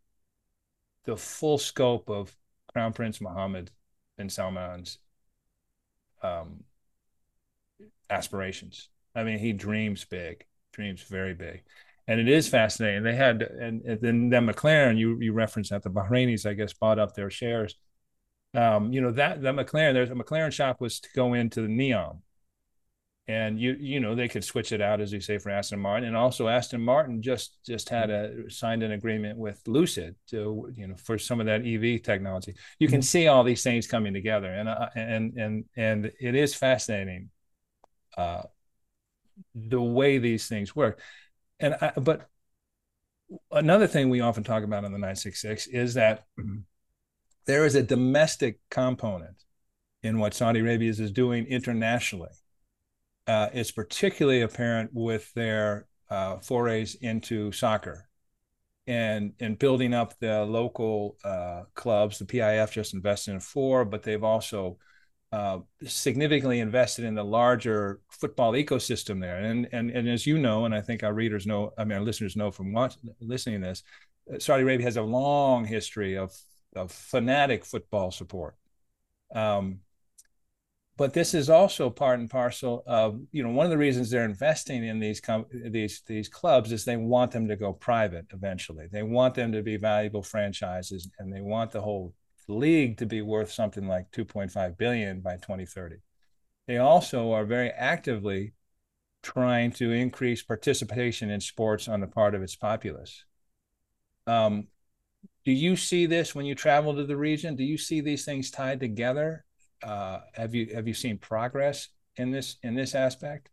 the 1.04 1.16
full 1.16 1.58
scope 1.58 2.10
of 2.10 2.36
Crown 2.72 2.92
Prince 2.92 3.20
Mohammed 3.20 3.70
bin 4.16 4.28
Salman's 4.28 4.98
um, 6.22 6.64
aspirations. 8.10 8.88
I 9.18 9.24
mean, 9.24 9.38
he 9.38 9.52
dreams 9.52 10.04
big, 10.04 10.44
dreams 10.72 11.02
very 11.02 11.34
big, 11.34 11.64
and 12.06 12.20
it 12.20 12.28
is 12.28 12.48
fascinating. 12.48 13.02
They 13.02 13.16
had, 13.16 13.42
and, 13.42 13.82
and 13.82 14.00
then 14.00 14.30
then 14.30 14.46
McLaren, 14.46 14.96
you 14.96 15.18
you 15.20 15.32
referenced 15.32 15.70
that 15.70 15.82
the 15.82 15.90
Bahrainis, 15.90 16.46
I 16.46 16.54
guess, 16.54 16.72
bought 16.72 17.00
up 17.00 17.14
their 17.14 17.30
shares. 17.30 17.74
Um, 18.54 18.92
you 18.92 19.00
know 19.00 19.10
that 19.12 19.42
the 19.42 19.52
McLaren, 19.52 19.92
there's 19.92 20.10
a 20.10 20.14
McLaren 20.14 20.52
shop 20.52 20.80
was 20.80 21.00
to 21.00 21.08
go 21.16 21.34
into 21.34 21.62
the 21.62 21.68
Neom, 21.68 22.20
and 23.26 23.60
you 23.60 23.76
you 23.80 23.98
know 23.98 24.14
they 24.14 24.28
could 24.28 24.44
switch 24.44 24.70
it 24.70 24.80
out 24.80 25.00
as 25.00 25.12
you 25.12 25.20
say 25.20 25.38
for 25.38 25.50
Aston 25.50 25.80
Martin, 25.80 26.06
and 26.06 26.16
also 26.16 26.46
Aston 26.46 26.80
Martin 26.80 27.20
just 27.20 27.58
just 27.66 27.88
had 27.88 28.10
a 28.10 28.48
signed 28.48 28.84
an 28.84 28.92
agreement 28.92 29.36
with 29.36 29.60
Lucid 29.66 30.14
to 30.28 30.72
you 30.76 30.86
know 30.86 30.96
for 30.96 31.18
some 31.18 31.40
of 31.40 31.46
that 31.46 31.66
EV 31.66 32.02
technology. 32.02 32.54
You 32.78 32.86
can 32.86 33.00
mm-hmm. 33.00 33.02
see 33.02 33.26
all 33.26 33.42
these 33.42 33.64
things 33.64 33.88
coming 33.88 34.14
together, 34.14 34.52
and 34.52 34.68
uh, 34.68 34.88
and 34.94 35.36
and 35.36 35.64
and 35.76 36.12
it 36.20 36.36
is 36.36 36.54
fascinating 36.54 37.30
uh, 38.16 38.42
the 39.54 39.80
way 39.80 40.18
these 40.18 40.48
things 40.48 40.74
work. 40.74 41.00
And 41.60 41.76
I, 41.80 41.92
but 41.96 42.28
another 43.50 43.86
thing 43.86 44.08
we 44.08 44.20
often 44.20 44.44
talk 44.44 44.64
about 44.64 44.84
on 44.84 44.92
the 44.92 44.98
966 44.98 45.66
is 45.68 45.94
that 45.94 46.24
there 47.46 47.64
is 47.64 47.74
a 47.74 47.82
domestic 47.82 48.60
component 48.70 49.44
in 50.02 50.18
what 50.18 50.34
Saudi 50.34 50.60
Arabia 50.60 50.90
is 50.90 51.10
doing 51.10 51.46
internationally 51.46 52.30
uh, 53.26 53.48
is 53.52 53.70
particularly 53.70 54.42
apparent 54.42 54.90
with 54.92 55.32
their 55.34 55.86
uh, 56.10 56.38
forays 56.38 56.94
into 56.96 57.52
soccer 57.52 58.08
and 58.86 59.34
and 59.38 59.58
building 59.58 59.92
up 59.92 60.18
the 60.18 60.44
local 60.44 61.16
uh, 61.22 61.64
clubs. 61.74 62.18
The 62.18 62.24
PIF 62.24 62.72
just 62.72 62.94
invested 62.94 63.32
in 63.32 63.40
four, 63.40 63.84
but 63.84 64.02
they've 64.02 64.24
also 64.24 64.78
uh, 65.30 65.58
significantly 65.84 66.60
invested 66.60 67.04
in 67.04 67.14
the 67.14 67.24
larger 67.24 68.00
football 68.10 68.52
ecosystem 68.52 69.20
there. 69.20 69.36
And 69.36 69.68
and 69.72 69.90
and 69.90 70.08
as 70.08 70.26
you 70.26 70.38
know, 70.38 70.64
and 70.64 70.74
I 70.74 70.80
think 70.80 71.02
our 71.02 71.12
readers 71.12 71.46
know, 71.46 71.72
I 71.76 71.84
mean 71.84 71.98
our 71.98 72.04
listeners 72.04 72.36
know 72.36 72.50
from 72.50 72.72
watch, 72.72 72.96
listening 73.20 73.60
to 73.60 73.68
this, 73.68 73.82
uh, 74.34 74.38
Saudi 74.38 74.62
Arabia 74.62 74.86
has 74.86 74.96
a 74.96 75.02
long 75.02 75.64
history 75.64 76.16
of 76.16 76.32
of 76.74 76.92
fanatic 76.92 77.64
football 77.64 78.10
support. 78.10 78.56
Um, 79.34 79.80
but 80.96 81.12
this 81.12 81.32
is 81.32 81.48
also 81.48 81.90
part 81.90 82.18
and 82.18 82.28
parcel 82.28 82.82
of 82.86 83.20
you 83.30 83.42
know 83.42 83.50
one 83.50 83.66
of 83.66 83.70
the 83.70 83.78
reasons 83.78 84.10
they're 84.10 84.24
investing 84.24 84.84
in 84.84 84.98
these 84.98 85.20
com- 85.20 85.46
these 85.52 86.02
these 86.06 86.28
clubs 86.28 86.72
is 86.72 86.84
they 86.84 86.96
want 86.96 87.30
them 87.30 87.48
to 87.48 87.56
go 87.56 87.72
private 87.72 88.26
eventually. 88.32 88.88
They 88.90 89.04
want 89.04 89.34
them 89.34 89.52
to 89.52 89.62
be 89.62 89.76
valuable 89.76 90.22
franchises, 90.22 91.08
and 91.18 91.32
they 91.32 91.40
want 91.40 91.70
the 91.70 91.82
whole 91.82 92.14
league 92.48 92.96
to 92.98 93.06
be 93.06 93.22
worth 93.22 93.52
something 93.52 93.86
like 93.86 94.10
2.5 94.10 94.76
billion 94.76 95.20
by 95.20 95.36
2030. 95.36 95.96
They 96.66 96.78
also 96.78 97.32
are 97.32 97.44
very 97.44 97.70
actively 97.70 98.54
trying 99.22 99.72
to 99.72 99.92
increase 99.92 100.42
participation 100.42 101.30
in 101.30 101.40
sports 101.40 101.88
on 101.88 102.00
the 102.00 102.06
part 102.06 102.34
of 102.34 102.42
its 102.42 102.56
populace. 102.56 103.24
Um, 104.26 104.68
do 105.44 105.52
you 105.52 105.76
see 105.76 106.06
this 106.06 106.34
when 106.34 106.46
you 106.46 106.54
travel 106.54 106.94
to 106.94 107.04
the 107.04 107.16
region? 107.16 107.56
Do 107.56 107.64
you 107.64 107.78
see 107.78 108.00
these 108.00 108.24
things 108.24 108.50
tied 108.50 108.80
together? 108.80 109.44
uh, 109.82 110.20
have 110.34 110.54
you 110.54 110.74
have 110.74 110.88
you 110.88 110.94
seen 110.94 111.18
progress 111.18 111.88
in 112.16 112.30
this 112.30 112.56
in 112.62 112.74
this 112.74 112.94
aspect? 112.94 113.50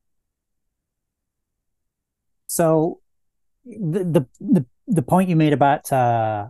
So, 2.47 3.01
the 3.65 4.03
the 4.03 4.25
the, 4.39 4.65
the 4.87 5.01
point 5.01 5.29
you 5.29 5.35
made 5.35 5.53
about 5.53 5.91
uh, 5.91 6.47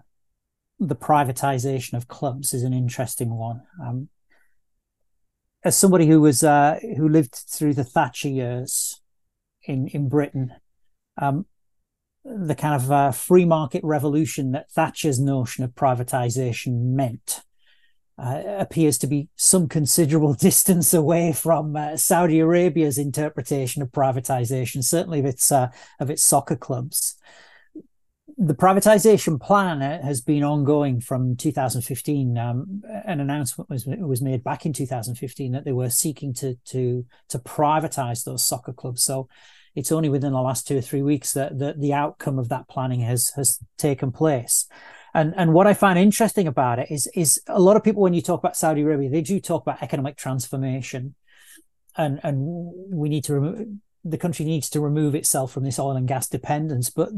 the 0.80 0.95
privatization 0.95 1.93
of 1.93 2.07
clubs 2.07 2.53
is 2.53 2.63
an 2.63 2.73
interesting 2.73 3.32
one. 3.32 3.61
Um, 3.82 4.09
as 5.63 5.78
somebody 5.78 6.05
who 6.05 6.21
was 6.21 6.43
uh, 6.43 6.80
who 6.97 7.09
lived 7.09 7.36
through 7.36 7.73
the 7.73 7.84
Thatcher 7.84 8.30
years 8.30 9.01
in 9.63 9.88
in 9.88 10.09
Britain, 10.09 10.53
um, 11.17 11.45
the 12.23 12.55
kind 12.55 12.76
of 12.76 12.91
uh, 12.91 13.11
free 13.11 13.45
market 13.45 13.84
revolution 13.84 14.51
that 14.51 14.71
Thatcher's 14.71 15.19
notion 15.19 15.63
of 15.63 15.71
privatization 15.71 16.93
meant 16.93 17.41
uh, 18.17 18.43
appears 18.45 18.97
to 18.99 19.07
be 19.07 19.30
some 19.36 19.67
considerable 19.67 20.34
distance 20.39 20.93
away 20.93 21.34
from 21.34 21.76
uh, 21.76 21.97
Saudi 21.97 22.39
Arabia's 22.39 22.97
interpretation 22.97 23.82
of 23.82 23.91
privatization, 23.91 24.84
certainly 24.84 25.19
of 25.19 25.26
its 25.26 25.51
uh, 25.51 25.69
of 25.99 26.09
its 26.09 26.23
soccer 26.23 26.55
clubs. 26.55 27.15
The 28.38 28.55
privatization 28.55 29.39
plan 29.39 29.82
uh, 29.82 30.01
has 30.01 30.19
been 30.19 30.43
ongoing 30.43 30.99
from 30.99 31.36
2015. 31.36 32.38
Um, 32.38 32.82
an 33.05 33.19
announcement 33.19 33.69
was 33.69 33.86
was 33.86 34.21
made 34.21 34.43
back 34.43 34.65
in 34.65 34.73
2015 34.73 35.51
that 35.51 35.63
they 35.63 35.71
were 35.71 35.89
seeking 35.89 36.34
to 36.36 36.55
to 36.65 37.05
to 37.30 37.39
privatize 37.39 38.23
those 38.23 38.43
soccer 38.43 38.73
clubs. 38.73 39.03
So 39.03 39.30
it's 39.76 39.91
only 39.91 40.09
within 40.09 40.34
the 40.34 40.41
last 40.41 40.67
two 40.67 40.78
or 40.78 40.82
three 40.82 41.01
weeks 41.01 41.34
that, 41.34 41.59
that 41.59 41.80
the 41.80 41.93
outcome 41.93 42.39
of 42.39 42.49
that 42.49 42.67
planning 42.67 43.01
has 43.01 43.30
has 43.36 43.59
taken 43.78 44.11
place. 44.11 44.67
And 45.13 45.34
and 45.38 45.53
what 45.53 45.67
I 45.67 45.73
find 45.73 45.99
interesting 45.99 46.47
about 46.47 46.80
it 46.80 46.89
is 46.89 47.07
is 47.15 47.41
a 47.47 47.61
lot 47.61 47.78
of 47.78 47.84
people 47.84 48.01
when 48.01 48.13
you 48.13 48.21
talk 48.21 48.39
about 48.39 48.57
Saudi 48.57 48.82
Arabia, 48.82 49.09
they 49.09 49.21
do 49.21 49.39
talk 49.39 49.61
about 49.61 49.84
economic 49.84 50.17
transformation, 50.17 51.15
and 51.95 52.19
and 52.23 52.39
we 52.91 53.07
need 53.07 53.23
to 53.26 53.36
remove 53.36 53.67
the 54.05 54.19
country 54.19 54.45
needs 54.45 54.69
to 54.69 54.79
remove 54.79 55.15
itself 55.15 55.51
from 55.51 55.63
this 55.63 55.79
oil 55.79 55.97
and 55.97 56.07
gas 56.07 56.29
dependence. 56.29 56.91
But 56.91 57.09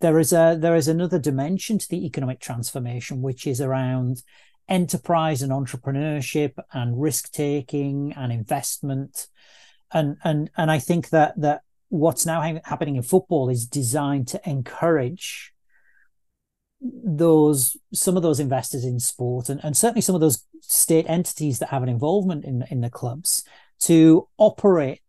there 0.00 0.20
is 0.20 0.32
a 0.32 0.56
there 0.58 0.76
is 0.76 0.86
another 0.86 1.18
dimension 1.18 1.78
to 1.78 1.88
the 1.88 2.06
economic 2.06 2.38
transformation, 2.38 3.20
which 3.20 3.46
is 3.46 3.60
around 3.60 4.22
enterprise 4.68 5.42
and 5.42 5.50
entrepreneurship 5.50 6.52
and 6.72 7.00
risk 7.00 7.32
taking 7.32 8.12
and 8.12 8.32
investment, 8.32 9.26
and 9.92 10.16
and 10.22 10.48
and 10.56 10.70
I 10.70 10.78
think 10.78 11.08
that 11.10 11.38
that 11.40 11.62
what's 11.88 12.24
now 12.24 12.40
ha- 12.40 12.60
happening 12.64 12.94
in 12.94 13.02
football 13.02 13.48
is 13.48 13.66
designed 13.66 14.28
to 14.28 14.48
encourage 14.48 15.52
those 16.80 17.76
some 17.92 18.16
of 18.16 18.22
those 18.22 18.38
investors 18.38 18.84
in 18.84 19.00
sport 19.00 19.48
and, 19.48 19.58
and 19.64 19.76
certainly 19.76 20.00
some 20.00 20.14
of 20.14 20.20
those 20.20 20.44
state 20.60 21.06
entities 21.08 21.58
that 21.58 21.70
have 21.70 21.82
an 21.82 21.88
involvement 21.88 22.44
in 22.44 22.64
in 22.70 22.80
the 22.82 22.90
clubs 22.90 23.42
to 23.80 24.28
operate 24.36 25.00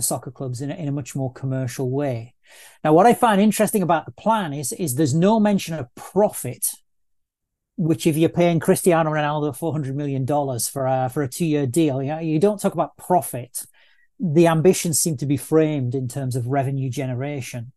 the 0.00 0.06
soccer 0.06 0.30
clubs 0.30 0.60
in 0.60 0.70
a, 0.70 0.74
in 0.74 0.88
a 0.88 0.92
much 0.92 1.14
more 1.14 1.32
commercial 1.32 1.90
way. 1.90 2.34
Now, 2.82 2.92
what 2.94 3.06
I 3.06 3.14
find 3.14 3.40
interesting 3.40 3.82
about 3.82 4.06
the 4.06 4.22
plan 4.24 4.52
is 4.52 4.72
is 4.72 4.94
there's 4.94 5.14
no 5.14 5.38
mention 5.38 5.74
of 5.74 5.94
profit, 5.94 6.64
which 7.76 8.06
if 8.06 8.16
you're 8.16 8.28
paying 8.40 8.60
Cristiano 8.60 9.10
Ronaldo 9.10 9.54
four 9.54 9.72
hundred 9.72 9.94
million 9.96 10.24
dollars 10.24 10.68
for 10.68 10.86
a 10.86 11.08
for 11.12 11.22
a 11.22 11.28
two 11.28 11.46
year 11.46 11.66
deal, 11.66 12.02
you, 12.02 12.08
know, 12.08 12.18
you 12.18 12.38
don't 12.38 12.60
talk 12.60 12.74
about 12.74 12.96
profit. 12.96 13.66
The 14.18 14.48
ambitions 14.48 15.00
seem 15.00 15.16
to 15.18 15.26
be 15.26 15.36
framed 15.36 15.94
in 15.94 16.08
terms 16.08 16.36
of 16.36 16.46
revenue 16.46 16.90
generation. 16.90 17.72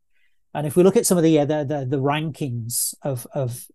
And 0.54 0.68
if 0.68 0.76
we 0.76 0.84
look 0.84 0.98
at 0.98 1.06
some 1.06 1.18
of 1.18 1.24
the, 1.24 1.40
uh, 1.40 1.46
the, 1.46 1.64
the, 1.64 1.86
the 1.86 2.02
rankings 2.02 2.94
of, 3.02 3.26
of 3.34 3.66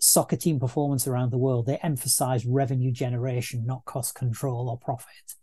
soccer 0.00 0.36
team 0.36 0.60
performance 0.60 1.06
around 1.06 1.30
the 1.30 1.38
world, 1.38 1.66
they 1.66 1.76
emphasize 1.78 2.46
revenue 2.46 2.92
generation, 2.92 3.64
not 3.66 3.84
cost 3.84 4.14
control 4.14 4.68
or 4.68 4.78
profit. 4.78 5.34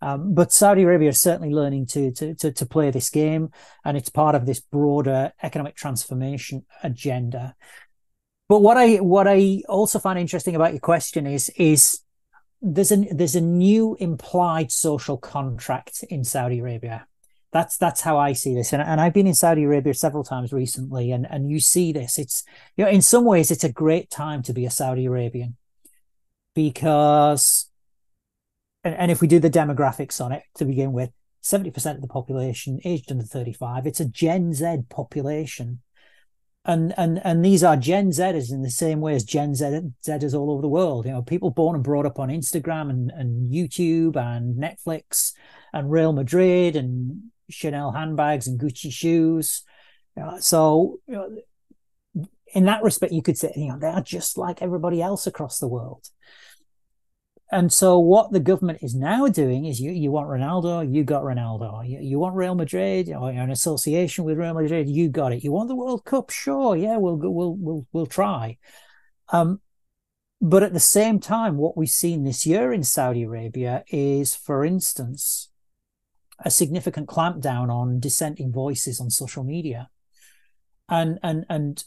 Um, 0.00 0.34
but 0.34 0.52
Saudi 0.52 0.82
Arabia 0.82 1.08
is 1.08 1.20
certainly 1.20 1.52
learning 1.52 1.86
to, 1.86 2.12
to, 2.12 2.34
to 2.36 2.52
to 2.52 2.66
play 2.66 2.90
this 2.90 3.10
game, 3.10 3.50
and 3.84 3.96
it's 3.96 4.08
part 4.08 4.34
of 4.34 4.46
this 4.46 4.60
broader 4.60 5.32
economic 5.42 5.74
transformation 5.74 6.64
agenda. 6.82 7.56
But 8.48 8.60
what 8.60 8.76
I 8.76 8.96
what 8.96 9.26
I 9.26 9.62
also 9.68 9.98
find 9.98 10.18
interesting 10.18 10.54
about 10.54 10.72
your 10.72 10.80
question 10.80 11.26
is 11.26 11.48
is 11.56 12.00
there's 12.62 12.92
a 12.92 12.96
there's 13.12 13.36
a 13.36 13.40
new 13.40 13.96
implied 13.98 14.70
social 14.70 15.16
contract 15.16 16.04
in 16.08 16.24
Saudi 16.24 16.60
Arabia 16.60 17.06
that's 17.52 17.76
that's 17.76 18.00
how 18.02 18.18
I 18.18 18.32
see 18.32 18.54
this. 18.54 18.72
And, 18.72 18.82
and 18.82 19.00
I've 19.00 19.14
been 19.14 19.26
in 19.26 19.34
Saudi 19.34 19.64
Arabia 19.64 19.94
several 19.94 20.22
times 20.22 20.52
recently, 20.52 21.10
and, 21.10 21.26
and 21.28 21.50
you 21.50 21.60
see 21.60 21.92
this. 21.92 22.18
It's 22.18 22.44
you 22.76 22.84
know, 22.84 22.90
in 22.90 23.02
some 23.02 23.24
ways 23.24 23.50
it's 23.50 23.64
a 23.64 23.72
great 23.72 24.10
time 24.10 24.42
to 24.44 24.52
be 24.52 24.66
a 24.66 24.70
Saudi 24.70 25.06
Arabian 25.06 25.56
because 26.54 27.70
and, 28.84 28.94
and 28.94 29.10
if 29.10 29.20
we 29.20 29.26
do 29.26 29.40
the 29.40 29.50
demographics 29.50 30.24
on 30.24 30.32
it 30.32 30.44
to 30.56 30.64
begin 30.64 30.92
with, 30.92 31.10
70% 31.42 31.94
of 31.94 32.02
the 32.02 32.06
population 32.06 32.80
aged 32.84 33.10
under 33.10 33.24
35, 33.24 33.86
it's 33.86 34.00
a 34.00 34.04
Gen 34.04 34.52
Z 34.52 34.82
population. 34.88 35.80
And 36.62 36.92
and 36.98 37.22
and 37.24 37.42
these 37.42 37.64
are 37.64 37.74
Gen 37.74 38.10
Zers 38.10 38.52
in 38.52 38.60
the 38.60 38.70
same 38.70 39.00
way 39.00 39.14
as 39.14 39.24
Gen 39.24 39.54
Z 39.54 39.64
Zers 40.06 40.34
all 40.34 40.50
over 40.50 40.60
the 40.60 40.68
world. 40.68 41.06
You 41.06 41.12
know, 41.12 41.22
people 41.22 41.50
born 41.50 41.74
and 41.74 41.82
brought 41.82 42.04
up 42.04 42.18
on 42.18 42.28
Instagram 42.28 42.90
and, 42.90 43.10
and 43.10 43.50
YouTube 43.50 44.16
and 44.16 44.56
Netflix 44.56 45.32
and 45.72 45.90
Real 45.90 46.12
Madrid 46.12 46.76
and 46.76 47.30
Chanel 47.50 47.92
handbags 47.92 48.46
and 48.46 48.60
Gucci 48.60 48.92
shoes. 48.92 49.62
Uh, 50.20 50.38
so 50.38 50.98
you 51.06 51.14
know, 51.14 51.38
in 52.54 52.64
that 52.64 52.82
respect, 52.82 53.12
you 53.12 53.22
could 53.22 53.38
say, 53.38 53.52
you 53.56 53.68
know, 53.68 53.78
they 53.78 53.86
are 53.86 54.02
just 54.02 54.36
like 54.36 54.62
everybody 54.62 55.00
else 55.00 55.26
across 55.26 55.58
the 55.58 55.68
world 55.68 56.08
and 57.52 57.72
so 57.72 57.98
what 57.98 58.30
the 58.30 58.40
government 58.40 58.78
is 58.80 58.94
now 58.94 59.26
doing 59.26 59.64
is 59.64 59.80
you 59.80 59.90
you 59.90 60.12
want 60.12 60.28
Ronaldo, 60.28 60.94
you 60.94 61.02
got 61.02 61.24
Ronaldo. 61.24 61.88
You, 61.88 61.98
you 62.00 62.18
want 62.18 62.36
Real 62.36 62.54
Madrid 62.54 63.10
or 63.10 63.30
an 63.30 63.50
association 63.50 64.24
with 64.24 64.38
Real 64.38 64.54
Madrid, 64.54 64.88
you 64.88 65.08
got 65.08 65.32
it. 65.32 65.42
You 65.42 65.50
want 65.50 65.68
the 65.68 65.74
World 65.74 66.04
Cup, 66.04 66.30
sure, 66.30 66.76
yeah, 66.76 66.96
we'll 66.96 67.16
we'll 67.16 67.54
we'll 67.54 67.86
we'll 67.92 68.06
try. 68.06 68.58
Um, 69.32 69.60
but 70.40 70.62
at 70.62 70.72
the 70.72 70.80
same 70.80 71.18
time, 71.18 71.56
what 71.56 71.76
we've 71.76 71.88
seen 71.88 72.24
this 72.24 72.46
year 72.46 72.72
in 72.72 72.84
Saudi 72.84 73.24
Arabia 73.24 73.84
is, 73.88 74.34
for 74.34 74.64
instance, 74.64 75.49
a 76.44 76.50
significant 76.50 77.08
clampdown 77.08 77.70
on 77.70 78.00
dissenting 78.00 78.52
voices 78.52 79.00
on 79.00 79.10
social 79.10 79.44
media, 79.44 79.90
and 80.88 81.18
and 81.22 81.44
and 81.48 81.84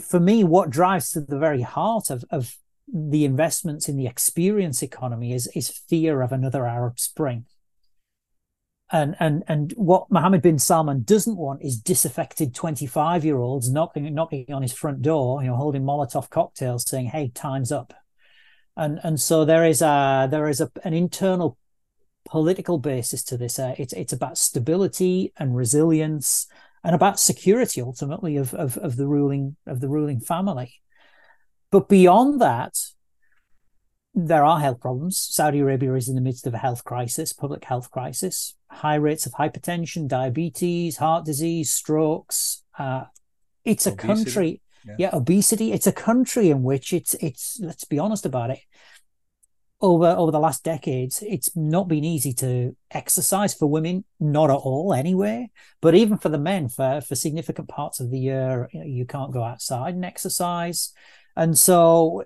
for 0.00 0.20
me, 0.20 0.44
what 0.44 0.70
drives 0.70 1.10
to 1.10 1.20
the 1.20 1.38
very 1.38 1.62
heart 1.62 2.10
of 2.10 2.24
of 2.30 2.56
the 2.92 3.24
investments 3.24 3.88
in 3.88 3.96
the 3.96 4.06
experience 4.06 4.82
economy 4.82 5.32
is 5.32 5.48
is 5.54 5.68
fear 5.68 6.22
of 6.22 6.32
another 6.32 6.66
Arab 6.66 6.98
Spring. 6.98 7.46
And 8.92 9.14
and 9.20 9.44
and 9.46 9.72
what 9.76 10.10
Mohammed 10.10 10.42
bin 10.42 10.58
Salman 10.58 11.04
doesn't 11.04 11.36
want 11.36 11.62
is 11.62 11.78
disaffected 11.78 12.54
25 12.54 13.24
year 13.24 13.38
olds 13.38 13.70
knocking 13.70 14.12
knocking 14.12 14.52
on 14.52 14.62
his 14.62 14.72
front 14.72 15.02
door, 15.02 15.42
you 15.42 15.48
know, 15.48 15.56
holding 15.56 15.82
Molotov 15.82 16.28
cocktails, 16.28 16.88
saying, 16.88 17.06
"Hey, 17.06 17.30
time's 17.32 17.70
up." 17.70 17.94
And 18.76 18.98
and 19.04 19.20
so 19.20 19.44
there 19.44 19.64
is 19.64 19.80
a 19.80 20.26
there 20.30 20.48
is 20.48 20.60
a, 20.60 20.70
an 20.82 20.92
internal 20.92 21.56
political 22.28 22.78
basis 22.78 23.22
to 23.24 23.36
this. 23.36 23.58
Uh, 23.58 23.74
it's 23.78 23.92
it's 23.92 24.12
about 24.12 24.38
stability 24.38 25.32
and 25.36 25.56
resilience 25.56 26.46
and 26.84 26.94
about 26.94 27.20
security 27.20 27.80
ultimately 27.80 28.36
of, 28.36 28.54
of 28.54 28.76
of 28.78 28.96
the 28.96 29.06
ruling 29.06 29.56
of 29.66 29.80
the 29.80 29.88
ruling 29.88 30.20
family. 30.20 30.74
But 31.70 31.88
beyond 31.88 32.40
that, 32.40 32.76
there 34.14 34.44
are 34.44 34.60
health 34.60 34.80
problems. 34.80 35.18
Saudi 35.18 35.60
Arabia 35.60 35.94
is 35.94 36.08
in 36.08 36.16
the 36.16 36.20
midst 36.20 36.46
of 36.46 36.54
a 36.54 36.58
health 36.58 36.84
crisis, 36.84 37.32
public 37.32 37.64
health 37.64 37.90
crisis, 37.90 38.56
high 38.70 38.96
rates 38.96 39.26
of 39.26 39.32
hypertension, 39.32 40.08
diabetes, 40.08 40.96
heart 40.96 41.24
disease, 41.24 41.70
strokes. 41.70 42.64
Uh, 42.78 43.04
it's 43.64 43.86
a 43.86 43.92
obesity. 43.92 44.06
country, 44.06 44.60
yeah. 44.86 44.94
yeah, 44.98 45.10
obesity. 45.12 45.72
It's 45.72 45.86
a 45.86 45.92
country 45.92 46.50
in 46.50 46.62
which 46.62 46.92
it's 46.92 47.14
it's. 47.14 47.60
Let's 47.60 47.84
be 47.84 47.98
honest 47.98 48.26
about 48.26 48.50
it. 48.50 48.60
Over 49.82 50.08
over 50.08 50.30
the 50.30 50.38
last 50.38 50.62
decades, 50.62 51.22
it's 51.26 51.56
not 51.56 51.88
been 51.88 52.04
easy 52.04 52.34
to 52.34 52.76
exercise 52.90 53.54
for 53.54 53.66
women, 53.66 54.04
not 54.18 54.50
at 54.50 54.56
all 54.56 54.92
anyway. 54.92 55.48
But 55.80 55.94
even 55.94 56.18
for 56.18 56.28
the 56.28 56.38
men, 56.38 56.68
for 56.68 57.00
for 57.00 57.14
significant 57.14 57.68
parts 57.68 57.98
of 57.98 58.10
the 58.10 58.18
year, 58.18 58.68
you, 58.72 58.80
know, 58.80 58.86
you 58.86 59.06
can't 59.06 59.32
go 59.32 59.42
outside 59.42 59.94
and 59.94 60.04
exercise. 60.04 60.92
And 61.34 61.56
so, 61.56 62.24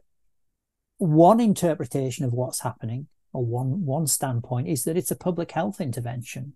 one 0.98 1.38
interpretation 1.38 2.24
of 2.24 2.32
what's 2.32 2.60
happening, 2.60 3.06
or 3.32 3.44
one 3.44 3.84
one 3.84 4.08
standpoint, 4.08 4.66
is 4.66 4.82
that 4.84 4.96
it's 4.96 5.12
a 5.12 5.16
public 5.16 5.52
health 5.52 5.80
intervention, 5.80 6.54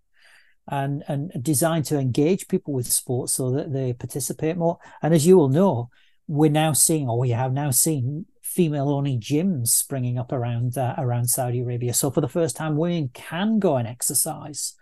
and 0.66 1.05
and 1.07 1.31
designed 1.41 1.85
to 1.87 1.99
engage 1.99 2.49
people 2.49 2.75
with 2.75 2.91
sports 2.91 3.35
so 3.35 3.53
that 3.53 3.73
they 3.73 3.93
participate 3.93 4.57
more. 4.57 4.79
And 5.01 5.15
as 5.15 5.27
you 5.29 5.37
will 5.37 5.49
know, 5.49 5.91
we're 6.27 6.51
now 6.51 6.73
seeing, 6.73 7.09
or 7.09 7.19
we 7.19 7.31
have 7.31 7.53
now 7.53 7.70
seen, 7.70 8.27
female-only 8.49 9.19
gyms 9.19 9.69
springing 9.69 10.19
up 10.19 10.33
around 10.33 10.77
uh, 10.77 10.95
around 10.99 11.27
Saudi 11.27 11.61
Arabia. 11.61 11.95
So 11.95 12.11
for 12.11 12.20
the 12.20 12.29
first 12.29 12.57
time, 12.57 12.77
women 12.77 13.11
can 13.15 13.59
go 13.59 13.77
and 13.77 13.87
exercise 13.87 14.75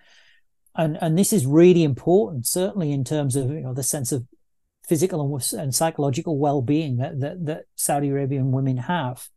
and 0.76 0.98
and 1.00 1.18
this 1.18 1.32
is 1.32 1.46
really 1.46 1.82
important 1.82 2.46
certainly 2.46 2.92
in 2.92 3.04
terms 3.04 3.34
of 3.34 3.50
you 3.50 3.60
know 3.60 3.74
the 3.74 3.82
sense 3.82 4.12
of 4.12 4.26
physical 4.86 5.20
and, 5.20 5.60
and 5.60 5.74
psychological 5.74 6.38
well-being 6.38 6.98
that, 6.98 7.18
that, 7.20 7.44
that 7.44 7.64
Saudi 7.74 8.08
Arabian 8.08 8.52
women 8.52 8.76
have. 8.76 9.28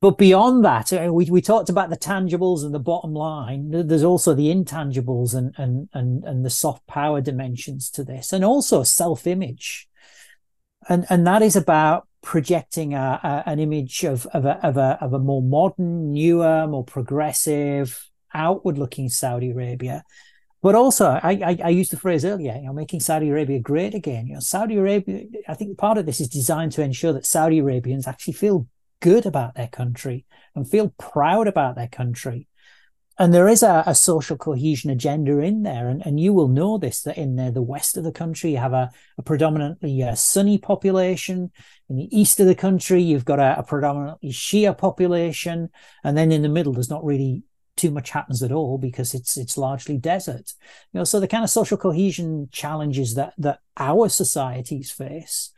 But 0.00 0.16
beyond 0.16 0.64
that, 0.64 0.92
uh, 0.92 1.12
we, 1.12 1.26
we 1.26 1.42
talked 1.42 1.68
about 1.68 1.90
the 1.90 1.96
tangibles 1.96 2.64
and 2.64 2.74
the 2.74 2.80
bottom 2.80 3.12
line. 3.12 3.68
There's 3.70 4.02
also 4.02 4.34
the 4.34 4.52
intangibles 4.52 5.34
and, 5.34 5.54
and, 5.58 5.90
and, 5.92 6.24
and 6.24 6.44
the 6.44 6.50
soft 6.50 6.86
power 6.86 7.20
dimensions 7.20 7.90
to 7.90 8.02
this, 8.02 8.32
and 8.32 8.44
also 8.44 8.82
self-image. 8.82 9.88
And, 10.88 11.04
and 11.10 11.26
that 11.26 11.42
is 11.42 11.54
about 11.54 12.08
projecting 12.22 12.94
a, 12.94 13.20
a, 13.22 13.48
an 13.48 13.58
image 13.58 14.04
of, 14.04 14.26
of, 14.26 14.44
a, 14.44 14.64
of, 14.66 14.76
a, 14.76 14.98
of 15.00 15.12
a 15.12 15.18
more 15.18 15.42
modern, 15.42 16.12
newer, 16.12 16.66
more 16.66 16.84
progressive, 16.84 18.08
outward 18.32 18.78
looking 18.78 19.08
Saudi 19.08 19.50
Arabia 19.50 20.04
but 20.62 20.76
also, 20.76 21.06
I, 21.06 21.40
I, 21.44 21.58
I, 21.64 21.68
used 21.70 21.90
the 21.90 21.96
phrase 21.96 22.24
earlier, 22.24 22.54
you 22.54 22.66
know, 22.66 22.72
making 22.72 23.00
Saudi 23.00 23.28
Arabia 23.28 23.58
great 23.58 23.94
again. 23.94 24.28
You 24.28 24.34
know, 24.34 24.40
Saudi 24.40 24.76
Arabia, 24.76 25.24
I 25.48 25.54
think 25.54 25.76
part 25.76 25.98
of 25.98 26.06
this 26.06 26.20
is 26.20 26.28
designed 26.28 26.70
to 26.72 26.82
ensure 26.82 27.12
that 27.12 27.26
Saudi 27.26 27.58
Arabians 27.58 28.06
actually 28.06 28.34
feel 28.34 28.68
good 29.00 29.26
about 29.26 29.56
their 29.56 29.66
country 29.66 30.24
and 30.54 30.70
feel 30.70 30.94
proud 30.98 31.48
about 31.48 31.74
their 31.74 31.88
country. 31.88 32.46
And 33.18 33.32
there 33.32 33.48
is 33.48 33.62
a, 33.62 33.84
a 33.86 33.94
social 33.94 34.36
cohesion 34.36 34.90
agenda 34.90 35.38
in 35.38 35.62
there. 35.62 35.88
And, 35.88 36.04
and 36.04 36.18
you 36.18 36.32
will 36.32 36.48
know 36.48 36.78
this 36.78 37.02
that 37.02 37.18
in 37.18 37.36
the, 37.36 37.50
the 37.50 37.62
west 37.62 37.96
of 37.96 38.04
the 38.04 38.12
country, 38.12 38.52
you 38.52 38.56
have 38.58 38.72
a, 38.72 38.90
a 39.18 39.22
predominantly 39.22 40.02
uh, 40.02 40.14
Sunni 40.14 40.58
population. 40.58 41.50
In 41.88 41.96
the 41.96 42.08
east 42.16 42.40
of 42.40 42.46
the 42.46 42.54
country, 42.54 43.02
you've 43.02 43.24
got 43.24 43.38
a, 43.38 43.58
a 43.58 43.62
predominantly 43.62 44.30
Shia 44.30 44.76
population. 44.76 45.68
And 46.02 46.16
then 46.16 46.32
in 46.32 46.42
the 46.42 46.48
middle, 46.48 46.72
there's 46.72 46.90
not 46.90 47.04
really 47.04 47.42
too 47.76 47.90
much 47.90 48.10
happens 48.10 48.42
at 48.42 48.52
all 48.52 48.78
because 48.78 49.14
it's 49.14 49.36
it's 49.36 49.56
largely 49.56 49.96
desert. 49.96 50.52
You 50.92 50.98
know, 50.98 51.04
so 51.04 51.20
the 51.20 51.28
kind 51.28 51.44
of 51.44 51.50
social 51.50 51.78
cohesion 51.78 52.48
challenges 52.52 53.14
that 53.14 53.34
that 53.38 53.60
our 53.76 54.08
societies 54.08 54.90
face, 54.90 55.50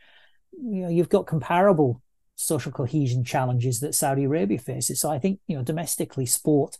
you 0.51 0.83
know, 0.83 0.89
you've 0.89 1.09
got 1.09 1.27
comparable 1.27 2.01
social 2.35 2.71
cohesion 2.71 3.23
challenges 3.23 3.79
that 3.79 3.95
Saudi 3.95 4.25
Arabia 4.25 4.59
faces. 4.59 4.99
So 4.99 5.09
I 5.09 5.19
think 5.19 5.39
you 5.47 5.57
know 5.57 5.63
domestically 5.63 6.25
sport 6.25 6.77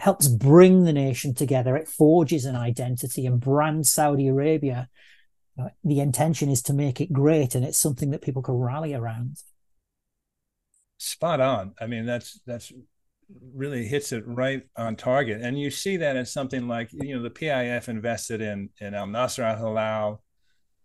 helps 0.00 0.28
bring 0.28 0.84
the 0.84 0.92
nation 0.92 1.34
together. 1.34 1.76
It 1.76 1.88
forges 1.88 2.44
an 2.44 2.56
identity 2.56 3.26
and 3.26 3.38
brands 3.38 3.92
Saudi 3.92 4.28
Arabia. 4.28 4.88
Uh, 5.60 5.68
the 5.84 6.00
intention 6.00 6.48
is 6.48 6.62
to 6.62 6.72
make 6.72 7.00
it 7.00 7.12
great, 7.12 7.54
and 7.54 7.64
it's 7.64 7.78
something 7.78 8.10
that 8.10 8.22
people 8.22 8.42
can 8.42 8.54
rally 8.54 8.94
around. 8.94 9.36
Spot 10.98 11.40
on. 11.40 11.74
I 11.78 11.86
mean, 11.86 12.06
that's 12.06 12.40
that's 12.46 12.72
really 13.54 13.86
hits 13.86 14.12
it 14.12 14.26
right 14.26 14.62
on 14.76 14.96
target. 14.96 15.40
And 15.42 15.58
you 15.58 15.70
see 15.70 15.98
that 15.98 16.16
in 16.16 16.26
something 16.26 16.66
like, 16.66 16.88
you 16.92 17.16
know, 17.16 17.22
the 17.22 17.30
PIF 17.30 17.88
invested 17.88 18.40
in 18.40 18.70
in 18.80 18.94
Al 18.94 19.06
Nassr, 19.06 19.44
Al 19.44 19.58
Hilal, 19.58 20.22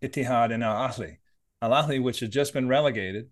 Ittihad, 0.02 0.52
and 0.52 0.62
Al 0.62 0.88
Ahly. 0.88 1.16
Al 1.62 1.70
Ahly, 1.70 2.02
which 2.02 2.20
has 2.20 2.28
just 2.28 2.52
been 2.52 2.68
relegated, 2.68 3.30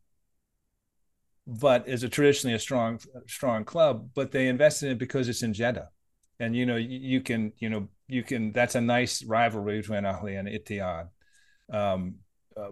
but 1.47 1.87
is 1.89 2.03
a 2.03 2.09
traditionally 2.09 2.55
a 2.55 2.59
strong 2.59 2.99
strong 3.27 3.65
club, 3.65 4.11
but 4.15 4.33
they 4.33 4.49
invested 4.49 4.87
in 4.87 4.93
it 4.93 4.99
because 4.99 5.29
it's 5.29 5.43
in 5.43 5.53
Jeddah. 5.53 5.91
And 6.41 6.57
you 6.57 6.66
know, 6.66 6.77
you, 6.77 6.99
you 6.99 7.21
can, 7.21 7.53
you 7.59 7.69
know, 7.69 7.89
you 8.09 8.23
can 8.23 8.53
that's 8.53 8.75
a 8.75 8.81
nice 8.81 9.23
rivalry 9.25 9.81
between 9.81 10.05
Ahly 10.05 10.39
and 10.39 10.49
Ittihad. 10.49 11.09
Um, 11.73 12.16
uh, 12.57 12.69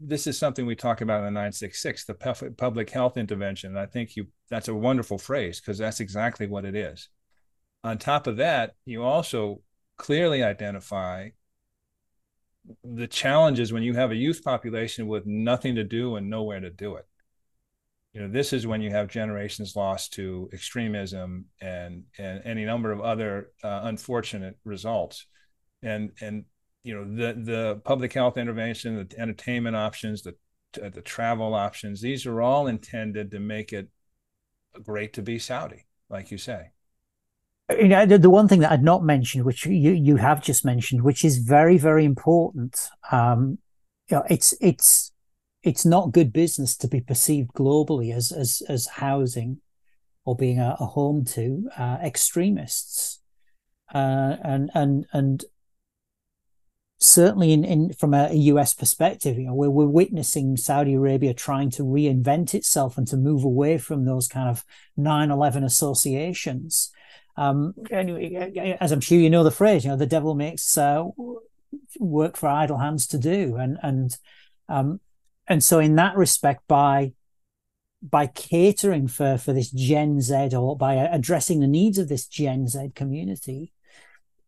this 0.00 0.26
is 0.26 0.38
something 0.38 0.66
we 0.66 0.76
talk 0.76 1.00
about 1.00 1.20
in 1.20 1.24
the 1.24 1.30
966 1.30 2.04
the 2.04 2.52
public 2.58 2.90
health 2.90 3.16
intervention 3.16 3.74
i 3.74 3.86
think 3.86 4.16
you 4.16 4.26
that's 4.50 4.68
a 4.68 4.74
wonderful 4.74 5.16
phrase 5.16 5.60
because 5.60 5.78
that's 5.78 6.00
exactly 6.00 6.46
what 6.46 6.66
it 6.66 6.74
is 6.74 7.08
on 7.82 7.96
top 7.96 8.26
of 8.26 8.36
that 8.36 8.74
you 8.84 9.02
also 9.02 9.62
clearly 9.96 10.42
identify 10.42 11.28
the 12.82 13.06
challenges 13.06 13.72
when 13.72 13.82
you 13.82 13.94
have 13.94 14.10
a 14.10 14.16
youth 14.16 14.44
population 14.44 15.06
with 15.06 15.24
nothing 15.24 15.74
to 15.74 15.84
do 15.84 16.16
and 16.16 16.28
nowhere 16.28 16.60
to 16.60 16.70
do 16.70 16.96
it 16.96 17.06
you 18.14 18.20
know 18.22 18.28
this 18.28 18.52
is 18.52 18.66
when 18.66 18.80
you 18.80 18.90
have 18.90 19.08
generations 19.08 19.76
lost 19.76 20.14
to 20.14 20.48
extremism 20.52 21.46
and 21.60 22.04
and 22.18 22.40
any 22.44 22.64
number 22.64 22.92
of 22.92 23.00
other 23.00 23.50
uh, 23.62 23.80
unfortunate 23.84 24.56
results 24.64 25.26
and 25.82 26.12
and 26.20 26.44
you 26.84 26.94
know 26.94 27.04
the 27.04 27.32
the 27.40 27.80
public 27.84 28.12
health 28.12 28.36
intervention, 28.36 28.96
the 28.96 29.20
entertainment 29.20 29.74
options, 29.74 30.22
the 30.22 30.34
the 30.72 31.02
travel 31.02 31.54
options. 31.54 32.00
These 32.00 32.26
are 32.26 32.42
all 32.42 32.66
intended 32.66 33.30
to 33.30 33.40
make 33.40 33.72
it 33.72 33.88
great 34.82 35.12
to 35.14 35.22
be 35.22 35.38
Saudi, 35.38 35.86
like 36.10 36.30
you 36.30 36.38
say. 36.38 36.70
You 37.70 37.88
know, 37.88 38.04
the, 38.04 38.18
the 38.18 38.28
one 38.28 38.48
thing 38.48 38.60
that 38.60 38.72
I'd 38.72 38.82
not 38.82 39.02
mentioned, 39.02 39.44
which 39.44 39.64
you 39.64 39.92
you 39.92 40.16
have 40.16 40.42
just 40.42 40.64
mentioned, 40.64 41.02
which 41.02 41.24
is 41.24 41.38
very 41.38 41.78
very 41.78 42.04
important. 42.04 42.78
Um, 43.10 43.58
you 44.08 44.18
know, 44.18 44.24
it's 44.28 44.54
it's 44.60 45.12
it's 45.64 45.84
not 45.84 46.12
good 46.12 46.32
business 46.32 46.76
to 46.76 46.88
be 46.88 47.00
perceived 47.00 47.50
globally 47.54 48.14
as 48.14 48.30
as 48.30 48.62
as 48.68 48.86
housing 48.86 49.60
or 50.24 50.36
being 50.36 50.58
a, 50.58 50.76
a 50.78 50.86
home 50.86 51.24
to 51.24 51.68
uh, 51.76 51.98
extremists. 52.02 53.20
Uh, 53.92 54.36
and 54.42 54.70
and 54.74 55.06
and 55.12 55.44
certainly 56.98 57.52
in, 57.52 57.64
in 57.64 57.92
from 57.92 58.14
a, 58.14 58.32
US 58.32 58.74
perspective, 58.74 59.38
you 59.38 59.46
know, 59.46 59.54
we're, 59.54 59.70
we're 59.70 59.86
witnessing 59.86 60.56
Saudi 60.56 60.94
Arabia 60.94 61.34
trying 61.34 61.70
to 61.70 61.82
reinvent 61.82 62.54
itself 62.54 62.96
and 62.96 63.06
to 63.08 63.16
move 63.16 63.44
away 63.44 63.78
from 63.78 64.04
those 64.04 64.26
kind 64.26 64.48
of 64.48 64.64
9-11 64.98 65.64
associations. 65.64 66.90
Um, 67.36 67.74
anyway, 67.90 68.76
as 68.80 68.92
I'm 68.92 69.00
sure 69.00 69.18
you 69.18 69.28
know 69.28 69.44
the 69.44 69.50
phrase, 69.50 69.84
you 69.84 69.90
know, 69.90 69.96
the 69.96 70.06
devil 70.06 70.34
makes 70.34 70.78
uh, 70.78 71.04
work 71.98 72.36
for 72.36 72.48
idle 72.48 72.78
hands 72.78 73.06
to 73.08 73.18
do, 73.18 73.56
and 73.56 73.76
and 73.82 74.16
um, 74.68 75.00
and 75.46 75.62
so 75.62 75.78
in 75.78 75.96
that 75.96 76.16
respect, 76.16 76.66
by 76.68 77.12
by 78.02 78.26
catering 78.26 79.08
for 79.08 79.38
for 79.38 79.52
this 79.52 79.70
Gen 79.70 80.20
Z 80.20 80.50
or 80.54 80.76
by 80.76 80.94
addressing 80.94 81.60
the 81.60 81.66
needs 81.66 81.98
of 81.98 82.08
this 82.08 82.26
Gen 82.26 82.68
Z 82.68 82.92
community, 82.94 83.72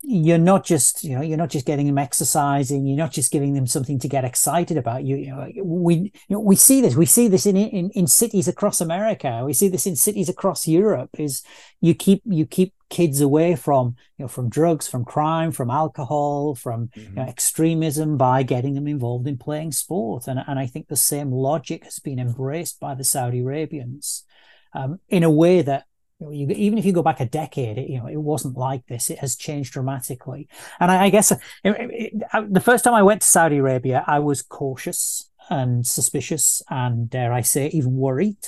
you're 0.09 0.39
not 0.39 0.65
just 0.65 1.03
you 1.03 1.17
know 1.17 1.21
you're 1.21 1.37
not 1.37 1.51
just 1.51 1.67
getting 1.67 1.87
them 1.87 1.99
exercising 1.99 2.87
you're 2.87 2.97
not 2.97 3.11
just 3.11 3.33
giving 3.33 3.55
them 3.55 3.67
something 3.67 3.99
to 3.99 4.09
get 4.09 4.25
excited 4.25 4.77
about. 4.77 5.03
You, 5.03 5.17
you 5.17 5.31
know 5.31 5.51
we 5.65 6.13
you 6.29 6.37
know, 6.37 6.41
we 6.41 6.55
see 6.55 6.81
this 6.81 6.95
we 6.95 7.07
see 7.07 7.27
this 7.27 7.45
in, 7.45 7.57
in 7.57 7.91
in 7.91 8.07
cities 8.07 8.47
across 8.47 8.81
america. 8.81 9.43
We 9.45 9.53
see 9.53 9.69
this 9.69 9.85
in 9.85 9.97
cities 9.97 10.29
across 10.29 10.69
europe 10.69 11.11
is 11.19 11.43
you 11.81 11.95
keep 11.95 12.23
you 12.25 12.47
keep 12.47 12.73
kids 12.89 13.21
away 13.21 13.57
from 13.57 13.97
you 14.17 14.25
know 14.25 14.29
from 14.29 14.49
drugs 14.49 14.87
from 14.87 15.05
crime 15.05 15.51
from 15.51 15.71
alcohol 15.71 16.55
from 16.55 16.87
mm-hmm. 16.89 17.01
you 17.01 17.17
know, 17.17 17.23
extremism 17.23 18.17
by 18.17 18.45
getting 18.45 18.75
them 18.75 18.87
involved 18.87 19.27
in 19.27 19.37
playing 19.37 19.73
sport. 19.73 20.29
And 20.29 20.39
and 20.47 20.59
i 20.59 20.67
think 20.67 20.87
the 20.87 20.97
same 20.97 21.33
logic 21.33 21.83
has 21.83 21.99
been 21.99 22.21
embraced 22.21 22.79
by 22.79 22.95
the 22.95 23.05
saudi 23.05 23.41
arabians 23.41 24.25
um, 24.73 25.01
in 25.09 25.25
a 25.25 25.31
way 25.31 25.63
that 25.63 25.87
you 26.21 26.49
even 26.51 26.79
if 26.79 26.85
you 26.85 26.93
go 26.93 27.03
back 27.03 27.21
a 27.21 27.27
decade, 27.27 27.79
it, 27.79 27.91
you 27.91 27.99
know, 27.99 28.07
it 28.07 28.17
wasn't 28.17 28.57
like 28.57 28.87
this. 28.87 29.11
It 29.11 29.19
has 29.19 29.37
changed 29.37 29.73
dramatically. 29.73 30.49
And 30.81 30.91
I, 30.91 31.05
I 31.05 31.11
guess 31.11 31.31
it, 31.31 31.41
it, 31.65 32.13
the 32.51 32.61
first 32.61 32.85
time 32.85 32.95
I 32.95 33.03
went 33.03 33.23
to 33.23 33.29
Saudi 33.29 33.59
Arabia, 33.59 34.05
I 34.07 34.19
was 34.21 34.43
cautious 34.43 35.31
and 35.51 35.87
suspicious, 35.87 36.63
and 36.71 37.09
dare 37.09 37.33
I 37.33 37.43
say, 37.43 37.69
even 37.69 37.95
worried. 37.95 38.39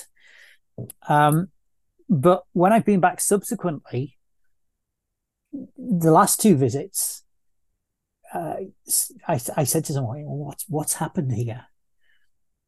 Um, 1.07 1.49
but 2.09 2.43
when 2.53 2.73
I've 2.73 2.85
been 2.85 2.99
back 2.99 3.21
subsequently, 3.21 4.17
the 5.53 6.11
last 6.11 6.41
two 6.41 6.55
visits, 6.55 7.23
uh, 8.33 8.55
I, 9.27 9.39
I 9.55 9.63
said 9.63 9.85
to 9.85 9.93
someone, 9.93 10.23
"What's 10.25 10.65
what's 10.67 10.93
happened 10.95 11.31
here?" 11.31 11.68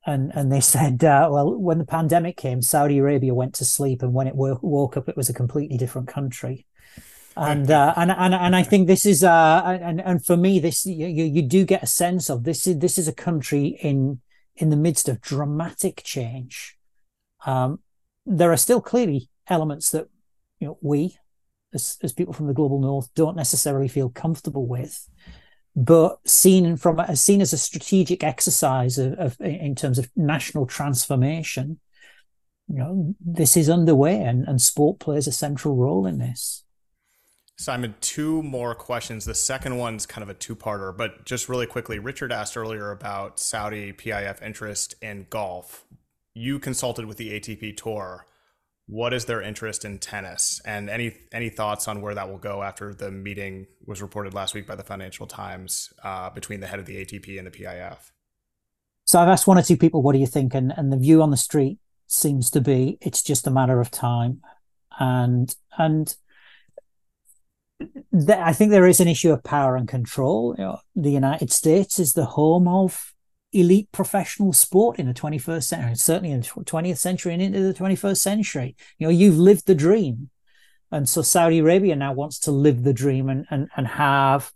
And 0.05 0.31
and 0.33 0.51
they 0.51 0.61
said, 0.61 1.03
uh, 1.03 1.29
well, 1.31 1.55
when 1.55 1.77
the 1.77 1.85
pandemic 1.85 2.37
came, 2.37 2.61
Saudi 2.61 2.97
Arabia 2.97 3.33
went 3.33 3.53
to 3.55 3.65
sleep, 3.65 4.01
and 4.01 4.13
when 4.13 4.27
it 4.27 4.35
woke, 4.35 4.63
woke 4.63 4.97
up, 4.97 5.09
it 5.09 5.17
was 5.17 5.29
a 5.29 5.33
completely 5.33 5.77
different 5.77 6.07
country. 6.07 6.65
And 7.37 7.71
uh, 7.71 7.93
and 7.95 8.11
and 8.11 8.35
and 8.35 8.55
I 8.55 8.63
think 8.63 8.87
this 8.87 9.05
is 9.05 9.23
uh 9.23 9.61
and 9.81 10.01
and 10.01 10.25
for 10.25 10.35
me, 10.35 10.59
this 10.59 10.85
you 10.85 11.07
you 11.07 11.41
do 11.41 11.63
get 11.63 11.83
a 11.83 11.87
sense 11.87 12.29
of 12.29 12.43
this 12.43 12.67
is 12.67 12.79
this 12.79 12.97
is 12.97 13.07
a 13.07 13.13
country 13.13 13.79
in 13.81 14.19
in 14.57 14.69
the 14.69 14.75
midst 14.75 15.07
of 15.07 15.21
dramatic 15.21 16.01
change. 16.03 16.77
Um, 17.45 17.79
there 18.25 18.51
are 18.51 18.57
still 18.57 18.81
clearly 18.81 19.29
elements 19.47 19.91
that 19.91 20.07
you 20.59 20.67
know 20.67 20.77
we 20.81 21.17
as 21.73 21.97
as 22.03 22.11
people 22.11 22.33
from 22.33 22.47
the 22.47 22.53
global 22.53 22.81
north 22.81 23.09
don't 23.15 23.37
necessarily 23.37 23.87
feel 23.87 24.09
comfortable 24.09 24.67
with 24.67 25.07
but 25.75 26.19
seen 26.27 26.75
from 26.75 26.99
seen 27.15 27.41
as 27.41 27.53
a 27.53 27.57
strategic 27.57 28.23
exercise 28.23 28.97
of, 28.97 29.13
of, 29.13 29.41
in 29.41 29.75
terms 29.75 29.97
of 29.97 30.09
national 30.15 30.65
transformation. 30.65 31.79
You 32.67 32.77
know 32.77 33.15
this 33.19 33.57
is 33.57 33.69
underway 33.69 34.21
and, 34.21 34.47
and 34.47 34.61
sport 34.61 34.99
plays 34.99 35.27
a 35.27 35.31
central 35.31 35.75
role 35.75 36.05
in 36.05 36.19
this. 36.19 36.63
Simon 37.57 37.95
two 38.01 38.41
more 38.43 38.73
questions. 38.73 39.25
The 39.25 39.35
second 39.35 39.77
one's 39.77 40.05
kind 40.05 40.23
of 40.23 40.29
a 40.29 40.33
two-parter 40.33 40.95
but 40.95 41.25
just 41.25 41.49
really 41.49 41.67
quickly 41.67 41.99
richard 41.99 42.31
asked 42.31 42.57
earlier 42.57 42.91
about 42.91 43.39
saudi 43.39 43.91
pif 43.91 44.41
interest 44.41 44.95
in 45.01 45.27
golf. 45.29 45.85
You 46.33 46.59
consulted 46.59 47.05
with 47.05 47.17
the 47.17 47.39
atp 47.39 47.75
tour 47.75 48.25
what 48.91 49.13
is 49.13 49.23
their 49.23 49.41
interest 49.41 49.85
in 49.85 49.97
tennis 49.97 50.59
and 50.65 50.89
any 50.89 51.15
any 51.31 51.47
thoughts 51.47 51.87
on 51.87 52.01
where 52.01 52.13
that 52.13 52.29
will 52.29 52.37
go 52.37 52.61
after 52.61 52.93
the 52.93 53.09
meeting 53.09 53.65
was 53.85 54.01
reported 54.01 54.33
last 54.33 54.53
week 54.53 54.67
by 54.67 54.75
the 54.75 54.83
Financial 54.83 55.25
Times 55.25 55.93
uh, 56.03 56.29
between 56.29 56.59
the 56.59 56.67
head 56.67 56.77
of 56.77 56.85
the 56.85 56.97
ATP 56.97 57.37
and 57.37 57.47
the 57.47 57.51
PIF? 57.51 58.11
So 59.05 59.21
I've 59.21 59.29
asked 59.29 59.47
one 59.47 59.57
or 59.57 59.61
two 59.61 59.77
people, 59.77 60.01
what 60.01 60.11
do 60.11 60.19
you 60.19 60.27
think? 60.27 60.53
And 60.53 60.73
and 60.75 60.91
the 60.91 60.97
view 60.97 61.21
on 61.21 61.31
the 61.31 61.37
street 61.37 61.79
seems 62.07 62.51
to 62.51 62.59
be 62.59 62.97
it's 62.99 63.23
just 63.23 63.47
a 63.47 63.49
matter 63.49 63.79
of 63.79 63.91
time, 63.91 64.41
and 64.99 65.55
and. 65.77 66.13
I 68.29 68.53
think 68.53 68.69
there 68.69 68.85
is 68.85 68.99
an 68.99 69.07
issue 69.07 69.31
of 69.31 69.43
power 69.43 69.75
and 69.75 69.87
control. 69.87 70.53
You 70.55 70.65
know, 70.65 70.79
the 70.95 71.09
United 71.09 71.51
States 71.51 71.97
is 71.97 72.13
the 72.13 72.25
home 72.25 72.67
of 72.67 73.11
elite 73.53 73.91
professional 73.91 74.53
sport 74.53 74.99
in 74.99 75.07
the 75.07 75.13
21st 75.13 75.63
century, 75.63 75.95
certainly 75.95 76.31
in 76.31 76.41
the 76.41 76.47
20th 76.47 76.97
century 76.97 77.33
and 77.33 77.41
into 77.41 77.61
the 77.61 77.73
21st 77.73 78.17
century. 78.17 78.75
You 78.97 79.07
know, 79.07 79.11
you've 79.11 79.37
lived 79.37 79.67
the 79.67 79.75
dream. 79.75 80.29
And 80.91 81.07
so 81.07 81.21
Saudi 81.21 81.59
Arabia 81.59 81.95
now 81.95 82.13
wants 82.13 82.39
to 82.39 82.51
live 82.51 82.83
the 82.83 82.93
dream 82.93 83.29
and, 83.29 83.45
and, 83.49 83.69
and 83.75 83.87
have 83.87 84.51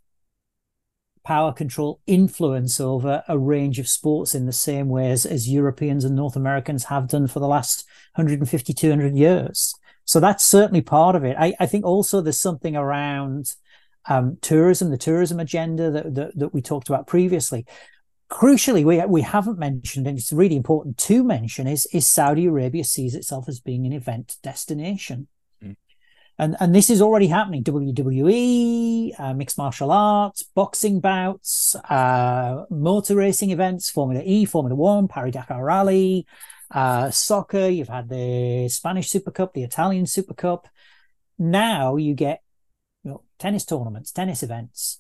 power 1.24 1.52
control 1.52 2.00
influence 2.06 2.80
over 2.80 3.24
a 3.28 3.38
range 3.38 3.80
of 3.80 3.88
sports 3.88 4.36
in 4.36 4.46
the 4.46 4.54
same 4.54 4.90
way 4.90 5.10
as, 5.10 5.26
as 5.26 5.50
Europeans 5.50 6.06
and 6.06 6.16
North 6.16 6.36
Americans 6.36 6.86
have 6.86 7.08
done 7.08 7.28
for 7.28 7.40
the 7.40 7.48
last 7.48 7.86
150, 8.16 8.74
200 8.74 9.16
years. 9.16 9.74
So 10.06 10.20
that's 10.20 10.46
certainly 10.46 10.82
part 10.82 11.16
of 11.16 11.24
it. 11.24 11.36
I, 11.40 11.54
I 11.60 11.66
think 11.66 11.84
also 11.84 12.22
there's 12.22 12.40
something 12.40 12.76
around 12.76 13.56
um, 14.08 14.38
tourism, 14.42 14.92
the 14.92 14.98
tourism 14.98 15.40
agenda 15.40 15.90
that, 15.90 16.14
that, 16.14 16.38
that 16.38 16.54
we 16.54 16.62
talked 16.62 16.90
about 16.90 17.08
previously 17.08 17.66
crucially, 18.30 18.84
we 18.84 19.04
we 19.06 19.22
haven't 19.22 19.60
mentioned, 19.60 20.08
and 20.08 20.18
it's 20.18 20.34
really 20.34 20.56
important 20.56 20.98
to 21.00 21.24
mention, 21.24 21.68
is 21.68 21.86
is 21.88 22.08
Saudi 22.08 22.46
Arabia 22.46 22.84
sees 22.84 23.16
itself 23.16 23.48
as 23.48 23.60
being 23.60 23.86
an 23.86 23.94
event 23.94 24.38
destination. 24.44 25.28
Mm. 25.64 25.76
And, 26.38 26.58
and 26.60 26.76
this 26.76 26.90
is 26.90 27.02
already 27.02 27.28
happening. 27.28 27.64
WWE, 27.64 29.20
uh, 29.20 29.34
mixed 29.34 29.58
martial 29.58 29.92
arts, 29.92 30.44
boxing 30.44 31.00
bouts, 31.00 31.76
uh, 31.90 32.66
motor 32.70 33.16
racing 33.16 33.52
events, 33.52 33.90
Formula 33.90 34.22
E, 34.26 34.46
Formula 34.46 34.76
One, 34.76 35.08
Paris 35.08 35.34
Dakar 35.34 35.64
Rally, 35.64 36.26
uh, 36.72 37.10
soccer. 37.12 37.68
You've 37.70 37.88
had 37.88 38.10
the 38.10 38.68
Spanish 38.70 39.10
Super 39.10 39.32
Cup, 39.32 39.54
the 39.54 39.64
Italian 39.64 40.06
Super 40.08 40.34
Cup. 40.34 40.68
Now 41.38 41.96
you 41.96 42.14
get 42.14 42.42
you 43.04 43.12
know, 43.12 43.24
tennis 43.40 43.66
tournaments, 43.66 44.12
tennis 44.12 44.44
events 44.44 45.00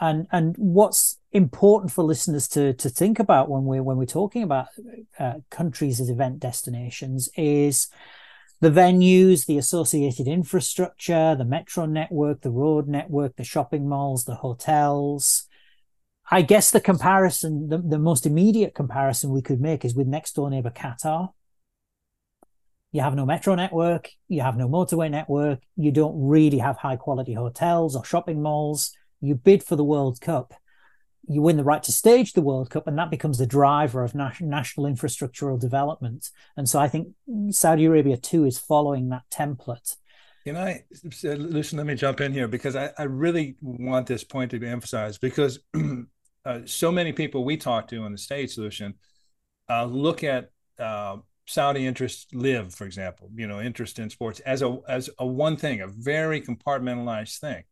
and 0.00 0.26
and 0.30 0.54
what's 0.58 1.18
important 1.32 1.92
for 1.92 2.04
listeners 2.04 2.48
to 2.48 2.72
to 2.74 2.88
think 2.88 3.18
about 3.18 3.48
when 3.48 3.64
we're 3.64 3.82
when 3.82 3.96
we're 3.96 4.04
talking 4.04 4.42
about 4.42 4.66
uh, 5.18 5.34
countries 5.50 6.00
as 6.00 6.10
event 6.10 6.38
destinations 6.40 7.28
is 7.36 7.88
the 8.60 8.70
venues, 8.70 9.44
the 9.44 9.58
associated 9.58 10.26
infrastructure, 10.26 11.34
the 11.36 11.44
metro 11.44 11.84
network, 11.84 12.40
the 12.40 12.50
road 12.50 12.88
network, 12.88 13.36
the 13.36 13.44
shopping 13.44 13.86
malls, 13.86 14.24
the 14.24 14.36
hotels. 14.36 15.46
I 16.30 16.42
guess 16.42 16.70
the 16.70 16.80
comparison, 16.80 17.68
the, 17.68 17.78
the 17.78 17.98
most 17.98 18.26
immediate 18.26 18.74
comparison 18.74 19.30
we 19.30 19.42
could 19.42 19.60
make 19.60 19.84
is 19.84 19.94
with 19.94 20.06
next 20.06 20.34
door 20.34 20.48
neighbor 20.50 20.70
Qatar. 20.70 21.32
You 22.92 23.02
have 23.02 23.14
no 23.14 23.26
metro 23.26 23.54
network, 23.54 24.08
you 24.26 24.40
have 24.40 24.56
no 24.56 24.68
motorway 24.68 25.10
network, 25.10 25.60
you 25.76 25.92
don't 25.92 26.14
really 26.18 26.58
have 26.58 26.78
high 26.78 26.96
quality 26.96 27.34
hotels 27.34 27.94
or 27.94 28.06
shopping 28.06 28.40
malls 28.40 28.96
you 29.20 29.34
bid 29.34 29.62
for 29.62 29.76
the 29.76 29.84
World 29.84 30.20
Cup, 30.20 30.54
you 31.28 31.42
win 31.42 31.56
the 31.56 31.64
right 31.64 31.82
to 31.82 31.92
stage 31.92 32.32
the 32.32 32.42
World 32.42 32.70
Cup, 32.70 32.86
and 32.86 32.98
that 32.98 33.10
becomes 33.10 33.38
the 33.38 33.46
driver 33.46 34.02
of 34.04 34.14
national 34.14 34.86
infrastructural 34.86 35.58
development. 35.58 36.30
And 36.56 36.68
so 36.68 36.78
I 36.78 36.88
think 36.88 37.08
Saudi 37.50 37.84
Arabia 37.86 38.16
too 38.16 38.44
is 38.44 38.58
following 38.58 39.08
that 39.08 39.22
template. 39.30 39.96
Can 40.44 40.56
I, 40.56 40.84
listen? 41.24 41.78
Let 41.78 41.86
me 41.86 41.96
jump 41.96 42.20
in 42.20 42.32
here 42.32 42.46
because 42.46 42.76
I, 42.76 42.90
I 42.96 43.02
really 43.02 43.56
want 43.60 44.06
this 44.06 44.22
point 44.22 44.52
to 44.52 44.60
be 44.60 44.68
emphasized 44.68 45.20
because 45.20 45.58
uh, 46.44 46.60
so 46.64 46.92
many 46.92 47.12
people 47.12 47.44
we 47.44 47.56
talk 47.56 47.88
to 47.88 48.04
in 48.04 48.12
the 48.12 48.18
States, 48.18 48.56
Lucian, 48.56 48.94
uh, 49.68 49.86
look 49.86 50.22
at 50.22 50.50
uh, 50.78 51.16
Saudi 51.46 51.84
interest 51.84 52.32
live, 52.32 52.72
for 52.72 52.86
example, 52.86 53.28
you 53.34 53.48
know, 53.48 53.60
interest 53.60 53.98
in 53.98 54.08
sports 54.08 54.38
as 54.40 54.62
a 54.62 54.78
as 54.88 55.10
a 55.18 55.26
one 55.26 55.56
thing, 55.56 55.80
a 55.80 55.88
very 55.88 56.40
compartmentalized 56.40 57.38
thing. 57.40 57.64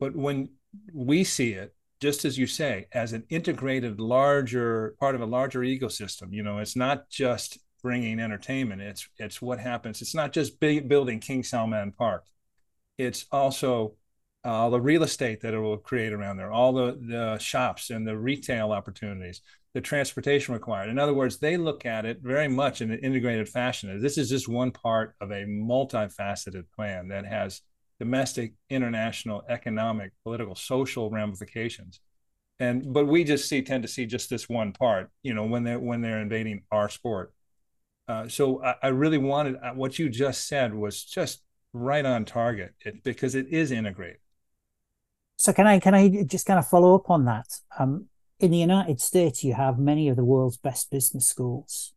But 0.00 0.16
when 0.16 0.48
we 0.92 1.22
see 1.22 1.52
it, 1.52 1.74
just 2.00 2.24
as 2.24 2.38
you 2.38 2.46
say, 2.46 2.86
as 2.92 3.12
an 3.12 3.24
integrated, 3.28 4.00
larger 4.00 4.96
part 4.98 5.14
of 5.14 5.20
a 5.20 5.26
larger 5.26 5.60
ecosystem, 5.60 6.32
you 6.32 6.42
know, 6.42 6.58
it's 6.58 6.74
not 6.74 7.10
just 7.10 7.58
bringing 7.82 8.18
entertainment. 8.18 8.80
It's 8.80 9.08
it's 9.18 9.40
what 9.42 9.60
happens. 9.60 10.00
It's 10.00 10.14
not 10.14 10.32
just 10.32 10.58
building 10.58 11.20
King 11.20 11.42
Salman 11.42 11.92
Park. 11.92 12.24
It's 12.96 13.26
also 13.30 13.94
all 14.42 14.70
the 14.70 14.80
real 14.80 15.02
estate 15.02 15.42
that 15.42 15.52
it 15.52 15.58
will 15.58 15.76
create 15.76 16.14
around 16.14 16.38
there, 16.38 16.50
all 16.50 16.72
the, 16.72 16.98
the 17.06 17.38
shops 17.38 17.90
and 17.90 18.06
the 18.06 18.16
retail 18.16 18.72
opportunities, 18.72 19.42
the 19.74 19.82
transportation 19.82 20.54
required. 20.54 20.88
In 20.88 20.98
other 20.98 21.12
words, 21.12 21.38
they 21.38 21.58
look 21.58 21.84
at 21.84 22.06
it 22.06 22.20
very 22.22 22.48
much 22.48 22.80
in 22.80 22.90
an 22.90 23.00
integrated 23.00 23.50
fashion. 23.50 24.00
This 24.00 24.16
is 24.16 24.30
just 24.30 24.48
one 24.48 24.70
part 24.70 25.14
of 25.20 25.30
a 25.30 25.44
multifaceted 25.44 26.64
plan 26.74 27.08
that 27.08 27.26
has 27.26 27.60
domestic, 28.00 28.54
international, 28.70 29.44
economic, 29.48 30.10
political, 30.24 30.56
social 30.56 31.10
ramifications. 31.10 32.00
And 32.58 32.92
but 32.92 33.06
we 33.06 33.22
just 33.24 33.48
see 33.48 33.62
tend 33.62 33.82
to 33.84 33.88
see 33.88 34.06
just 34.06 34.28
this 34.28 34.48
one 34.48 34.72
part, 34.72 35.10
you 35.22 35.34
know, 35.34 35.44
when 35.44 35.62
they're 35.62 35.78
when 35.78 36.00
they're 36.00 36.20
invading 36.20 36.62
our 36.72 36.88
sport. 36.88 37.32
Uh, 38.08 38.26
so 38.26 38.64
I, 38.64 38.74
I, 38.82 38.88
really 38.88 39.18
wanted 39.18 39.56
uh, 39.62 39.70
what 39.70 39.98
you 39.98 40.08
just 40.08 40.48
said 40.48 40.74
was 40.74 41.04
just 41.04 41.42
right 41.72 42.04
on 42.04 42.24
target 42.24 42.74
it, 42.80 43.04
because 43.04 43.36
it 43.36 43.46
is 43.50 43.70
integrated. 43.70 44.18
So 45.38 45.52
can 45.52 45.66
I 45.66 45.78
can 45.78 45.94
I 45.94 46.24
just 46.24 46.46
kind 46.46 46.58
of 46.58 46.66
follow 46.66 46.94
up 46.94 47.08
on 47.08 47.26
that? 47.26 47.46
Um, 47.78 48.06
in 48.40 48.50
the 48.50 48.58
United 48.58 49.00
States, 49.00 49.44
you 49.44 49.54
have 49.54 49.78
many 49.78 50.08
of 50.08 50.16
the 50.16 50.24
world's 50.24 50.56
best 50.56 50.90
business 50.90 51.26
schools, 51.26 51.94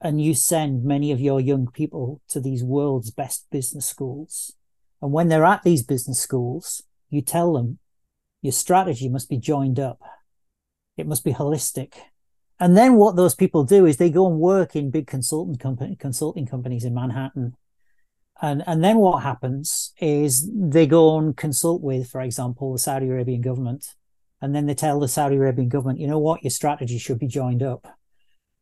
and 0.00 0.22
you 0.22 0.34
send 0.34 0.84
many 0.84 1.10
of 1.10 1.20
your 1.20 1.40
young 1.40 1.66
people 1.66 2.20
to 2.28 2.40
these 2.40 2.62
world's 2.62 3.10
best 3.10 3.46
business 3.50 3.86
schools. 3.86 4.54
And 5.04 5.12
when 5.12 5.28
they're 5.28 5.44
at 5.44 5.64
these 5.64 5.82
business 5.82 6.18
schools, 6.18 6.82
you 7.10 7.20
tell 7.20 7.52
them 7.52 7.78
your 8.40 8.52
strategy 8.52 9.06
must 9.06 9.28
be 9.28 9.36
joined 9.36 9.78
up. 9.78 10.00
It 10.96 11.06
must 11.06 11.24
be 11.24 11.34
holistic. 11.34 11.92
And 12.58 12.74
then 12.74 12.94
what 12.94 13.14
those 13.14 13.34
people 13.34 13.64
do 13.64 13.84
is 13.84 13.98
they 13.98 14.08
go 14.08 14.26
and 14.26 14.38
work 14.38 14.74
in 14.74 14.90
big 14.90 15.06
consultant 15.06 15.60
company, 15.60 15.94
consulting 15.94 16.46
companies 16.46 16.86
in 16.86 16.94
Manhattan. 16.94 17.54
And, 18.40 18.62
and 18.66 18.82
then 18.82 18.96
what 18.96 19.22
happens 19.22 19.92
is 20.00 20.50
they 20.50 20.86
go 20.86 21.18
and 21.18 21.36
consult 21.36 21.82
with, 21.82 22.08
for 22.08 22.22
example, 22.22 22.72
the 22.72 22.78
Saudi 22.78 23.10
Arabian 23.10 23.42
government 23.42 23.94
and 24.40 24.54
then 24.54 24.64
they 24.64 24.74
tell 24.74 25.00
the 25.00 25.06
Saudi 25.06 25.36
Arabian 25.36 25.68
government, 25.68 26.00
you 26.00 26.06
know 26.06 26.18
what, 26.18 26.42
your 26.42 26.50
strategy 26.50 26.96
should 26.96 27.18
be 27.18 27.26
joined 27.26 27.62
up. 27.62 27.98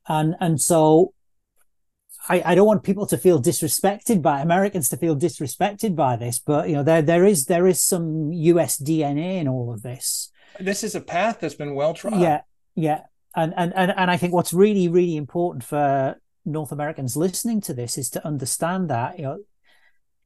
And 0.08 0.34
and 0.40 0.60
so 0.60 1.14
I, 2.28 2.42
I 2.44 2.54
don't 2.54 2.66
want 2.66 2.84
people 2.84 3.06
to 3.06 3.18
feel 3.18 3.40
disrespected 3.40 4.22
by 4.22 4.40
Americans 4.40 4.88
to 4.90 4.96
feel 4.96 5.16
disrespected 5.16 5.96
by 5.96 6.16
this, 6.16 6.38
but 6.38 6.68
you 6.68 6.76
know, 6.76 6.82
there 6.82 7.02
there 7.02 7.24
is 7.24 7.46
there 7.46 7.66
is 7.66 7.80
some 7.80 8.32
US 8.32 8.80
DNA 8.80 9.40
in 9.40 9.48
all 9.48 9.72
of 9.72 9.82
this. 9.82 10.30
This 10.60 10.84
is 10.84 10.94
a 10.94 11.00
path 11.00 11.40
that's 11.40 11.54
been 11.54 11.74
well 11.74 11.94
trod. 11.94 12.20
Yeah, 12.20 12.42
yeah. 12.74 13.02
And 13.34 13.52
and 13.56 13.72
and, 13.74 13.92
and 13.96 14.10
I 14.10 14.16
think 14.16 14.32
what's 14.32 14.52
really, 14.52 14.88
really 14.88 15.16
important 15.16 15.64
for 15.64 16.20
North 16.44 16.72
Americans 16.72 17.16
listening 17.16 17.60
to 17.62 17.74
this 17.74 17.98
is 17.98 18.10
to 18.10 18.26
understand 18.26 18.90
that, 18.90 19.18
you 19.18 19.24
know, 19.24 19.38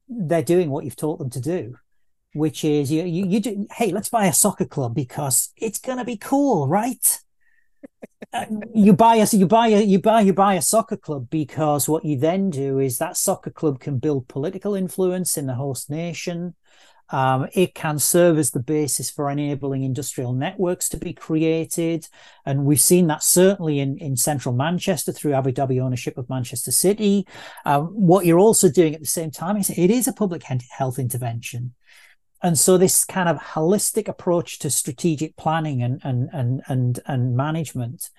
they're 0.07 0.43
doing 0.43 0.69
what 0.69 0.85
you've 0.85 0.95
taught 0.95 1.19
them 1.19 1.29
to 1.31 1.41
do 1.41 1.77
which 2.33 2.63
is 2.63 2.91
you, 2.91 3.03
you, 3.03 3.25
you 3.25 3.39
do, 3.39 3.67
hey, 3.71 3.91
let's 3.91 4.09
buy 4.09 4.25
a 4.25 4.33
soccer 4.33 4.65
club 4.65 4.93
because 4.93 5.51
it's 5.57 5.79
going 5.79 5.97
to 5.97 6.05
be 6.05 6.17
cool, 6.17 6.67
right? 6.67 7.19
You 8.73 8.93
buy 8.93 9.15
a 9.15 9.27
you 9.31 9.47
buy 9.47 9.67
a 9.67 9.81
you 9.81 9.99
buy 9.99 10.21
you 10.21 10.33
buy 10.33 10.55
a 10.55 10.61
soccer 10.61 10.97
club 10.97 11.29
because 11.29 11.87
what 11.87 12.03
you 12.03 12.17
then 12.17 12.49
do 12.49 12.77
is 12.77 12.97
that 12.97 13.17
soccer 13.17 13.49
club 13.49 13.79
can 13.79 13.99
build 13.99 14.27
political 14.27 14.75
influence 14.75 15.37
in 15.37 15.47
the 15.47 15.55
host 15.55 15.89
nation. 15.89 16.55
Um, 17.09 17.47
it 17.53 17.73
can 17.73 17.99
serve 17.99 18.37
as 18.37 18.51
the 18.51 18.59
basis 18.59 19.09
for 19.09 19.29
enabling 19.29 19.83
industrial 19.83 20.33
networks 20.33 20.89
to 20.89 20.97
be 20.97 21.13
created. 21.13 22.07
And 22.45 22.65
we've 22.65 22.81
seen 22.81 23.07
that 23.07 23.23
certainly 23.23 23.79
in, 23.79 23.97
in 23.97 24.17
central 24.17 24.53
Manchester 24.53 25.13
through 25.13 25.33
Abu 25.33 25.53
Dhabi 25.53 25.81
ownership 25.81 26.17
of 26.17 26.29
Manchester 26.29 26.71
City. 26.71 27.25
Um, 27.63 27.85
what 27.85 28.25
you're 28.25 28.39
also 28.39 28.69
doing 28.69 28.93
at 28.93 28.99
the 28.99 29.07
same 29.07 29.31
time 29.31 29.55
is 29.55 29.69
it 29.69 29.89
is 29.89 30.07
a 30.07 30.13
public 30.13 30.43
health 30.43 30.99
intervention 30.99 31.73
and 32.43 32.57
so 32.57 32.77
this 32.77 33.03
kind 33.03 33.29
of 33.29 33.37
holistic 33.37 34.07
approach 34.07 34.59
to 34.59 34.69
strategic 34.69 35.35
planning 35.35 35.81
and 35.81 36.01
and 36.03 36.29
and 36.33 36.61
and 36.67 36.99
and 37.05 37.35
management 37.35 38.09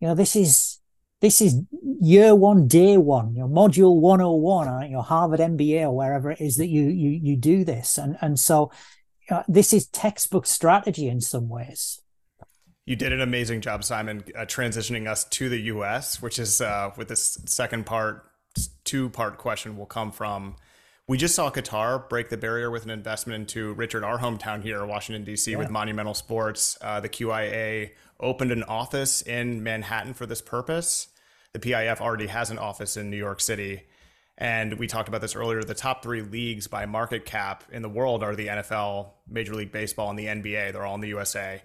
you 0.00 0.08
know 0.08 0.14
this 0.14 0.34
is 0.36 0.80
this 1.20 1.40
is 1.40 1.60
year 2.00 2.34
one 2.34 2.68
day 2.68 2.96
one 2.96 3.34
you 3.34 3.40
know 3.40 3.48
module 3.48 4.00
101 4.00 4.68
or 4.68 4.84
your 4.84 5.02
harvard 5.02 5.40
mba 5.40 5.82
or 5.82 5.96
wherever 5.96 6.30
it 6.30 6.40
is 6.40 6.56
that 6.56 6.68
you 6.68 6.84
you 6.84 7.10
you 7.10 7.36
do 7.36 7.64
this. 7.64 7.98
And 7.98 8.16
and 8.20 8.38
so 8.38 8.70
uh, 9.30 9.42
this 9.48 9.72
is 9.72 9.86
textbook 9.86 10.46
strategy 10.46 11.08
in 11.08 11.20
some 11.20 11.48
ways. 11.48 12.00
You 12.86 12.96
did 12.96 13.12
an 13.12 13.20
amazing 13.20 13.60
job 13.60 13.84
simon 13.84 14.24
uh, 14.36 14.40
transitioning 14.42 15.08
us 15.08 15.24
to 15.24 15.48
the 15.48 15.58
us 15.58 16.22
which 16.22 16.38
is 16.38 16.60
uh, 16.60 16.90
with 16.96 17.08
this 17.08 17.38
second 17.46 17.86
part 17.86 18.28
two 18.84 19.10
part 19.10 19.38
question 19.38 19.76
will 19.76 19.86
come 19.86 20.10
from 20.10 20.56
we 21.08 21.16
just 21.16 21.34
saw 21.34 21.50
Qatar 21.50 22.06
break 22.08 22.28
the 22.28 22.36
barrier 22.36 22.70
with 22.70 22.84
an 22.84 22.90
investment 22.90 23.40
into 23.40 23.72
Richard, 23.72 24.04
our 24.04 24.18
hometown 24.18 24.62
here, 24.62 24.84
Washington, 24.84 25.24
D.C., 25.24 25.50
yeah. 25.50 25.56
with 25.56 25.70
Monumental 25.70 26.12
Sports. 26.12 26.76
Uh, 26.82 27.00
the 27.00 27.08
QIA 27.08 27.92
opened 28.20 28.52
an 28.52 28.62
office 28.64 29.22
in 29.22 29.62
Manhattan 29.62 30.12
for 30.12 30.26
this 30.26 30.42
purpose. 30.42 31.08
The 31.54 31.60
PIF 31.60 32.02
already 32.02 32.26
has 32.26 32.50
an 32.50 32.58
office 32.58 32.98
in 32.98 33.08
New 33.10 33.16
York 33.16 33.40
City. 33.40 33.84
And 34.36 34.74
we 34.74 34.86
talked 34.86 35.08
about 35.08 35.22
this 35.22 35.34
earlier. 35.34 35.62
The 35.62 35.74
top 35.74 36.02
three 36.02 36.20
leagues 36.20 36.66
by 36.66 36.84
market 36.84 37.24
cap 37.24 37.64
in 37.72 37.80
the 37.80 37.88
world 37.88 38.22
are 38.22 38.36
the 38.36 38.48
NFL, 38.48 39.08
Major 39.26 39.54
League 39.54 39.72
Baseball, 39.72 40.10
and 40.10 40.18
the 40.18 40.26
NBA. 40.26 40.72
They're 40.72 40.84
all 40.84 40.94
in 40.94 41.00
the 41.00 41.08
USA. 41.08 41.62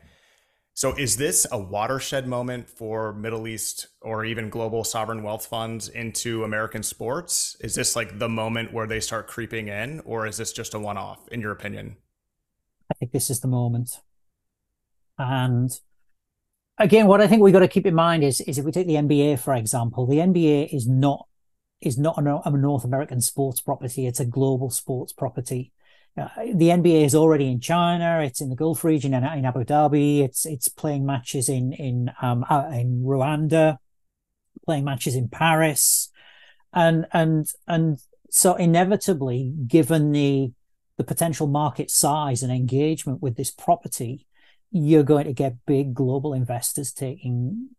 So, 0.76 0.94
is 0.96 1.18
this 1.18 1.46
a 1.52 1.58
watershed 1.58 2.28
moment 2.28 2.68
for 2.68 3.14
Middle 3.14 3.48
East 3.48 3.88
or 4.02 4.26
even 4.26 4.50
global 4.50 4.84
sovereign 4.84 5.22
wealth 5.22 5.46
funds 5.46 5.88
into 5.88 6.44
American 6.44 6.82
sports? 6.82 7.56
Is 7.60 7.76
this 7.76 7.96
like 7.96 8.18
the 8.18 8.30
moment 8.30 8.74
where 8.74 8.88
they 8.88 9.00
start 9.00 9.28
creeping 9.28 9.68
in, 9.68 10.00
or 10.00 10.26
is 10.26 10.38
this 10.38 10.52
just 10.52 10.74
a 10.74 10.80
one 10.80 10.98
off, 10.98 11.28
in 11.28 11.42
your 11.42 11.52
opinion? 11.52 11.98
I 12.92 12.96
think 12.96 13.12
this 13.12 13.30
is 13.30 13.40
the 13.42 13.48
moment. 13.48 14.02
And 15.20 15.70
again, 16.80 17.06
what 17.06 17.22
I 17.22 17.28
think 17.28 17.44
we've 17.44 17.54
got 17.54 17.60
to 17.60 17.68
keep 17.68 17.86
in 17.86 17.94
mind 17.94 18.24
is, 18.24 18.42
is 18.42 18.58
if 18.58 18.66
we 18.66 18.72
take 18.72 18.88
the 18.88 18.96
NBA, 18.96 19.40
for 19.40 19.54
example, 19.54 20.08
the 20.08 20.18
NBA 20.18 20.76
is 20.76 20.88
not 20.88 21.28
is 21.82 22.00
not 22.00 22.18
a 22.18 22.50
North 22.50 22.86
American 22.86 23.22
sports 23.22 23.62
property, 23.62 24.08
it's 24.08 24.22
a 24.22 24.26
global 24.26 24.70
sports 24.70 25.14
property. 25.14 25.72
Uh, 26.16 26.28
the 26.54 26.70
NBA 26.70 27.06
is 27.06 27.16
already 27.16 27.52
in 27.52 27.60
China. 27.60 28.22
It's 28.22 28.40
in 28.40 28.50
the 28.50 28.56
Gulf 28.56 28.84
region 28.84 29.14
and 29.14 29.26
in 29.38 29.46
Abu 29.46 29.64
Dhabi. 29.64 30.24
It's 30.24 30.46
it's 30.46 30.68
playing 30.68 31.06
matches 31.06 31.50
in 31.50 31.74
in 31.74 32.12
um, 32.22 32.46
uh, 32.50 32.70
in 32.72 33.04
Rwanda, 33.04 33.78
playing 34.66 34.84
matches 34.84 35.16
in 35.16 35.28
Paris, 35.28 36.10
and 36.72 37.08
and 37.14 37.48
and 37.68 37.98
so 38.30 38.54
inevitably, 38.56 39.54
given 39.66 40.12
the 40.12 40.52
the 40.98 41.04
potential 41.04 41.48
market 41.48 41.90
size 41.90 42.44
and 42.44 42.52
engagement 42.52 43.22
with 43.22 43.36
this 43.36 43.50
property, 43.50 44.28
you're 44.72 45.02
going 45.02 45.26
to 45.26 45.34
get 45.34 45.66
big 45.66 45.96
global 45.96 46.34
investors 46.34 46.92
taking 46.92 47.70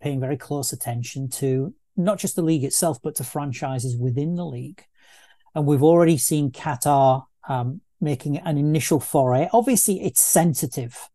paying 0.00 0.20
very 0.20 0.36
close 0.36 0.72
attention 0.72 1.28
to 1.28 1.72
not 1.96 2.18
just 2.18 2.34
the 2.34 2.42
league 2.42 2.64
itself, 2.64 2.98
but 3.00 3.14
to 3.14 3.24
franchises 3.24 3.96
within 3.96 4.34
the 4.34 4.44
league. 4.44 4.84
And 5.54 5.66
we've 5.66 5.82
already 5.82 6.18
seen 6.18 6.50
Qatar 6.50 7.24
um, 7.48 7.80
making 8.00 8.38
an 8.38 8.58
initial 8.58 9.00
foray. 9.00 9.48
Obviously, 9.52 10.02
it's 10.02 10.20
sensitive. 10.20 11.08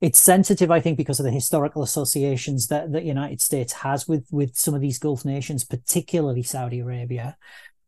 It's 0.00 0.18
sensitive, 0.18 0.70
I 0.70 0.80
think, 0.80 0.98
because 0.98 1.18
of 1.18 1.24
the 1.24 1.30
historical 1.30 1.82
associations 1.82 2.66
that 2.68 2.92
the 2.92 3.02
United 3.02 3.40
States 3.40 3.72
has 3.72 4.06
with 4.06 4.26
with 4.30 4.56
some 4.56 4.74
of 4.74 4.80
these 4.80 4.98
Gulf 4.98 5.24
nations, 5.24 5.64
particularly 5.64 6.42
Saudi 6.42 6.80
Arabia. 6.80 7.36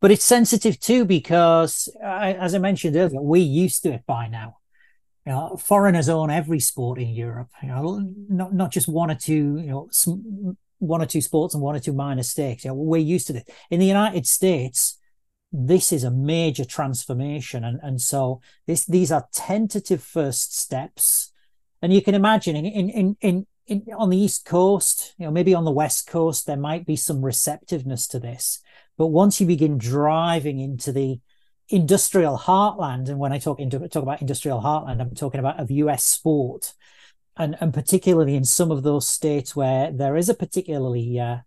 But 0.01 0.11
it's 0.11 0.25
sensitive 0.25 0.79
too 0.79 1.05
because, 1.05 1.89
as 2.03 2.55
I 2.55 2.59
mentioned 2.59 2.97
earlier, 2.97 3.21
we're 3.21 3.43
used 3.43 3.83
to 3.83 3.93
it 3.93 4.05
by 4.07 4.29
now. 4.29 4.59
You 5.27 5.33
know, 5.33 5.57
foreigners 5.57 6.09
own 6.09 6.31
every 6.31 6.61
sport 6.61 6.99
in 6.99 7.09
Europe. 7.09 7.51
You 7.63 7.69
know, 7.69 8.13
not 8.29 8.55
not 8.55 8.71
just 8.71 8.89
one 8.89 9.11
or 9.11 9.17
two. 9.17 9.59
You 9.59 9.89
know, 10.07 10.57
one 10.79 11.03
or 11.03 11.07
two 11.07 11.21
sports 11.21 11.55
and 11.55 11.63
one 11.63 11.75
or 11.75 11.81
two 11.81 11.93
minor 11.93 12.23
stakes. 12.23 12.65
You 12.65 12.71
know, 12.71 12.75
we're 12.75 12.99
used 12.99 13.27
to 13.29 13.37
it. 13.37 13.49
In 13.71 13.81
the 13.81 13.87
United 13.87 14.27
States, 14.27 14.99
this 15.53 15.93
is 15.93 16.05
a 16.05 16.11
major 16.11 16.65
transformation. 16.65 17.65
And, 17.65 17.81
and 17.83 18.01
so 18.01 18.41
this, 18.67 18.85
these 18.85 19.13
are 19.13 19.29
tentative 19.33 20.03
first 20.03 20.57
steps. 20.57 21.33
And 21.83 21.93
you 21.93 22.03
can 22.03 22.15
imagine 22.15 22.57
in, 22.57 22.67
in, 22.67 23.17
in, 23.21 23.47
in, 23.67 23.87
on 23.97 24.11
the 24.11 24.19
East 24.19 24.45
Coast, 24.45 25.15
you 25.19 25.27
know, 25.27 25.31
maybe 25.33 25.55
on 25.55 25.65
the 25.65 25.71
West 25.71 26.07
Coast, 26.07 26.47
there 26.47 26.57
might 26.57 26.87
be 26.87 26.97
some 26.97 27.25
receptiveness 27.25 28.07
to 28.09 28.19
this. 28.19 28.61
But 28.99 29.09
once 29.09 29.41
you 29.41 29.47
begin 29.47 29.79
driving 29.79 30.59
into 30.59 30.93
the 30.93 31.21
industrial 31.69 32.39
heartland, 32.39 33.09
and 33.09 33.19
when 33.19 33.33
I 33.33 33.39
talk 33.39 33.61
into 33.61 33.79
talk 33.89 34.03
about 34.03 34.21
industrial 34.21 34.61
heartland, 34.61 35.01
I'm 35.01 35.15
talking 35.15 35.41
about 35.41 35.61
of 35.61 35.71
US 35.71 36.05
sport, 36.05 36.73
and 37.37 37.57
and 37.61 37.75
particularly 37.75 38.37
in 38.37 38.45
some 38.45 38.71
of 38.71 38.83
those 38.83 39.07
states 39.07 39.55
where 39.55 39.91
there 39.91 40.17
is 40.17 40.29
a 40.29 40.35
particularly 40.35 41.19
uh, 41.19 41.39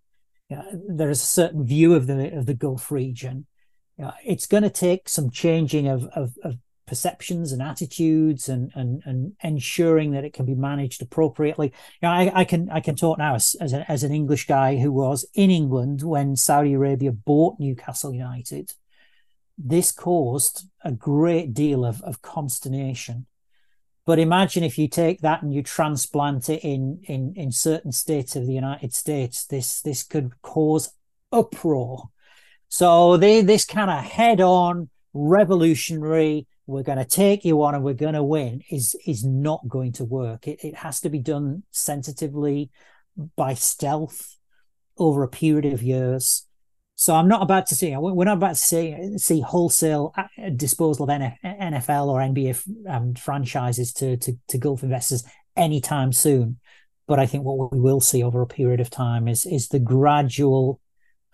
uh, 0.55 0.61
there 0.87 1.09
is 1.09 1.21
a 1.21 1.25
certain 1.25 1.65
view 1.65 1.95
of 1.95 2.07
the 2.07 2.37
of 2.37 2.45
the 2.45 2.53
Gulf 2.53 2.91
region, 2.91 3.47
uh, 4.03 4.11
it's 4.25 4.47
going 4.47 4.63
to 4.63 4.69
take 4.69 5.09
some 5.09 5.29
changing 5.29 5.87
of, 5.87 6.05
of, 6.07 6.37
of 6.43 6.57
perceptions 6.89 7.51
and 7.51 7.61
attitudes 7.61 8.49
and, 8.49 8.71
and 8.73 9.03
and 9.05 9.33
ensuring 9.43 10.09
that 10.11 10.25
it 10.25 10.33
can 10.33 10.45
be 10.45 10.55
managed 10.55 11.03
appropriately. 11.03 11.67
You 12.01 12.07
know, 12.07 12.09
I, 12.09 12.31
I 12.33 12.43
can 12.45 12.69
I 12.71 12.79
can 12.79 12.95
talk 12.95 13.19
now 13.19 13.35
as 13.35 13.55
as, 13.61 13.73
a, 13.73 13.89
as, 13.91 14.03
an 14.03 14.11
English 14.11 14.47
guy 14.47 14.77
who 14.77 14.91
was 14.91 15.23
in 15.35 15.51
England 15.51 16.01
when 16.01 16.35
Saudi 16.35 16.73
Arabia 16.73 17.11
bought 17.11 17.59
Newcastle 17.59 18.13
United. 18.13 18.71
this 19.55 19.91
caused 19.91 20.67
a 20.83 20.91
great 20.91 21.53
deal 21.53 21.85
of, 21.85 22.01
of 22.01 22.21
consternation. 22.21 23.27
But 24.09 24.17
imagine 24.17 24.63
if 24.63 24.79
you 24.79 24.87
take 24.87 25.21
that 25.21 25.43
and 25.43 25.53
you 25.53 25.61
transplant 25.61 26.49
it 26.49 26.63
in, 26.63 27.01
in, 27.03 27.33
in 27.35 27.51
certain 27.51 27.91
states 27.91 28.35
of 28.35 28.47
the 28.47 28.53
United 28.53 28.91
States, 28.95 29.45
this 29.45 29.81
this 29.81 30.01
could 30.01 30.41
cause 30.41 30.93
uproar. 31.31 32.09
So 32.69 33.17
they 33.17 33.41
this 33.41 33.65
kind 33.65 33.91
of 33.91 34.03
head 34.03 34.41
on 34.41 34.89
revolutionary 35.13 36.47
we're 36.69 36.83
going 36.83 36.99
to 36.99 37.05
take 37.05 37.43
you 37.43 37.63
on 37.63 37.73
and 37.73 37.83
we're 37.83 37.95
going 37.95 38.13
to 38.13 38.23
win 38.23 38.61
is 38.69 38.95
is 39.07 39.25
not 39.25 39.67
going 39.67 39.91
to 39.93 40.05
work. 40.05 40.47
It, 40.47 40.63
it 40.63 40.75
has 40.75 40.99
to 41.01 41.09
be 41.09 41.19
done 41.19 41.63
sensitively 41.71 42.69
by 43.35 43.55
stealth 43.55 44.37
over 44.95 45.23
a 45.23 45.27
period 45.27 45.73
of 45.73 45.81
years. 45.81 46.45
So 46.93 47.15
I'm 47.15 47.27
not 47.27 47.41
about 47.41 47.65
to 47.67 47.75
see. 47.75 47.95
We're 47.97 48.23
not 48.23 48.37
about 48.37 48.49
to 48.49 48.55
see 48.55 49.17
see 49.17 49.41
wholesale 49.41 50.13
uh, 50.15 50.49
disposal 50.55 51.09
of 51.09 51.21
NFL 51.43 52.07
or 52.07 52.19
NBA 52.19 52.61
um, 52.87 53.15
franchises 53.15 53.91
to, 53.93 54.17
to 54.17 54.37
to 54.49 54.57
Gulf 54.59 54.83
investors 54.83 55.23
anytime 55.55 56.13
soon. 56.13 56.59
But 57.07 57.17
I 57.17 57.25
think 57.25 57.45
what 57.45 57.71
we 57.71 57.79
will 57.79 58.01
see 58.01 58.21
over 58.21 58.43
a 58.43 58.47
period 58.47 58.79
of 58.79 58.91
time 58.91 59.27
is 59.27 59.43
is 59.45 59.69
the 59.69 59.79
gradual 59.79 60.79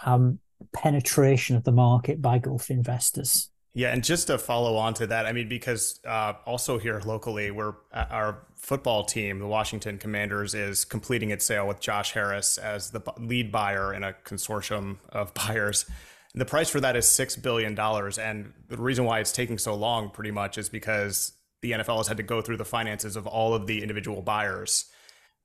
um, 0.06 0.40
penetration 0.76 1.56
of 1.56 1.64
the 1.64 1.72
market 1.72 2.22
by 2.22 2.38
Gulf 2.38 2.70
investors. 2.70 3.50
Yeah, 3.78 3.92
and 3.92 4.02
just 4.02 4.28
to 4.28 4.38
follow 4.38 4.78
on 4.78 4.94
to 4.96 5.08
that, 5.08 5.26
I 5.26 5.34
mean, 5.34 5.50
because 5.50 6.00
uh, 6.08 6.34
also 6.46 6.78
here 6.78 7.02
locally, 7.04 7.52
we're 7.52 7.74
uh, 7.94 8.06
our 8.10 8.48
football 8.56 9.04
team, 9.04 9.40
the 9.40 9.48
Washington 9.48 9.98
Commanders, 9.98 10.54
is 10.54 10.86
completing 10.86 11.32
its 11.32 11.46
sale 11.46 11.68
with 11.68 11.82
Josh 11.82 12.14
Harris 12.14 12.58
as 12.58 12.92
the 12.92 13.02
lead 13.20 13.52
buyer 13.52 13.94
in 13.94 14.06
a 14.06 14.14
consortium 14.24 14.98
of 15.10 15.34
buyers. 15.48 15.86
The 16.34 16.46
price 16.46 16.70
for 16.70 16.80
that 16.80 16.96
is 16.96 17.06
six 17.06 17.36
billion 17.36 17.76
dollars, 17.76 18.18
and 18.18 18.54
the 18.70 18.78
reason 18.78 19.04
why 19.04 19.20
it's 19.20 19.34
taking 19.34 19.58
so 19.58 19.76
long, 19.76 20.10
pretty 20.10 20.32
much, 20.32 20.58
is 20.58 20.70
because 20.70 21.34
the 21.62 21.72
NFL 21.72 21.98
has 21.98 22.08
had 22.08 22.18
to 22.18 22.24
go 22.24 22.42
through 22.42 22.58
the 22.58 22.66
finances 22.66 23.18
of 23.18 23.28
all 23.28 23.54
of 23.54 23.68
the 23.68 23.82
individual 23.82 24.22
buyers. 24.22 24.86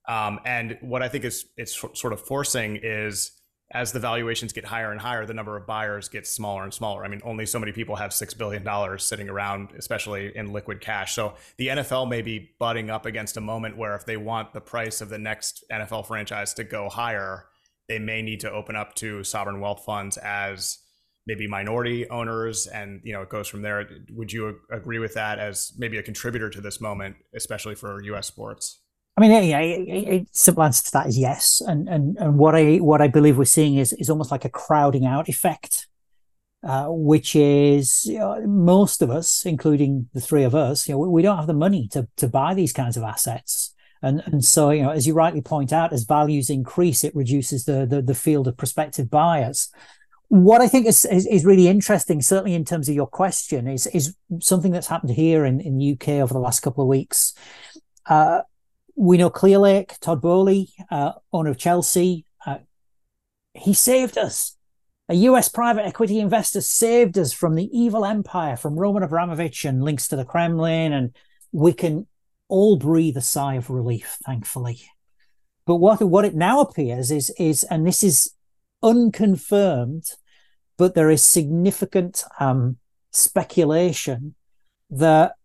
Um, 0.06 0.38
and 0.44 0.78
what 0.82 1.02
I 1.02 1.08
think 1.08 1.24
is 1.24 1.46
it's 1.56 1.76
sort 1.94 2.12
of 2.12 2.20
forcing 2.20 2.78
is 2.80 3.32
as 3.72 3.92
the 3.92 4.00
valuations 4.00 4.52
get 4.52 4.64
higher 4.64 4.90
and 4.90 5.00
higher, 5.00 5.24
the 5.24 5.34
number 5.34 5.56
of 5.56 5.66
buyers 5.66 6.08
gets 6.08 6.28
smaller 6.30 6.64
and 6.64 6.74
smaller. 6.74 7.04
I 7.04 7.08
mean, 7.08 7.20
only 7.24 7.46
so 7.46 7.60
many 7.60 7.70
people 7.70 7.94
have 7.96 8.10
$6 8.10 8.36
billion 8.36 8.98
sitting 8.98 9.28
around, 9.28 9.70
especially 9.78 10.36
in 10.36 10.52
liquid 10.52 10.80
cash. 10.80 11.14
So 11.14 11.34
the 11.56 11.68
NFL 11.68 12.08
may 12.08 12.20
be 12.20 12.50
butting 12.58 12.90
up 12.90 13.06
against 13.06 13.36
a 13.36 13.40
moment 13.40 13.76
where 13.76 13.94
if 13.94 14.04
they 14.06 14.16
want 14.16 14.52
the 14.52 14.60
price 14.60 15.00
of 15.00 15.08
the 15.08 15.18
next 15.18 15.64
NFL 15.70 16.06
franchise 16.06 16.52
to 16.54 16.64
go 16.64 16.88
higher, 16.88 17.46
they 17.88 18.00
may 18.00 18.22
need 18.22 18.40
to 18.40 18.50
open 18.50 18.74
up 18.74 18.94
to 18.96 19.22
sovereign 19.22 19.60
wealth 19.60 19.84
funds 19.84 20.16
as 20.16 20.78
maybe 21.26 21.46
minority 21.46 22.10
owners. 22.10 22.66
And, 22.66 23.00
you 23.04 23.12
know, 23.12 23.22
it 23.22 23.28
goes 23.28 23.46
from 23.46 23.62
there. 23.62 23.88
Would 24.10 24.32
you 24.32 24.58
agree 24.72 24.98
with 24.98 25.14
that 25.14 25.38
as 25.38 25.72
maybe 25.78 25.96
a 25.96 26.02
contributor 26.02 26.50
to 26.50 26.60
this 26.60 26.80
moment, 26.80 27.16
especially 27.36 27.76
for 27.76 28.02
US 28.02 28.26
sports? 28.26 28.79
I 29.20 29.28
mean, 29.28 29.32
a, 29.32 30.26
simple 30.32 30.62
answer 30.62 30.84
to 30.84 30.92
that 30.92 31.06
is 31.06 31.18
yes. 31.18 31.60
And 31.66 31.88
and 31.88 32.16
and 32.18 32.38
what 32.38 32.54
I 32.54 32.76
what 32.76 33.02
I 33.02 33.08
believe 33.08 33.36
we're 33.36 33.44
seeing 33.44 33.76
is 33.76 33.92
is 33.94 34.08
almost 34.08 34.30
like 34.30 34.46
a 34.46 34.48
crowding 34.48 35.04
out 35.04 35.28
effect, 35.28 35.88
uh, 36.62 36.86
which 36.88 37.36
is 37.36 38.06
you 38.06 38.18
know, 38.18 38.40
most 38.46 39.02
of 39.02 39.10
us, 39.10 39.44
including 39.44 40.08
the 40.14 40.22
three 40.22 40.42
of 40.42 40.54
us, 40.54 40.88
you 40.88 40.94
know, 40.94 41.00
we, 41.00 41.08
we 41.08 41.22
don't 41.22 41.36
have 41.36 41.46
the 41.46 41.52
money 41.52 41.86
to 41.88 42.08
to 42.16 42.28
buy 42.28 42.54
these 42.54 42.72
kinds 42.72 42.96
of 42.96 43.02
assets. 43.02 43.74
And 44.02 44.22
and 44.24 44.42
so 44.42 44.70
you 44.70 44.84
know, 44.84 44.90
as 44.90 45.06
you 45.06 45.12
rightly 45.12 45.42
point 45.42 45.70
out, 45.70 45.92
as 45.92 46.04
values 46.04 46.48
increase, 46.48 47.04
it 47.04 47.14
reduces 47.14 47.66
the 47.66 47.84
the, 47.84 48.00
the 48.00 48.14
field 48.14 48.48
of 48.48 48.56
prospective 48.56 49.10
buyers. 49.10 49.70
What 50.28 50.60
I 50.60 50.68
think 50.68 50.86
is, 50.86 51.04
is, 51.04 51.26
is 51.26 51.44
really 51.44 51.66
interesting, 51.66 52.22
certainly 52.22 52.54
in 52.54 52.64
terms 52.64 52.88
of 52.88 52.94
your 52.94 53.08
question, 53.08 53.68
is 53.68 53.86
is 53.88 54.14
something 54.40 54.72
that's 54.72 54.86
happened 54.86 55.12
here 55.12 55.44
in 55.44 55.60
in 55.60 55.76
the 55.76 55.92
UK 55.92 56.08
over 56.22 56.32
the 56.32 56.40
last 56.40 56.60
couple 56.60 56.82
of 56.82 56.88
weeks. 56.88 57.34
Uh, 58.06 58.40
we 59.00 59.16
know 59.16 59.30
Clearlake, 59.30 59.98
Todd 60.00 60.20
Boehly, 60.20 60.68
uh, 60.90 61.12
owner 61.32 61.48
of 61.48 61.56
Chelsea, 61.56 62.26
uh, 62.44 62.58
he 63.54 63.72
saved 63.72 64.18
us. 64.18 64.58
A 65.08 65.14
US 65.14 65.48
private 65.48 65.86
equity 65.86 66.20
investor 66.20 66.60
saved 66.60 67.16
us 67.16 67.32
from 67.32 67.54
the 67.54 67.70
evil 67.72 68.04
empire, 68.04 68.56
from 68.56 68.78
Roman 68.78 69.02
Abramovich 69.02 69.64
and 69.64 69.82
links 69.82 70.06
to 70.08 70.16
the 70.16 70.24
Kremlin, 70.26 70.92
and 70.92 71.16
we 71.50 71.72
can 71.72 72.08
all 72.46 72.76
breathe 72.76 73.16
a 73.16 73.22
sigh 73.22 73.54
of 73.54 73.70
relief, 73.70 74.18
thankfully. 74.26 74.82
But 75.64 75.76
what 75.76 76.02
what 76.02 76.26
it 76.26 76.34
now 76.34 76.60
appears 76.60 77.10
is 77.10 77.30
is, 77.38 77.64
and 77.64 77.86
this 77.86 78.04
is 78.04 78.34
unconfirmed, 78.82 80.04
but 80.76 80.94
there 80.94 81.10
is 81.10 81.24
significant 81.24 82.22
um, 82.38 82.76
speculation 83.12 84.34
that 84.90 85.36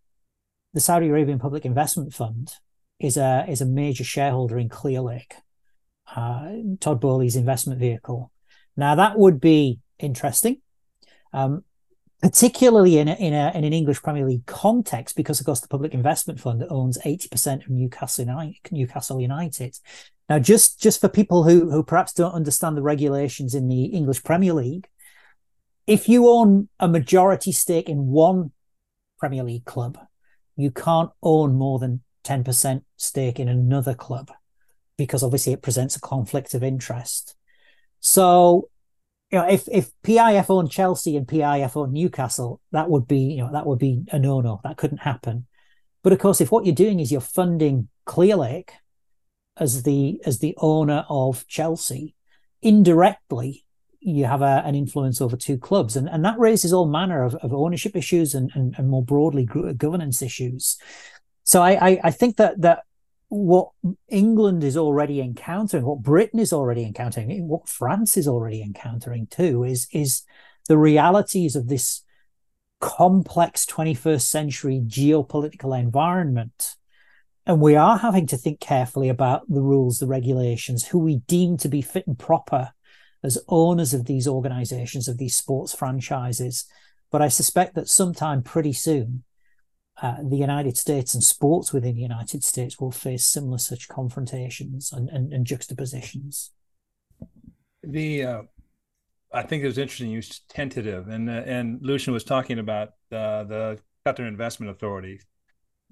the 0.74 0.80
Saudi 0.80 1.08
Arabian 1.08 1.38
Public 1.38 1.64
Investment 1.64 2.12
Fund 2.12 2.52
is 2.98 3.16
a 3.16 3.44
is 3.48 3.60
a 3.60 3.66
major 3.66 4.04
shareholder 4.04 4.58
in 4.58 4.68
Clearlake, 4.68 5.34
uh, 6.14 6.52
Todd 6.80 7.00
Boehly's 7.00 7.36
investment 7.36 7.80
vehicle. 7.80 8.30
Now 8.76 8.94
that 8.94 9.18
would 9.18 9.40
be 9.40 9.80
interesting, 9.98 10.60
um, 11.32 11.64
particularly 12.22 12.98
in 12.98 13.08
a, 13.08 13.14
in, 13.14 13.32
a, 13.34 13.52
in 13.54 13.64
an 13.64 13.72
English 13.72 14.02
Premier 14.02 14.26
League 14.26 14.46
context, 14.46 15.16
because 15.16 15.40
of 15.40 15.46
course 15.46 15.60
the 15.60 15.68
Public 15.68 15.94
Investment 15.94 16.40
Fund 16.40 16.64
owns 16.70 16.98
eighty 17.04 17.28
percent 17.28 17.64
of 17.64 17.70
Newcastle 17.70 18.24
United, 18.24 18.56
Newcastle 18.70 19.20
United. 19.20 19.78
Now, 20.28 20.38
just 20.38 20.80
just 20.80 21.00
for 21.00 21.08
people 21.08 21.44
who 21.44 21.70
who 21.70 21.82
perhaps 21.82 22.12
don't 22.12 22.32
understand 22.32 22.76
the 22.76 22.82
regulations 22.82 23.54
in 23.54 23.68
the 23.68 23.84
English 23.84 24.24
Premier 24.24 24.54
League, 24.54 24.88
if 25.86 26.08
you 26.08 26.28
own 26.28 26.68
a 26.80 26.88
majority 26.88 27.52
stake 27.52 27.88
in 27.88 28.08
one 28.08 28.52
Premier 29.18 29.44
League 29.44 29.64
club, 29.64 29.98
you 30.56 30.70
can't 30.70 31.10
own 31.22 31.54
more 31.54 31.78
than 31.78 32.02
10% 32.26 32.82
stake 32.96 33.38
in 33.38 33.48
another 33.48 33.94
club 33.94 34.30
because 34.96 35.22
obviously 35.22 35.52
it 35.52 35.62
presents 35.62 35.96
a 35.96 36.00
conflict 36.00 36.54
of 36.54 36.62
interest. 36.62 37.36
So, 38.00 38.68
you 39.30 39.38
know, 39.38 39.48
if 39.48 39.68
if 39.70 39.90
PIF 40.02 40.50
owned 40.50 40.70
Chelsea 40.70 41.16
and 41.16 41.26
PIF 41.26 41.76
owned 41.76 41.92
Newcastle, 41.92 42.60
that 42.72 42.88
would 42.88 43.06
be, 43.06 43.18
you 43.18 43.38
know, 43.38 43.52
that 43.52 43.66
would 43.66 43.78
be 43.78 44.04
a 44.12 44.18
no-no. 44.18 44.60
That 44.64 44.76
couldn't 44.76 44.98
happen. 44.98 45.46
But 46.02 46.12
of 46.12 46.18
course, 46.18 46.40
if 46.40 46.52
what 46.52 46.64
you're 46.64 46.74
doing 46.74 47.00
is 47.00 47.10
you're 47.10 47.20
funding 47.20 47.88
Clearlake 48.06 48.70
as 49.56 49.82
the 49.82 50.20
as 50.24 50.38
the 50.38 50.54
owner 50.58 51.04
of 51.08 51.46
Chelsea, 51.48 52.14
indirectly 52.62 53.64
you 54.00 54.24
have 54.24 54.40
a, 54.42 54.62
an 54.64 54.76
influence 54.76 55.20
over 55.20 55.36
two 55.36 55.58
clubs, 55.58 55.96
and 55.96 56.08
and 56.08 56.24
that 56.24 56.38
raises 56.38 56.72
all 56.72 56.86
manner 56.86 57.24
of, 57.24 57.34
of 57.36 57.52
ownership 57.52 57.96
issues 57.96 58.34
and, 58.34 58.52
and 58.54 58.74
and 58.78 58.88
more 58.88 59.02
broadly 59.04 59.44
governance 59.44 60.22
issues. 60.22 60.78
So 61.46 61.62
I, 61.62 61.90
I, 61.90 62.00
I 62.04 62.10
think 62.10 62.36
that 62.36 62.60
that 62.62 62.80
what 63.28 63.70
England 64.08 64.62
is 64.62 64.76
already 64.76 65.20
encountering, 65.20 65.84
what 65.84 66.02
Britain 66.02 66.40
is 66.40 66.52
already 66.52 66.84
encountering, 66.84 67.48
what 67.48 67.68
France 67.68 68.16
is 68.16 68.28
already 68.28 68.62
encountering 68.62 69.28
too, 69.28 69.64
is 69.64 69.86
is 69.92 70.22
the 70.68 70.76
realities 70.76 71.56
of 71.56 71.68
this 71.68 72.02
complex 72.80 73.64
21st 73.64 74.22
century 74.22 74.82
geopolitical 74.84 75.78
environment. 75.78 76.74
And 77.46 77.60
we 77.60 77.76
are 77.76 77.96
having 77.96 78.26
to 78.26 78.36
think 78.36 78.58
carefully 78.58 79.08
about 79.08 79.48
the 79.48 79.62
rules, 79.62 80.00
the 80.00 80.08
regulations, 80.08 80.88
who 80.88 80.98
we 80.98 81.18
deem 81.28 81.56
to 81.58 81.68
be 81.68 81.80
fit 81.80 82.08
and 82.08 82.18
proper 82.18 82.72
as 83.22 83.38
owners 83.48 83.94
of 83.94 84.06
these 84.06 84.26
organizations, 84.26 85.06
of 85.06 85.18
these 85.18 85.36
sports 85.36 85.72
franchises. 85.72 86.66
But 87.12 87.22
I 87.22 87.28
suspect 87.28 87.76
that 87.76 87.88
sometime 87.88 88.42
pretty 88.42 88.72
soon, 88.72 89.22
uh, 90.02 90.16
the 90.22 90.36
United 90.36 90.76
States 90.76 91.14
and 91.14 91.22
sports 91.24 91.72
within 91.72 91.94
the 91.94 92.02
United 92.02 92.44
States 92.44 92.78
will 92.78 92.90
face 92.90 93.24
similar 93.24 93.58
such 93.58 93.88
confrontations 93.88 94.92
and, 94.92 95.08
and, 95.08 95.32
and 95.32 95.46
juxtapositions. 95.46 96.52
The 97.82 98.24
uh, 98.24 98.42
I 99.32 99.42
think 99.42 99.62
it 99.62 99.66
was 99.66 99.78
interesting. 99.78 100.10
You 100.10 100.22
tentative, 100.48 101.08
and 101.08 101.30
uh, 101.30 101.42
and 101.46 101.78
Lucian 101.82 102.12
was 102.12 102.24
talking 102.24 102.58
about 102.58 102.88
uh, 103.10 103.44
the 103.44 103.78
Qatar 104.04 104.26
Investment 104.28 104.70
Authority, 104.70 105.20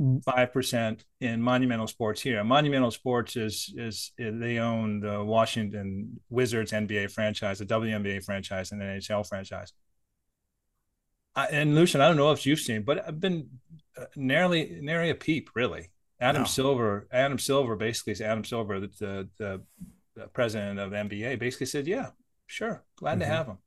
mm. 0.01 0.23
five 0.25 0.53
percent 0.53 1.05
in 1.21 1.41
Monumental 1.41 1.87
Sports 1.87 2.21
here. 2.21 2.43
Monumental 2.45 2.91
Sports 2.91 3.37
is 3.37 3.73
is, 3.77 4.13
is 4.19 4.41
they 4.41 4.59
own 4.59 5.01
the 5.01 5.23
Washington 5.23 6.21
Wizards 6.29 6.73
NBA 6.73 7.11
franchise, 7.11 7.59
the 7.59 7.67
WNBA 7.67 8.25
franchise, 8.25 8.73
and 8.73 8.81
the 8.81 8.87
NHL 8.87 9.27
franchise. 9.27 9.73
I, 11.37 11.47
and 11.47 11.75
Lucian, 11.75 12.01
I 12.01 12.09
don't 12.09 12.17
know 12.17 12.33
if 12.33 12.47
you've 12.47 12.61
seen, 12.61 12.83
but 12.83 13.07
I've 13.07 13.21
been 13.21 13.49
uh, 13.99 14.05
nearly 14.17 14.79
nearly 14.81 15.11
a 15.11 15.15
peep, 15.15 15.51
really. 15.55 15.91
Adam 16.21 16.43
no. 16.43 16.47
Silver, 16.47 17.09
Adam 17.13 17.39
Silver, 17.39 17.77
basically, 17.77 18.13
is 18.13 18.21
Adam 18.21 18.45
Silver, 18.45 18.81
the, 18.81 19.29
the, 19.39 19.61
the 20.15 20.27
president 20.29 20.79
of 20.79 20.93
NBA, 20.93 21.39
basically 21.39 21.67
said, 21.67 21.87
"Yeah, 21.87 22.11
sure, 22.47 22.85
glad 22.97 23.13
mm-hmm. 23.13 23.21
to 23.21 23.27
have 23.27 23.47
him." 23.47 23.59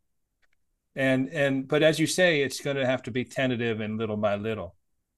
And 0.96 1.30
and 1.30 1.68
but 1.68 1.84
as 1.84 2.00
you 2.00 2.08
say, 2.08 2.42
it's 2.42 2.60
going 2.60 2.78
to 2.78 2.86
have 2.86 3.04
to 3.04 3.12
be 3.12 3.24
tentative 3.24 3.82
and 3.82 3.98
little 3.98 4.18
by 4.18 4.36
little. 4.36 4.76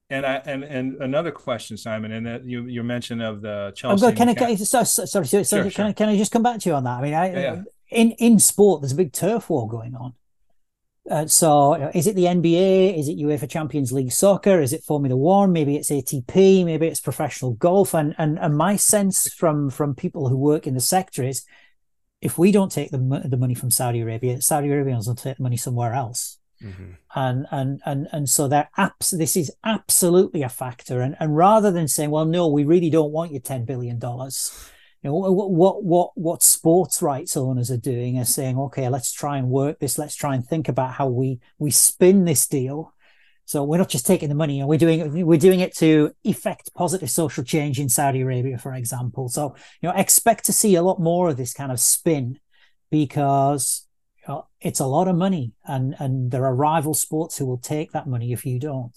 And 0.10 0.26
I 0.26 0.42
and 0.46 0.64
and 0.64 1.02
another 1.02 1.32
question, 1.32 1.78
Simon, 1.78 2.12
and 2.12 2.26
that 2.26 2.46
you 2.46 2.66
you 2.66 2.84
mentioned 2.84 3.22
of 3.22 3.42
the 3.42 3.72
Chelsea. 3.76 4.06
Oh, 4.06 4.12
can 4.12 4.28
I, 4.28 4.34
can 4.34 4.48
I, 4.48 4.56
sorry, 4.56 4.86
sorry, 4.86 5.08
sorry, 5.08 5.44
sure, 5.46 5.62
can, 5.62 5.70
sure. 5.70 5.86
I, 5.86 5.94
can 5.94 6.10
I 6.10 6.18
just 6.18 6.32
come 6.32 6.44
back 6.44 6.60
to 6.62 6.70
you 6.70 6.76
on 6.76 6.84
that? 6.84 6.98
I 6.98 7.02
mean, 7.02 7.14
I, 7.14 7.32
yeah, 7.32 7.40
yeah. 7.40 7.62
in 7.92 8.12
in 8.14 8.40
sport, 8.40 8.82
there's 8.82 8.92
a 8.92 8.96
big 8.96 9.14
turf 9.14 9.50
war 9.50 9.70
going 9.70 9.96
on. 9.96 10.16
Uh, 11.10 11.26
so, 11.26 11.74
is 11.94 12.08
it 12.08 12.16
the 12.16 12.26
NBA? 12.26 12.98
Is 12.98 13.08
it 13.08 13.18
UEFA 13.18 13.50
Champions 13.50 13.92
League 13.92 14.12
soccer? 14.12 14.62
Is 14.62 14.74
it 14.74 14.84
Formula 14.84 15.16
One? 15.16 15.52
Maybe 15.52 15.76
it's 15.76 15.90
ATP. 15.90 16.66
Maybe 16.66 16.88
it's 16.88 17.00
professional 17.00 17.54
golf. 17.54 17.94
And 17.94 18.14
and 18.18 18.38
and 18.40 18.56
my 18.56 18.76
sense 18.76 19.32
from 19.34 19.70
from 19.70 19.96
people 19.96 20.30
who 20.30 20.38
work 20.38 20.68
in 20.68 20.76
the 20.76 20.82
sector 20.82 21.24
is, 21.24 21.46
if 22.22 22.38
we 22.38 22.52
don't 22.52 22.72
take 22.72 22.92
the 22.92 23.24
the 23.26 23.38
money 23.38 23.56
from 23.56 23.72
Saudi 23.72 24.02
Arabia, 24.02 24.42
Saudi 24.42 24.70
Arabians 24.70 25.08
will 25.08 25.16
take 25.16 25.38
the 25.38 25.44
money 25.44 25.58
somewhere 25.58 25.94
else. 25.94 26.38
Mm-hmm. 26.62 26.92
And 27.16 27.46
and 27.50 27.82
and 27.86 28.08
and 28.12 28.30
so 28.30 28.48
that 28.50 28.70
apps 28.78 29.18
this 29.18 29.36
is 29.38 29.52
absolutely 29.64 30.44
a 30.44 30.50
factor. 30.50 31.02
And 31.02 31.16
and 31.20 31.36
rather 31.36 31.72
than 31.72 31.88
saying, 31.88 32.12
well, 32.12 32.26
no, 32.26 32.48
we 32.50 32.66
really 32.66 32.90
don't 32.90 33.12
want 33.12 33.32
your 33.32 33.42
ten 33.42 33.66
billion 33.66 33.98
dollars 33.98 34.70
you 35.02 35.10
know, 35.10 35.16
what, 35.16 35.52
what, 35.52 35.84
what, 35.84 36.12
what 36.16 36.44
sports 36.44 37.02
rights 37.02 37.38
owners 37.38 37.72
are 37.72 37.78
doing 37.78 38.20
are 38.20 38.26
saying, 38.26 38.58
okay, 38.58 38.90
let's 38.90 39.14
try 39.14 39.38
and 39.38 39.50
work 39.50 39.80
this. 39.80 39.98
Let's 39.98 40.16
try 40.16 40.36
and 40.36 40.46
think 40.46 40.68
about 40.68 40.94
how 40.94 41.08
we, 41.08 41.40
we 41.58 41.72
spin 41.72 42.26
this 42.26 42.48
deal. 42.48 42.94
So 43.46 43.64
we're 43.64 43.78
not 43.78 43.90
just 43.90 44.06
taking 44.06 44.30
the 44.30 44.36
money 44.36 44.64
we're 44.64 44.78
doing 44.78 45.26
we're 45.26 45.40
doing 45.40 45.60
it 45.60 45.76
to 45.78 46.14
effect 46.24 46.72
positive 46.76 47.10
social 47.10 47.44
change 47.44 47.80
in 47.80 47.90
Saudi 47.90 48.22
Arabia, 48.22 48.60
for 48.60 48.76
example. 48.76 49.28
So, 49.28 49.56
you 49.82 49.90
know, 49.90 49.96
expect 49.96 50.46
to 50.46 50.54
see 50.54 50.76
a 50.76 50.84
lot 50.84 51.00
more 51.00 51.30
of 51.30 51.38
this 51.38 51.52
kind 51.52 51.72
of 51.72 51.80
spin 51.80 52.40
because 52.92 53.88
you 54.20 54.32
know, 54.32 54.48
it's 54.62 54.80
a 54.80 54.86
lot 54.86 55.08
of 55.08 55.16
money 55.16 55.54
and, 55.66 55.96
and 55.98 56.30
there 56.30 56.46
are 56.46 56.54
rival 56.54 56.94
sports 56.94 57.40
who 57.40 57.48
will 57.48 57.58
take 57.58 57.92
that 57.94 58.06
money 58.06 58.34
if 58.34 58.46
you 58.46 58.60
don't. 58.60 58.96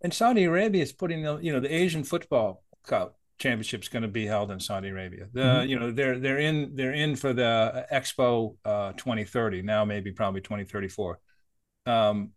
And 0.00 0.12
Saudi 0.12 0.42
Arabia 0.42 0.82
is 0.82 0.92
putting, 0.92 1.22
the 1.22 1.36
you 1.36 1.52
know, 1.52 1.60
the 1.60 1.72
Asian 1.72 2.02
football 2.02 2.64
cup 2.84 3.16
championship's 3.38 3.88
going 3.88 4.02
to 4.02 4.08
be 4.08 4.26
held 4.26 4.50
in 4.50 4.60
Saudi 4.60 4.88
Arabia. 4.88 5.26
The 5.32 5.40
mm-hmm. 5.40 5.68
you 5.68 5.78
know 5.78 5.90
they're 5.90 6.18
they're 6.18 6.38
in 6.38 6.74
they're 6.74 6.94
in 6.94 7.16
for 7.16 7.32
the 7.32 7.86
Expo 7.92 8.56
uh, 8.64 8.92
2030 8.92 9.62
now 9.62 9.84
maybe 9.84 10.12
probably 10.12 10.40
2034. 10.40 11.18
Um, 11.86 12.30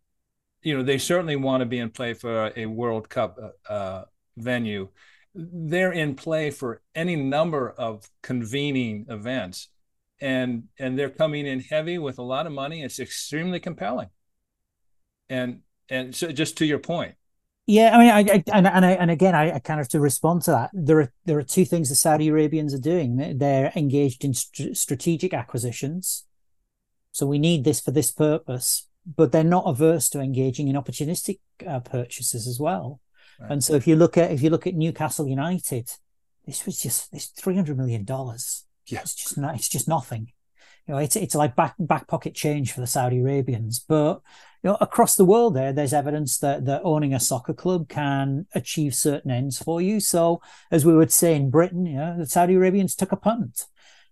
you 0.61 0.75
know 0.75 0.83
they 0.83 0.97
certainly 0.97 1.35
want 1.35 1.61
to 1.61 1.65
be 1.65 1.79
in 1.79 1.89
play 1.89 2.13
for 2.13 2.51
a 2.55 2.65
World 2.65 3.09
Cup 3.09 3.37
uh, 3.41 3.71
uh, 3.71 4.05
venue. 4.35 4.89
They're 5.33 5.91
in 5.91 6.15
play 6.15 6.49
for 6.49 6.81
any 6.95 7.15
number 7.15 7.69
of 7.69 8.09
convening 8.23 9.05
events, 9.09 9.69
and 10.19 10.63
and 10.79 10.97
they're 10.97 11.11
coming 11.11 11.45
in 11.45 11.59
heavy 11.59 11.99
with 11.99 12.17
a 12.17 12.23
lot 12.23 12.47
of 12.47 12.53
money. 12.53 12.81
It's 12.81 12.99
extremely 12.99 13.59
compelling. 13.59 14.09
And 15.29 15.61
and 15.89 16.15
so 16.15 16.31
just 16.31 16.57
to 16.57 16.65
your 16.65 16.79
point, 16.79 17.15
yeah, 17.67 17.95
I 17.95 17.99
mean, 17.99 18.09
I, 18.09 18.33
I 18.33 18.43
and 18.53 18.65
and, 18.65 18.85
I, 18.85 18.91
and 18.91 19.11
again, 19.11 19.35
I, 19.35 19.55
I, 19.55 19.59
kind 19.59 19.81
of 19.81 19.89
to 19.89 19.99
respond 19.99 20.41
to 20.43 20.51
that. 20.51 20.69
There 20.73 21.01
are 21.01 21.13
there 21.25 21.37
are 21.37 21.43
two 21.43 21.65
things 21.65 21.89
the 21.89 21.95
Saudi 21.95 22.29
Arabians 22.29 22.73
are 22.73 22.79
doing. 22.79 23.37
They're 23.37 23.73
engaged 23.75 24.23
in 24.23 24.33
st- 24.33 24.77
strategic 24.77 25.33
acquisitions, 25.33 26.25
so 27.11 27.25
we 27.25 27.37
need 27.37 27.65
this 27.65 27.81
for 27.81 27.91
this 27.91 28.11
purpose. 28.11 28.87
But 29.05 29.31
they're 29.31 29.43
not 29.43 29.65
averse 29.65 30.09
to 30.09 30.21
engaging 30.21 30.69
in 30.69 30.75
opportunistic 30.75 31.39
uh, 31.65 31.81
purchases 31.81 32.47
as 32.47 32.59
well. 32.59 33.01
Right. 33.39 33.51
And 33.51 33.63
so, 33.63 33.75
if 33.75 33.85
you 33.85 33.97
look 33.97 34.17
at 34.17 34.31
if 34.31 34.41
you 34.41 34.49
look 34.49 34.65
at 34.65 34.73
Newcastle 34.73 35.27
United, 35.27 35.91
this 36.45 36.65
was 36.65 36.81
just 36.81 37.11
this 37.11 37.27
three 37.27 37.55
hundred 37.55 37.77
million 37.77 38.05
dollars. 38.05 38.65
Yeah, 38.85 39.01
it's 39.01 39.13
just 39.13 39.37
not. 39.37 39.55
It's 39.55 39.69
just 39.69 39.89
nothing. 39.89 40.31
You 40.87 40.93
know, 40.93 40.99
it's 40.99 41.15
it's 41.15 41.35
like 41.35 41.55
back 41.55 41.75
back 41.79 42.07
pocket 42.07 42.33
change 42.33 42.71
for 42.71 42.79
the 42.79 42.87
Saudi 42.87 43.19
Arabians, 43.19 43.79
but 43.79 44.21
you 44.63 44.69
know, 44.69 44.77
across 44.79 45.15
the 45.15 45.25
world 45.25 45.53
there, 45.53 45.73
there's 45.73 45.93
evidence 45.93 46.39
that, 46.39 46.65
that 46.65 46.81
owning 46.83 47.13
a 47.13 47.19
soccer 47.19 47.53
club 47.53 47.89
can 47.89 48.47
achieve 48.55 48.95
certain 48.95 49.29
ends 49.29 49.61
for 49.61 49.81
you. 49.81 49.99
So 49.99 50.41
as 50.71 50.85
we 50.85 50.95
would 50.95 51.11
say 51.11 51.35
in 51.35 51.49
Britain, 51.49 51.85
you 51.85 51.97
know, 51.97 52.17
the 52.17 52.25
Saudi 52.25 52.55
Arabians 52.55 52.95
took 52.95 53.11
a 53.11 53.17
punt. 53.17 53.65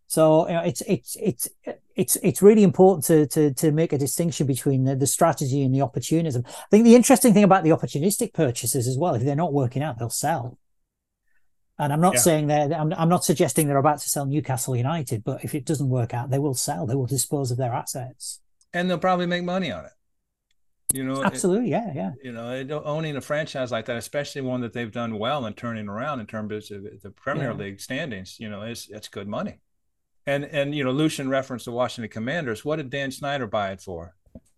So 0.07 0.47
you 0.47 0.53
know, 0.53 0.61
it's 0.61 0.81
it's 0.81 1.17
it's 1.19 1.49
it's 1.95 2.17
it's 2.17 2.41
really 2.41 2.63
important 2.63 3.05
to 3.05 3.25
to 3.27 3.53
to 3.53 3.71
make 3.71 3.93
a 3.93 3.97
distinction 3.97 4.45
between 4.45 4.83
the, 4.83 4.95
the 4.95 5.07
strategy 5.07 5.63
and 5.63 5.73
the 5.73 5.81
opportunism. 5.81 6.43
I 6.45 6.65
think 6.69 6.83
the 6.83 6.95
interesting 6.95 7.33
thing 7.33 7.45
about 7.45 7.63
the 7.63 7.71
opportunistic 7.71 8.33
purchases 8.33 8.87
as 8.87 8.97
well, 8.97 9.15
if 9.15 9.23
they're 9.23 9.35
not 9.35 9.53
working 9.53 9.81
out, 9.81 9.97
they'll 9.97 10.09
sell. 10.09 10.59
And 11.77 11.91
I'm 11.91 12.01
not 12.01 12.15
yeah. 12.15 12.19
saying 12.21 12.47
that 12.47 12.73
I'm, 12.73 12.93
I'm 12.93 13.09
not 13.09 13.25
suggesting 13.25 13.67
they're 13.67 13.77
about 13.77 13.99
to 13.99 14.09
sell 14.09 14.25
Newcastle 14.25 14.75
United, 14.75 15.23
but 15.23 15.43
if 15.43 15.53
it 15.53 15.65
doesn't 15.65 15.89
work 15.89 16.13
out, 16.13 16.29
they 16.29 16.39
will 16.39 16.53
sell. 16.53 16.85
They 16.85 16.95
will 16.95 17.05
dispose 17.05 17.51
of 17.51 17.57
their 17.57 17.73
assets, 17.73 18.39
and 18.73 18.89
they'll 18.89 18.97
probably 18.97 19.25
make 19.25 19.43
money 19.43 19.71
on 19.71 19.85
it. 19.85 19.91
You 20.93 21.03
know, 21.03 21.23
absolutely, 21.23 21.67
it, 21.67 21.71
yeah, 21.71 21.91
yeah. 21.93 22.11
You 22.23 22.31
know, 22.31 22.83
owning 22.85 23.17
a 23.17 23.21
franchise 23.21 23.71
like 23.71 23.85
that, 23.85 23.97
especially 23.97 24.41
one 24.41 24.61
that 24.61 24.71
they've 24.71 24.91
done 24.91 25.19
well 25.19 25.45
and 25.45 25.57
turning 25.57 25.89
around 25.89 26.21
in 26.21 26.27
terms 26.27 26.71
of 26.71 26.83
the 27.01 27.11
Premier 27.11 27.51
yeah. 27.51 27.57
League 27.57 27.81
standings, 27.81 28.39
you 28.39 28.49
know, 28.49 28.61
it's 28.61 28.87
it's 28.89 29.09
good 29.09 29.27
money. 29.27 29.59
And 30.25 30.45
and 30.45 30.73
you 30.73 30.85
know, 30.85 30.91
Lucian 30.91 31.27
referenced 31.27 31.65
the 31.65 31.71
Washington 31.71 32.09
Commanders. 32.09 32.63
What 32.63 32.77
did 32.77 32.89
Dan 32.89 33.11
Snyder 33.11 33.47
buy 33.47 33.71
it 33.71 33.81
for? 33.81 34.15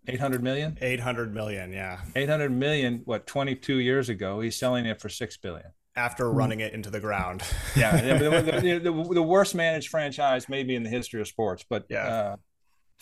800 0.08 0.42
million 0.42 0.78
800 0.82 1.34
million 1.34 1.74
yeah 1.74 2.00
800 2.16 2.50
million 2.50 3.02
what 3.04 3.28
22 3.28 3.80
years 3.80 4.08
ago 4.08 4.40
he's 4.40 4.56
selling 4.56 4.86
it 4.86 5.02
for 5.02 5.10
6 5.10 5.38
billion 5.38 5.70
after 5.98 6.30
hmm. 6.30 6.38
running 6.38 6.60
it 6.60 6.74
into 6.74 6.90
the 6.90 7.00
ground 7.00 7.44
yeah 7.76 8.18
the, 8.18 8.30
the, 8.62 8.80
the, 8.80 9.14
the, 9.14 9.24
worst 9.24 9.56
managed 9.56 9.90
franchise 9.90 10.48
maybe 10.48 10.76
in 10.76 10.84
the 10.84 10.90
history 10.90 11.20
of 11.20 11.28
sports 11.28 11.66
but 11.68 11.86
yeah 11.90 12.08
uh, 12.08 12.36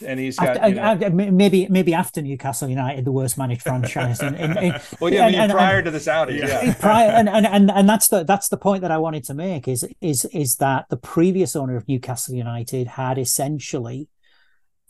and 0.03 0.19
he's 0.19 0.37
got 0.37 0.57
after, 0.57 1.05
you 1.05 1.15
know, 1.15 1.31
maybe 1.31 1.67
maybe 1.69 1.93
after 1.93 2.21
Newcastle 2.21 2.67
United, 2.67 3.05
the 3.05 3.11
worst 3.11 3.37
managed 3.37 3.61
franchise. 3.61 4.21
In, 4.21 4.35
in, 4.35 4.57
in, 4.57 4.81
well, 4.99 5.13
yeah, 5.13 5.27
and, 5.27 5.35
and, 5.35 5.51
prior 5.51 5.77
and, 5.77 5.85
to 5.85 5.91
the 5.91 5.99
Saudis, 5.99 6.39
yeah. 6.39 6.73
Prior, 6.73 7.09
and, 7.09 7.29
and 7.29 7.45
and 7.45 7.71
and 7.71 7.87
that's 7.87 8.09
the 8.09 8.23
that's 8.23 8.49
the 8.49 8.57
point 8.57 8.81
that 8.81 8.91
I 8.91 8.97
wanted 8.97 9.23
to 9.25 9.33
make 9.33 9.67
is 9.67 9.87
is 10.01 10.25
is 10.33 10.57
that 10.57 10.87
the 10.89 10.97
previous 10.97 11.55
owner 11.55 11.77
of 11.77 11.87
Newcastle 11.87 12.35
United 12.35 12.87
had 12.87 13.17
essentially 13.17 14.09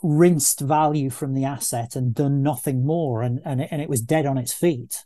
rinsed 0.01 0.59
value 0.59 1.09
from 1.09 1.33
the 1.33 1.45
asset 1.45 1.95
and 1.95 2.13
done 2.13 2.41
nothing 2.41 2.85
more, 2.85 3.21
and 3.21 3.41
and 3.45 3.61
it, 3.61 3.69
and 3.71 3.81
it 3.81 3.89
was 3.89 4.01
dead 4.01 4.25
on 4.25 4.37
its 4.37 4.53
feet. 4.53 5.05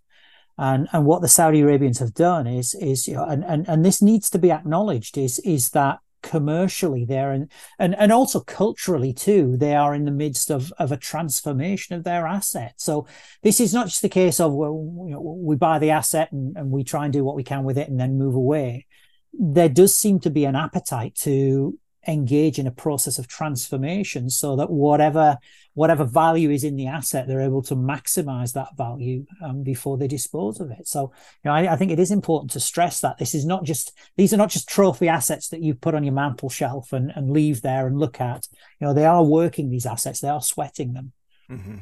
And 0.59 0.87
and 0.91 1.05
what 1.05 1.21
the 1.21 1.27
Saudi 1.27 1.61
Arabians 1.61 1.99
have 1.99 2.13
done 2.13 2.45
is 2.45 2.75
is 2.75 3.07
you 3.07 3.15
know, 3.15 3.23
and, 3.23 3.45
and 3.45 3.67
and 3.69 3.85
this 3.85 4.01
needs 4.01 4.29
to 4.31 4.39
be 4.39 4.51
acknowledged 4.51 5.17
is 5.17 5.39
is 5.39 5.69
that 5.69 5.99
commercially 6.21 7.05
there 7.05 7.31
and, 7.31 7.49
and 7.79 7.95
and 7.95 8.11
also 8.11 8.41
culturally 8.41 9.13
too 9.13 9.55
they 9.55 9.73
are 9.73 9.95
in 9.95 10.03
the 10.03 10.11
midst 10.11 10.51
of 10.51 10.73
of 10.77 10.91
a 10.91 10.97
transformation 10.97 11.95
of 11.95 12.03
their 12.03 12.27
asset 12.27 12.73
so 12.75 13.07
this 13.41 13.61
is 13.61 13.73
not 13.73 13.87
just 13.87 14.01
the 14.01 14.09
case 14.09 14.37
of 14.41 14.51
well 14.51 15.05
you 15.07 15.13
know, 15.13 15.21
we 15.21 15.55
buy 15.55 15.79
the 15.79 15.91
asset 15.91 16.29
and, 16.33 16.57
and 16.57 16.71
we 16.71 16.83
try 16.83 17.05
and 17.05 17.13
do 17.13 17.23
what 17.23 17.37
we 17.37 17.43
can 17.43 17.63
with 17.63 17.77
it 17.77 17.87
and 17.87 17.99
then 17.99 18.17
move 18.17 18.35
away. 18.35 18.85
There 19.31 19.69
does 19.69 19.95
seem 19.95 20.19
to 20.21 20.29
be 20.29 20.43
an 20.45 20.55
appetite 20.55 21.15
to 21.21 21.79
engage 22.09 22.59
in 22.59 22.67
a 22.67 22.71
process 22.71 23.17
of 23.19 23.27
transformation 23.27 24.29
so 24.29 24.55
that 24.55 24.69
whatever 24.69 25.37
whatever 25.73 26.03
value 26.03 26.49
is 26.49 26.63
in 26.63 26.75
the 26.75 26.87
asset 26.87 27.27
they're 27.27 27.41
able 27.41 27.61
to 27.61 27.75
maximize 27.75 28.53
that 28.53 28.75
value 28.75 29.25
um, 29.43 29.63
before 29.63 29.97
they 29.97 30.07
dispose 30.07 30.59
of 30.59 30.71
it. 30.71 30.87
So 30.87 31.13
you 31.43 31.49
know 31.49 31.53
I, 31.53 31.73
I, 31.73 31.75
think 31.75 31.91
it 31.91 31.99
is 31.99 32.11
important 32.11 32.51
to 32.51 32.59
stress 32.59 33.01
that 33.01 33.17
this 33.17 33.33
is 33.33 33.45
not 33.45 33.63
just 33.63 33.93
these 34.17 34.33
are 34.33 34.37
not 34.37 34.49
just 34.49 34.67
trophy 34.67 35.07
assets 35.07 35.49
that 35.49 35.61
you 35.61 35.73
put 35.73 35.95
on 35.95 36.03
your 36.03 36.13
mantle 36.13 36.49
shelf 36.49 36.91
and, 36.91 37.11
and 37.15 37.31
leave 37.31 37.61
there 37.61 37.87
and 37.87 37.99
look 37.99 38.19
at. 38.19 38.47
You 38.79 38.87
know 38.87 38.93
they 38.93 39.05
are 39.05 39.23
working 39.23 39.69
these 39.69 39.85
assets. 39.85 40.19
They 40.19 40.29
are 40.29 40.41
sweating 40.41 40.93
them. 40.93 41.13
Mm-hmm. 41.49 41.77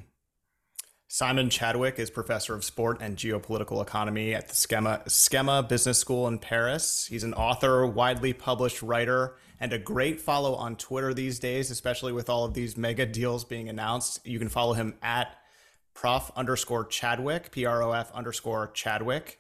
Simon 1.09 1.49
Chadwick 1.49 1.99
is 1.99 2.09
professor 2.09 2.53
of 2.53 2.65
sport 2.65 2.97
and 2.99 3.15
geopolitical 3.15 3.81
economy 3.81 4.35
at 4.35 4.49
the 4.49 4.53
SKEMA, 4.53 5.03
SKEMA 5.05 5.67
Business 5.67 5.97
School 5.97 6.27
in 6.27 6.38
Paris. 6.38 7.07
He's 7.09 7.23
an 7.23 7.34
author, 7.34 7.88
widely 7.88 8.34
published 8.34 8.81
writer, 8.84 9.38
and 9.59 9.71
a 9.71 9.79
great 9.79 10.19
follow 10.19 10.53
on 10.55 10.75
Twitter 10.75 11.13
these 11.13 11.39
days, 11.39 11.71
especially 11.71 12.11
with 12.11 12.29
all 12.29 12.43
of 12.43 12.53
these 12.53 12.75
mega 12.75 13.05
deals 13.05 13.45
being 13.45 13.69
announced. 13.69 14.19
You 14.27 14.38
can 14.38 14.49
follow 14.49 14.73
him 14.73 14.95
at 15.01 15.34
prof 15.93 16.29
underscore 16.35 16.85
Chadwick, 16.85 17.51
P 17.51 17.65
R 17.65 17.81
O 17.84 17.93
F 17.93 18.11
underscore 18.11 18.67
Chadwick. 18.73 19.39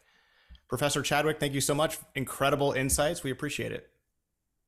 Professor 0.69 1.01
Chadwick, 1.01 1.39
thank 1.39 1.53
you 1.53 1.61
so 1.61 1.75
much. 1.75 1.97
Incredible 2.15 2.71
insights. 2.71 3.23
We 3.23 3.31
appreciate 3.31 3.73
it. 3.73 3.89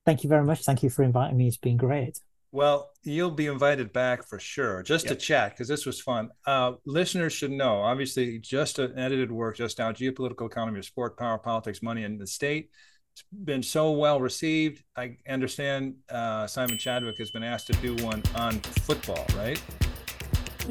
Thank 0.06 0.24
you 0.24 0.30
very 0.30 0.44
much. 0.44 0.66
Thank 0.66 0.84
you 0.84 0.90
for 0.90 1.04
inviting 1.04 1.38
me. 1.38 1.48
It's 1.48 1.58
been 1.58 1.78
great. 1.78 2.20
Well, 2.52 2.92
you'll 3.04 3.32
be 3.32 3.46
invited 3.46 3.94
back 3.94 4.28
for 4.28 4.40
sure, 4.40 4.82
just 4.82 5.06
yep. 5.06 5.14
to 5.14 5.24
chat 5.24 5.52
because 5.52 5.68
this 5.68 5.86
was 5.86 6.02
fun. 6.02 6.30
Uh, 6.48 6.74
listeners 6.86 7.32
should 7.32 7.52
know, 7.52 7.82
obviously, 7.82 8.40
just 8.40 8.80
an 8.80 8.98
edited 8.98 9.32
work 9.32 9.58
just 9.58 9.78
now: 9.78 9.92
geopolitical 9.92 10.48
economy 10.48 10.80
of 10.80 10.86
sport, 10.86 11.18
power, 11.18 11.38
politics, 11.38 11.84
money, 11.84 12.04
and 12.04 12.20
the 12.20 12.26
state. 12.26 12.72
It's 13.14 13.24
been 13.32 13.62
so 13.62 13.92
well 13.92 14.20
received. 14.20 14.84
I 14.96 15.18
understand 15.28 15.96
uh, 16.10 16.48
Simon 16.48 16.78
Chadwick 16.78 17.18
has 17.20 17.32
been 17.32 17.44
asked 17.44 17.68
to 17.68 17.74
do 17.74 17.96
one 18.04 18.24
on 18.36 18.60
football, 18.60 19.26
right? 19.36 19.62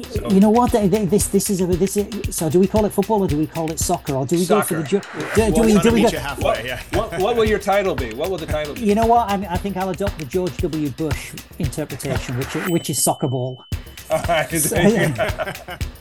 So, 0.03 0.29
you 0.29 0.39
know 0.39 0.49
what? 0.49 0.71
This 0.71 1.27
this 1.27 1.49
is 1.49 1.61
a 1.61 1.67
this 1.67 1.97
is 1.97 2.35
so. 2.35 2.49
Do 2.49 2.59
we 2.59 2.67
call 2.67 2.85
it 2.85 2.91
football 2.91 3.23
or 3.23 3.27
do 3.27 3.37
we 3.37 3.47
call 3.47 3.71
it 3.71 3.79
soccer 3.79 4.13
or 4.13 4.25
do 4.25 4.35
we 4.35 4.43
soccer. 4.43 4.83
go 4.83 4.83
for 4.83 4.89
the? 4.89 4.99
Do, 5.35 5.51
do 5.51 5.61
we 5.61 5.79
do 5.79 5.91
we 5.91 6.03
go, 6.03 6.17
halfway? 6.17 6.43
What, 6.43 6.65
yeah. 6.65 6.81
what, 6.93 7.19
what, 7.19 7.35
will 7.35 7.45
your 7.45 7.59
title 7.59 7.95
be? 7.95 8.13
What 8.13 8.29
will 8.29 8.37
the 8.37 8.45
title 8.45 8.73
be? 8.75 8.81
You 8.81 8.95
know 8.95 9.05
what? 9.05 9.29
I, 9.29 9.37
mean, 9.37 9.49
I 9.49 9.57
think 9.57 9.77
I'll 9.77 9.89
adopt 9.89 10.17
the 10.19 10.25
George 10.25 10.55
W. 10.57 10.89
Bush 10.91 11.33
interpretation, 11.57 12.37
which 12.37 12.53
which 12.69 12.89
is 12.89 13.03
soccer 13.03 13.27
ball. 13.27 13.65
All 14.09 14.21
right. 14.27 14.49
So, 14.49 14.75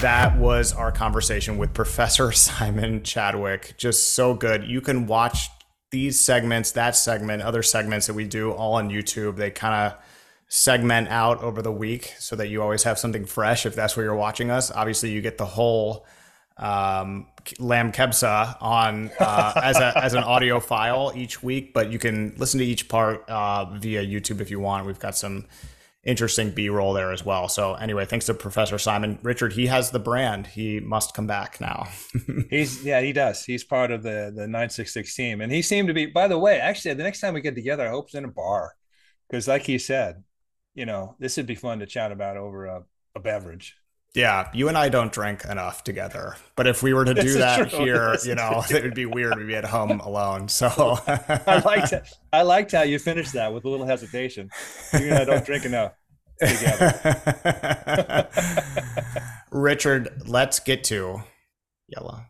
that 0.00 0.38
was 0.38 0.72
our 0.72 0.90
conversation 0.90 1.58
with 1.58 1.74
Professor 1.74 2.32
Simon 2.46 3.02
Chadwick. 3.02 3.74
Just 3.76 4.14
so 4.14 4.34
good. 4.34 4.64
You 4.64 4.80
can 4.80 5.06
watch 5.06 5.48
these 5.90 6.20
segments, 6.20 6.72
that 6.72 6.96
segment, 6.96 7.42
other 7.42 7.62
segments 7.62 8.06
that 8.06 8.14
we 8.14 8.24
do 8.24 8.52
all 8.52 8.74
on 8.74 8.90
YouTube, 8.90 9.36
they 9.36 9.50
kind 9.50 9.74
of 9.74 9.98
segment 10.48 11.08
out 11.08 11.42
over 11.42 11.62
the 11.62 11.72
week 11.72 12.14
so 12.18 12.34
that 12.36 12.48
you 12.48 12.62
always 12.62 12.82
have 12.82 12.98
something 12.98 13.24
fresh 13.24 13.66
if 13.66 13.74
that's 13.74 13.96
where 13.96 14.04
you're 14.04 14.14
watching 14.14 14.50
us. 14.50 14.70
Obviously, 14.70 15.10
you 15.10 15.20
get 15.20 15.38
the 15.38 15.46
whole 15.46 16.06
um, 16.56 17.26
lamb 17.58 17.92
kebsa 17.92 18.56
on 18.60 19.10
uh, 19.18 19.52
as 19.62 19.76
a 19.78 19.96
as 19.96 20.14
an 20.14 20.22
audio 20.22 20.60
file 20.60 21.12
each 21.14 21.42
week, 21.42 21.72
but 21.72 21.90
you 21.90 21.98
can 21.98 22.34
listen 22.36 22.58
to 22.58 22.66
each 22.66 22.88
part 22.88 23.28
uh, 23.28 23.64
via 23.76 24.04
YouTube 24.04 24.40
if 24.40 24.50
you 24.50 24.60
want. 24.60 24.86
We've 24.86 24.98
got 24.98 25.16
some 25.16 25.46
interesting 26.04 26.50
B 26.50 26.68
roll 26.68 26.92
there 26.92 27.12
as 27.12 27.24
well. 27.24 27.48
So 27.48 27.74
anyway, 27.74 28.04
thanks 28.06 28.26
to 28.26 28.34
Professor 28.34 28.78
Simon 28.78 29.18
Richard. 29.22 29.52
He 29.52 29.66
has 29.66 29.90
the 29.90 29.98
brand. 29.98 30.46
He 30.46 30.80
must 30.80 31.14
come 31.14 31.26
back 31.26 31.60
now. 31.60 31.88
He's 32.50 32.84
yeah, 32.84 33.00
he 33.00 33.12
does. 33.12 33.44
He's 33.44 33.64
part 33.64 33.90
of 33.90 34.02
the 34.02 34.32
the 34.34 34.46
nine 34.46 34.70
six 34.70 34.92
six 34.92 35.14
team, 35.14 35.40
and 35.40 35.52
he 35.52 35.62
seemed 35.62 35.88
to 35.88 35.94
be. 35.94 36.06
By 36.06 36.28
the 36.28 36.38
way, 36.38 36.58
actually, 36.58 36.94
the 36.94 37.02
next 37.02 37.20
time 37.20 37.34
we 37.34 37.40
get 37.40 37.54
together, 37.54 37.86
I 37.86 37.90
hope 37.90 38.06
it's 38.06 38.14
in 38.14 38.24
a 38.24 38.28
bar, 38.28 38.74
because 39.28 39.46
like 39.46 39.62
he 39.62 39.78
said, 39.78 40.22
you 40.74 40.86
know, 40.86 41.16
this 41.18 41.36
would 41.36 41.46
be 41.46 41.54
fun 41.54 41.80
to 41.80 41.86
chat 41.86 42.12
about 42.12 42.36
over 42.36 42.66
a, 42.66 42.82
a 43.14 43.20
beverage. 43.20 43.76
Yeah, 44.14 44.50
you 44.52 44.66
and 44.68 44.76
I 44.76 44.88
don't 44.88 45.12
drink 45.12 45.44
enough 45.44 45.84
together. 45.84 46.34
But 46.56 46.66
if 46.66 46.82
we 46.82 46.92
were 46.92 47.04
to 47.04 47.14
do 47.14 47.34
that 47.34 47.70
true. 47.70 47.78
here, 47.78 48.10
this 48.12 48.26
you 48.26 48.34
know, 48.34 48.64
it 48.68 48.82
would 48.82 48.94
be 48.94 49.06
weird. 49.06 49.36
We'd 49.36 49.46
be 49.46 49.54
at 49.54 49.64
home 49.64 50.00
alone. 50.00 50.48
So 50.48 50.98
I 51.06 51.62
liked 51.64 51.92
it. 51.92 52.08
I 52.32 52.42
liked 52.42 52.72
how 52.72 52.82
you 52.82 52.98
finished 52.98 53.34
that 53.34 53.54
with 53.54 53.64
a 53.64 53.68
little 53.68 53.86
hesitation. 53.86 54.50
You 54.92 55.10
and 55.10 55.14
I 55.14 55.24
don't 55.24 55.44
drink 55.46 55.64
enough 55.64 55.92
together. 56.40 58.28
Richard, 59.52 60.22
let's 60.26 60.58
get 60.58 60.82
to 60.84 61.22
Yallah. 61.96 62.26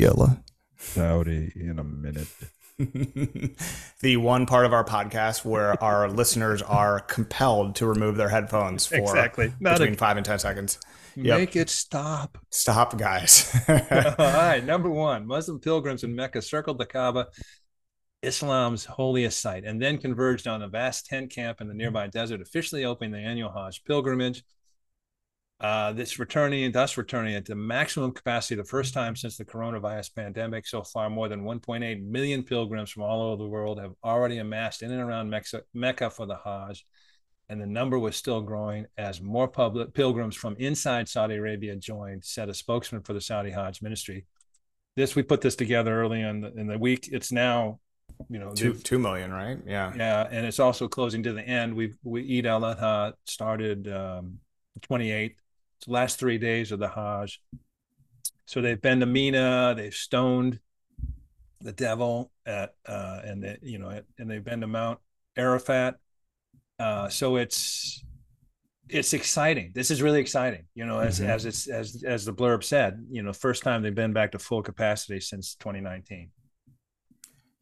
Yallah. 0.00 0.42
Saudi 0.78 1.52
in 1.54 1.78
a 1.78 1.84
minute. 1.84 2.28
the 4.00 4.18
one 4.18 4.44
part 4.44 4.66
of 4.66 4.74
our 4.74 4.84
podcast 4.84 5.46
where 5.46 5.82
our 5.82 6.08
listeners 6.10 6.60
are 6.60 7.00
compelled 7.00 7.74
to 7.76 7.86
remove 7.86 8.16
their 8.16 8.28
headphones 8.28 8.86
for 8.86 8.96
exactly. 8.96 9.50
between 9.60 9.94
a, 9.94 9.96
five 9.96 10.18
and 10.18 10.26
ten 10.26 10.38
seconds. 10.38 10.78
Yep. 11.16 11.38
Make 11.38 11.56
it 11.56 11.70
stop. 11.70 12.36
Stop, 12.50 12.98
guys. 12.98 13.50
All 13.68 13.76
right. 13.78 14.62
Number 14.62 14.90
one 14.90 15.26
Muslim 15.26 15.58
pilgrims 15.58 16.04
in 16.04 16.14
Mecca 16.14 16.42
circled 16.42 16.76
the 16.76 16.84
Kaaba, 16.84 17.28
Islam's 18.20 18.84
holiest 18.84 19.40
site, 19.40 19.64
and 19.64 19.80
then 19.80 19.96
converged 19.96 20.46
on 20.46 20.60
a 20.60 20.68
vast 20.68 21.06
tent 21.06 21.30
camp 21.30 21.62
in 21.62 21.68
the 21.68 21.74
nearby 21.74 22.08
desert, 22.08 22.42
officially 22.42 22.84
opening 22.84 23.12
the 23.12 23.18
annual 23.18 23.50
Hajj 23.50 23.84
pilgrimage. 23.84 24.44
Uh, 25.58 25.90
this 25.92 26.18
returning, 26.18 26.70
thus 26.70 26.98
returning 26.98 27.34
at 27.34 27.46
the 27.46 27.54
maximum 27.54 28.12
capacity 28.12 28.54
the 28.54 28.64
first 28.64 28.92
time 28.92 29.16
since 29.16 29.38
the 29.38 29.44
coronavirus 29.44 30.14
pandemic. 30.14 30.66
So 30.66 30.82
far, 30.82 31.08
more 31.08 31.28
than 31.28 31.44
1.8 31.44 32.04
million 32.04 32.42
pilgrims 32.42 32.90
from 32.90 33.04
all 33.04 33.22
over 33.22 33.42
the 33.42 33.48
world 33.48 33.80
have 33.80 33.94
already 34.04 34.36
amassed 34.36 34.82
in 34.82 34.92
and 34.92 35.00
around 35.00 35.34
Mecca 35.72 36.10
for 36.10 36.26
the 36.26 36.36
Hajj. 36.36 36.84
And 37.48 37.60
the 37.60 37.66
number 37.66 37.98
was 37.98 38.16
still 38.16 38.42
growing 38.42 38.86
as 38.98 39.22
more 39.22 39.48
public 39.48 39.94
pilgrims 39.94 40.36
from 40.36 40.56
inside 40.58 41.08
Saudi 41.08 41.36
Arabia 41.36 41.76
joined, 41.76 42.24
said 42.24 42.50
a 42.50 42.54
spokesman 42.54 43.02
for 43.02 43.14
the 43.14 43.20
Saudi 43.20 43.50
Hajj 43.50 43.80
ministry. 43.80 44.26
This 44.94 45.14
we 45.14 45.22
put 45.22 45.40
this 45.40 45.56
together 45.56 45.98
early 45.98 46.20
in 46.20 46.40
the, 46.42 46.52
in 46.54 46.66
the 46.66 46.76
week. 46.76 47.08
It's 47.10 47.32
now, 47.32 47.78
you 48.28 48.40
know, 48.40 48.50
two 48.50 48.74
two 48.74 48.98
million, 48.98 49.30
right? 49.30 49.58
Yeah, 49.66 49.92
yeah, 49.94 50.26
and 50.30 50.44
it's 50.44 50.58
also 50.58 50.88
closing 50.88 51.22
to 51.22 51.34
the 51.34 51.42
end. 51.42 51.74
We've 51.74 51.96
we 52.02 52.38
Eid 52.38 52.46
al 52.46 52.62
Adha 52.62 53.12
started 53.26 53.88
um, 53.88 54.38
28th 54.80 55.36
the 55.84 55.92
last 55.92 56.18
three 56.18 56.38
days 56.38 56.72
of 56.72 56.78
the 56.78 56.88
Hajj. 56.88 57.40
So 58.46 58.60
they've 58.60 58.80
been 58.80 59.00
to 59.00 59.06
Mina, 59.06 59.74
they've 59.76 59.94
stoned 59.94 60.60
the 61.60 61.72
devil 61.72 62.30
at, 62.44 62.74
uh, 62.86 63.20
and 63.24 63.42
they, 63.42 63.58
you 63.62 63.78
know, 63.78 64.00
and 64.18 64.30
they've 64.30 64.44
been 64.44 64.60
to 64.60 64.66
Mount 64.66 65.00
Arafat. 65.36 65.96
Uh, 66.78 67.08
so 67.08 67.36
it's 67.36 68.04
it's 68.88 69.12
exciting. 69.14 69.72
This 69.74 69.90
is 69.90 70.02
really 70.02 70.20
exciting. 70.20 70.66
You 70.74 70.86
know, 70.86 71.00
as 71.00 71.18
mm-hmm. 71.18 71.30
as 71.30 71.44
it's 71.44 71.66
as 71.66 72.04
as 72.04 72.24
the 72.24 72.32
blurb 72.32 72.62
said, 72.62 73.04
you 73.10 73.22
know, 73.22 73.32
first 73.32 73.62
time 73.62 73.82
they've 73.82 73.94
been 73.94 74.12
back 74.12 74.32
to 74.32 74.38
full 74.38 74.62
capacity 74.62 75.20
since 75.20 75.54
2019. 75.56 76.30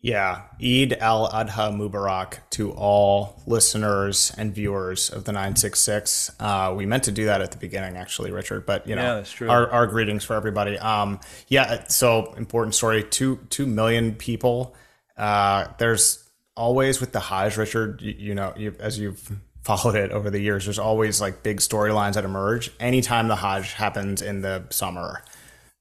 Yeah, 0.05 0.43
Eid 0.63 0.93
al 1.01 1.31
Adha 1.31 1.75
Mubarak 1.75 2.41
to 2.51 2.73
all 2.73 3.41
listeners 3.47 4.35
and 4.37 4.55
viewers 4.55 5.09
of 5.09 5.25
the 5.25 5.33
966. 5.33 6.31
Uh, 6.39 6.75
we 6.77 6.85
meant 6.85 7.05
to 7.05 7.11
do 7.11 7.25
that 7.25 7.41
at 7.41 7.53
the 7.53 7.57
beginning, 7.57 7.97
actually, 7.97 8.31
Richard, 8.31 8.67
but 8.67 8.87
you 8.87 8.97
know, 8.97 9.03
yeah, 9.03 9.15
that's 9.15 9.33
true. 9.33 9.49
Our, 9.49 9.71
our 9.71 9.87
greetings 9.87 10.23
for 10.23 10.37
everybody. 10.37 10.79
Um, 10.79 11.21
yeah, 11.49 11.89
so 11.89 12.35
important 12.37 12.75
story. 12.75 13.03
Two 13.03 13.39
two 13.49 13.65
million 13.65 14.15
people. 14.15 14.77
Uh, 15.17 15.69
there's 15.79 16.29
always 16.55 17.01
with 17.01 17.13
the 17.13 17.21
Hajj, 17.21 17.57
Richard. 17.57 18.03
You, 18.03 18.15
you 18.19 18.35
know, 18.35 18.53
you, 18.59 18.75
as 18.79 18.99
you've 18.99 19.33
followed 19.63 19.95
it 19.95 20.11
over 20.11 20.29
the 20.29 20.39
years, 20.39 20.67
there's 20.67 20.79
always 20.79 21.19
like 21.19 21.43
big 21.43 21.61
storylines 21.61 22.13
that 22.13 22.27
emerge 22.27 22.71
anytime 22.79 23.29
the 23.29 23.37
Hajj 23.37 23.73
happens 23.73 24.21
in 24.21 24.43
the 24.43 24.65
summer 24.69 25.25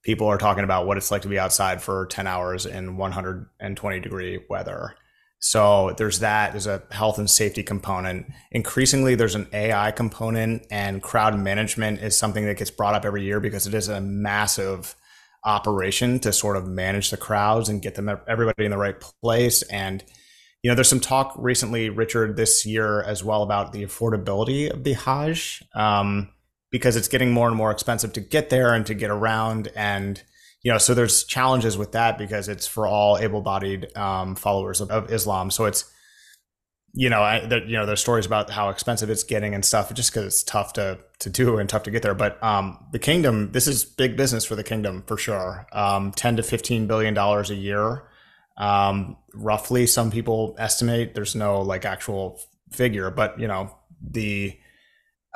people 0.03 0.27
are 0.27 0.37
talking 0.37 0.63
about 0.63 0.85
what 0.85 0.97
it's 0.97 1.11
like 1.11 1.21
to 1.23 1.27
be 1.27 1.39
outside 1.39 1.81
for 1.81 2.05
10 2.07 2.27
hours 2.27 2.65
in 2.65 2.97
120 2.97 3.99
degree 3.99 4.39
weather. 4.49 4.95
So 5.39 5.93
there's 5.97 6.19
that. 6.19 6.53
There's 6.53 6.67
a 6.67 6.83
health 6.91 7.17
and 7.17 7.29
safety 7.29 7.63
component. 7.63 8.27
Increasingly, 8.51 9.15
there's 9.15 9.35
an 9.35 9.47
AI 9.51 9.91
component, 9.91 10.65
and 10.71 11.01
crowd 11.01 11.37
management 11.37 11.99
is 11.99 12.17
something 12.17 12.45
that 12.45 12.57
gets 12.57 12.71
brought 12.71 12.95
up 12.95 13.03
every 13.03 13.23
year 13.23 13.41
because 13.41 13.67
it 13.67 13.73
is 13.73 13.89
a 13.89 13.99
massive 13.99 14.95
operation 15.43 16.19
to 16.19 16.31
sort 16.31 16.55
of 16.55 16.65
manage 16.65 17.09
the 17.09 17.17
crowds 17.17 17.67
and 17.67 17.81
get 17.81 17.95
them 17.95 18.09
everybody 18.25 18.63
in 18.63 18.71
the 18.71 18.77
right 18.77 18.99
place. 19.01 19.63
And 19.63 20.01
you 20.61 20.71
know, 20.71 20.75
there's 20.75 20.87
some 20.87 21.01
talk 21.01 21.35
recently, 21.37 21.89
Richard, 21.89 22.37
this 22.37 22.65
year 22.65 23.03
as 23.03 23.21
well 23.21 23.43
about 23.43 23.73
the 23.73 23.83
affordability 23.83 24.71
of 24.71 24.85
the 24.85 24.93
Hajj. 24.93 25.61
Um, 25.75 26.29
because 26.73 26.95
it's 26.95 27.07
getting 27.07 27.31
more 27.31 27.47
and 27.47 27.55
more 27.55 27.69
expensive 27.69 28.11
to 28.13 28.19
get 28.19 28.49
there 28.49 28.73
and 28.73 28.83
to 28.87 28.95
get 28.95 29.11
around. 29.11 29.69
And 29.75 30.21
you 30.63 30.71
know 30.71 30.79
so 30.79 30.95
there's 30.95 31.23
challenges 31.23 31.77
with 31.77 31.91
that 31.91 32.17
because 32.17 32.49
it's 32.49 32.65
for 32.65 32.87
all 32.87 33.17
able-bodied 33.17 33.95
um, 33.95 34.35
followers 34.35 34.81
of, 34.81 34.89
of, 34.89 35.11
islam. 35.11 35.51
So 35.51 35.65
it's 35.65 35.89
you 36.93 37.09
know 37.09 37.21
I, 37.21 37.43
you 37.43 37.77
know 37.77 37.85
there's 37.85 38.01
stories 38.01 38.25
about 38.25 38.49
how 38.49 38.69
expensive 38.69 39.11
it's 39.11 39.23
getting 39.23 39.53
and 39.53 39.63
stuff 39.63 39.93
just 39.93 40.11
because 40.11 40.25
it's 40.25 40.43
tough 40.43 40.73
to 40.73 40.97
to 41.19 41.29
do 41.29 41.59
and 41.59 41.69
tough 41.69 41.83
to 41.83 41.91
get 41.91 42.01
there. 42.01 42.15
But 42.15 42.43
um, 42.43 42.83
the 42.91 42.99
kingdom 42.99 43.51
this 43.51 43.67
is 43.67 43.85
big 43.85 44.17
business 44.17 44.43
for 44.43 44.55
the 44.55 44.63
kingdom 44.63 45.03
for 45.05 45.15
sure. 45.15 45.67
Um, 45.73 46.11
10 46.11 46.37
to 46.37 46.43
15 46.43 46.87
billion 46.87 47.13
dollars 47.13 47.51
a 47.51 47.55
year. 47.55 48.07
Um, 48.57 49.17
roughly 49.35 49.85
some 49.85 50.09
people 50.09 50.55
estimate 50.57 51.13
there's 51.13 51.35
no 51.35 51.61
like 51.61 51.85
actual 51.85 52.39
figure 52.71 53.09
but 53.09 53.39
you 53.39 53.47
know 53.47 53.75
the 54.01 54.55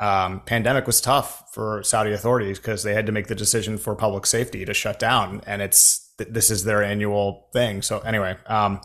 um, 0.00 0.40
pandemic 0.40 0.86
was 0.86 1.00
tough 1.00 1.52
for 1.52 1.82
Saudi 1.82 2.12
authorities 2.12 2.58
because 2.58 2.82
they 2.82 2.94
had 2.94 3.06
to 3.06 3.12
make 3.12 3.26
the 3.26 3.34
decision 3.34 3.78
for 3.78 3.96
public 3.96 4.26
safety 4.26 4.64
to 4.64 4.72
shut 4.72 4.98
down, 4.98 5.42
and 5.46 5.60
it's 5.60 6.12
this 6.18 6.50
is 6.50 6.64
their 6.64 6.82
annual 6.82 7.48
thing. 7.52 7.82
So 7.82 7.98
anyway, 8.00 8.36
um, 8.46 8.80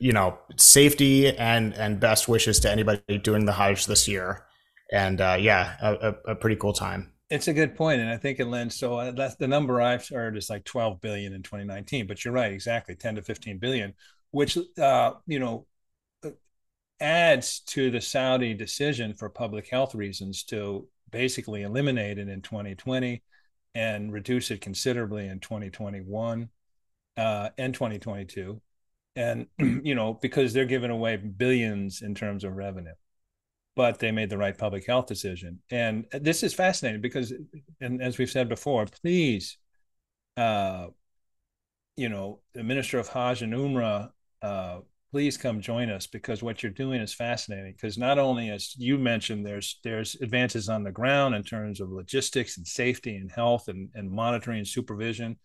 you 0.00 0.12
know, 0.12 0.38
safety 0.56 1.28
and 1.36 1.74
and 1.74 2.00
best 2.00 2.28
wishes 2.28 2.58
to 2.60 2.70
anybody 2.70 3.18
doing 3.18 3.44
the 3.44 3.52
Hajj 3.52 3.86
this 3.86 4.08
year, 4.08 4.46
and 4.92 5.20
uh, 5.20 5.36
yeah, 5.38 5.76
a, 5.80 6.14
a, 6.26 6.34
pretty 6.34 6.56
cool 6.56 6.72
time. 6.72 7.12
It's 7.30 7.46
a 7.46 7.52
good 7.52 7.76
point, 7.76 8.00
and 8.00 8.10
I 8.10 8.16
think 8.16 8.40
it 8.40 8.46
lends. 8.46 8.74
So 8.74 8.96
uh, 8.96 9.10
that's 9.12 9.36
the 9.36 9.48
number 9.48 9.80
I've 9.80 10.08
heard 10.08 10.36
is 10.36 10.50
like 10.50 10.64
12 10.64 11.00
billion 11.00 11.34
in 11.34 11.42
2019, 11.42 12.06
but 12.06 12.24
you're 12.24 12.34
right, 12.34 12.52
exactly 12.52 12.96
10 12.96 13.16
to 13.16 13.22
15 13.22 13.58
billion, 13.58 13.94
which 14.32 14.58
uh, 14.80 15.12
you 15.26 15.38
know 15.38 15.66
adds 17.00 17.60
to 17.60 17.90
the 17.90 18.00
Saudi 18.00 18.54
decision 18.54 19.14
for 19.14 19.28
public 19.28 19.68
health 19.68 19.94
reasons 19.94 20.44
to 20.44 20.88
basically 21.10 21.62
eliminate 21.62 22.18
it 22.18 22.28
in 22.28 22.42
2020 22.42 23.22
and 23.74 24.12
reduce 24.12 24.50
it 24.50 24.60
considerably 24.60 25.26
in 25.26 25.40
2021 25.40 26.48
uh, 27.16 27.50
and 27.58 27.74
2022. 27.74 28.60
And, 29.16 29.46
you 29.58 29.94
know, 29.94 30.14
because 30.14 30.52
they're 30.52 30.64
giving 30.64 30.90
away 30.90 31.16
billions 31.16 32.02
in 32.02 32.14
terms 32.14 32.44
of 32.44 32.56
revenue, 32.56 32.94
but 33.76 33.98
they 33.98 34.10
made 34.10 34.30
the 34.30 34.38
right 34.38 34.56
public 34.56 34.86
health 34.86 35.06
decision. 35.06 35.60
And 35.70 36.06
this 36.12 36.42
is 36.42 36.54
fascinating 36.54 37.00
because, 37.00 37.32
and 37.80 38.02
as 38.02 38.18
we've 38.18 38.30
said 38.30 38.48
before, 38.48 38.86
please, 38.86 39.58
uh, 40.36 40.86
you 41.96 42.08
know, 42.08 42.40
the 42.54 42.62
Minister 42.62 42.98
of 42.98 43.08
Hajj 43.08 43.42
and 43.42 43.52
Umrah 43.52 44.10
uh, 44.40 44.78
please 45.10 45.36
come 45.36 45.60
join 45.60 45.90
us 45.90 46.06
because 46.06 46.42
what 46.42 46.62
you're 46.62 46.70
doing 46.70 47.00
is 47.00 47.14
fascinating 47.14 47.72
because 47.72 47.96
not 47.96 48.18
only 48.18 48.50
as 48.50 48.74
you 48.76 48.98
mentioned 48.98 49.44
there's 49.44 49.78
there's 49.82 50.16
advances 50.16 50.68
on 50.68 50.84
the 50.84 50.92
ground 50.92 51.34
in 51.34 51.42
terms 51.42 51.80
of 51.80 51.90
logistics 51.90 52.58
and 52.58 52.66
safety 52.66 53.16
and 53.16 53.30
health 53.30 53.68
and, 53.68 53.88
and 53.94 54.10
monitoring 54.10 54.58
and 54.58 54.68
supervision 54.68 55.36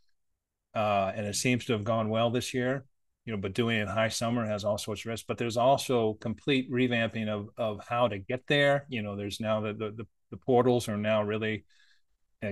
uh, 0.75 1.11
and 1.15 1.25
it 1.25 1.35
seems 1.35 1.65
to 1.65 1.73
have 1.73 1.83
gone 1.83 2.09
well 2.09 2.29
this 2.29 2.53
year. 2.53 2.85
You 3.25 3.33
know 3.33 3.39
but 3.39 3.53
doing 3.53 3.77
it 3.77 3.83
in 3.83 3.87
high 3.87 4.09
summer 4.09 4.45
has 4.45 4.65
all 4.65 4.77
sorts 4.77 5.01
of 5.01 5.05
risks. 5.07 5.25
But 5.25 5.37
there's 5.37 5.57
also 5.57 6.15
complete 6.15 6.69
revamping 6.69 7.29
of 7.29 7.49
of 7.57 7.85
how 7.87 8.07
to 8.07 8.17
get 8.17 8.45
there. 8.47 8.85
You 8.89 9.01
know 9.01 9.15
there's 9.15 9.39
now 9.39 9.61
the 9.61 9.73
the, 9.73 9.91
the, 9.91 10.07
the 10.31 10.37
portals 10.37 10.89
are 10.89 10.97
now 10.97 11.23
really 11.23 11.63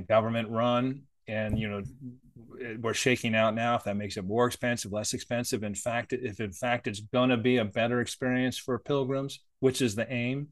government 0.07 0.49
run 0.49 1.01
and 1.27 1.57
you 1.57 1.69
know 1.69 1.81
we're 2.79 2.93
shaking 2.93 3.35
out 3.35 3.55
now 3.55 3.75
if 3.75 3.83
that 3.83 3.97
makes 3.97 4.17
it 4.17 4.25
more 4.25 4.47
expensive, 4.47 4.91
less 4.91 5.13
expensive. 5.13 5.63
In 5.63 5.75
fact, 5.75 6.13
if 6.13 6.39
in 6.39 6.51
fact 6.51 6.87
it's 6.87 6.99
going 6.99 7.29
to 7.29 7.37
be 7.37 7.57
a 7.57 7.65
better 7.65 8.01
experience 8.01 8.57
for 8.57 8.77
pilgrims, 8.79 9.39
which 9.59 9.81
is 9.81 9.95
the 9.95 10.11
aim, 10.11 10.49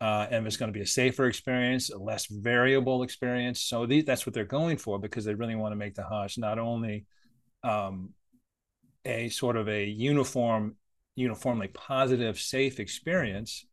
uh, 0.00 0.26
and 0.30 0.46
it's 0.46 0.56
going 0.56 0.72
to 0.72 0.76
be 0.76 0.82
a 0.82 0.86
safer 0.86 1.26
experience, 1.26 1.90
a 1.90 1.98
less 1.98 2.26
variable 2.26 3.02
experience. 3.02 3.60
So 3.60 3.86
these, 3.86 4.04
that's 4.04 4.26
what 4.26 4.34
they're 4.34 4.44
going 4.44 4.76
for 4.76 4.98
because 4.98 5.24
they 5.24 5.34
really 5.34 5.54
want 5.54 5.72
to 5.72 5.76
make 5.76 5.94
the 5.94 6.04
Hajj 6.04 6.38
not 6.38 6.58
only 6.58 7.06
um, 7.62 8.10
a 9.04 9.28
sort 9.28 9.56
of 9.56 9.68
a 9.68 9.84
uniform, 9.84 10.76
uniformly 11.14 11.68
positive, 11.68 12.38
safe 12.40 12.80
experience, 12.80 13.64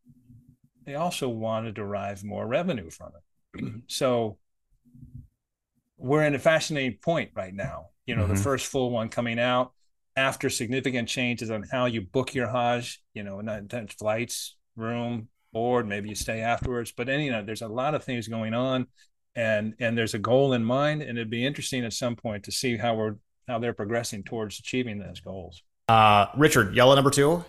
they 0.86 0.96
also 0.96 1.30
want 1.30 1.66
to 1.66 1.72
derive 1.72 2.24
more 2.24 2.48
revenue 2.48 2.90
from 2.90 3.12
it. 3.56 3.74
so 3.88 4.38
we're 6.00 6.24
in 6.24 6.36
a 6.36 6.40
fascinating 6.40 6.98
point 7.02 7.32
right 7.36 7.54
now. 7.54 7.88
You 8.06 8.16
know, 8.16 8.24
mm-hmm. 8.24 8.34
the 8.34 8.40
first 8.40 8.68
full 8.68 8.90
one 8.90 9.10
coming 9.10 9.40
out 9.40 9.74
after 10.16 10.50
significant 10.50 11.08
changes 11.08 11.52
on 11.52 11.64
how 11.64 11.86
you 11.86 12.02
book 12.02 12.34
your 12.34 12.48
Hajj, 12.48 13.02
you 13.14 13.24
know, 13.24 13.42
not 13.42 13.72
flights, 13.94 14.58
room, 14.76 15.28
board, 15.54 15.88
maybe 15.88 16.10
you 16.10 16.16
stay 16.16 16.42
afterwards. 16.42 16.92
But 16.96 17.10
any, 17.10 17.26
you 17.26 17.32
know, 17.32 17.44
there's 17.44 17.62
a 17.62 17.68
lot 17.68 17.96
of 17.96 18.04
things 18.04 18.28
going 18.28 18.54
on 18.54 18.88
and 19.36 19.76
and 19.80 19.98
there's 19.98 20.14
a 20.14 20.20
goal 20.20 20.54
in 20.54 20.64
mind. 20.64 21.02
And 21.02 21.18
it'd 21.18 21.30
be 21.30 21.46
interesting 21.46 21.86
at 21.86 21.94
some 21.94 22.16
point 22.16 22.44
to 22.46 22.52
see 22.52 22.78
how 22.78 22.96
we're 22.96 23.16
how 23.48 23.60
they're 23.60 23.74
progressing 23.74 24.24
towards 24.24 24.60
achieving 24.60 25.00
those 25.00 25.20
goals. 25.20 25.62
Uh, 25.88 26.28
Richard, 26.38 26.74
Yallah 26.76 26.96
number 26.96 27.10
two. 27.10 27.44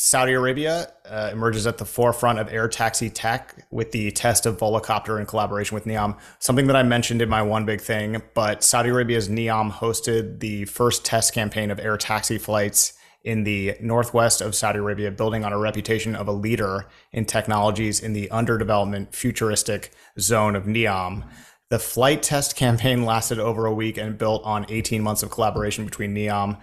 Saudi 0.00 0.32
Arabia 0.32 0.92
uh, 1.10 1.30
emerges 1.32 1.66
at 1.66 1.78
the 1.78 1.84
forefront 1.84 2.38
of 2.38 2.48
air 2.52 2.68
taxi 2.68 3.10
tech 3.10 3.66
with 3.72 3.90
the 3.90 4.12
test 4.12 4.46
of 4.46 4.56
Volocopter 4.56 5.18
in 5.18 5.26
collaboration 5.26 5.74
with 5.74 5.86
Neom. 5.86 6.16
Something 6.38 6.68
that 6.68 6.76
I 6.76 6.84
mentioned 6.84 7.20
in 7.20 7.28
my 7.28 7.42
one 7.42 7.64
big 7.64 7.80
thing, 7.80 8.22
but 8.32 8.62
Saudi 8.62 8.90
Arabia's 8.90 9.28
Neom 9.28 9.72
hosted 9.72 10.38
the 10.38 10.66
first 10.66 11.04
test 11.04 11.34
campaign 11.34 11.72
of 11.72 11.80
air 11.80 11.96
taxi 11.96 12.38
flights 12.38 12.92
in 13.24 13.42
the 13.42 13.74
northwest 13.80 14.40
of 14.40 14.54
Saudi 14.54 14.78
Arabia, 14.78 15.10
building 15.10 15.44
on 15.44 15.52
a 15.52 15.58
reputation 15.58 16.14
of 16.14 16.28
a 16.28 16.32
leader 16.32 16.86
in 17.10 17.24
technologies 17.24 17.98
in 17.98 18.12
the 18.12 18.28
underdevelopment 18.28 19.12
futuristic 19.12 19.90
zone 20.20 20.54
of 20.54 20.62
Neom. 20.62 21.28
The 21.70 21.80
flight 21.80 22.22
test 22.22 22.54
campaign 22.54 23.04
lasted 23.04 23.40
over 23.40 23.66
a 23.66 23.74
week 23.74 23.98
and 23.98 24.16
built 24.16 24.44
on 24.44 24.64
18 24.68 25.02
months 25.02 25.24
of 25.24 25.32
collaboration 25.32 25.84
between 25.84 26.14
Neom 26.14 26.56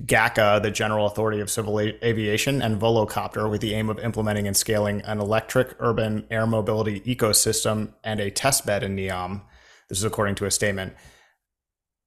GACA, 0.00 0.60
the 0.60 0.70
General 0.70 1.06
Authority 1.06 1.40
of 1.40 1.50
Civil 1.50 1.78
Aviation, 1.78 2.60
and 2.60 2.80
Volocopter 2.80 3.48
with 3.48 3.60
the 3.60 3.74
aim 3.74 3.88
of 3.88 3.98
implementing 4.00 4.46
and 4.46 4.56
scaling 4.56 5.02
an 5.02 5.20
electric 5.20 5.76
urban 5.78 6.26
air 6.30 6.46
mobility 6.46 7.00
ecosystem 7.02 7.92
and 8.02 8.20
a 8.20 8.30
test 8.30 8.66
bed 8.66 8.82
in 8.82 8.96
Neom. 8.96 9.42
This 9.88 9.98
is 9.98 10.04
according 10.04 10.34
to 10.36 10.46
a 10.46 10.50
statement. 10.50 10.94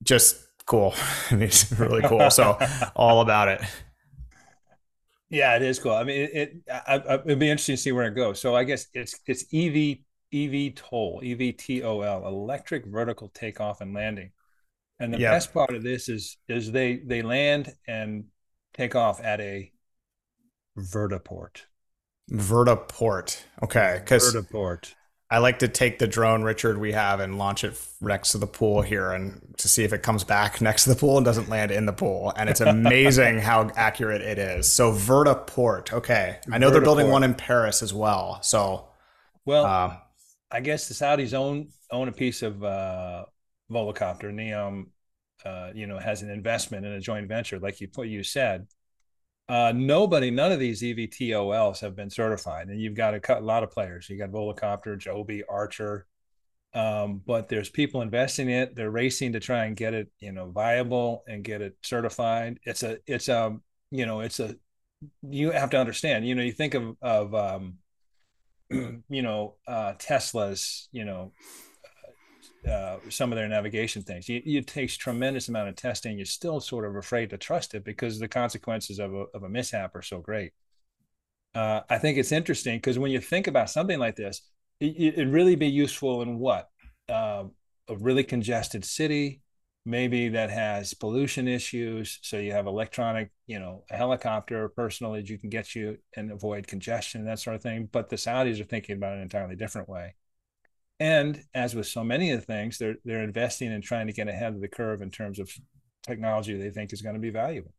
Just 0.03 0.37
cool. 0.65 0.93
it's 1.31 1.71
really 1.71 2.01
cool. 2.07 2.29
So, 2.29 2.59
all 2.95 3.21
about 3.21 3.47
it. 3.47 3.61
Yeah, 5.29 5.55
it 5.55 5.61
is 5.61 5.79
cool. 5.79 5.93
I 5.93 6.03
mean, 6.03 6.21
it, 6.21 6.31
it 6.33 6.53
I, 6.71 6.95
I, 6.97 7.13
it'd 7.15 7.39
be 7.39 7.49
interesting 7.49 7.75
to 7.75 7.81
see 7.81 7.91
where 7.91 8.05
it 8.05 8.15
goes. 8.15 8.39
So, 8.41 8.55
I 8.55 8.65
guess 8.65 8.87
it's 8.93 9.19
it's 9.25 9.43
EV 9.53 9.99
eVTOL, 10.33 11.23
EVTOL, 11.23 12.25
electric 12.25 12.85
vertical 12.85 13.29
takeoff 13.29 13.81
and 13.81 13.93
landing. 13.93 14.31
And 14.99 15.13
the 15.13 15.19
best 15.19 15.53
part 15.53 15.75
of 15.75 15.83
this 15.83 16.09
is 16.09 16.37
is 16.47 16.71
they 16.71 16.97
they 16.97 17.21
land 17.21 17.73
and 17.87 18.25
take 18.73 18.95
off 18.95 19.23
at 19.23 19.39
a 19.39 19.71
vertiport. 20.77 21.61
Vertiport. 22.31 23.41
Okay, 23.63 23.99
because 23.99 24.33
vertiport. 24.33 24.93
I 25.29 25.39
like 25.39 25.59
to 25.59 25.67
take 25.67 25.99
the 25.99 26.07
drone, 26.07 26.43
Richard, 26.43 26.77
we 26.77 26.93
have 26.93 27.19
and 27.19 27.37
launch 27.37 27.65
it 27.65 27.77
next 27.99 28.31
to 28.31 28.37
the 28.37 28.47
pool 28.47 28.81
here 28.81 29.11
and 29.11 29.53
to 29.57 29.67
see 29.67 29.83
if 29.83 29.91
it 29.91 30.01
comes 30.01 30.23
back 30.23 30.61
next 30.61 30.85
to 30.85 30.91
the 30.91 30.95
pool 30.95 31.17
and 31.17 31.25
doesn't 31.25 31.49
land 31.49 31.69
in 31.69 31.85
the 31.85 31.93
pool. 31.93 32.31
And 32.37 32.49
it's 32.49 32.61
amazing 32.61 33.39
how 33.39 33.69
accurate 33.75 34.21
it 34.21 34.39
is. 34.39 34.71
So 34.71 34.93
vertiport. 34.93 35.91
Okay. 35.91 36.39
I 36.49 36.57
know 36.57 36.69
vertiport. 36.69 36.71
they're 36.71 36.81
building 36.81 37.09
one 37.09 37.23
in 37.23 37.33
Paris 37.33 37.83
as 37.83 37.93
well. 37.93 38.39
So 38.41 38.87
well, 39.45 39.65
uh, 39.65 39.97
I 40.49 40.61
guess 40.61 40.87
the 40.87 40.93
Saudis 40.93 41.33
own 41.33 41.69
own 41.91 42.07
a 42.07 42.13
piece 42.13 42.41
of 42.41 42.63
uh, 42.63 43.25
Volocopter, 43.71 44.33
Neom, 44.33 44.87
uh, 45.45 45.71
you 45.73 45.87
know, 45.87 45.99
has 45.99 46.21
an 46.21 46.29
investment 46.29 46.85
in 46.85 46.93
a 46.93 46.99
joint 46.99 47.27
venture, 47.27 47.59
like 47.59 47.79
you 47.81 47.89
you 48.03 48.23
said. 48.23 48.67
Uh, 49.49 49.71
nobody, 49.73 50.29
none 50.29 50.51
of 50.51 50.59
these 50.59 50.81
EVTOLs 50.81 51.79
have 51.79 51.95
been 51.95 52.09
certified, 52.09 52.67
and 52.67 52.81
you've 52.81 52.95
got 52.95 53.13
a, 53.13 53.39
a 53.39 53.41
lot 53.41 53.63
of 53.63 53.71
players. 53.71 54.09
You 54.09 54.17
got 54.17 54.31
Volocopter, 54.31 54.97
Joby, 54.97 55.43
Archer, 55.47 56.05
um, 56.73 57.21
but 57.25 57.47
there's 57.47 57.69
people 57.69 58.01
investing 58.01 58.49
in 58.49 58.63
it. 58.63 58.75
They're 58.75 58.91
racing 58.91 59.33
to 59.33 59.39
try 59.39 59.65
and 59.65 59.75
get 59.75 59.93
it, 59.93 60.09
you 60.19 60.33
know, 60.33 60.49
viable 60.51 61.23
and 61.27 61.43
get 61.43 61.61
it 61.61 61.77
certified. 61.81 62.59
It's 62.63 62.83
a, 62.83 62.97
it's 63.07 63.29
a, 63.29 63.57
you 63.89 64.05
know, 64.05 64.19
it's 64.19 64.39
a. 64.39 64.55
You 65.21 65.51
have 65.51 65.69
to 65.69 65.79
understand. 65.79 66.27
You 66.27 66.35
know, 66.35 66.43
you 66.43 66.51
think 66.51 66.73
of 66.73 66.97
of, 67.01 67.33
um, 67.33 67.75
you 68.69 69.21
know, 69.21 69.55
uh, 69.65 69.93
Tesla's, 69.97 70.89
you 70.91 71.05
know, 71.05 71.31
uh, 72.67 72.97
some 73.09 73.31
of 73.31 73.37
their 73.37 73.47
navigation 73.47 74.01
things. 74.01 74.29
It, 74.29 74.43
it, 74.45 74.67
takes 74.67 74.97
tremendous 74.97 75.47
amount 75.47 75.69
of 75.69 75.75
testing. 75.75 76.17
You're 76.17 76.25
still 76.25 76.59
sort 76.59 76.85
of 76.85 76.95
afraid 76.95 77.29
to 77.29 77.37
trust 77.37 77.73
it 77.73 77.83
because 77.83 78.19
the 78.19 78.27
consequences 78.27 78.99
of 78.99 79.13
a, 79.13 79.25
of 79.33 79.43
a 79.43 79.49
mishap 79.49 79.95
are 79.95 80.01
so 80.01 80.19
great. 80.19 80.51
Uh, 81.55 81.81
I 81.89 81.97
think 81.97 82.17
it's 82.17 82.31
interesting 82.31 82.77
because 82.77 82.99
when 82.99 83.11
you 83.11 83.19
think 83.19 83.47
about 83.47 83.69
something 83.69 83.99
like 83.99 84.15
this, 84.15 84.41
it, 84.79 85.17
would 85.17 85.31
really 85.31 85.55
be 85.55 85.67
useful 85.67 86.21
in 86.21 86.37
what 86.39 86.69
uh, 87.09 87.45
a 87.87 87.95
really 87.95 88.23
congested 88.23 88.85
city, 88.85 89.41
maybe 89.85 90.29
that 90.29 90.51
has 90.51 90.93
pollution 90.93 91.47
issues. 91.47 92.19
So 92.21 92.37
you 92.37 92.51
have 92.51 92.67
electronic, 92.67 93.31
you 93.47 93.59
know, 93.59 93.85
a 93.89 93.95
helicopter 93.95 94.69
personally 94.69 95.23
you 95.25 95.39
can 95.39 95.49
get 95.49 95.73
you 95.73 95.97
and 96.15 96.31
avoid 96.31 96.67
congestion 96.67 97.25
that 97.25 97.39
sort 97.39 97.55
of 97.55 97.63
thing. 97.63 97.89
But 97.91 98.09
the 98.09 98.17
Saudis 98.17 98.59
are 98.59 98.65
thinking 98.65 98.97
about 98.97 99.13
it 99.13 99.17
an 99.17 99.21
entirely 99.23 99.55
different 99.55 99.89
way 99.89 100.15
and 100.99 101.43
as 101.53 101.75
with 101.75 101.87
so 101.87 102.03
many 102.03 102.31
of 102.31 102.39
the 102.39 102.45
things 102.45 102.77
they're 102.77 102.95
they're 103.05 103.23
investing 103.23 103.71
and 103.71 103.83
trying 103.83 104.07
to 104.07 104.13
get 104.13 104.27
ahead 104.27 104.53
of 104.53 104.61
the 104.61 104.67
curve 104.67 105.01
in 105.01 105.11
terms 105.11 105.39
of 105.39 105.51
technology 106.03 106.57
they 106.57 106.69
think 106.69 106.93
is 106.93 107.01
going 107.01 107.15
to 107.15 107.21
be 107.21 107.29
valuable. 107.29 107.71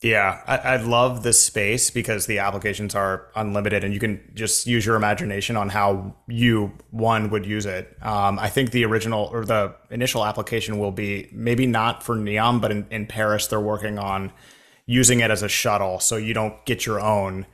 Yeah 0.00 0.42
I, 0.46 0.56
I 0.58 0.76
love 0.76 1.24
this 1.24 1.42
space 1.42 1.90
because 1.90 2.26
the 2.26 2.38
applications 2.38 2.94
are 2.94 3.28
unlimited 3.34 3.82
and 3.82 3.92
you 3.92 3.98
can 3.98 4.20
just 4.34 4.66
use 4.66 4.86
your 4.86 4.94
imagination 4.94 5.56
on 5.56 5.70
how 5.70 6.14
you 6.28 6.72
one 6.90 7.30
would 7.30 7.44
use 7.44 7.66
it. 7.66 7.96
Um, 8.02 8.38
i 8.38 8.48
think 8.48 8.70
the 8.70 8.84
original 8.84 9.28
or 9.32 9.44
the 9.44 9.74
initial 9.90 10.24
application 10.24 10.78
will 10.78 10.92
be 10.92 11.28
maybe 11.32 11.66
not 11.66 12.02
for 12.02 12.14
neom 12.16 12.60
but 12.60 12.70
in, 12.70 12.86
in 12.90 13.06
paris 13.06 13.48
they're 13.48 13.60
working 13.60 13.98
on 13.98 14.32
using 14.86 15.20
it 15.20 15.30
as 15.30 15.42
a 15.42 15.48
shuttle 15.48 15.98
so 15.98 16.16
you 16.16 16.32
don't 16.32 16.64
get 16.64 16.86
your 16.86 17.00
own 17.00 17.46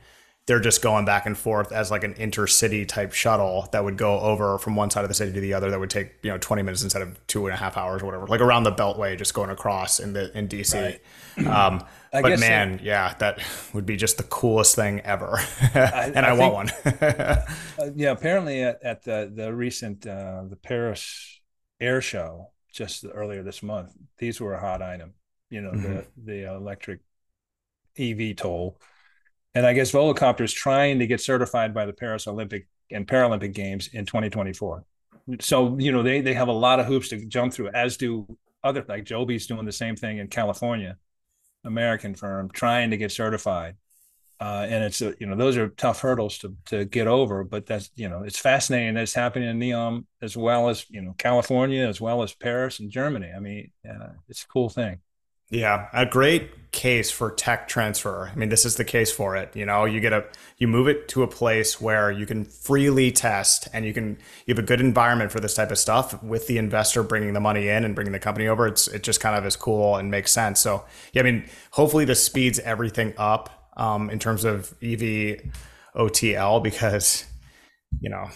they're 0.47 0.59
just 0.59 0.81
going 0.81 1.05
back 1.05 1.25
and 1.25 1.37
forth 1.37 1.71
as 1.71 1.89
like 1.89 2.03
an 2.03 2.13
intercity 2.15 2.87
type 2.87 3.13
shuttle 3.13 3.67
that 3.71 3.83
would 3.83 3.97
go 3.97 4.19
over 4.19 4.57
from 4.59 4.75
one 4.75 4.89
side 4.89 5.03
of 5.03 5.09
the 5.09 5.13
city 5.13 5.33
to 5.33 5.39
the 5.39 5.53
other 5.53 5.71
that 5.71 5.79
would 5.79 5.89
take 5.89 6.13
you 6.21 6.29
know 6.29 6.37
20 6.37 6.61
minutes 6.61 6.83
instead 6.83 7.01
of 7.01 7.25
two 7.27 7.45
and 7.47 7.53
a 7.53 7.57
half 7.57 7.77
hours 7.77 8.01
or 8.01 8.05
whatever 8.05 8.27
like 8.27 8.41
around 8.41 8.63
the 8.63 8.71
beltway 8.71 9.17
just 9.17 9.33
going 9.33 9.49
across 9.49 9.99
in 9.99 10.13
the 10.13 10.35
in 10.37 10.47
dc 10.47 10.99
right. 11.37 11.47
um, 11.47 11.83
but 12.11 12.39
man 12.39 12.77
so. 12.77 12.85
yeah 12.85 13.13
that 13.19 13.39
would 13.73 13.85
be 13.85 13.95
just 13.95 14.17
the 14.17 14.23
coolest 14.23 14.75
thing 14.75 14.99
ever 15.01 15.39
and 15.73 16.25
i, 16.25 16.29
I, 16.29 16.33
want 16.33 16.53
one 16.53 16.69
uh, 17.01 17.45
yeah 17.95 18.11
apparently 18.11 18.61
at, 18.61 18.81
at, 18.83 19.03
the 19.03 19.31
the 19.33 19.53
recent 19.53 20.05
uh, 20.05 20.43
the 20.47 20.55
paris 20.55 21.41
air 21.79 22.01
show 22.01 22.51
just 22.71 23.05
earlier 23.13 23.41
this 23.41 23.63
month 23.63 23.91
these 24.17 24.39
were 24.39 24.53
a 24.53 24.59
hot 24.59 24.81
item 24.81 25.13
you 25.49 25.61
know 25.61 25.71
mm-hmm. 25.71 25.93
the 25.93 26.05
the 26.17 26.53
electric 26.53 26.99
eVTOL 27.97 28.75
and 29.55 29.65
I 29.65 29.73
guess 29.73 29.91
Volocopter 29.91 30.41
is 30.41 30.53
trying 30.53 30.99
to 30.99 31.07
get 31.07 31.21
certified 31.21 31.73
by 31.73 31.85
the 31.85 31.93
Paris 31.93 32.27
Olympic 32.27 32.67
and 32.91 33.07
Paralympic 33.07 33.53
Games 33.53 33.89
in 33.93 34.05
2024. 34.05 34.83
So, 35.39 35.77
you 35.79 35.91
know, 35.91 36.03
they 36.03 36.21
they 36.21 36.33
have 36.33 36.49
a 36.49 36.53
lot 36.53 36.79
of 36.79 36.85
hoops 36.85 37.09
to 37.09 37.25
jump 37.25 37.53
through, 37.53 37.69
as 37.69 37.97
do 37.97 38.37
other 38.63 38.85
like 38.87 39.05
Joby's 39.05 39.47
doing 39.47 39.65
the 39.65 39.71
same 39.71 39.95
thing 39.95 40.17
in 40.19 40.27
California, 40.27 40.97
American 41.63 42.13
firm 42.13 42.49
trying 42.51 42.91
to 42.91 42.97
get 42.97 43.11
certified. 43.11 43.77
Uh, 44.39 44.67
and 44.69 44.83
it's 44.83 44.99
you 44.99 45.25
know 45.25 45.37
those 45.37 45.55
are 45.55 45.69
tough 45.69 46.01
hurdles 46.01 46.37
to 46.39 46.53
to 46.65 46.83
get 46.83 47.07
over, 47.07 47.45
but 47.45 47.65
that's 47.65 47.89
you 47.95 48.09
know 48.09 48.23
it's 48.23 48.37
fascinating 48.37 48.95
that 48.95 49.03
it's 49.03 49.13
happening 49.13 49.49
in 49.49 49.57
Neom 49.57 50.05
as 50.21 50.35
well 50.35 50.67
as 50.67 50.85
you 50.89 51.01
know 51.01 51.15
California 51.17 51.87
as 51.87 52.01
well 52.01 52.21
as 52.21 52.33
Paris 52.33 52.79
and 52.81 52.91
Germany. 52.91 53.31
I 53.35 53.39
mean, 53.39 53.71
uh, 53.89 54.09
it's 54.27 54.43
a 54.43 54.47
cool 54.47 54.67
thing. 54.67 54.99
Yeah, 55.49 55.87
a 55.93 56.05
great 56.05 56.71
case 56.71 57.09
for 57.09 57.31
tech 57.31 57.67
transfer. 57.67 58.29
I 58.31 58.35
mean, 58.35 58.49
this 58.49 58.65
is 58.65 58.75
the 58.75 58.83
case 58.83 59.11
for 59.11 59.35
it. 59.35 59.55
You 59.55 59.65
know, 59.65 59.85
you 59.85 59.99
get 60.01 60.11
a 60.11 60.25
you 60.57 60.67
move 60.67 60.87
it 60.87 61.07
to 61.09 61.23
a 61.23 61.27
place 61.27 61.79
where 61.79 62.11
you 62.11 62.25
can 62.25 62.45
freely 62.45 63.11
test 63.11 63.67
and 63.71 63.85
you 63.85 63.93
can 63.93 64.17
you 64.45 64.53
have 64.53 64.59
a 64.59 64.67
good 64.67 64.81
environment 64.81 65.31
for 65.31 65.39
this 65.39 65.53
type 65.53 65.71
of 65.71 65.77
stuff 65.77 66.21
with 66.21 66.47
the 66.47 66.57
investor 66.57 67.03
bringing 67.03 67.33
the 67.33 67.39
money 67.39 67.69
in 67.69 67.85
and 67.85 67.95
bringing 67.95 68.11
the 68.11 68.19
company 68.19 68.47
over. 68.47 68.67
It's 68.67 68.87
it 68.87 69.03
just 69.03 69.21
kind 69.21 69.35
of 69.35 69.45
is 69.45 69.55
cool 69.55 69.95
and 69.95 70.11
makes 70.11 70.31
sense. 70.31 70.59
So, 70.59 70.83
yeah, 71.13 71.21
I 71.21 71.25
mean, 71.25 71.45
hopefully 71.71 72.05
this 72.05 72.23
speeds 72.23 72.59
everything 72.59 73.13
up 73.17 73.71
um, 73.77 74.09
in 74.09 74.19
terms 74.19 74.43
of 74.43 74.73
EV 74.83 75.41
OTL 75.95 76.61
because 76.61 77.25
you 78.01 78.09
know 78.09 78.29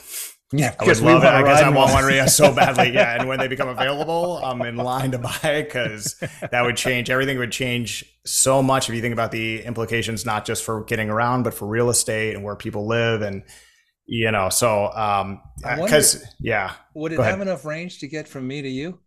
Yeah, 0.51 0.73
I 0.79 0.85
would 0.85 0.99
love 1.01 1.23
it. 1.23 1.27
I 1.27 1.43
guess 1.43 1.61
I 1.61 1.69
want 1.69 1.93
one 1.93 2.11
yeah, 2.11 2.25
so 2.25 2.51
badly. 2.55 2.91
Yeah, 2.91 3.19
and 3.19 3.29
when 3.29 3.37
they 3.37 3.47
become 3.47 3.67
available, 3.67 4.37
I'm 4.43 4.61
in 4.63 4.77
line 4.77 5.11
to 5.11 5.19
buy 5.19 5.37
it 5.43 5.65
because 5.65 6.15
that 6.51 6.63
would 6.63 6.75
change 6.75 7.11
everything. 7.11 7.37
Would 7.37 7.51
change 7.51 8.03
so 8.25 8.63
much 8.63 8.89
if 8.89 8.95
you 8.95 9.01
think 9.01 9.13
about 9.13 9.31
the 9.31 9.63
implications, 9.63 10.25
not 10.25 10.45
just 10.45 10.63
for 10.63 10.83
getting 10.85 11.09
around, 11.09 11.43
but 11.43 11.53
for 11.53 11.67
real 11.67 11.89
estate 11.89 12.33
and 12.33 12.43
where 12.43 12.55
people 12.55 12.87
live, 12.87 13.21
and 13.21 13.43
you 14.07 14.31
know. 14.31 14.49
So, 14.49 14.91
um, 14.91 15.41
because 15.57 16.25
yeah, 16.39 16.73
would 16.95 17.13
it 17.13 17.19
have 17.19 17.41
enough 17.41 17.63
range 17.63 17.99
to 17.99 18.07
get 18.07 18.27
from 18.27 18.47
me 18.47 18.63
to 18.63 18.69
you? 18.69 18.99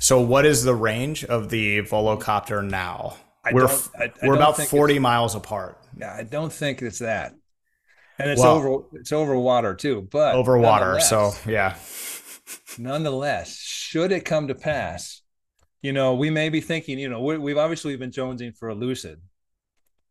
So, 0.00 0.20
what 0.20 0.44
is 0.44 0.64
the 0.64 0.74
range 0.74 1.24
of 1.24 1.48
the 1.48 1.80
Volocopter 1.82 2.62
now? 2.62 3.16
I 3.42 3.54
we're 3.54 3.68
I, 3.68 4.04
I 4.04 4.12
we're 4.22 4.34
about 4.34 4.58
40 4.58 4.98
miles 4.98 5.34
apart. 5.34 5.78
Yeah, 5.96 6.14
I 6.14 6.24
don't 6.24 6.52
think 6.52 6.82
it's 6.82 6.98
that 6.98 7.34
and 8.18 8.30
it's 8.30 8.42
over 8.42 8.84
it's 8.92 9.12
over 9.12 9.38
water 9.38 9.74
too 9.74 10.06
but 10.10 10.34
over 10.34 10.58
water 10.58 11.00
so 11.00 11.32
yeah. 11.46 11.76
nonetheless 12.78 13.56
should 13.56 14.12
it 14.12 14.24
come 14.24 14.48
to 14.48 14.54
pass 14.54 15.22
you 15.82 15.92
know 15.92 16.14
we 16.14 16.30
may 16.30 16.48
be 16.48 16.60
thinking 16.60 16.98
you 16.98 17.08
know 17.08 17.20
we, 17.20 17.50
have 17.50 17.58
obviously 17.58 17.96
been 17.96 18.10
jonesing 18.10 18.56
for 18.56 18.68
a 18.68 18.74
lucid. 18.74 19.20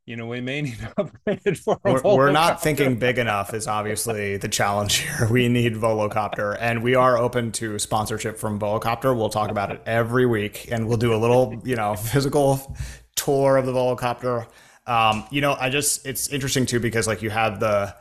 You 0.06 0.16
know 0.16 0.26
we 0.26 0.40
may 0.40 0.62
need 0.64 0.80
to 0.80 0.94
upgrade 0.98 1.42
it 1.44 1.58
for 1.58 1.80
we're, 1.84 2.02
we're 2.02 2.32
not 2.32 2.62
thinking 2.62 2.98
big 2.98 3.18
enough 3.18 3.54
is 3.54 3.68
obviously 3.68 4.38
the 4.38 4.48
challenge 4.48 5.00
here. 5.00 5.28
We 5.32 5.50
need 5.50 5.74
volocopter 5.74 6.56
and 6.60 6.82
we 6.82 6.96
are 6.96 7.18
open 7.18 7.52
to 7.54 7.78
sponsorship 7.80 8.38
from 8.38 8.60
volocopter. 8.60 9.16
We'll 9.16 9.30
talk 9.30 9.52
about 9.52 9.72
it 9.72 9.82
every 9.86 10.26
week 10.26 10.70
and 10.72 10.88
we'll 10.88 10.98
do 10.98 11.14
a 11.14 11.18
little 11.20 11.62
you 11.66 11.76
know 11.76 11.96
physical 11.96 12.76
tour 13.16 13.58
of 13.58 13.66
the 13.66 13.74
volocopter 13.74 14.48
um, 14.88 15.26
you 15.30 15.42
know, 15.42 15.56
I 15.60 15.70
just 15.70 16.06
it's 16.06 16.30
interesting 16.30 16.66
too 16.66 16.80
because 16.80 17.08
like 17.08 17.22
you 17.22 17.30
have 17.30 17.60
the 17.60 17.96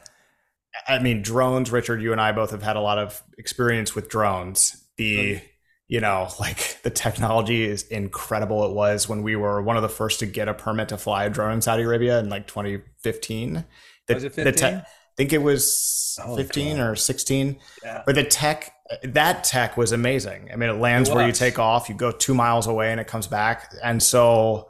I 0.89 1.01
mean 1.01 1.23
drones, 1.23 1.71
Richard, 1.71 2.01
you 2.01 2.13
and 2.13 2.21
I 2.21 2.33
both 2.33 2.53
have 2.53 2.63
had 2.63 2.77
a 2.77 2.81
lot 2.81 2.99
of 2.99 3.23
experience 3.37 3.95
with 3.95 4.09
drones. 4.09 4.85
The 4.97 5.41
you 5.89 6.01
know, 6.01 6.29
like 6.41 6.83
the 6.83 6.91
technology 6.91 7.65
is 7.65 7.83
incredible. 7.85 8.65
It 8.65 8.73
was 8.73 9.09
when 9.09 9.23
we 9.23 9.37
were 9.37 9.61
one 9.61 9.77
of 9.77 9.83
the 9.83 9.89
first 9.89 10.21
to 10.21 10.27
get 10.27 10.49
a 10.49 10.55
permit 10.55 10.89
to 10.91 10.99
fly 10.99 11.25
a 11.25 11.31
drone 11.31 11.55
in 11.55 11.61
Saudi 11.61 11.83
Arabia 11.83 12.19
in 12.21 12.29
like 12.29 12.47
2015. 12.47 13.65
The, 14.07 14.15
was 14.15 14.25
it 14.25 14.35
15? 14.35 14.55
Te- 14.55 14.77
I 14.77 14.85
think 15.17 15.33
it 15.33 15.43
was 15.43 16.19
oh, 16.25 16.37
15 16.37 16.77
God. 16.77 16.87
or 16.87 16.95
16. 16.95 17.59
Yeah. 17.83 18.03
But 18.05 18.17
the 18.17 18.25
tech, 18.25 18.73
that 19.03 19.45
tech 19.45 19.77
was 19.77 19.93
amazing. 19.93 20.51
I 20.53 20.57
mean, 20.57 20.69
it 20.69 20.75
lands 20.75 21.09
it 21.09 21.15
where 21.15 21.27
you 21.27 21.33
take 21.33 21.59
off, 21.59 21.89
you 21.89 21.95
go 21.95 22.13
two 22.13 22.35
miles 22.35 22.67
away 22.67 22.91
and 22.91 23.01
it 23.01 23.07
comes 23.07 23.27
back. 23.27 23.73
And 23.83 24.03
so 24.03 24.69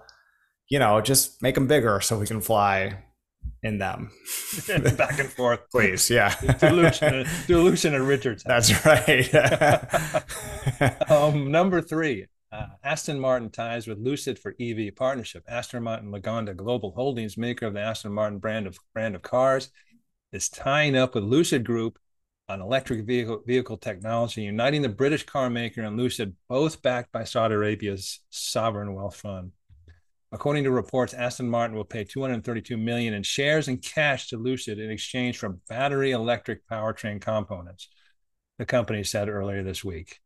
you 0.68 0.78
know, 0.78 1.00
just 1.00 1.42
make 1.42 1.54
them 1.54 1.66
bigger 1.66 2.00
so 2.00 2.18
we 2.18 2.26
can 2.26 2.40
fly 2.40 3.02
in 3.62 3.78
them. 3.78 4.10
Back 4.96 5.18
and 5.18 5.28
forth. 5.28 5.60
Please, 5.70 6.10
yeah. 6.10 6.34
delusion, 6.58 7.26
delusion 7.46 7.94
of 7.94 8.06
Richards. 8.06 8.44
That's 8.44 8.84
right. 8.84 9.34
um, 11.10 11.50
number 11.50 11.80
three, 11.80 12.26
uh, 12.52 12.66
Aston 12.82 13.20
Martin 13.20 13.50
ties 13.50 13.86
with 13.86 13.98
Lucid 13.98 14.38
for 14.38 14.54
EV 14.60 14.94
partnership. 14.96 15.44
Aston 15.48 15.82
Martin 15.82 16.10
Lagonda 16.10 16.56
Global 16.56 16.92
Holdings, 16.92 17.36
maker 17.36 17.66
of 17.66 17.74
the 17.74 17.80
Aston 17.80 18.12
Martin 18.12 18.38
brand 18.38 18.66
of 18.66 18.78
brand 18.94 19.14
of 19.14 19.22
cars, 19.22 19.70
is 20.32 20.48
tying 20.48 20.96
up 20.96 21.14
with 21.14 21.24
Lucid 21.24 21.64
Group 21.64 21.98
on 22.48 22.60
electric 22.60 23.04
vehicle 23.04 23.42
vehicle 23.46 23.76
technology, 23.76 24.42
uniting 24.42 24.82
the 24.82 24.88
British 24.88 25.24
car 25.24 25.50
maker 25.50 25.82
and 25.82 25.96
Lucid, 25.96 26.36
both 26.48 26.82
backed 26.82 27.10
by 27.12 27.24
Saudi 27.24 27.54
Arabia's 27.54 28.20
sovereign 28.30 28.94
wealth 28.94 29.16
fund. 29.16 29.52
According 30.36 30.64
to 30.64 30.70
reports, 30.70 31.14
Aston 31.14 31.48
Martin 31.48 31.74
will 31.74 31.86
pay 31.86 32.04
232 32.04 32.76
million 32.76 33.14
in 33.14 33.22
shares 33.22 33.68
and 33.68 33.80
cash 33.80 34.28
to 34.28 34.36
Lucid 34.36 34.78
in 34.78 34.90
exchange 34.90 35.38
for 35.38 35.48
battery 35.66 36.10
electric 36.10 36.68
powertrain 36.68 37.22
components. 37.22 37.88
The 38.58 38.66
company 38.66 39.02
said 39.02 39.30
earlier 39.30 39.62
this 39.62 39.82
week. 39.82 40.20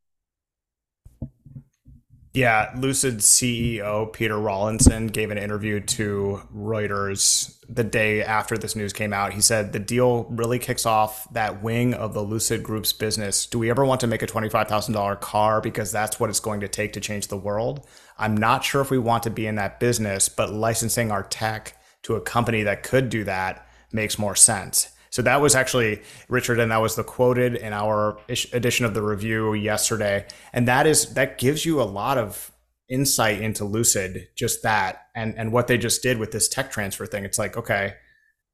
Yeah, 2.33 2.71
Lucid 2.77 3.19
CEO 3.19 4.13
Peter 4.13 4.39
Rawlinson 4.39 5.09
gave 5.09 5.33
an 5.33 5.39
interview 5.39 5.81
to 5.81 6.43
Reuters 6.55 7.57
the 7.69 7.83
day 7.83 8.23
after 8.23 8.57
this 8.57 8.77
news 8.77 8.93
came 8.93 9.13
out. 9.13 9.33
He 9.33 9.41
said 9.41 9.73
the 9.73 9.81
deal 9.81 10.25
really 10.31 10.61
kicks 10.61 10.87
off 10.87 11.33
that 11.33 11.61
wing 11.61 11.93
of 11.93 12.15
the 12.15 12.23
Lucid 12.23 12.63
Group's 12.63 12.93
business. 12.93 13.47
Do 13.47 13.59
we 13.59 13.69
ever 13.69 13.85
want 13.85 14.01
to 14.03 14.07
make 14.07 14.23
a 14.23 14.29
$25,000 14.29 15.21
car 15.21 15.61
because 15.61 15.91
that's 15.91 16.21
what 16.21 16.31
it's 16.31 16.39
going 16.39 16.61
to 16.61 16.69
take 16.69 16.93
to 16.93 17.01
change 17.01 17.27
the 17.27 17.37
world? 17.37 17.85
I'm 18.17 18.37
not 18.37 18.63
sure 18.63 18.81
if 18.81 18.93
we 18.93 18.99
want 18.99 19.25
to 19.25 19.31
be 19.31 19.49
in 19.49 19.57
that 19.57 19.81
business, 19.81 20.29
but 20.29 20.53
licensing 20.53 21.11
our 21.11 21.25
tech 21.25 21.77
to 22.03 22.15
a 22.15 22.21
company 22.21 22.63
that 22.63 22.85
could 22.85 23.09
do 23.09 23.25
that 23.25 23.67
makes 23.93 24.21
more 24.21 24.37
sense. 24.37 24.90
So 25.11 25.23
that 25.23 25.41
was 25.41 25.55
actually 25.55 26.03
Richard, 26.29 26.61
and 26.61 26.71
that 26.71 26.81
was 26.81 26.95
the 26.95 27.05
quoted 27.05 27.57
in 27.57 27.73
our 27.73 28.19
edition 28.53 28.87
of 28.87 28.95
the 28.95 29.03
review 29.03 29.55
yesterday. 29.55 30.27
And 30.53 30.69
that 30.69 30.87
is 30.87 31.15
that 31.15 31.39
gives 31.39 31.67
you 31.67 31.81
a 31.81 31.85
lot 31.85 32.17
of 32.17 32.53
insight 32.89 33.41
into 33.41 33.65
Lucid, 33.65 34.29
just 34.37 34.63
that, 34.63 35.09
and 35.15 35.35
and 35.37 35.53
what 35.53 35.67
they 35.67 35.79
just 35.79 36.03
did 36.03 36.19
with 36.19 36.31
this 36.31 36.49
tech 36.49 36.71
transfer 36.71 37.07
thing. 37.07 37.25
It's 37.25 37.39
like, 37.39 37.57
okay, 37.57 37.95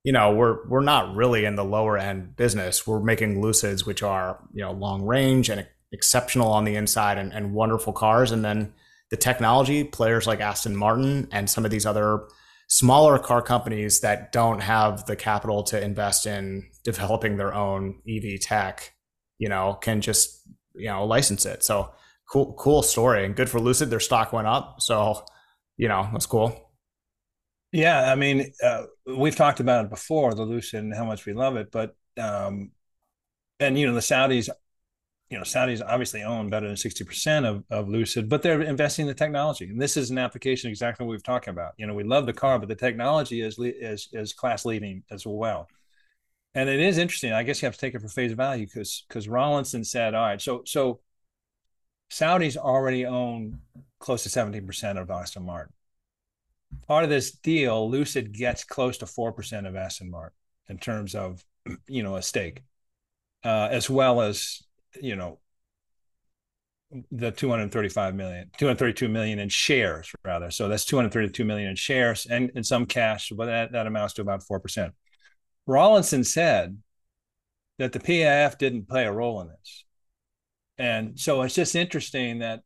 you 0.03 0.12
know, 0.12 0.35
we're 0.35 0.66
we're 0.69 0.81
not 0.81 1.15
really 1.15 1.45
in 1.45 1.57
the 1.57 1.65
lower 1.65 1.99
end 1.99 2.37
business. 2.37 2.87
We're 2.87 3.01
making 3.01 3.43
Lucids, 3.43 3.85
which 3.85 4.03
are 4.03 4.43
you 4.55 4.62
know 4.62 4.73
long 4.73 5.05
range 5.05 5.51
and 5.51 5.66
exceptional 5.93 6.51
on 6.53 6.65
the 6.65 6.77
inside, 6.77 7.19
and, 7.19 7.35
and 7.35 7.53
wonderful 7.53 7.93
cars, 7.93 8.33
and 8.33 8.43
then 8.43 8.73
the 9.11 9.16
technology, 9.16 9.85
players 9.85 10.27
like 10.27 10.41
Aston 10.41 10.74
Martin 10.74 11.28
and 11.33 11.51
some 11.51 11.65
of 11.65 11.70
these 11.70 11.87
other 11.87 12.24
smaller 12.68 13.18
car 13.18 13.43
companies 13.43 14.01
that 14.01 14.32
don't 14.32 14.60
have 14.60 15.06
the 15.06 15.16
capital 15.16 15.62
to 15.64 15.82
invest 15.82 16.26
in 16.26 16.68
developing 16.84 17.36
their 17.36 17.55
own 17.55 18.01
EV 18.09 18.40
tech, 18.40 18.94
you 19.38 19.48
know, 19.48 19.74
can 19.74 20.01
just, 20.01 20.43
you 20.74 20.88
know, 20.88 21.05
license 21.05 21.47
it. 21.47 21.62
So 21.62 21.93
cool, 22.28 22.55
cool 22.55 22.82
story 22.82 23.24
and 23.24 23.36
good 23.36 23.48
for 23.48 23.60
Lucid. 23.60 23.90
Their 23.90 24.01
stock 24.01 24.32
went 24.32 24.48
up. 24.48 24.80
So, 24.80 25.24
you 25.76 25.88
know, 25.88 26.09
that's 26.12 26.26
cool. 26.26 26.70
Yeah. 27.72 28.10
I 28.10 28.14
mean, 28.14 28.52
uh, 28.62 28.84
we've 29.06 29.36
talked 29.36 29.60
about 29.60 29.84
it 29.84 29.90
before, 29.90 30.34
the 30.34 30.44
Lucid 30.44 30.80
and 30.80 30.94
how 30.94 31.05
much 31.05 31.26
we 31.26 31.34
love 31.34 31.56
it, 31.56 31.70
but, 31.70 31.94
um, 32.18 32.70
and 33.59 33.78
you 33.78 33.86
know 33.86 33.94
the 33.94 34.01
Saudis 34.01 34.48
you 35.31 35.36
know, 35.36 35.43
Saudis 35.43 35.82
obviously 35.85 36.23
own 36.23 36.48
better 36.48 36.66
than 36.66 36.77
60% 36.77 37.44
of, 37.44 37.65
of 37.70 37.89
Lucid, 37.89 38.28
but 38.28 38.43
they're 38.43 38.62
investing 38.62 39.05
in 39.05 39.09
the 39.09 39.15
technology. 39.15 39.65
And 39.65 39.81
this 39.81 39.97
is 39.97 40.11
an 40.11 40.19
application 40.19 40.70
exactly 40.70 41.05
what 41.05 41.11
we've 41.11 41.23
talking 41.23 41.51
about. 41.51 41.73
You 41.78 41.86
know, 41.86 41.94
we 41.94 42.05
love 42.05 42.27
the 42.27 42.32
car, 42.32 42.59
but 42.59 42.69
the 42.69 42.77
technology 42.77 43.40
is, 43.40 43.59
is, 43.59 44.09
is 44.12 44.32
class 44.32 44.65
leading 44.65 45.03
as 45.11 45.27
well. 45.27 45.69
And 46.55 46.69
it 46.69 46.78
is 46.78 46.97
interesting. 46.97 47.32
I 47.32 47.43
guess 47.43 47.61
you 47.61 47.66
have 47.66 47.74
to 47.74 47.81
take 47.81 47.94
it 47.94 48.01
for 48.01 48.09
face 48.09 48.32
value 48.32 48.66
because, 48.66 49.05
because 49.09 49.28
Rawlinson 49.28 49.85
said, 49.85 50.15
all 50.15 50.24
right, 50.24 50.40
so, 50.40 50.62
so 50.65 51.01
Saudis 52.11 52.57
already 52.57 53.05
own 53.05 53.59
close 53.98 54.23
to 54.23 54.28
17% 54.28 55.01
of 55.01 55.11
Aston 55.11 55.44
Martin. 55.44 55.73
Part 56.86 57.05
of 57.05 57.11
this 57.11 57.32
deal, 57.32 57.90
Lucid 57.90 58.32
gets 58.32 58.62
close 58.62 58.98
to 58.98 59.07
4% 59.07 59.66
of 59.66 59.74
Aston 59.74 60.11
Martin 60.11 60.36
in 60.69 60.78
terms 60.78 61.16
of, 61.16 61.44
you 61.89 62.05
know, 62.05 62.15
a 62.15 62.23
stake, 62.23 62.62
uh, 63.44 63.69
as 63.70 63.90
well 63.90 64.20
as 64.20 64.62
you 65.02 65.16
know 65.16 65.39
the 67.10 67.31
235 67.31 68.14
million 68.14 68.51
232 68.59 69.09
million 69.09 69.39
in 69.39 69.48
shares 69.48 70.12
rather. 70.24 70.51
So 70.51 70.68
that's 70.68 70.85
232 70.85 71.44
million 71.44 71.70
in 71.70 71.77
shares 71.77 72.27
and 72.27 72.51
in 72.55 72.62
some 72.62 72.86
cash 72.86 73.32
but 73.36 73.47
that, 73.47 73.73
that 73.73 73.86
amounts 73.86 74.14
to 74.14 74.23
about 74.23 74.43
4% 74.43 74.93
rawlinson 75.66 76.23
said 76.23 76.78
that 77.78 77.93
the 77.93 78.01
pif 78.01 78.56
didn't 78.56 78.89
play 78.89 79.05
a 79.05 79.12
role 79.12 79.40
in 79.40 79.48
this. 79.48 79.85
And 80.78 81.18
so 81.18 81.43
it's 81.43 81.55
just 81.55 81.74
interesting 81.74 82.39
that 82.39 82.60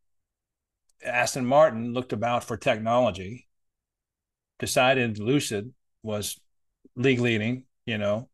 aston 1.03 1.47
martin 1.47 1.95
looked 1.95 2.13
about 2.13 2.45
for 2.45 2.59
technology 2.59 3.49
decided 4.59 5.19
lucid 5.19 5.73
was 6.03 6.39
league 6.95 7.21
leading 7.21 7.65
you 7.87 7.97
know 7.97 8.29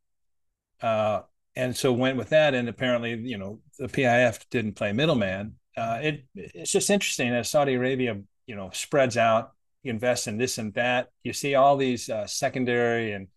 uh, 0.83 1.21
and 1.57 1.77
so 1.77 1.93
went 1.93 2.19
with 2.19 2.29
that. 2.29 2.55
And 2.55 2.69
apparently, 2.69 3.15
you 3.15 3.39
know, 3.39 3.61
the 3.79 3.89
PIF 3.89 4.45
didn't 4.51 4.75
play 4.75 4.93
middleman. 4.93 5.55
Uh, 5.77 5.99
it 6.03 6.25
it's 6.35 6.71
just 6.71 6.91
interesting 6.91 7.33
as 7.33 7.51
Saudi 7.51 7.75
Arabia, 7.75 8.21
you 8.47 8.55
know, 8.55 8.71
spreads 8.73 9.17
out, 9.17 9.53
invests 9.85 10.27
in 10.27 10.39
this 10.39 10.59
and 10.59 10.73
that. 10.75 11.09
You 11.23 11.33
see 11.33 11.55
all 11.55 11.77
these 11.77 12.09
uh, 12.09 12.27
secondary 12.27 13.13
and 13.13 13.29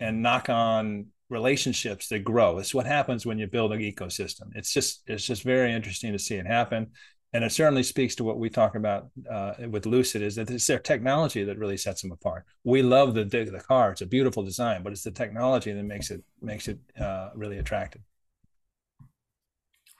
and 0.00 0.22
knock 0.22 0.48
on 0.48 1.06
relationships 1.30 2.08
that 2.08 2.20
grow. 2.20 2.58
It's 2.58 2.74
what 2.74 2.86
happens 2.86 3.24
when 3.24 3.38
you 3.38 3.46
build 3.46 3.72
an 3.72 3.80
ecosystem. 3.80 4.50
It's 4.54 4.72
just 4.72 5.02
it's 5.06 5.26
just 5.26 5.42
very 5.42 5.72
interesting 5.72 6.12
to 6.12 6.18
see 6.18 6.36
it 6.36 6.46
happen 6.46 6.92
and 7.34 7.42
it 7.42 7.50
certainly 7.50 7.82
speaks 7.82 8.14
to 8.14 8.24
what 8.24 8.38
we 8.38 8.48
talk 8.48 8.76
about 8.76 9.08
uh, 9.28 9.54
with 9.68 9.86
Lucid 9.86 10.22
is 10.22 10.36
that 10.36 10.48
it's 10.48 10.68
their 10.68 10.78
technology 10.78 11.42
that 11.42 11.58
really 11.58 11.76
sets 11.76 12.00
them 12.00 12.12
apart. 12.12 12.44
We 12.62 12.80
love 12.80 13.14
the 13.14 13.24
the 13.24 13.62
car; 13.66 13.90
it's 13.90 14.00
a 14.00 14.06
beautiful 14.06 14.44
design, 14.44 14.84
but 14.84 14.92
it's 14.92 15.02
the 15.02 15.10
technology 15.10 15.72
that 15.72 15.82
makes 15.82 16.12
it 16.12 16.22
makes 16.40 16.68
it 16.68 16.78
uh, 16.98 17.30
really 17.34 17.58
attractive. 17.58 18.02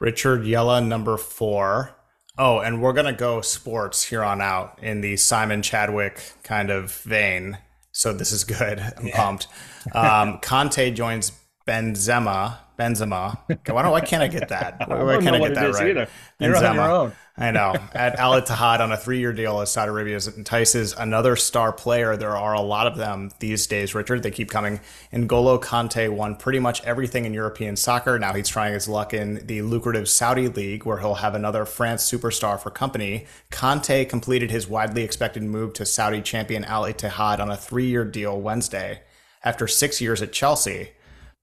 Richard 0.00 0.42
Yallah, 0.42 0.86
number 0.86 1.16
four. 1.16 1.96
Oh, 2.38 2.60
and 2.60 2.80
we're 2.80 2.92
gonna 2.92 3.12
go 3.12 3.40
sports 3.40 4.04
here 4.04 4.22
on 4.22 4.40
out 4.40 4.78
in 4.80 5.00
the 5.00 5.16
Simon 5.16 5.60
Chadwick 5.60 6.34
kind 6.44 6.70
of 6.70 6.94
vein. 7.02 7.58
So 7.90 8.12
this 8.12 8.30
is 8.30 8.44
good. 8.44 8.78
I'm 8.96 9.08
yeah. 9.08 9.16
pumped. 9.16 9.48
Um, 9.92 10.38
Kante 10.38 10.94
joins 10.94 11.32
Benzema 11.66 12.58
Benzema. 12.78 13.38
Why 13.46 13.82
don't? 13.82 13.92
Why 13.92 14.00
can't 14.00 14.22
I 14.22 14.28
get 14.28 14.48
that? 14.48 14.88
Why, 14.88 15.02
why 15.02 15.18
can't 15.18 15.36
I 15.36 15.38
get 15.38 15.54
that 15.54 15.74
right? 15.74 15.90
Either. 15.90 16.08
Benzema. 16.40 16.68
on 16.70 16.74
your 16.74 16.90
own. 16.90 17.12
I 17.36 17.50
know. 17.50 17.74
At 17.92 18.16
Al 18.18 18.40
Ittihad 18.40 18.78
on 18.78 18.92
a 18.92 18.96
three-year 18.96 19.32
deal 19.32 19.60
as 19.60 19.72
Saudi 19.72 19.90
Arabia 19.90 20.20
entices 20.36 20.92
another 20.92 21.34
star 21.34 21.72
player. 21.72 22.16
There 22.16 22.36
are 22.36 22.54
a 22.54 22.60
lot 22.60 22.86
of 22.86 22.96
them 22.96 23.30
these 23.40 23.66
days, 23.66 23.94
Richard. 23.94 24.22
They 24.22 24.30
keep 24.30 24.50
coming. 24.50 24.80
N'Golo 25.12 25.60
Kante 25.60 26.08
won 26.08 26.36
pretty 26.36 26.60
much 26.60 26.82
everything 26.84 27.24
in 27.24 27.34
European 27.34 27.74
soccer. 27.74 28.18
Now 28.18 28.34
he's 28.34 28.48
trying 28.48 28.72
his 28.72 28.88
luck 28.88 29.12
in 29.12 29.44
the 29.46 29.62
lucrative 29.62 30.08
Saudi 30.08 30.48
league, 30.48 30.84
where 30.84 30.98
he'll 30.98 31.14
have 31.14 31.34
another 31.34 31.64
France 31.64 32.08
superstar 32.08 32.60
for 32.60 32.70
company. 32.70 33.26
Kante 33.50 34.08
completed 34.08 34.52
his 34.52 34.68
widely 34.68 35.02
expected 35.02 35.42
move 35.42 35.72
to 35.74 35.84
Saudi 35.84 36.22
champion 36.22 36.64
Al 36.64 36.84
Ittihad 36.84 37.40
on 37.40 37.50
a 37.50 37.56
three-year 37.56 38.04
deal 38.04 38.40
Wednesday 38.40 39.02
after 39.42 39.66
six 39.66 40.00
years 40.00 40.22
at 40.22 40.32
Chelsea. 40.32 40.90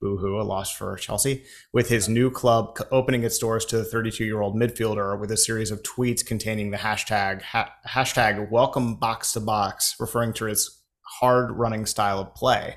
Boohoo, 0.02 0.42
a 0.42 0.44
loss 0.44 0.72
for 0.76 0.96
Chelsea, 0.98 1.44
with 1.72 1.88
his 1.90 2.10
new 2.10 2.32
club 2.32 2.78
opening 2.92 3.24
its 3.24 3.38
doors 3.38 3.66
to 3.68 3.78
the 3.78 3.86
32 3.86 4.26
year 4.26 4.42
old 4.42 4.56
midfielder 4.56 5.20
with 5.20 5.32
a 5.32 5.38
series 5.38 5.72
of 5.72 5.84
tweets 5.84 6.26
containing 6.26 6.72
the 6.72 6.78
hashtag 6.78 7.42
ha- 7.42 7.74
hashtag 7.88 8.50
welcome 8.50 8.96
box 8.96 9.32
to 9.34 9.40
box, 9.40 9.96
referring 10.00 10.34
to 10.34 10.46
his 10.46 10.82
hard 11.20 11.52
running 11.52 11.86
style 11.86 12.20
of 12.20 12.34
play. 12.34 12.76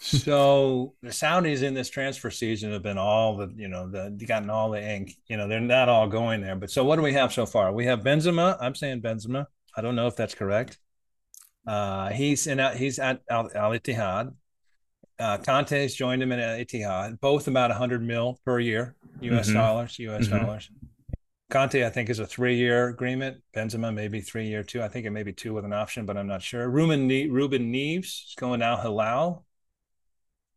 so 0.00 0.94
the 1.02 1.08
Saudis 1.08 1.62
in 1.62 1.74
this 1.74 1.88
transfer 1.88 2.30
season 2.30 2.72
have 2.72 2.82
been 2.82 2.98
all 2.98 3.36
the 3.36 3.52
you 3.56 3.68
know 3.68 3.88
the 3.90 4.10
gotten 4.26 4.50
all 4.50 4.70
the 4.70 4.82
ink. 4.82 5.16
You 5.26 5.36
know 5.36 5.48
they're 5.48 5.60
not 5.60 5.88
all 5.88 6.06
going 6.08 6.42
there. 6.42 6.56
But 6.56 6.70
so 6.70 6.84
what 6.84 6.96
do 6.96 7.02
we 7.02 7.14
have 7.14 7.32
so 7.32 7.46
far? 7.46 7.72
We 7.72 7.86
have 7.86 8.00
Benzema. 8.00 8.56
I'm 8.60 8.74
saying 8.74 9.00
Benzema. 9.00 9.46
I 9.76 9.80
don't 9.80 9.96
know 9.96 10.06
if 10.06 10.16
that's 10.16 10.34
correct. 10.34 10.78
Uh, 11.66 12.10
he's 12.10 12.46
in. 12.46 12.58
He's 12.76 12.98
at 12.98 13.22
Al, 13.30 13.48
Ittihad. 13.48 14.34
Uh, 15.18 15.38
Kante's 15.38 15.94
joined 15.94 16.22
him 16.22 16.32
at 16.32 16.38
Ittihad, 16.38 17.20
both 17.20 17.48
about 17.48 17.70
100 17.70 18.02
mil 18.02 18.38
per 18.44 18.58
year, 18.58 18.94
U.S. 19.20 19.46
Mm-hmm. 19.46 19.56
dollars, 19.56 19.98
U.S. 19.98 20.26
Mm-hmm. 20.26 20.44
dollars. 20.44 20.70
Kante, 21.52 21.84
I 21.84 21.90
think, 21.90 22.08
is 22.08 22.18
a 22.18 22.26
three-year 22.26 22.88
agreement. 22.88 23.42
Benzema 23.54 23.92
maybe 23.92 24.22
three-year 24.22 24.62
too. 24.62 24.82
I 24.82 24.88
think 24.88 25.04
it 25.04 25.10
may 25.10 25.22
be 25.22 25.34
two 25.34 25.52
with 25.52 25.66
an 25.66 25.72
option, 25.74 26.06
but 26.06 26.16
I'm 26.16 26.26
not 26.26 26.40
sure. 26.40 26.68
Ruben 26.68 27.06
ne- 27.06 27.28
Ruben 27.28 27.70
Neves 27.70 28.28
is 28.28 28.34
going 28.38 28.60
now 28.60 28.78
Hilal. 28.78 29.44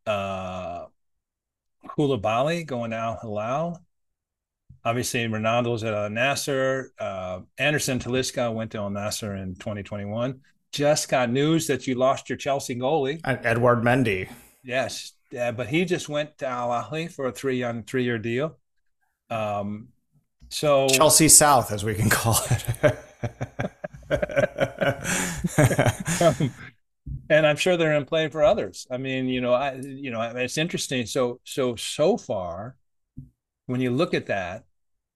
Uh, 0.07 0.85
Koulibaly 1.85 2.65
going 2.65 2.91
now 2.91 3.17
Hilal. 3.21 3.81
Obviously, 4.85 5.25
Ronaldo's 5.25 5.83
at 5.83 5.93
Al 5.93 6.09
Nassr. 6.09 6.85
Uh, 6.97 7.41
Anderson 7.57 7.99
Talisca 7.99 8.53
went 8.53 8.71
to 8.71 8.77
Al 8.77 8.89
Nassr 8.89 9.41
in 9.41 9.55
2021. 9.55 10.39
Just 10.71 11.09
got 11.09 11.29
news 11.29 11.67
that 11.67 11.87
you 11.87 11.95
lost 11.95 12.29
your 12.29 12.37
Chelsea 12.37 12.75
goalie, 12.75 13.19
Edouard 13.25 13.83
Mendy. 13.83 14.29
Yes, 14.65 15.13
yeah, 15.31 15.51
but 15.51 15.67
he 15.67 15.85
just 15.85 16.09
went 16.09 16.39
to 16.39 16.47
Al 16.47 16.69
Ahli 16.69 17.11
for 17.11 17.27
a 17.27 17.31
three 17.31 17.61
on 17.61 17.83
three 17.83 18.03
year 18.03 18.17
deal. 18.17 18.57
Um, 19.29 19.89
so 20.49 20.87
Chelsea 20.89 21.29
South, 21.29 21.71
as 21.71 21.83
we 21.83 21.93
can 21.93 22.09
call 22.09 22.39
it. 22.49 22.65
um, 26.21 26.51
and 27.29 27.45
I'm 27.45 27.57
sure 27.57 27.77
they're 27.77 27.93
in 27.93 28.05
play 28.05 28.27
for 28.29 28.43
others. 28.43 28.87
I 28.89 28.97
mean, 28.97 29.27
you 29.27 29.39
know, 29.39 29.53
I, 29.53 29.75
you 29.75 30.09
know, 30.09 30.21
it's 30.21 30.57
interesting. 30.57 31.05
So, 31.05 31.39
so, 31.43 31.75
so 31.75 32.17
far, 32.17 32.75
when 33.67 33.81
you 33.81 33.91
look 33.91 34.13
at 34.15 34.27
that, 34.27 34.63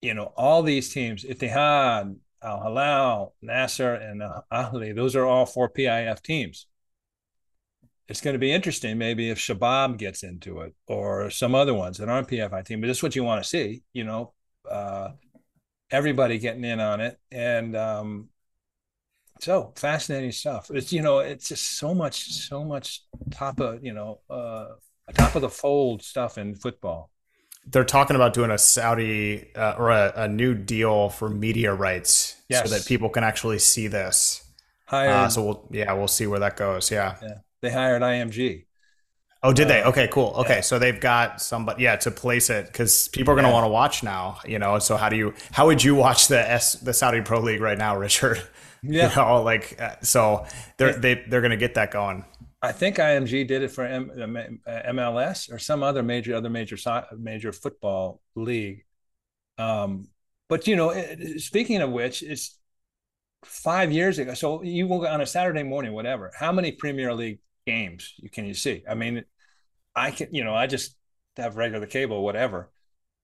you 0.02 0.14
know, 0.14 0.32
all 0.38 0.62
these 0.62 0.94
teams, 0.94 1.24
Ittihad, 1.24 2.18
Al 2.44 2.62
Hilal, 2.64 3.36
Nassr, 3.44 4.02
and 4.02 4.22
Ahli, 4.52 4.96
those 4.96 5.16
are 5.16 5.26
all 5.26 5.46
four 5.46 5.70
PIF 5.70 6.22
teams 6.22 6.68
it's 8.10 8.22
going 8.22 8.34
to 8.34 8.40
be 8.40 8.52
interesting 8.52 8.98
maybe 8.98 9.30
if 9.30 9.38
Shabab 9.38 9.98
gets 9.98 10.24
into 10.24 10.62
it 10.62 10.74
or 10.88 11.30
some 11.30 11.54
other 11.54 11.76
ones 11.76 12.00
that 12.00 12.10
aren't 12.10 12.28
PFI 12.28 12.66
team, 12.66 12.82
but 12.82 12.88
this 12.88 12.98
is 12.98 13.04
what 13.04 13.16
you 13.16 13.24
want 13.24 13.42
to 13.44 13.48
see, 13.48 13.84
you 13.94 14.04
know, 14.04 14.34
uh, 14.70 15.10
everybody 15.92 16.40
getting 16.40 16.64
in 16.64 16.80
on 16.80 17.02
it. 17.02 17.20
And 17.32 17.78
um, 17.78 18.30
so 19.40 19.74
fascinating 19.76 20.32
stuff. 20.32 20.72
It's, 20.74 20.92
you 20.92 21.04
know, 21.04 21.20
it's 21.20 21.50
just 21.50 21.78
so 21.78 21.94
much, 21.94 22.32
so 22.32 22.66
much 22.66 23.04
top 23.30 23.60
of, 23.60 23.86
you 23.86 23.94
know, 23.94 24.22
uh, 24.28 24.70
top 25.14 25.36
of 25.36 25.44
the 25.44 25.50
fold 25.50 26.02
stuff 26.02 26.40
in 26.40 26.56
football. 26.56 27.12
They're 27.68 27.84
talking 27.84 28.16
about 28.16 28.34
doing 28.34 28.50
a 28.50 28.58
Saudi 28.58 29.54
uh, 29.56 29.76
or 29.78 29.92
a, 29.92 30.14
a, 30.16 30.28
new 30.28 30.56
deal 30.56 31.10
for 31.10 31.30
media 31.30 31.72
rights 31.72 32.42
yes. 32.50 32.68
so 32.68 32.76
that 32.76 32.88
people 32.88 33.10
can 33.10 33.24
actually 33.24 33.60
see 33.60 33.86
this. 33.86 34.44
Uh, 34.88 35.28
so 35.28 35.44
we'll, 35.44 35.68
yeah, 35.70 35.94
we'll 35.94 36.08
see 36.08 36.26
where 36.26 36.40
that 36.40 36.58
goes. 36.58 36.90
Yeah. 36.90 37.18
Yeah 37.22 37.36
they 37.62 37.72
hired 37.72 38.02
IMG. 38.02 38.66
Oh, 39.42 39.54
did 39.54 39.68
uh, 39.68 39.70
they? 39.70 39.84
Okay, 39.84 40.10
cool. 40.12 40.34
Okay, 40.38 40.56
yeah. 40.56 40.62
so 40.62 40.80
they've 40.80 41.00
got 41.00 41.42
somebody, 41.42 41.84
yeah, 41.84 41.96
to 41.98 42.12
place 42.12 42.50
it 42.50 42.68
because 42.68 43.08
people 43.10 43.32
are 43.32 43.36
going 43.36 43.46
to 43.46 43.50
yeah. 43.50 43.54
want 43.54 43.66
to 43.66 43.70
watch 43.70 44.04
now. 44.04 44.40
You 44.46 44.60
know, 44.60 44.80
so 44.80 44.98
how 44.98 45.10
do 45.10 45.16
you? 45.16 45.34
How 45.52 45.66
would 45.68 45.84
you 45.84 45.96
watch 45.96 46.28
the 46.28 46.40
S 46.40 46.74
the 46.74 46.94
Saudi 46.94 47.22
Pro 47.22 47.40
League 47.40 47.62
right 47.62 47.78
now, 47.78 47.98
Richard? 47.98 48.42
Yeah, 48.82 49.10
you 49.10 49.16
know, 49.16 49.42
like 49.44 49.80
uh, 49.80 49.96
so 50.02 50.46
they're 50.78 50.94
they 50.94 51.24
they're 51.28 51.42
going 51.42 51.52
to 51.52 51.58
get 51.58 51.76
that 51.76 51.92
going. 51.92 52.26
I 52.62 52.74
think 52.74 52.98
IMG 52.98 53.48
did 53.48 53.64
it 53.64 53.72
for 53.72 53.86
M- 53.86 54.60
MLS 54.68 55.52
or 55.52 55.60
some 55.60 55.82
other 55.82 56.04
major 56.04 56.36
other 56.36 56.50
major 56.50 56.76
major 57.18 57.54
football 57.54 58.22
league. 58.36 58.84
Um, 59.58 60.10
but 60.50 60.68
you 60.68 60.76
know, 60.76 60.94
speaking 61.38 61.82
of 61.82 61.92
which, 61.92 62.22
it's 62.24 62.58
five 63.44 63.92
years 63.92 64.20
ago. 64.20 64.34
So 64.34 64.64
you 64.64 64.88
will 64.88 65.08
on 65.08 65.22
a 65.22 65.26
Saturday 65.26 65.64
morning, 65.64 65.94
whatever. 65.94 66.32
How 66.38 66.52
many 66.52 66.74
Premier 66.74 67.14
League 67.14 67.40
games 67.70 68.14
you 68.18 68.30
can 68.30 68.46
you 68.46 68.54
see? 68.54 68.84
I 68.90 68.96
mean, 68.96 69.24
I 69.96 70.12
can, 70.12 70.34
you 70.34 70.44
know, 70.44 70.56
I 70.56 70.68
just 70.68 70.96
have 71.38 71.58
regular 71.58 71.86
cable, 71.86 72.24
whatever. 72.24 72.70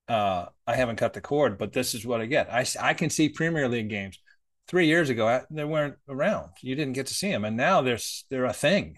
Uh, 0.08 0.46
I 0.68 0.76
haven't 0.76 0.98
cut 0.98 1.14
the 1.14 1.22
cord, 1.22 1.58
but 1.58 1.74
this 1.74 1.94
is 1.96 2.06
what 2.06 2.22
I 2.22 2.26
get. 2.26 2.52
I, 2.52 2.66
I 2.80 2.94
can 2.94 3.10
see 3.10 3.30
Premier 3.30 3.68
League 3.68 3.90
games. 3.90 4.20
Three 4.68 4.88
years 4.88 5.10
ago, 5.10 5.42
they 5.52 5.64
weren't 5.64 5.96
around. 6.10 6.50
You 6.62 6.76
didn't 6.76 6.94
get 6.94 7.08
to 7.08 7.14
see 7.14 7.30
them, 7.30 7.46
and 7.46 7.56
now 7.56 7.82
they're 7.84 8.00
they're 8.30 8.46
a 8.46 8.54
thing. 8.54 8.98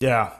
Yeah, 0.00 0.32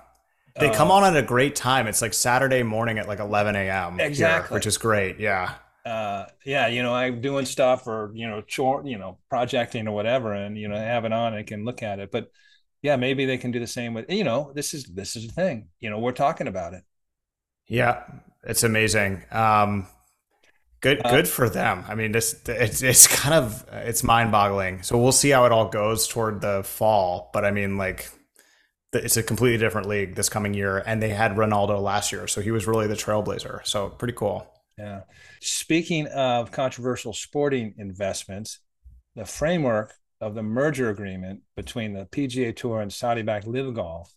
they 0.59 0.69
uh, 0.69 0.75
come 0.75 0.91
on 0.91 1.05
at 1.05 1.16
a 1.16 1.27
great 1.27 1.55
time. 1.55 1.87
It's 1.87 2.01
like 2.01 2.15
Saturday 2.15 2.62
morning 2.62 2.99
at 2.99 3.07
like 3.07 3.19
11 3.19 3.57
a.m. 3.57 4.01
Exactly, 4.01 4.49
here, 4.49 4.55
which 4.55 4.66
is 4.66 4.79
great. 4.79 5.21
Yeah. 5.21 5.55
Uh, 5.85 6.25
yeah, 6.47 6.69
you 6.69 6.83
know, 6.83 6.95
I'm 6.95 7.21
doing 7.21 7.45
stuff 7.45 7.87
or 7.87 8.11
you 8.15 8.27
know, 8.27 8.41
chore, 8.41 8.83
you 8.87 8.97
know, 8.97 9.19
projecting 9.29 9.87
or 9.87 9.95
whatever, 9.95 10.33
and 10.33 10.57
you 10.57 10.69
know, 10.69 10.77
have 10.77 11.05
it 11.05 11.12
on, 11.12 11.35
I 11.35 11.43
can 11.43 11.65
look 11.65 11.83
at 11.83 11.99
it. 11.99 12.11
But 12.11 12.31
yeah, 12.85 12.97
maybe 12.97 13.24
they 13.24 13.39
can 13.39 13.51
do 13.51 13.59
the 13.59 13.66
same 13.66 13.94
with 13.94 14.11
you 14.11 14.24
know 14.24 14.52
this 14.55 14.74
is 14.74 14.85
this 14.85 15.16
is 15.16 15.27
the 15.27 15.32
thing. 15.32 15.69
You 15.81 15.89
know, 15.89 15.98
we're 15.98 16.12
talking 16.12 16.48
about 16.48 16.74
it. 16.74 16.82
Yeah, 17.66 18.02
it's 18.43 18.62
amazing. 18.62 19.24
Um, 19.31 19.86
good 20.82 21.01
uh, 21.02 21.11
good 21.11 21.27
for 21.27 21.48
them. 21.48 21.86
I 21.89 21.94
mean, 21.94 22.12
this 22.12 22.43
it's 22.47 22.82
it's 22.82 23.06
kind 23.06 23.35
of 23.35 23.65
it's 23.73 24.05
mind 24.05 24.32
boggling. 24.32 24.82
So 24.82 24.98
we'll 24.98 25.12
see 25.12 25.31
how 25.31 25.47
it 25.47 25.51
all 25.51 25.70
goes 25.70 26.06
toward 26.06 26.43
the 26.43 26.62
fall. 26.62 27.31
But 27.32 27.47
I 27.47 27.52
mean, 27.52 27.78
like 27.78 28.11
it's 28.93 29.16
a 29.16 29.23
completely 29.23 29.56
different 29.56 29.89
league 29.89 30.15
this 30.15 30.28
coming 30.28 30.52
year, 30.52 30.82
and 30.85 31.02
they 31.02 31.09
had 31.09 31.36
Ronaldo 31.36 31.81
last 31.81 32.12
year, 32.12 32.28
so 32.28 32.43
he 32.43 32.51
was 32.51 32.66
really 32.66 32.86
the 32.86 32.94
trailblazer. 32.94 33.66
So 33.66 33.89
pretty 33.89 34.15
cool. 34.15 34.47
Yeah. 34.77 35.05
Speaking 35.40 36.06
of 36.09 36.52
controversial 36.52 37.15
sporting 37.15 37.77
investments, 37.78 38.59
the 39.16 39.24
framework 39.24 39.94
of 40.25 40.35
the 40.35 40.43
merger 40.43 40.89
agreement 40.89 41.41
between 41.55 41.93
the 41.93 42.07
PGA 42.07 42.57
Tour 42.57 42.81
and 42.81 42.91
Saudi 42.91 43.21
backed 43.21 43.47
LIV 43.47 43.75
Golf 43.75 44.15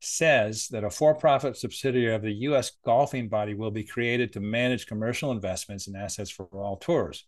says 0.00 0.68
that 0.68 0.82
a 0.82 0.90
for 0.90 1.14
profit 1.14 1.58
subsidiary 1.58 2.14
of 2.14 2.22
the 2.22 2.32
U.S. 2.32 2.72
golfing 2.84 3.28
body 3.28 3.52
will 3.52 3.70
be 3.70 3.84
created 3.84 4.32
to 4.32 4.40
manage 4.40 4.86
commercial 4.86 5.32
investments 5.32 5.88
and 5.88 5.96
assets 5.96 6.30
for 6.30 6.46
all 6.52 6.78
tours. 6.78 7.26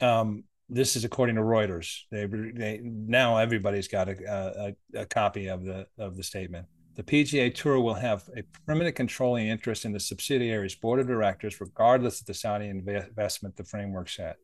Um, 0.00 0.44
this 0.68 0.94
is 0.94 1.04
according 1.04 1.36
to 1.36 1.42
Reuters. 1.42 2.00
They, 2.10 2.26
they 2.26 2.80
now 2.82 3.38
everybody's 3.38 3.88
got 3.88 4.10
a, 4.10 4.74
a, 4.94 5.00
a 5.00 5.06
copy 5.06 5.48
of 5.48 5.64
the 5.64 5.86
of 5.98 6.16
the 6.16 6.22
statement. 6.22 6.66
The 6.96 7.02
PGA 7.02 7.54
Tour 7.54 7.80
will 7.80 7.94
have 7.94 8.28
a 8.36 8.42
permanent 8.66 8.94
controlling 8.94 9.48
interest 9.48 9.84
in 9.84 9.92
the 9.92 10.00
subsidiary's 10.00 10.74
board 10.74 11.00
of 11.00 11.06
directors, 11.06 11.60
regardless 11.60 12.20
of 12.20 12.26
the 12.26 12.34
Saudi 12.34 12.68
investment 12.68 13.56
the 13.56 13.64
framework 13.64 14.08
set. 14.08 14.36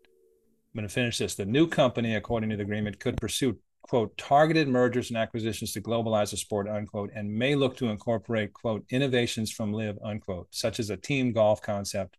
I'm 0.72 0.78
going 0.78 0.88
to 0.88 0.94
finish 0.94 1.18
this. 1.18 1.34
The 1.34 1.44
new 1.44 1.66
company, 1.66 2.14
according 2.14 2.50
to 2.50 2.56
the 2.56 2.62
agreement, 2.62 3.00
could 3.00 3.16
pursue, 3.16 3.58
quote, 3.82 4.16
targeted 4.16 4.68
mergers 4.68 5.10
and 5.10 5.16
acquisitions 5.16 5.72
to 5.72 5.80
globalize 5.80 6.30
the 6.30 6.36
sport, 6.36 6.68
unquote, 6.68 7.10
and 7.12 7.34
may 7.34 7.56
look 7.56 7.76
to 7.78 7.88
incorporate, 7.88 8.52
quote, 8.52 8.84
innovations 8.88 9.50
from 9.50 9.72
LIV 9.72 9.98
unquote, 10.04 10.46
such 10.50 10.78
as 10.78 10.88
a 10.88 10.96
team 10.96 11.32
golf 11.32 11.60
concept 11.60 12.18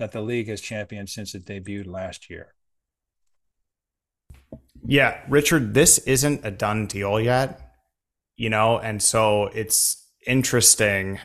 that 0.00 0.10
the 0.10 0.20
league 0.20 0.48
has 0.48 0.60
championed 0.60 1.08
since 1.08 1.34
it 1.34 1.44
debuted 1.44 1.86
last 1.86 2.28
year. 2.28 2.54
Yeah, 4.84 5.20
Richard, 5.28 5.74
this 5.74 5.98
isn't 5.98 6.44
a 6.44 6.50
done 6.50 6.86
deal 6.86 7.20
yet, 7.20 7.76
you 8.36 8.50
know, 8.50 8.78
and 8.78 9.00
so 9.00 9.46
it's 9.46 10.10
interesting. 10.26 11.20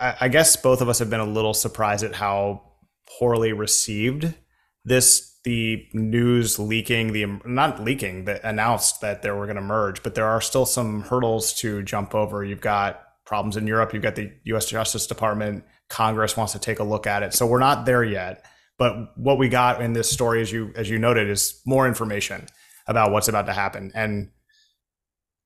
I, 0.00 0.16
I 0.22 0.28
guess 0.28 0.56
both 0.56 0.80
of 0.80 0.88
us 0.88 0.98
have 0.98 1.08
been 1.08 1.20
a 1.20 1.24
little 1.24 1.54
surprised 1.54 2.04
at 2.04 2.16
how 2.16 2.62
poorly 3.18 3.52
received 3.52 4.34
this 4.84 5.33
the 5.44 5.86
news 5.92 6.58
leaking, 6.58 7.12
the 7.12 7.26
not 7.44 7.82
leaking, 7.82 8.24
that 8.24 8.42
announced 8.44 9.00
that 9.02 9.22
they 9.22 9.30
were 9.30 9.44
going 9.44 9.56
to 9.56 9.62
merge, 9.62 10.02
but 10.02 10.14
there 10.14 10.26
are 10.26 10.40
still 10.40 10.66
some 10.66 11.02
hurdles 11.02 11.52
to 11.54 11.82
jump 11.82 12.14
over. 12.14 12.42
You've 12.44 12.62
got 12.62 13.02
problems 13.26 13.56
in 13.56 13.66
Europe. 13.66 13.92
You've 13.92 14.02
got 14.02 14.16
the 14.16 14.32
U.S. 14.44 14.66
Justice 14.66 15.06
Department. 15.06 15.64
Congress 15.88 16.36
wants 16.36 16.54
to 16.54 16.58
take 16.58 16.78
a 16.78 16.84
look 16.84 17.06
at 17.06 17.22
it. 17.22 17.34
So 17.34 17.46
we're 17.46 17.58
not 17.58 17.86
there 17.86 18.02
yet. 18.02 18.44
But 18.78 19.16
what 19.16 19.38
we 19.38 19.48
got 19.48 19.80
in 19.80 19.92
this 19.92 20.10
story, 20.10 20.40
as 20.40 20.50
you 20.50 20.72
as 20.74 20.90
you 20.90 20.98
noted, 20.98 21.28
is 21.28 21.60
more 21.64 21.86
information 21.86 22.46
about 22.86 23.12
what's 23.12 23.28
about 23.28 23.46
to 23.46 23.52
happen. 23.52 23.92
And 23.94 24.30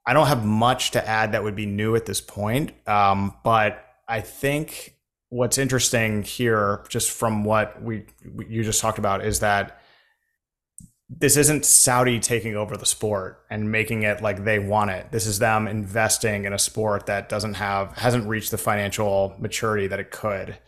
I 0.06 0.14
don't 0.14 0.28
have 0.28 0.44
much 0.44 0.92
to 0.92 1.06
add 1.06 1.32
that 1.32 1.42
would 1.42 1.56
be 1.56 1.66
new 1.66 1.94
at 1.94 2.06
this 2.06 2.20
point. 2.20 2.72
Um, 2.88 3.34
but 3.44 3.84
I 4.08 4.22
think 4.22 4.94
what's 5.28 5.58
interesting 5.58 6.22
here, 6.22 6.84
just 6.88 7.10
from 7.10 7.44
what 7.44 7.82
we, 7.82 8.06
we 8.24 8.46
you 8.46 8.64
just 8.64 8.80
talked 8.80 8.98
about, 8.98 9.24
is 9.24 9.40
that 9.40 9.82
this 11.10 11.36
isn't 11.36 11.64
Saudi 11.64 12.20
taking 12.20 12.54
over 12.54 12.76
the 12.76 12.86
sport 12.86 13.44
and 13.50 13.72
making 13.72 14.02
it 14.02 14.22
like 14.22 14.44
they 14.44 14.58
want 14.58 14.90
it. 14.90 15.10
This 15.10 15.26
is 15.26 15.38
them 15.38 15.66
investing 15.66 16.44
in 16.44 16.52
a 16.52 16.58
sport 16.58 17.06
that 17.06 17.28
doesn't 17.28 17.54
have 17.54 17.96
hasn't 17.96 18.28
reached 18.28 18.50
the 18.50 18.58
financial 18.58 19.34
maturity 19.38 19.86
that 19.86 20.00
it 20.00 20.10
could. 20.10 20.58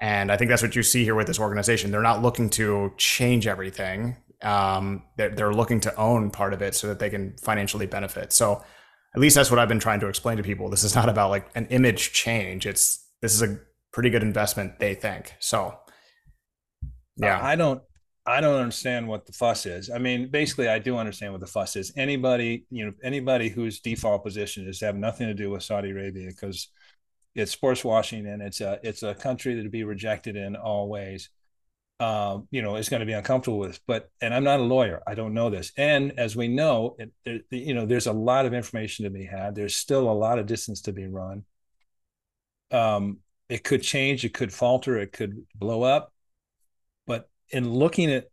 And 0.00 0.30
I 0.30 0.36
think 0.36 0.48
that's 0.48 0.62
what 0.62 0.76
you 0.76 0.82
see 0.82 1.04
here 1.04 1.14
with 1.14 1.26
this 1.26 1.40
organization. 1.40 1.90
They're 1.90 2.02
not 2.02 2.22
looking 2.22 2.50
to 2.50 2.92
change 2.96 3.46
everything. 3.46 4.16
Um, 4.42 5.02
they're, 5.16 5.28
they're 5.30 5.52
looking 5.52 5.80
to 5.80 5.94
own 5.96 6.30
part 6.30 6.54
of 6.54 6.62
it 6.62 6.74
so 6.74 6.86
that 6.86 7.00
they 7.00 7.10
can 7.10 7.36
financially 7.36 7.86
benefit. 7.86 8.32
So 8.32 8.64
at 9.14 9.20
least 9.20 9.34
that's 9.34 9.50
what 9.50 9.58
I've 9.58 9.68
been 9.68 9.80
trying 9.80 10.00
to 10.00 10.08
explain 10.08 10.36
to 10.36 10.42
people. 10.42 10.70
This 10.70 10.84
is 10.84 10.94
not 10.94 11.08
about 11.08 11.30
like 11.30 11.50
an 11.54 11.66
image 11.66 12.12
change. 12.12 12.64
It's 12.64 13.04
this 13.20 13.34
is 13.34 13.42
a 13.42 13.58
pretty 13.92 14.08
good 14.08 14.22
investment, 14.22 14.78
they 14.78 14.94
think. 14.94 15.34
So 15.40 15.76
yeah. 17.16 17.40
I 17.42 17.56
don't 17.56 17.82
I 18.26 18.40
don't 18.40 18.60
understand 18.60 19.08
what 19.08 19.26
the 19.26 19.32
fuss 19.32 19.64
is. 19.66 19.90
I 19.90 19.98
mean, 19.98 20.28
basically, 20.30 20.68
I 20.68 20.78
do 20.78 20.98
understand 20.98 21.32
what 21.32 21.40
the 21.40 21.46
fuss 21.46 21.74
is. 21.76 21.92
Anybody, 21.96 22.66
you 22.70 22.84
know, 22.84 22.92
anybody 23.02 23.48
whose 23.48 23.80
default 23.80 24.24
position 24.24 24.68
is 24.68 24.78
to 24.80 24.86
have 24.86 24.96
nothing 24.96 25.26
to 25.26 25.34
do 25.34 25.50
with 25.50 25.62
Saudi 25.62 25.90
Arabia 25.90 26.28
because 26.28 26.68
it's 27.34 27.54
sportswashing 27.54 28.32
and 28.32 28.42
it's 28.42 28.60
a 28.60 28.78
it's 28.82 29.02
a 29.02 29.14
country 29.14 29.54
that 29.54 29.62
to 29.62 29.70
be 29.70 29.84
rejected 29.84 30.36
in 30.36 30.54
all 30.56 30.88
ways. 30.88 31.30
Um, 31.98 32.48
you 32.50 32.62
know, 32.62 32.76
is 32.76 32.88
going 32.88 33.00
to 33.00 33.06
be 33.06 33.12
uncomfortable 33.12 33.58
with. 33.58 33.80
But 33.86 34.10
and 34.20 34.34
I'm 34.34 34.44
not 34.44 34.60
a 34.60 34.64
lawyer. 34.64 35.02
I 35.06 35.14
don't 35.14 35.34
know 35.34 35.50
this. 35.50 35.72
And 35.76 36.12
as 36.18 36.36
we 36.36 36.48
know, 36.48 36.96
it, 37.24 37.44
you 37.50 37.74
know, 37.74 37.84
there's 37.84 38.06
a 38.06 38.12
lot 38.12 38.46
of 38.46 38.54
information 38.54 39.04
to 39.04 39.10
be 39.10 39.24
had. 39.24 39.54
There's 39.54 39.76
still 39.76 40.10
a 40.10 40.12
lot 40.12 40.38
of 40.38 40.46
distance 40.46 40.82
to 40.82 40.92
be 40.92 41.06
run. 41.06 41.44
Um, 42.70 43.18
it 43.48 43.64
could 43.64 43.82
change. 43.82 44.24
It 44.24 44.34
could 44.34 44.52
falter. 44.52 44.98
It 44.98 45.12
could 45.12 45.46
blow 45.54 45.82
up 45.82 46.12
in 47.50 47.72
looking 47.72 48.10
at 48.10 48.28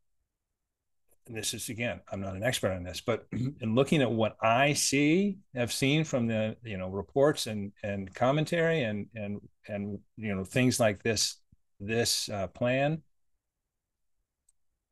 this 1.28 1.54
is 1.54 1.68
again 1.68 2.00
i'm 2.12 2.22
not 2.22 2.36
an 2.36 2.44
expert 2.44 2.72
on 2.72 2.84
this 2.84 3.02
but 3.02 3.26
in 3.32 3.76
looking 3.76 4.02
at 4.02 4.10
what 4.10 4.38
i 4.42 4.72
see 4.72 5.38
have 5.54 5.74
seen 5.74 6.06
from 6.06 6.26
the 6.26 6.56
you 6.64 6.78
know 6.78 6.88
reports 6.88 7.48
and 7.48 7.74
and 7.84 8.14
commentary 8.16 8.84
and 8.84 9.08
and 9.14 9.42
and 9.68 10.00
you 10.16 10.34
know 10.34 10.46
things 10.46 10.80
like 10.80 11.04
this 11.04 11.36
this 11.80 12.30
uh, 12.30 12.48
plan 12.48 13.02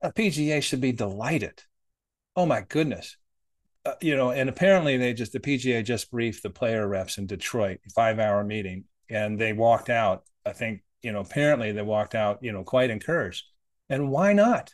a 0.02 0.12
pga 0.12 0.62
should 0.62 0.82
be 0.82 0.92
delighted. 0.92 1.62
Oh 2.36 2.46
my 2.46 2.62
goodness. 2.62 3.18
Uh, 3.86 3.94
you 4.02 4.16
know 4.16 4.32
and 4.32 4.50
apparently 4.50 4.98
they 4.98 5.14
just 5.14 5.32
the 5.32 5.40
pga 5.40 5.84
just 5.84 6.10
briefed 6.10 6.42
the 6.42 6.50
player 6.50 6.88
reps 6.88 7.20
in 7.20 7.28
detroit 7.28 7.80
five 7.94 8.18
hour 8.18 8.44
meeting 8.44 8.84
and 9.12 9.40
they 9.40 9.54
walked 9.54 9.92
out 9.92 10.24
i 10.44 10.52
think 10.52 10.82
you 11.04 11.12
know 11.12 11.20
apparently 11.20 11.72
they 11.72 11.84
walked 11.84 12.16
out 12.16 12.40
you 12.42 12.52
know 12.52 12.64
quite 12.64 12.90
encouraged 12.90 13.46
and 13.90 14.10
why 14.10 14.34
not? 14.34 14.74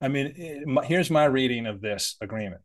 I 0.00 0.08
mean, 0.08 0.34
eh, 0.36 0.82
here's 0.86 1.10
my 1.10 1.24
reading 1.24 1.66
of 1.66 1.80
this 1.80 2.16
agreement. 2.20 2.62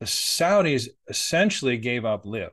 The 0.00 0.06
Saudis 0.06 0.88
essentially 1.08 1.78
gave 1.78 2.04
up 2.04 2.26
LIV. 2.26 2.52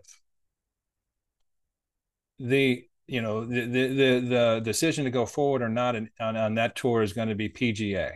The 2.39 2.85
you 3.05 3.21
know 3.21 3.45
the 3.45 3.65
the 3.65 4.19
the, 4.19 4.61
decision 4.63 5.03
to 5.05 5.11
go 5.11 5.25
forward 5.25 5.61
or 5.61 5.69
not 5.69 5.95
in, 5.95 6.09
on 6.19 6.35
on 6.37 6.55
that 6.55 6.75
tour 6.75 7.01
is 7.01 7.13
going 7.13 7.29
to 7.29 7.35
be 7.35 7.49
PGA. 7.49 8.11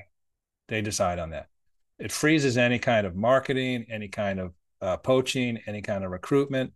They 0.69 0.81
decide 0.81 1.19
on 1.19 1.31
that. 1.31 1.47
It 1.99 2.11
freezes 2.11 2.57
any 2.57 2.79
kind 2.79 3.05
of 3.05 3.15
marketing, 3.15 3.85
any 3.89 4.07
kind 4.07 4.39
of 4.39 4.53
uh, 4.81 4.97
poaching, 4.97 5.59
any 5.67 5.81
kind 5.81 6.03
of 6.03 6.11
recruitment. 6.11 6.73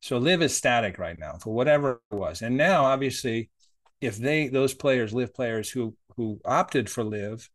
So 0.00 0.18
LIV 0.18 0.42
is 0.42 0.56
static 0.56 0.98
right 0.98 1.18
now 1.18 1.38
for 1.38 1.54
whatever 1.54 2.02
it 2.10 2.14
was. 2.14 2.42
And 2.42 2.56
now, 2.56 2.84
obviously, 2.84 3.50
if 4.00 4.16
they 4.16 4.48
those 4.48 4.74
players, 4.74 5.12
LIV 5.14 5.34
players 5.34 5.70
who 5.70 5.96
who 6.16 6.40
opted 6.44 6.88
for 6.90 7.04
LIV 7.04 7.48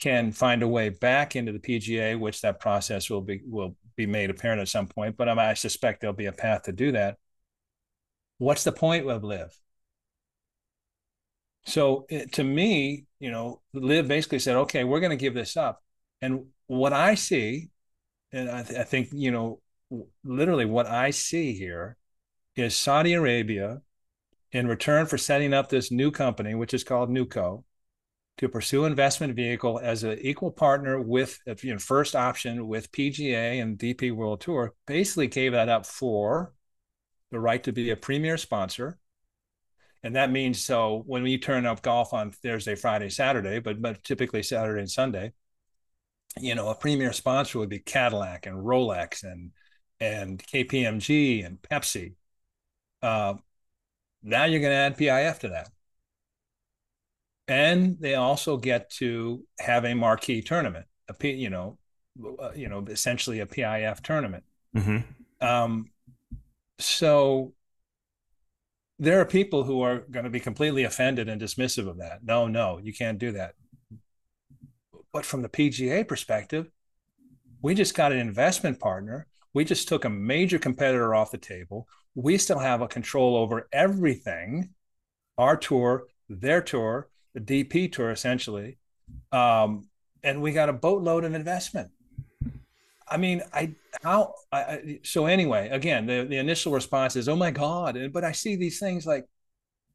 can 0.00 0.32
find 0.32 0.62
a 0.62 0.68
way 0.68 0.88
back 0.88 1.36
into 1.36 1.52
the 1.52 1.58
PGA, 1.58 2.18
which 2.18 2.40
that 2.40 2.60
process 2.60 3.08
will 3.08 3.20
be 3.20 3.40
will 3.46 3.76
be 3.96 4.06
made 4.06 4.30
apparent 4.30 4.60
at 4.60 4.68
some 4.68 4.86
point. 4.86 5.16
But 5.16 5.28
I 5.28 5.54
suspect 5.54 6.00
there'll 6.00 6.14
be 6.14 6.26
a 6.26 6.32
path 6.32 6.64
to 6.64 6.72
do 6.72 6.92
that. 6.92 7.18
What's 8.38 8.64
the 8.64 8.72
point 8.72 9.08
of 9.08 9.22
LIV? 9.22 9.56
So 11.64 12.06
it, 12.08 12.32
to 12.32 12.44
me, 12.44 13.06
you 13.20 13.30
know, 13.30 13.60
LIV 13.72 14.08
basically 14.08 14.40
said, 14.40 14.56
okay, 14.56 14.82
we're 14.84 15.00
going 15.00 15.10
to 15.10 15.16
give 15.16 15.34
this 15.34 15.56
up. 15.56 15.80
And 16.20 16.46
what 16.66 16.92
I 16.92 17.14
see, 17.14 17.70
and 18.32 18.50
I, 18.50 18.62
th- 18.62 18.78
I 18.80 18.82
think, 18.82 19.10
you 19.12 19.30
know, 19.30 19.60
literally 20.24 20.64
what 20.64 20.86
I 20.86 21.10
see 21.10 21.52
here 21.52 21.96
is 22.56 22.74
Saudi 22.74 23.12
Arabia, 23.12 23.82
in 24.52 24.66
return 24.66 25.06
for 25.06 25.16
setting 25.16 25.54
up 25.54 25.68
this 25.68 25.90
new 25.90 26.10
company, 26.10 26.54
which 26.54 26.74
is 26.74 26.84
called 26.84 27.10
Newco, 27.10 27.64
to 28.42 28.48
pursue 28.48 28.86
investment 28.86 29.36
vehicle 29.36 29.78
as 29.80 30.02
an 30.02 30.18
equal 30.20 30.50
partner 30.50 31.00
with 31.00 31.38
you 31.62 31.72
know, 31.72 31.78
first 31.78 32.16
option 32.16 32.66
with 32.66 32.90
PGA 32.90 33.62
and 33.62 33.78
DP 33.78 34.12
World 34.12 34.40
Tour, 34.40 34.74
basically 34.84 35.28
gave 35.28 35.52
that 35.52 35.68
up 35.68 35.86
for 35.86 36.52
the 37.30 37.38
right 37.38 37.62
to 37.62 37.70
be 37.70 37.90
a 37.90 37.96
premier 37.96 38.36
sponsor. 38.36 38.98
And 40.02 40.16
that 40.16 40.32
means 40.32 40.60
so 40.60 41.04
when 41.06 41.22
we 41.22 41.38
turn 41.38 41.66
up 41.66 41.82
golf 41.82 42.12
on 42.12 42.32
Thursday, 42.32 42.74
Friday, 42.74 43.10
Saturday, 43.10 43.60
but 43.60 43.80
but 43.80 44.02
typically 44.02 44.42
Saturday 44.42 44.80
and 44.80 44.90
Sunday, 44.90 45.34
you 46.40 46.56
know, 46.56 46.68
a 46.68 46.74
premier 46.74 47.12
sponsor 47.12 47.60
would 47.60 47.68
be 47.68 47.78
Cadillac 47.78 48.46
and 48.46 48.56
Rolex 48.56 49.22
and 49.22 49.52
and 50.00 50.42
KPMG 50.42 51.46
and 51.46 51.62
Pepsi. 51.62 52.14
Uh, 53.02 53.34
now 54.24 54.46
you're 54.46 54.60
going 54.60 54.72
to 54.72 54.76
add 54.76 54.98
PIF 54.98 55.38
to 55.38 55.50
that 55.50 55.68
and 57.48 57.96
they 58.00 58.14
also 58.14 58.56
get 58.56 58.90
to 58.90 59.44
have 59.58 59.84
a 59.84 59.94
marquee 59.94 60.42
tournament, 60.42 60.86
a 61.08 61.14
P, 61.14 61.32
you 61.32 61.50
know, 61.50 61.78
uh, 62.40 62.50
you 62.54 62.68
know, 62.68 62.84
essentially 62.88 63.40
a 63.40 63.46
PIF 63.46 64.00
tournament. 64.00 64.44
Mm-hmm. 64.76 65.46
Um, 65.46 65.90
so 66.78 67.52
there 68.98 69.20
are 69.20 69.24
people 69.24 69.64
who 69.64 69.82
are 69.82 69.98
going 70.10 70.24
to 70.24 70.30
be 70.30 70.40
completely 70.40 70.84
offended 70.84 71.28
and 71.28 71.40
dismissive 71.40 71.88
of 71.88 71.98
that. 71.98 72.20
No, 72.22 72.46
no, 72.46 72.78
you 72.78 72.92
can't 72.92 73.18
do 73.18 73.32
that. 73.32 73.54
But 75.12 75.24
from 75.26 75.42
the 75.42 75.48
PGA 75.48 76.06
perspective, 76.06 76.70
we 77.60 77.74
just 77.74 77.94
got 77.94 78.12
an 78.12 78.18
investment 78.18 78.78
partner. 78.78 79.26
We 79.54 79.64
just 79.64 79.88
took 79.88 80.04
a 80.04 80.10
major 80.10 80.58
competitor 80.58 81.14
off 81.14 81.30
the 81.30 81.38
table. 81.38 81.88
We 82.14 82.38
still 82.38 82.58
have 82.58 82.80
a 82.80 82.88
control 82.88 83.36
over 83.36 83.68
everything 83.72 84.70
our 85.38 85.56
tour, 85.56 86.04
their 86.28 86.60
tour, 86.60 87.08
the 87.34 87.40
DP 87.40 87.92
tour 87.92 88.10
essentially, 88.10 88.78
um, 89.30 89.88
and 90.22 90.42
we 90.42 90.52
got 90.52 90.68
a 90.68 90.72
boatload 90.72 91.24
of 91.24 91.34
investment. 91.34 91.90
I 93.08 93.16
mean, 93.18 93.42
I 93.52 93.74
how 94.02 94.34
I, 94.50 95.00
so 95.02 95.26
anyway. 95.26 95.68
Again, 95.68 96.06
the 96.06 96.24
the 96.28 96.38
initial 96.38 96.72
response 96.72 97.16
is, 97.16 97.28
"Oh 97.28 97.36
my 97.36 97.50
god!" 97.50 97.98
But 98.12 98.24
I 98.24 98.32
see 98.32 98.56
these 98.56 98.78
things 98.78 99.06
like, 99.06 99.26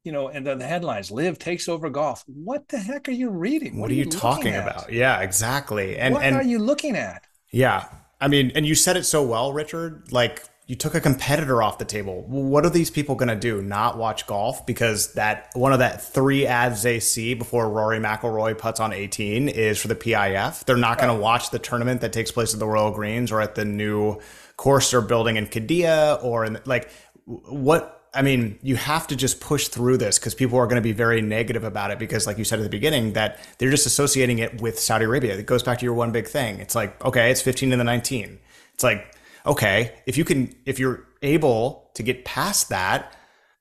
you 0.04 0.12
know, 0.12 0.28
and 0.28 0.46
the, 0.46 0.54
the 0.54 0.66
headlines: 0.66 1.10
"LIV 1.10 1.38
takes 1.38 1.68
over 1.68 1.90
golf." 1.90 2.22
What 2.26 2.68
the 2.68 2.78
heck 2.78 3.08
are 3.08 3.12
you 3.12 3.30
reading? 3.30 3.74
What, 3.74 3.82
what 3.82 3.90
are, 3.90 3.94
you, 3.94 4.04
you 4.04 4.10
talking 4.10 4.54
about? 4.54 4.92
Yeah, 4.92 5.20
exactly. 5.20 5.98
And 5.98 6.14
what 6.14 6.22
and, 6.22 6.36
are 6.36 6.42
you 6.42 6.58
looking 6.58 6.96
at? 6.96 7.26
Yeah, 7.50 7.88
I 8.20 8.28
mean, 8.28 8.52
and 8.54 8.66
you 8.66 8.74
said 8.74 8.96
it 8.96 9.04
so 9.04 9.22
well, 9.22 9.52
Richard. 9.52 10.12
Like 10.12 10.44
you 10.68 10.76
took 10.76 10.94
a 10.94 11.00
competitor 11.00 11.62
off 11.62 11.78
the 11.78 11.86
table. 11.86 12.22
What 12.28 12.66
are 12.66 12.70
these 12.70 12.90
people 12.90 13.14
going 13.14 13.30
to 13.30 13.36
do? 13.36 13.62
Not 13.62 13.96
watch 13.96 14.26
golf 14.26 14.66
because 14.66 15.14
that 15.14 15.50
one 15.54 15.72
of 15.72 15.78
that 15.78 16.02
three 16.02 16.46
ads 16.46 16.82
they 16.82 17.00
see 17.00 17.32
before 17.32 17.70
Rory 17.70 17.98
McIlroy 17.98 18.56
puts 18.56 18.78
on 18.78 18.92
18 18.92 19.48
is 19.48 19.80
for 19.80 19.88
the 19.88 19.94
PIF. 19.94 20.66
They're 20.66 20.76
not 20.76 20.98
going 20.98 21.08
to 21.08 21.18
watch 21.18 21.50
the 21.50 21.58
tournament 21.58 22.02
that 22.02 22.12
takes 22.12 22.30
place 22.30 22.52
at 22.52 22.60
the 22.60 22.66
Royal 22.66 22.90
Greens 22.90 23.32
or 23.32 23.40
at 23.40 23.54
the 23.54 23.64
new 23.64 24.20
course 24.58 24.90
they're 24.90 25.00
building 25.00 25.36
in 25.36 25.46
Qiddiya 25.46 26.22
or 26.22 26.44
in 26.44 26.58
like 26.66 26.90
what 27.24 27.94
I 28.12 28.20
mean, 28.20 28.58
you 28.62 28.76
have 28.76 29.06
to 29.06 29.16
just 29.16 29.40
push 29.40 29.68
through 29.68 29.96
this 29.96 30.18
because 30.18 30.34
people 30.34 30.58
are 30.58 30.66
going 30.66 30.76
to 30.76 30.82
be 30.82 30.92
very 30.92 31.22
negative 31.22 31.64
about 31.64 31.92
it 31.92 31.98
because, 31.98 32.26
like 32.26 32.36
you 32.36 32.44
said 32.44 32.58
at 32.58 32.62
the 32.62 32.68
beginning, 32.68 33.14
that 33.14 33.38
they're 33.58 33.70
just 33.70 33.86
associating 33.86 34.38
it 34.38 34.60
with 34.60 34.78
Saudi 34.78 35.04
Arabia. 35.04 35.36
It 35.36 35.46
goes 35.46 35.62
back 35.62 35.78
to 35.78 35.84
your 35.84 35.94
one 35.94 36.10
big 36.10 36.26
thing. 36.26 36.58
It's 36.58 36.74
like, 36.74 37.04
okay, 37.04 37.30
it's 37.30 37.42
15 37.42 37.72
and 37.72 37.80
the 37.80 37.84
19. 37.84 38.38
It's 38.74 38.82
like 38.82 39.14
okay, 39.48 39.94
if 40.06 40.16
you 40.16 40.24
can, 40.24 40.54
if 40.64 40.78
you're 40.78 41.04
able 41.22 41.90
to 41.94 42.02
get 42.02 42.24
past 42.24 42.68
that, 42.68 43.14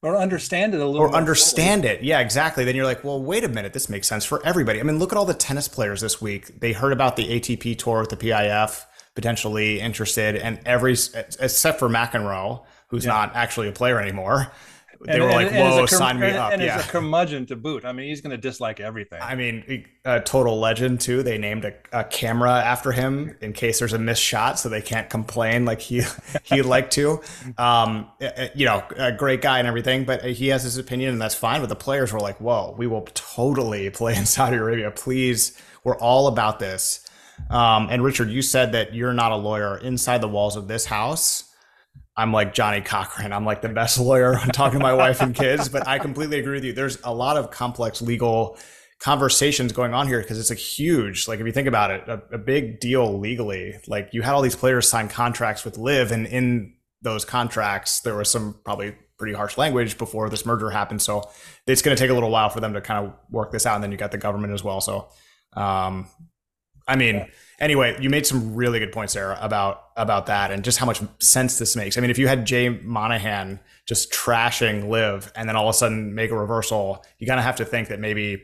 or 0.04 0.16
understand 0.16 0.76
it 0.76 0.80
a 0.80 0.86
little, 0.86 1.02
or 1.02 1.16
understand 1.16 1.86
it, 1.86 2.04
yeah, 2.04 2.20
exactly. 2.20 2.64
Then 2.64 2.76
you're 2.76 2.86
like, 2.86 3.04
well, 3.04 3.22
wait 3.22 3.44
a 3.44 3.48
minute, 3.48 3.74
this 3.74 3.90
makes 3.90 4.08
sense 4.08 4.24
for 4.26 4.46
everybody. 4.46 4.80
I 4.80 4.84
mean, 4.84 5.00
look 5.00 5.12
at 5.12 5.18
all 5.18 5.26
the 5.26 5.34
tennis 5.34 5.68
players 5.68 6.02
this 6.02 6.22
week. 6.22 6.60
They 6.60 6.74
heard 6.74 6.94
about 6.94 7.16
the 7.16 7.28
ATP 7.40 7.78
tour 7.80 8.02
with 8.02 8.10
the 8.10 8.18
PIF 8.18 8.86
potentially 9.16 9.80
interested, 9.80 10.36
and 10.36 10.60
every 10.66 10.94
except 10.94 11.80
for 11.80 11.90
McEnroe, 11.90 12.64
who's 12.90 13.06
yeah. 13.06 13.12
not 13.12 13.36
actually 13.36 13.68
a 13.68 13.72
player 13.72 14.00
anymore 14.00 14.52
they 15.02 15.14
and, 15.14 15.24
were 15.24 15.30
like, 15.30 15.52
"Whoa, 15.52 15.86
sign 15.86 16.20
me 16.20 16.28
and, 16.28 16.38
up!" 16.38 16.54
And 16.54 16.62
yeah. 16.62 16.80
a 16.80 16.84
curmudgeon 16.84 17.46
to 17.48 17.56
boot. 17.56 17.86
I 17.86 17.92
mean, 17.92 18.08
he's 18.08 18.22
going 18.22 18.32
to 18.32 18.38
dislike 18.38 18.80
everything. 18.80 19.20
I 19.22 19.36
mean, 19.36 19.86
a 20.06 20.20
total 20.20 20.60
legend 20.60 21.02
too. 21.02 21.24
They 21.24 21.38
named 21.38 21.66
a, 21.66 21.74
a, 21.92 22.04
camera 22.04 22.52
after 22.52 22.92
him 22.92 23.36
in 23.42 23.54
case 23.54 23.80
there's 23.80 23.94
a 23.94 24.00
missed 24.00 24.22
shot, 24.22 24.60
so 24.60 24.70
they 24.70 24.82
can't 24.82 25.10
complain 25.10 25.66
like 25.66 25.82
he 25.82 26.04
he'd 26.44 26.62
like 26.64 26.90
to. 26.92 27.22
Um, 27.58 28.10
you 28.56 28.66
know, 28.66 28.84
a 28.98 29.12
great 29.12 29.42
guy 29.42 29.60
and 29.60 29.68
everything, 29.68 30.06
but 30.06 30.24
he 30.24 30.48
has 30.48 30.64
his 30.64 30.78
opinion, 30.78 31.14
and 31.14 31.22
that's 31.22 31.36
fine. 31.36 31.62
But 31.62 31.70
the 31.70 31.76
players 31.76 32.12
were 32.12 32.20
like, 32.20 32.40
"Whoa, 32.40 32.76
we 32.78 32.88
will 32.88 33.08
totally 33.14 33.90
play 33.92 34.16
in 34.16 34.26
Saudi 34.26 34.58
Arabia. 34.58 34.92
Please, 34.92 35.60
we're 35.84 35.98
all 35.98 36.28
about 36.28 36.60
this." 36.60 37.04
Um, 37.50 37.88
and 37.92 38.04
Richard, 38.04 38.30
you 38.30 38.42
said 38.42 38.72
that 38.72 38.96
you're 38.96 39.14
not 39.14 39.32
a 39.32 39.36
lawyer 39.36 39.78
inside 39.78 40.22
the 40.22 40.28
walls 40.28 40.56
of 40.56 40.68
this 40.68 40.86
house 40.86 41.47
I'm 42.18 42.34
like 42.34 42.54
Johnnie 42.54 42.82
Cochran. 42.82 43.32
I'm 43.32 43.46
like 43.46 43.62
the 43.62 43.70
best 43.70 44.00
lawyer. 44.00 44.36
I'm 44.36 44.50
talking 44.50 44.80
to 44.80 44.84
my 44.84 44.94
wife 44.94 45.22
and 45.22 45.36
kids, 45.36 45.70
but 45.70 45.88
I 45.88 46.00
completely 46.00 46.40
agree 46.40 46.56
with 46.56 46.64
you. 46.64 46.74
There's 46.74 46.98
a 47.04 47.14
lot 47.14 47.38
of 47.38 47.52
complex 47.52 48.02
legal 48.02 48.58
conversations 49.00 49.72
going 49.72 49.94
on 49.94 50.08
here 50.08 50.20
because 50.20 50.40
it's 50.40 50.50
a 50.50 50.56
huge, 50.56 51.28
like 51.28 51.40
if 51.40 51.46
you 51.46 51.52
think 51.52 51.68
about 51.68 51.92
it, 51.92 52.08
a, 52.08 52.20
a, 52.34 52.38
big 52.40 52.80
deal 52.80 53.20
legally. 53.20 53.76
Like 53.88 54.10
you 54.14 54.24
had 54.24 54.34
all 54.34 54.42
these 54.42 54.56
players 54.56 54.88
sign 54.88 55.08
contracts 55.08 55.64
with 55.64 55.78
LIV, 55.78 56.12
and 56.12 56.26
in 56.26 56.74
those 57.04 57.24
contracts 57.24 58.00
there 58.00 58.16
was 58.16 58.32
some 58.32 58.60
probably 58.66 58.96
pretty 59.20 59.36
harsh 59.36 59.56
language 59.56 60.00
before 60.00 60.28
this 60.32 60.44
merger 60.44 60.72
happened. 60.72 61.04
So 61.04 61.30
it's 61.68 61.84
going 61.84 61.96
to 61.96 62.02
take 62.02 62.10
a 62.10 62.16
little 62.16 62.32
while 62.32 62.50
for 62.50 62.60
them 62.60 62.74
to 62.74 62.82
kind 62.82 63.06
of 63.06 63.14
work 63.30 63.52
this 63.52 63.68
out. 63.68 63.76
And 63.76 63.84
then 63.84 63.92
you 63.92 63.98
got 63.98 64.12
the 64.12 64.18
government 64.18 64.54
as 64.54 64.64
well. 64.64 64.82
So, 64.82 65.10
um, 65.54 66.08
I 66.88 66.96
mean. 66.96 67.16
Yeah 67.16 67.28
anyway, 67.60 67.98
you 68.00 68.10
made 68.10 68.26
some 68.26 68.56
really 68.56 68.80
good 68.80 68.92
points 68.92 69.14
there 69.14 69.34
about 69.40 69.90
about 69.96 70.28
that 70.28 70.52
and 70.52 70.64
just 70.64 70.78
how 70.78 70.86
much 70.86 71.02
sense 71.20 71.58
this 71.58 71.76
makes. 71.76 71.98
I 71.98 72.02
mean, 72.02 72.10
if 72.10 72.18
you 72.18 72.28
had 72.28 72.46
Jay 72.46 72.70
Monahan 72.70 73.60
just 73.86 74.12
trashing 74.12 74.90
LIV 74.90 75.32
and 75.36 75.48
then 75.48 75.56
all 75.56 75.68
of 75.68 75.76
a 75.76 75.78
sudden 75.78 76.14
make 76.14 76.32
a 76.32 76.38
reversal, 76.38 77.04
you 77.20 77.28
kind 77.28 77.40
of 77.40 77.46
have 77.46 77.56
to 77.58 77.66
think 77.66 77.88
that 77.90 78.00
maybe 78.00 78.44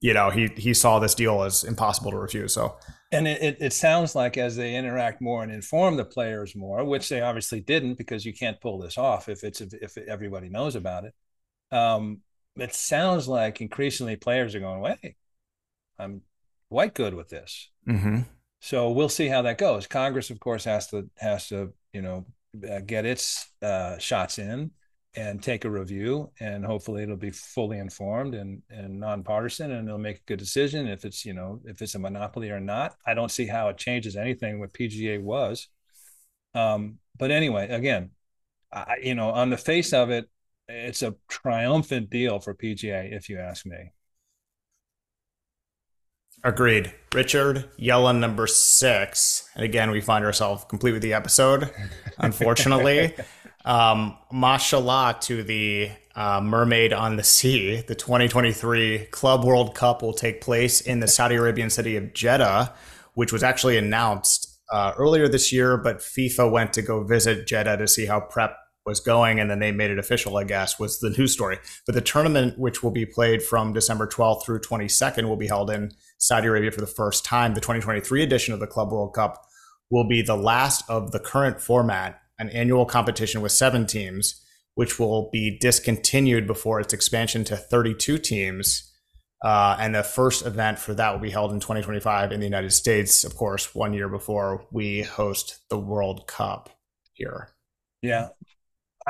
you 0.00 0.14
know 0.14 0.30
he 0.30 0.48
he 0.56 0.74
saw 0.74 0.98
this 0.98 1.14
deal 1.14 1.42
as 1.42 1.64
impossible 1.64 2.10
to 2.10 2.18
refuse. 2.18 2.54
So. 2.54 2.76
And 3.12 3.28
it, 3.28 3.58
it 3.60 3.72
sounds 3.72 4.16
like 4.16 4.36
as 4.36 4.56
they 4.56 4.74
interact 4.74 5.20
more 5.20 5.44
and 5.44 5.52
inform 5.52 5.96
the 5.96 6.04
players 6.04 6.56
more, 6.56 6.84
which 6.84 7.08
they 7.08 7.20
obviously 7.20 7.60
didn't 7.60 7.94
because 7.94 8.26
you 8.26 8.34
can't 8.34 8.60
pull 8.60 8.80
this 8.80 8.98
off 8.98 9.28
if 9.28 9.44
it's 9.44 9.60
if 9.60 9.96
everybody 9.96 10.48
knows 10.48 10.74
about 10.74 11.04
it. 11.04 11.14
Um, 11.70 12.22
it 12.56 12.74
sounds 12.74 13.28
like 13.28 13.60
increasingly 13.60 14.16
players 14.16 14.56
are 14.56 14.60
going, 14.60 14.80
"Wait, 14.80 15.14
I'm 16.00 16.22
quite 16.68 16.94
good 16.94 17.14
with 17.14 17.28
this." 17.28 17.70
Mm-hmm. 17.88 18.22
So 18.66 18.90
we'll 18.90 19.08
see 19.08 19.28
how 19.28 19.42
that 19.42 19.58
goes. 19.58 19.86
Congress, 19.86 20.30
of 20.30 20.40
course, 20.40 20.64
has 20.64 20.88
to 20.88 21.08
has 21.18 21.46
to 21.50 21.72
you 21.92 22.02
know 22.02 22.26
uh, 22.68 22.80
get 22.80 23.06
its 23.06 23.48
uh, 23.62 23.96
shots 23.98 24.40
in 24.40 24.72
and 25.14 25.40
take 25.40 25.64
a 25.64 25.70
review, 25.70 26.32
and 26.40 26.64
hopefully 26.64 27.04
it'll 27.04 27.16
be 27.16 27.30
fully 27.30 27.78
informed 27.78 28.34
and 28.34 28.62
and 28.68 28.98
nonpartisan, 28.98 29.70
and 29.70 29.86
they'll 29.86 29.98
make 29.98 30.16
a 30.16 30.26
good 30.26 30.40
decision 30.40 30.88
if 30.88 31.04
it's 31.04 31.24
you 31.24 31.32
know 31.32 31.60
if 31.64 31.80
it's 31.80 31.94
a 31.94 32.00
monopoly 32.00 32.50
or 32.50 32.58
not. 32.58 32.96
I 33.06 33.14
don't 33.14 33.30
see 33.30 33.46
how 33.46 33.68
it 33.68 33.78
changes 33.78 34.16
anything 34.16 34.58
what 34.58 34.72
PGA 34.72 35.22
was. 35.22 35.68
Um, 36.52 36.98
but 37.16 37.30
anyway, 37.30 37.68
again, 37.68 38.10
I, 38.72 38.96
you 39.00 39.14
know, 39.14 39.30
on 39.30 39.50
the 39.50 39.56
face 39.56 39.92
of 39.92 40.10
it, 40.10 40.28
it's 40.66 41.02
a 41.02 41.14
triumphant 41.28 42.10
deal 42.10 42.40
for 42.40 42.52
PGA, 42.52 43.12
if 43.12 43.28
you 43.28 43.38
ask 43.38 43.64
me. 43.64 43.92
Agreed. 46.46 46.92
Richard, 47.12 47.68
Yallah 47.76 48.16
number 48.16 48.46
six. 48.46 49.50
And 49.56 49.64
again, 49.64 49.90
we 49.90 50.00
find 50.00 50.24
ourselves 50.24 50.64
complete 50.68 50.92
with 50.92 51.02
the 51.02 51.12
episode, 51.12 51.68
unfortunately. 52.18 53.14
um, 53.64 54.16
mashallah 54.30 55.16
to 55.22 55.42
the 55.42 55.90
uh, 56.14 56.40
Mermaid 56.40 56.92
on 56.92 57.16
the 57.16 57.24
Sea. 57.24 57.82
The 57.88 57.96
2023 57.96 59.06
Club 59.06 59.42
World 59.44 59.74
Cup 59.74 60.02
will 60.02 60.12
take 60.12 60.40
place 60.40 60.80
in 60.80 61.00
the 61.00 61.08
Saudi 61.08 61.34
Arabian 61.34 61.68
city 61.68 61.96
of 61.96 62.14
Jeddah, 62.14 62.72
which 63.14 63.32
was 63.32 63.42
actually 63.42 63.76
announced 63.76 64.60
uh, 64.72 64.92
earlier 64.96 65.26
this 65.26 65.52
year, 65.52 65.76
but 65.76 65.98
FIFA 65.98 66.52
went 66.52 66.72
to 66.74 66.82
go 66.82 67.02
visit 67.02 67.48
Jeddah 67.48 67.78
to 67.78 67.88
see 67.88 68.06
how 68.06 68.20
prep 68.20 68.56
was 68.86 69.00
going, 69.00 69.40
and 69.40 69.50
then 69.50 69.58
they 69.58 69.72
made 69.72 69.90
it 69.90 69.98
official, 69.98 70.36
I 70.36 70.44
guess, 70.44 70.78
was 70.78 71.00
the 71.00 71.10
news 71.10 71.32
story. 71.32 71.58
But 71.86 71.96
the 71.96 72.00
tournament, 72.00 72.56
which 72.56 72.82
will 72.82 72.92
be 72.92 73.04
played 73.04 73.42
from 73.42 73.72
December 73.72 74.06
12th 74.06 74.44
through 74.44 74.60
22nd, 74.60 75.28
will 75.28 75.36
be 75.36 75.48
held 75.48 75.70
in 75.70 75.90
Saudi 76.18 76.48
Arabia 76.48 76.70
for 76.70 76.80
the 76.80 76.86
first 76.86 77.24
time. 77.24 77.54
The 77.54 77.60
2023 77.60 78.22
edition 78.22 78.54
of 78.54 78.60
the 78.60 78.66
Club 78.66 78.92
World 78.92 79.14
Cup 79.14 79.44
will 79.90 80.08
be 80.08 80.22
the 80.22 80.36
last 80.36 80.88
of 80.88 81.12
the 81.12 81.20
current 81.20 81.60
format, 81.60 82.20
an 82.38 82.48
annual 82.50 82.86
competition 82.86 83.40
with 83.40 83.52
seven 83.52 83.86
teams, 83.86 84.42
which 84.74 84.98
will 84.98 85.30
be 85.32 85.58
discontinued 85.58 86.46
before 86.46 86.80
its 86.80 86.92
expansion 86.92 87.44
to 87.44 87.56
32 87.56 88.18
teams. 88.18 88.92
Uh, 89.44 89.76
and 89.78 89.94
the 89.94 90.02
first 90.02 90.46
event 90.46 90.78
for 90.78 90.94
that 90.94 91.12
will 91.12 91.20
be 91.20 91.30
held 91.30 91.52
in 91.52 91.60
2025 91.60 92.32
in 92.32 92.40
the 92.40 92.46
United 92.46 92.72
States, 92.72 93.22
of 93.22 93.36
course, 93.36 93.74
one 93.74 93.92
year 93.92 94.08
before 94.08 94.66
we 94.72 95.02
host 95.02 95.60
the 95.68 95.78
World 95.78 96.26
Cup 96.26 96.70
here. 97.12 97.50
Yeah, 98.02 98.28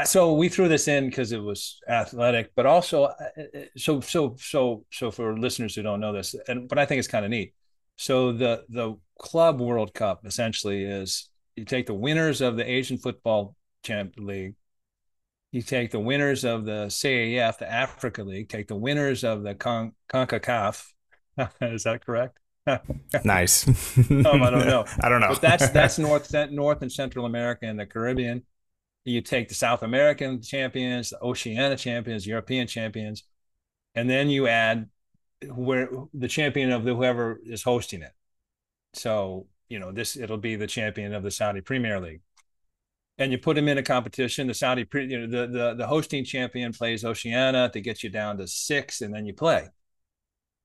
so 0.05 0.35
we 0.35 0.49
threw 0.49 0.69
this 0.69 0.89
in 0.89 1.09
because 1.09 1.33
it 1.33 1.43
was 1.43 1.81
athletic, 1.89 2.53
but 2.55 2.67
also 2.67 3.05
uh, 3.05 3.15
uh, 3.39 3.61
so 3.77 4.01
so 4.01 4.37
so 4.39 4.85
so 4.93 5.11
for 5.11 5.39
listeners 5.39 5.75
who 5.75 5.83
don't 5.83 6.01
know 6.01 6.13
this, 6.13 6.35
and 6.49 6.69
but 6.69 6.79
I 6.79 6.85
think 6.85 6.99
it's 6.99 7.09
kind 7.09 7.25
of 7.25 7.31
neat. 7.31 7.55
So 7.97 8.33
the 8.33 8.65
the 8.69 8.97
Club 9.19 9.61
World 9.61 9.95
Cup 9.95 10.27
essentially 10.27 10.85
is 10.85 11.31
you 11.57 11.65
take 11.65 11.87
the 11.87 11.95
winners 11.95 12.43
of 12.43 12.57
the 12.57 12.71
Asian 12.71 12.99
Football 12.99 13.57
Champ 13.83 14.15
League, 14.19 14.55
you 15.53 15.63
take 15.63 15.91
the 15.91 16.01
winners 16.01 16.45
of 16.45 16.67
the 16.67 16.87
CAF, 16.89 17.59
the 17.59 17.71
Africa 17.71 18.23
League, 18.23 18.51
take 18.51 18.69
the 18.69 18.77
winners 18.77 19.25
of 19.25 19.43
the 19.43 19.55
Con- 19.55 19.93
CONCACAF. 20.13 20.93
is 21.63 21.85
that 21.85 22.05
correct? 22.05 22.39
nice. 23.25 23.67
um, 24.11 24.25
I 24.43 24.51
don't 24.51 24.67
know. 24.67 24.85
I 25.01 25.09
don't 25.09 25.21
know. 25.21 25.29
But 25.29 25.41
that's 25.41 25.71
that's 25.71 25.99
North 25.99 26.35
North 26.51 26.83
and 26.83 26.93
Central 26.93 27.25
America 27.25 27.65
and 27.65 27.79
the 27.79 27.87
Caribbean 27.87 28.43
you 29.07 29.21
take 29.21 29.49
the 29.49 29.55
South 29.55 29.83
American 29.83 30.43
champions, 30.43 31.11
the 31.11 31.23
Oceania 31.23 31.77
champions, 31.77 32.27
European 32.27 32.67
champions, 32.67 33.23
and 33.95 34.11
then 34.11 34.29
you 34.29 34.49
add 34.49 34.89
where 35.55 35.89
the 36.13 36.29
champion 36.29 36.73
of 36.73 36.85
the 36.85 36.95
whoever 36.95 37.39
is 37.45 37.63
hosting 37.63 38.03
it. 38.03 38.13
So, 38.95 39.47
you 39.69 39.79
know, 39.79 39.93
this 39.93 40.17
it'll 40.17 40.39
be 40.39 40.57
the 40.57 40.67
champion 40.67 41.15
of 41.15 41.23
the 41.23 41.31
Saudi 41.31 41.61
Premier 41.61 42.01
League. 42.01 42.23
And 43.19 43.33
you 43.33 43.39
put 43.39 43.57
them 43.57 43.69
in 43.69 43.79
a 43.79 43.83
competition. 43.83 44.47
The 44.47 44.55
Saudi, 44.55 44.87
you 44.93 45.21
know, 45.21 45.27
the 45.27 45.47
the, 45.47 45.75
the 45.75 45.87
hosting 45.87 46.25
champion 46.25 46.73
plays 46.73 47.05
Oceania 47.05 47.71
to 47.71 47.81
get 47.81 48.03
you 48.03 48.11
down 48.11 48.39
to 48.39 48.47
six, 48.47 49.01
and 49.01 49.15
then 49.15 49.25
you 49.25 49.33
play. 49.33 49.69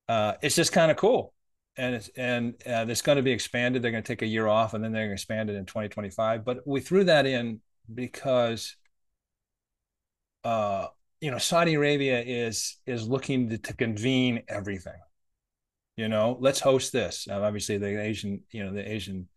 Uh, 0.10 0.34
it's 0.42 0.56
just 0.56 0.74
kind 0.74 0.92
of 0.92 0.98
cool, 0.98 1.34
and 1.78 1.96
it's 1.96 2.10
and 2.18 2.56
uh, 2.66 2.86
it's 2.90 3.02
going 3.02 3.16
to 3.18 3.22
be 3.22 3.32
expanded. 3.32 3.82
They're 3.82 3.92
going 3.92 4.04
to 4.04 4.08
take 4.08 4.22
a 4.22 4.28
year 4.28 4.48
off, 4.48 4.74
and 4.74 4.84
then 4.84 4.92
they're 4.92 5.04
going 5.04 5.12
to 5.12 5.14
expand 5.14 5.50
it 5.50 5.56
in 5.56 5.66
2025. 5.66 6.44
But 6.44 6.68
we 6.68 6.82
threw 6.82 7.06
that 7.06 7.26
in 7.26 7.62
because 7.94 8.76
uh, 10.44 10.88
you 11.20 11.32
know 11.32 11.38
Saudi 11.38 11.76
Arabia 11.76 12.22
is 12.22 12.78
is 12.86 13.08
looking 13.08 13.50
to, 13.50 13.58
to 13.58 13.74
convene 13.74 14.44
everything. 14.48 15.00
You 15.98 16.08
know, 16.08 16.38
let's 16.40 16.60
host 16.60 16.94
this. 16.94 17.28
Uh, 17.30 17.42
obviously, 17.42 17.78
the 17.78 18.02
Asian, 18.02 18.42
you 18.52 18.64
know, 18.64 18.74
the 18.74 18.90
Asian 18.90 19.28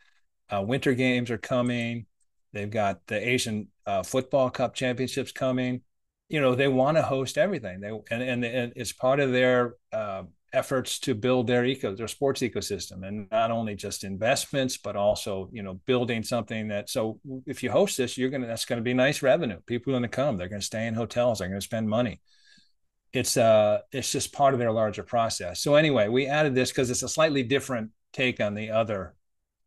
uh, 0.50 0.62
Winter 0.62 0.94
Games 0.94 1.30
are 1.30 1.38
coming. 1.38 2.06
They've 2.52 2.70
got 2.70 3.06
the 3.06 3.28
Asian 3.28 3.68
uh, 3.86 4.02
Football 4.02 4.50
Cup 4.50 4.74
Championships 4.74 5.32
coming. 5.32 5.82
You 6.28 6.40
know, 6.40 6.54
they 6.54 6.68
want 6.68 6.96
to 6.96 7.02
host 7.02 7.36
everything. 7.36 7.80
They 7.80 7.88
and 8.10 8.22
and, 8.22 8.44
and 8.44 8.72
it's 8.76 8.92
part 8.92 9.20
of 9.20 9.32
their 9.32 9.74
uh, 9.92 10.22
efforts 10.54 10.98
to 11.00 11.14
build 11.14 11.46
their 11.46 11.64
eco 11.64 11.94
their 11.94 12.08
sports 12.08 12.40
ecosystem 12.40 13.06
and 13.06 13.28
not 13.30 13.50
only 13.50 13.74
just 13.74 14.04
investments 14.04 14.76
but 14.76 14.96
also 14.96 15.48
you 15.52 15.62
know 15.62 15.74
building 15.86 16.22
something 16.22 16.68
that 16.68 16.88
so 16.88 17.18
if 17.46 17.62
you 17.62 17.70
host 17.70 17.96
this 17.96 18.16
you're 18.16 18.30
gonna 18.30 18.46
that's 18.46 18.64
gonna 18.64 18.80
be 18.80 18.94
nice 18.94 19.22
revenue. 19.22 19.58
People 19.66 19.92
are 19.92 19.96
gonna 19.96 20.08
come. 20.08 20.36
They're 20.36 20.48
gonna 20.48 20.62
stay 20.62 20.86
in 20.86 20.94
hotels. 20.94 21.38
They're 21.38 21.48
gonna 21.48 21.60
spend 21.60 21.88
money. 21.88 22.20
It's 23.12 23.36
uh 23.36 23.80
it's 23.92 24.12
just 24.12 24.32
part 24.32 24.54
of 24.54 24.60
their 24.60 24.72
larger 24.72 25.02
process. 25.02 25.60
So 25.60 25.74
anyway 25.74 26.08
we 26.08 26.26
added 26.26 26.54
this 26.54 26.70
because 26.70 26.90
it's 26.90 27.02
a 27.02 27.08
slightly 27.08 27.42
different 27.42 27.90
take 28.12 28.40
on 28.40 28.54
the 28.54 28.70
other. 28.70 29.14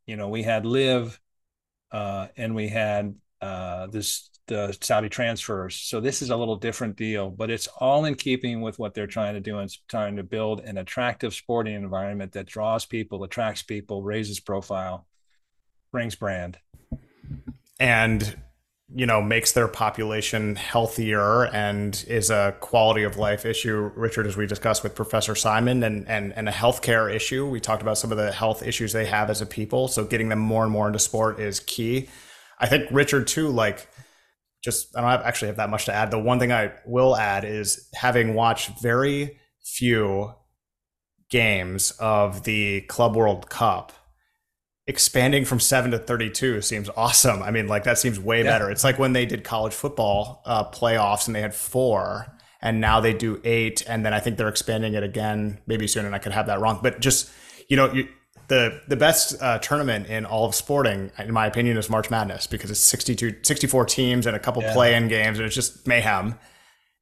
You 0.06 0.16
know 0.16 0.30
we 0.30 0.44
had 0.44 0.66
LIV 0.66 1.20
uh 1.92 2.28
and 2.38 2.56
we 2.56 2.68
had 2.70 3.16
uh 3.42 3.88
this 3.88 4.30
the 4.48 4.76
Saudi 4.82 5.10
transfers. 5.10 5.76
So 5.76 6.00
this 6.00 6.22
is 6.22 6.30
a 6.30 6.36
little 6.36 6.56
different 6.56 6.96
deal, 6.96 7.30
but 7.30 7.50
it's 7.50 7.68
all 7.68 8.06
in 8.06 8.16
keeping 8.16 8.62
with 8.62 8.80
what 8.80 8.94
they're 8.94 9.08
trying 9.08 9.34
to 9.34 9.40
do 9.40 9.60
and 9.60 9.70
trying 9.88 10.16
to 10.16 10.24
build 10.24 10.62
an 10.62 10.78
attractive 10.78 11.34
sporting 11.34 11.76
environment 11.76 12.32
that 12.32 12.46
draws 12.46 12.86
people, 12.86 13.24
attracts 13.24 13.62
people, 13.62 14.04
raises 14.04 14.40
profile, 14.40 15.06
brings 15.92 16.16
brand. 16.16 16.58
And 17.80 18.38
you 18.96 19.06
know 19.06 19.22
makes 19.22 19.52
their 19.52 19.68
population 19.68 20.56
healthier 20.56 21.48
and 21.48 22.06
is 22.08 22.30
a 22.30 22.56
quality 22.62 23.04
of 23.04 23.18
life 23.18 23.46
issue 23.46 23.92
richard 23.96 24.26
as 24.26 24.38
we 24.38 24.48
discussed 24.48 24.82
with 24.82 24.96
professor 24.96 25.36
simon 25.36 25.84
and, 25.84 26.08
and 26.08 26.32
and 26.38 26.48
a 26.48 26.54
healthcare 26.54 27.14
issue 27.14 27.46
we 27.46 27.60
talked 27.60 27.82
about 27.82 27.98
some 27.98 28.14
of 28.14 28.18
the 28.18 28.32
health 28.32 28.64
issues 28.64 28.94
they 28.94 29.06
have 29.06 29.30
as 29.30 29.42
a 29.42 29.46
people 29.46 29.90
so 29.90 30.06
getting 30.06 30.30
them 30.30 30.40
more 30.40 30.64
and 30.64 30.72
more 30.72 30.88
into 30.88 31.00
sport 31.00 31.38
is 31.38 31.60
key 31.60 32.08
i 32.60 32.68
think 32.68 32.88
richard 32.92 33.28
too 33.28 33.50
like 33.50 33.88
just 34.64 34.96
I 34.98 35.02
don't 35.02 35.10
have, 35.10 35.22
actually 35.22 35.48
have 35.48 35.58
that 35.58 35.70
much 35.70 35.86
to 35.86 35.94
add. 35.94 36.12
The 36.12 36.20
one 36.20 36.40
thing 36.40 36.52
I 36.52 36.74
will 36.86 37.16
add 37.16 37.46
is 37.46 37.90
having 37.94 38.34
watched 38.34 38.82
very 38.82 39.40
few 39.64 40.34
games 41.30 41.92
of 42.00 42.44
the 42.44 42.82
Club 42.82 43.16
World 43.16 43.50
Cup, 43.50 43.92
expanding 44.86 45.46
from 45.46 45.60
seven 45.60 45.92
to 45.92 45.98
32 45.98 46.62
seems 46.62 46.90
awesome. 46.98 47.44
I 47.44 47.52
mean, 47.52 47.68
like 47.68 47.84
that 47.84 47.98
seems 47.98 48.20
way 48.20 48.44
yeah. 48.44 48.52
better. 48.52 48.72
It's 48.72 48.84
like 48.84 49.00
when 49.00 49.14
they 49.14 49.26
did 49.26 49.44
college 49.44 49.74
football 49.74 50.42
uh, 50.46 50.70
playoffs 50.70 51.28
and 51.28 51.36
they 51.36 51.42
had 51.42 51.56
four, 51.56 52.34
and 52.62 52.82
now 52.82 53.00
they 53.00 53.14
do 53.14 53.40
eight, 53.44 53.84
and 53.88 54.06
then 54.06 54.14
I 54.14 54.20
think 54.20 54.38
they're 54.38 54.48
expanding 54.48 54.96
it 54.96 55.04
again 55.04 55.60
maybe 55.68 55.88
soon, 55.88 56.06
and 56.06 56.16
I 56.16 56.20
could 56.20 56.32
have 56.32 56.48
that 56.48 56.60
wrong. 56.60 56.80
But 56.82 57.00
just 57.00 57.30
you 57.70 57.78
know, 57.78 57.94
you, 57.94 58.08
the 58.48 58.82
the 58.88 58.96
best 58.96 59.42
uh, 59.42 59.60
tournament 59.60 60.08
in 60.08 60.26
all 60.26 60.46
of 60.46 60.56
sporting, 60.56 61.12
in 61.20 61.34
my 61.34 61.46
opinion, 61.46 61.78
is 61.78 61.90
March 61.90 62.10
Madness 62.10 62.48
because 62.48 62.72
it's 62.72 62.80
62, 62.80 63.38
64 63.44 63.86
teams 63.86 64.26
and 64.26 64.36
a 64.36 64.40
couple 64.40 64.62
yeah. 64.62 64.74
play-in 64.74 65.08
games, 65.08 65.38
and 65.38 65.46
it's 65.46 65.56
just 65.56 65.88
mayhem. 65.88 66.36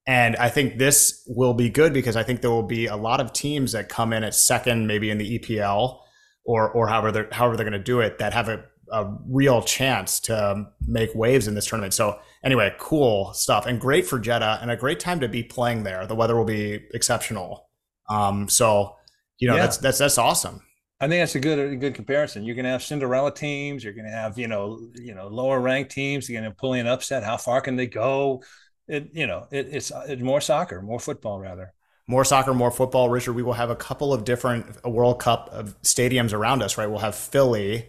And 0.07 0.35
I 0.35 0.49
think 0.49 0.77
this 0.77 1.23
will 1.27 1.53
be 1.53 1.69
good 1.69 1.93
because 1.93 2.15
I 2.15 2.23
think 2.23 2.41
there 2.41 2.51
will 2.51 2.63
be 2.63 2.85
a 2.85 2.95
lot 2.95 3.19
of 3.19 3.33
teams 3.33 3.71
that 3.71 3.89
come 3.89 4.13
in 4.13 4.23
at 4.23 4.35
second, 4.35 4.85
maybe 4.85 5.09
in 5.09 5.17
the 5.17 5.39
EPL 5.39 5.99
or 6.45 6.69
or 6.69 6.87
however 6.87 7.11
they're 7.11 7.29
however 7.31 7.57
they're 7.57 7.65
going 7.65 7.73
to 7.73 7.83
do 7.83 7.99
it 7.99 8.19
that 8.19 8.33
have 8.33 8.47
a, 8.47 8.63
a 8.91 9.11
real 9.27 9.61
chance 9.61 10.19
to 10.21 10.65
make 10.87 11.13
waves 11.15 11.47
in 11.47 11.55
this 11.55 11.65
tournament. 11.65 11.93
So 11.93 12.19
anyway, 12.43 12.73
cool 12.79 13.33
stuff 13.33 13.65
and 13.65 13.81
great 13.81 14.05
for 14.05 14.19
Jeddah 14.19 14.59
and 14.61 14.71
a 14.71 14.77
great 14.77 14.99
time 14.99 15.19
to 15.19 15.27
be 15.27 15.43
playing 15.43 15.83
there. 15.83 16.05
The 16.05 16.15
weather 16.15 16.35
will 16.35 16.45
be 16.45 16.85
exceptional. 16.93 17.69
Um, 18.09 18.47
so 18.47 18.95
you 19.39 19.47
know 19.47 19.55
yeah. 19.55 19.63
that's 19.63 19.77
that's 19.77 19.97
that's 19.97 20.17
awesome. 20.17 20.61
I 20.99 21.07
think 21.07 21.21
that's 21.21 21.35
a 21.35 21.39
good 21.39 21.59
a 21.59 21.75
good 21.75 21.93
comparison. 21.93 22.43
You're 22.45 22.55
going 22.55 22.65
to 22.65 22.71
have 22.71 22.83
Cinderella 22.83 23.33
teams. 23.33 23.83
You're 23.83 23.93
going 23.93 24.05
to 24.05 24.11
have 24.11 24.37
you 24.39 24.47
know 24.47 24.79
you 24.95 25.13
know 25.13 25.27
lower 25.27 25.59
ranked 25.59 25.91
teams. 25.91 26.29
You're 26.29 26.41
going 26.41 26.51
to 26.51 26.55
pull 26.55 26.73
in 26.73 26.87
upset. 26.87 27.23
How 27.23 27.37
far 27.37 27.61
can 27.61 27.75
they 27.75 27.87
go? 27.87 28.41
it 28.87 29.09
you 29.13 29.27
know 29.27 29.47
it, 29.51 29.67
it's 29.71 29.91
it's 30.07 30.21
more 30.21 30.41
soccer, 30.41 30.81
more 30.81 30.99
football 30.99 31.39
rather. 31.39 31.73
More 32.07 32.23
soccer, 32.23 32.53
more 32.53 32.69
football, 32.69 33.09
Richard. 33.09 33.33
We 33.33 33.41
will 33.41 33.53
have 33.53 33.71
a 33.71 33.75
couple 33.75 34.13
of 34.13 34.25
different 34.25 34.85
World 34.85 35.19
Cup 35.19 35.51
stadiums 35.81 36.33
around 36.33 36.61
us, 36.61 36.77
right? 36.77 36.87
We'll 36.87 36.99
have 36.99 37.15
Philly, 37.15 37.87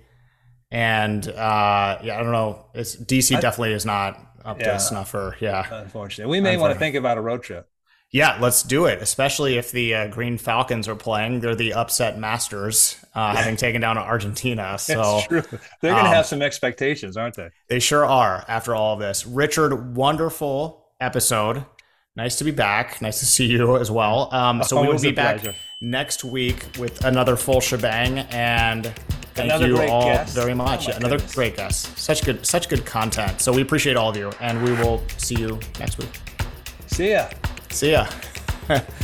and 0.70 1.26
uh, 1.28 1.98
yeah, 2.02 2.18
I 2.18 2.22
don't 2.22 2.32
know. 2.32 2.66
It's 2.72 2.96
DC 2.96 3.36
I, 3.36 3.40
definitely 3.40 3.74
is 3.74 3.84
not 3.84 4.18
up 4.42 4.58
yeah, 4.58 4.72
to 4.72 4.80
snuff 4.80 5.10
for 5.10 5.36
yeah. 5.40 5.66
Unfortunately, 5.82 6.30
we 6.30 6.40
may 6.40 6.56
want 6.56 6.72
to 6.72 6.78
think 6.78 6.94
about 6.94 7.18
a 7.18 7.20
road 7.20 7.42
trip. 7.42 7.68
Yeah, 8.12 8.38
let's 8.40 8.62
do 8.62 8.86
it. 8.86 9.02
Especially 9.02 9.58
if 9.58 9.72
the 9.72 9.94
uh, 9.94 10.06
Green 10.08 10.38
Falcons 10.38 10.88
are 10.88 10.94
playing, 10.94 11.40
they're 11.40 11.56
the 11.56 11.74
upset 11.74 12.18
masters, 12.18 12.96
uh, 13.14 13.34
having 13.34 13.56
taken 13.56 13.80
down 13.80 13.98
Argentina. 13.98 14.78
So 14.86 15.20
they're 15.28 15.42
going 15.42 15.60
to 15.82 16.00
um, 16.00 16.06
have 16.06 16.26
some 16.26 16.40
expectations, 16.40 17.16
aren't 17.16 17.34
they? 17.34 17.50
They 17.68 17.80
sure 17.80 18.06
are. 18.06 18.44
After 18.48 18.74
all 18.74 18.94
of 18.94 19.00
this, 19.00 19.26
Richard, 19.26 19.96
wonderful 19.96 20.86
episode. 21.00 21.64
Nice 22.14 22.36
to 22.36 22.44
be 22.44 22.50
back. 22.52 23.02
Nice 23.02 23.18
to 23.20 23.26
see 23.26 23.46
you 23.46 23.76
as 23.76 23.90
well. 23.90 24.32
Um, 24.32 24.62
so 24.62 24.80
we 24.80 24.88
will 24.88 24.98
be 24.98 25.10
back 25.10 25.40
pleasure. 25.40 25.56
next 25.80 26.24
week 26.24 26.64
with 26.78 27.04
another 27.04 27.36
full 27.36 27.60
shebang. 27.60 28.20
And 28.30 28.86
thank 29.34 29.50
another 29.52 29.66
you 29.66 29.82
all 29.82 30.04
guest. 30.04 30.34
very 30.34 30.54
much. 30.54 30.88
Oh 30.88 30.92
another 30.92 31.16
goodness. 31.16 31.34
great 31.34 31.56
guest. 31.56 31.98
Such 31.98 32.24
good, 32.24 32.46
such 32.46 32.68
good 32.68 32.86
content. 32.86 33.40
So 33.42 33.52
we 33.52 33.60
appreciate 33.60 33.96
all 33.96 34.08
of 34.10 34.16
you, 34.16 34.30
and 34.40 34.62
we 34.62 34.70
will 34.72 35.02
see 35.18 35.34
you 35.34 35.58
next 35.78 35.98
week. 35.98 36.10
See 36.86 37.10
ya. 37.10 37.28
See 37.70 37.92
ya. 37.92 38.06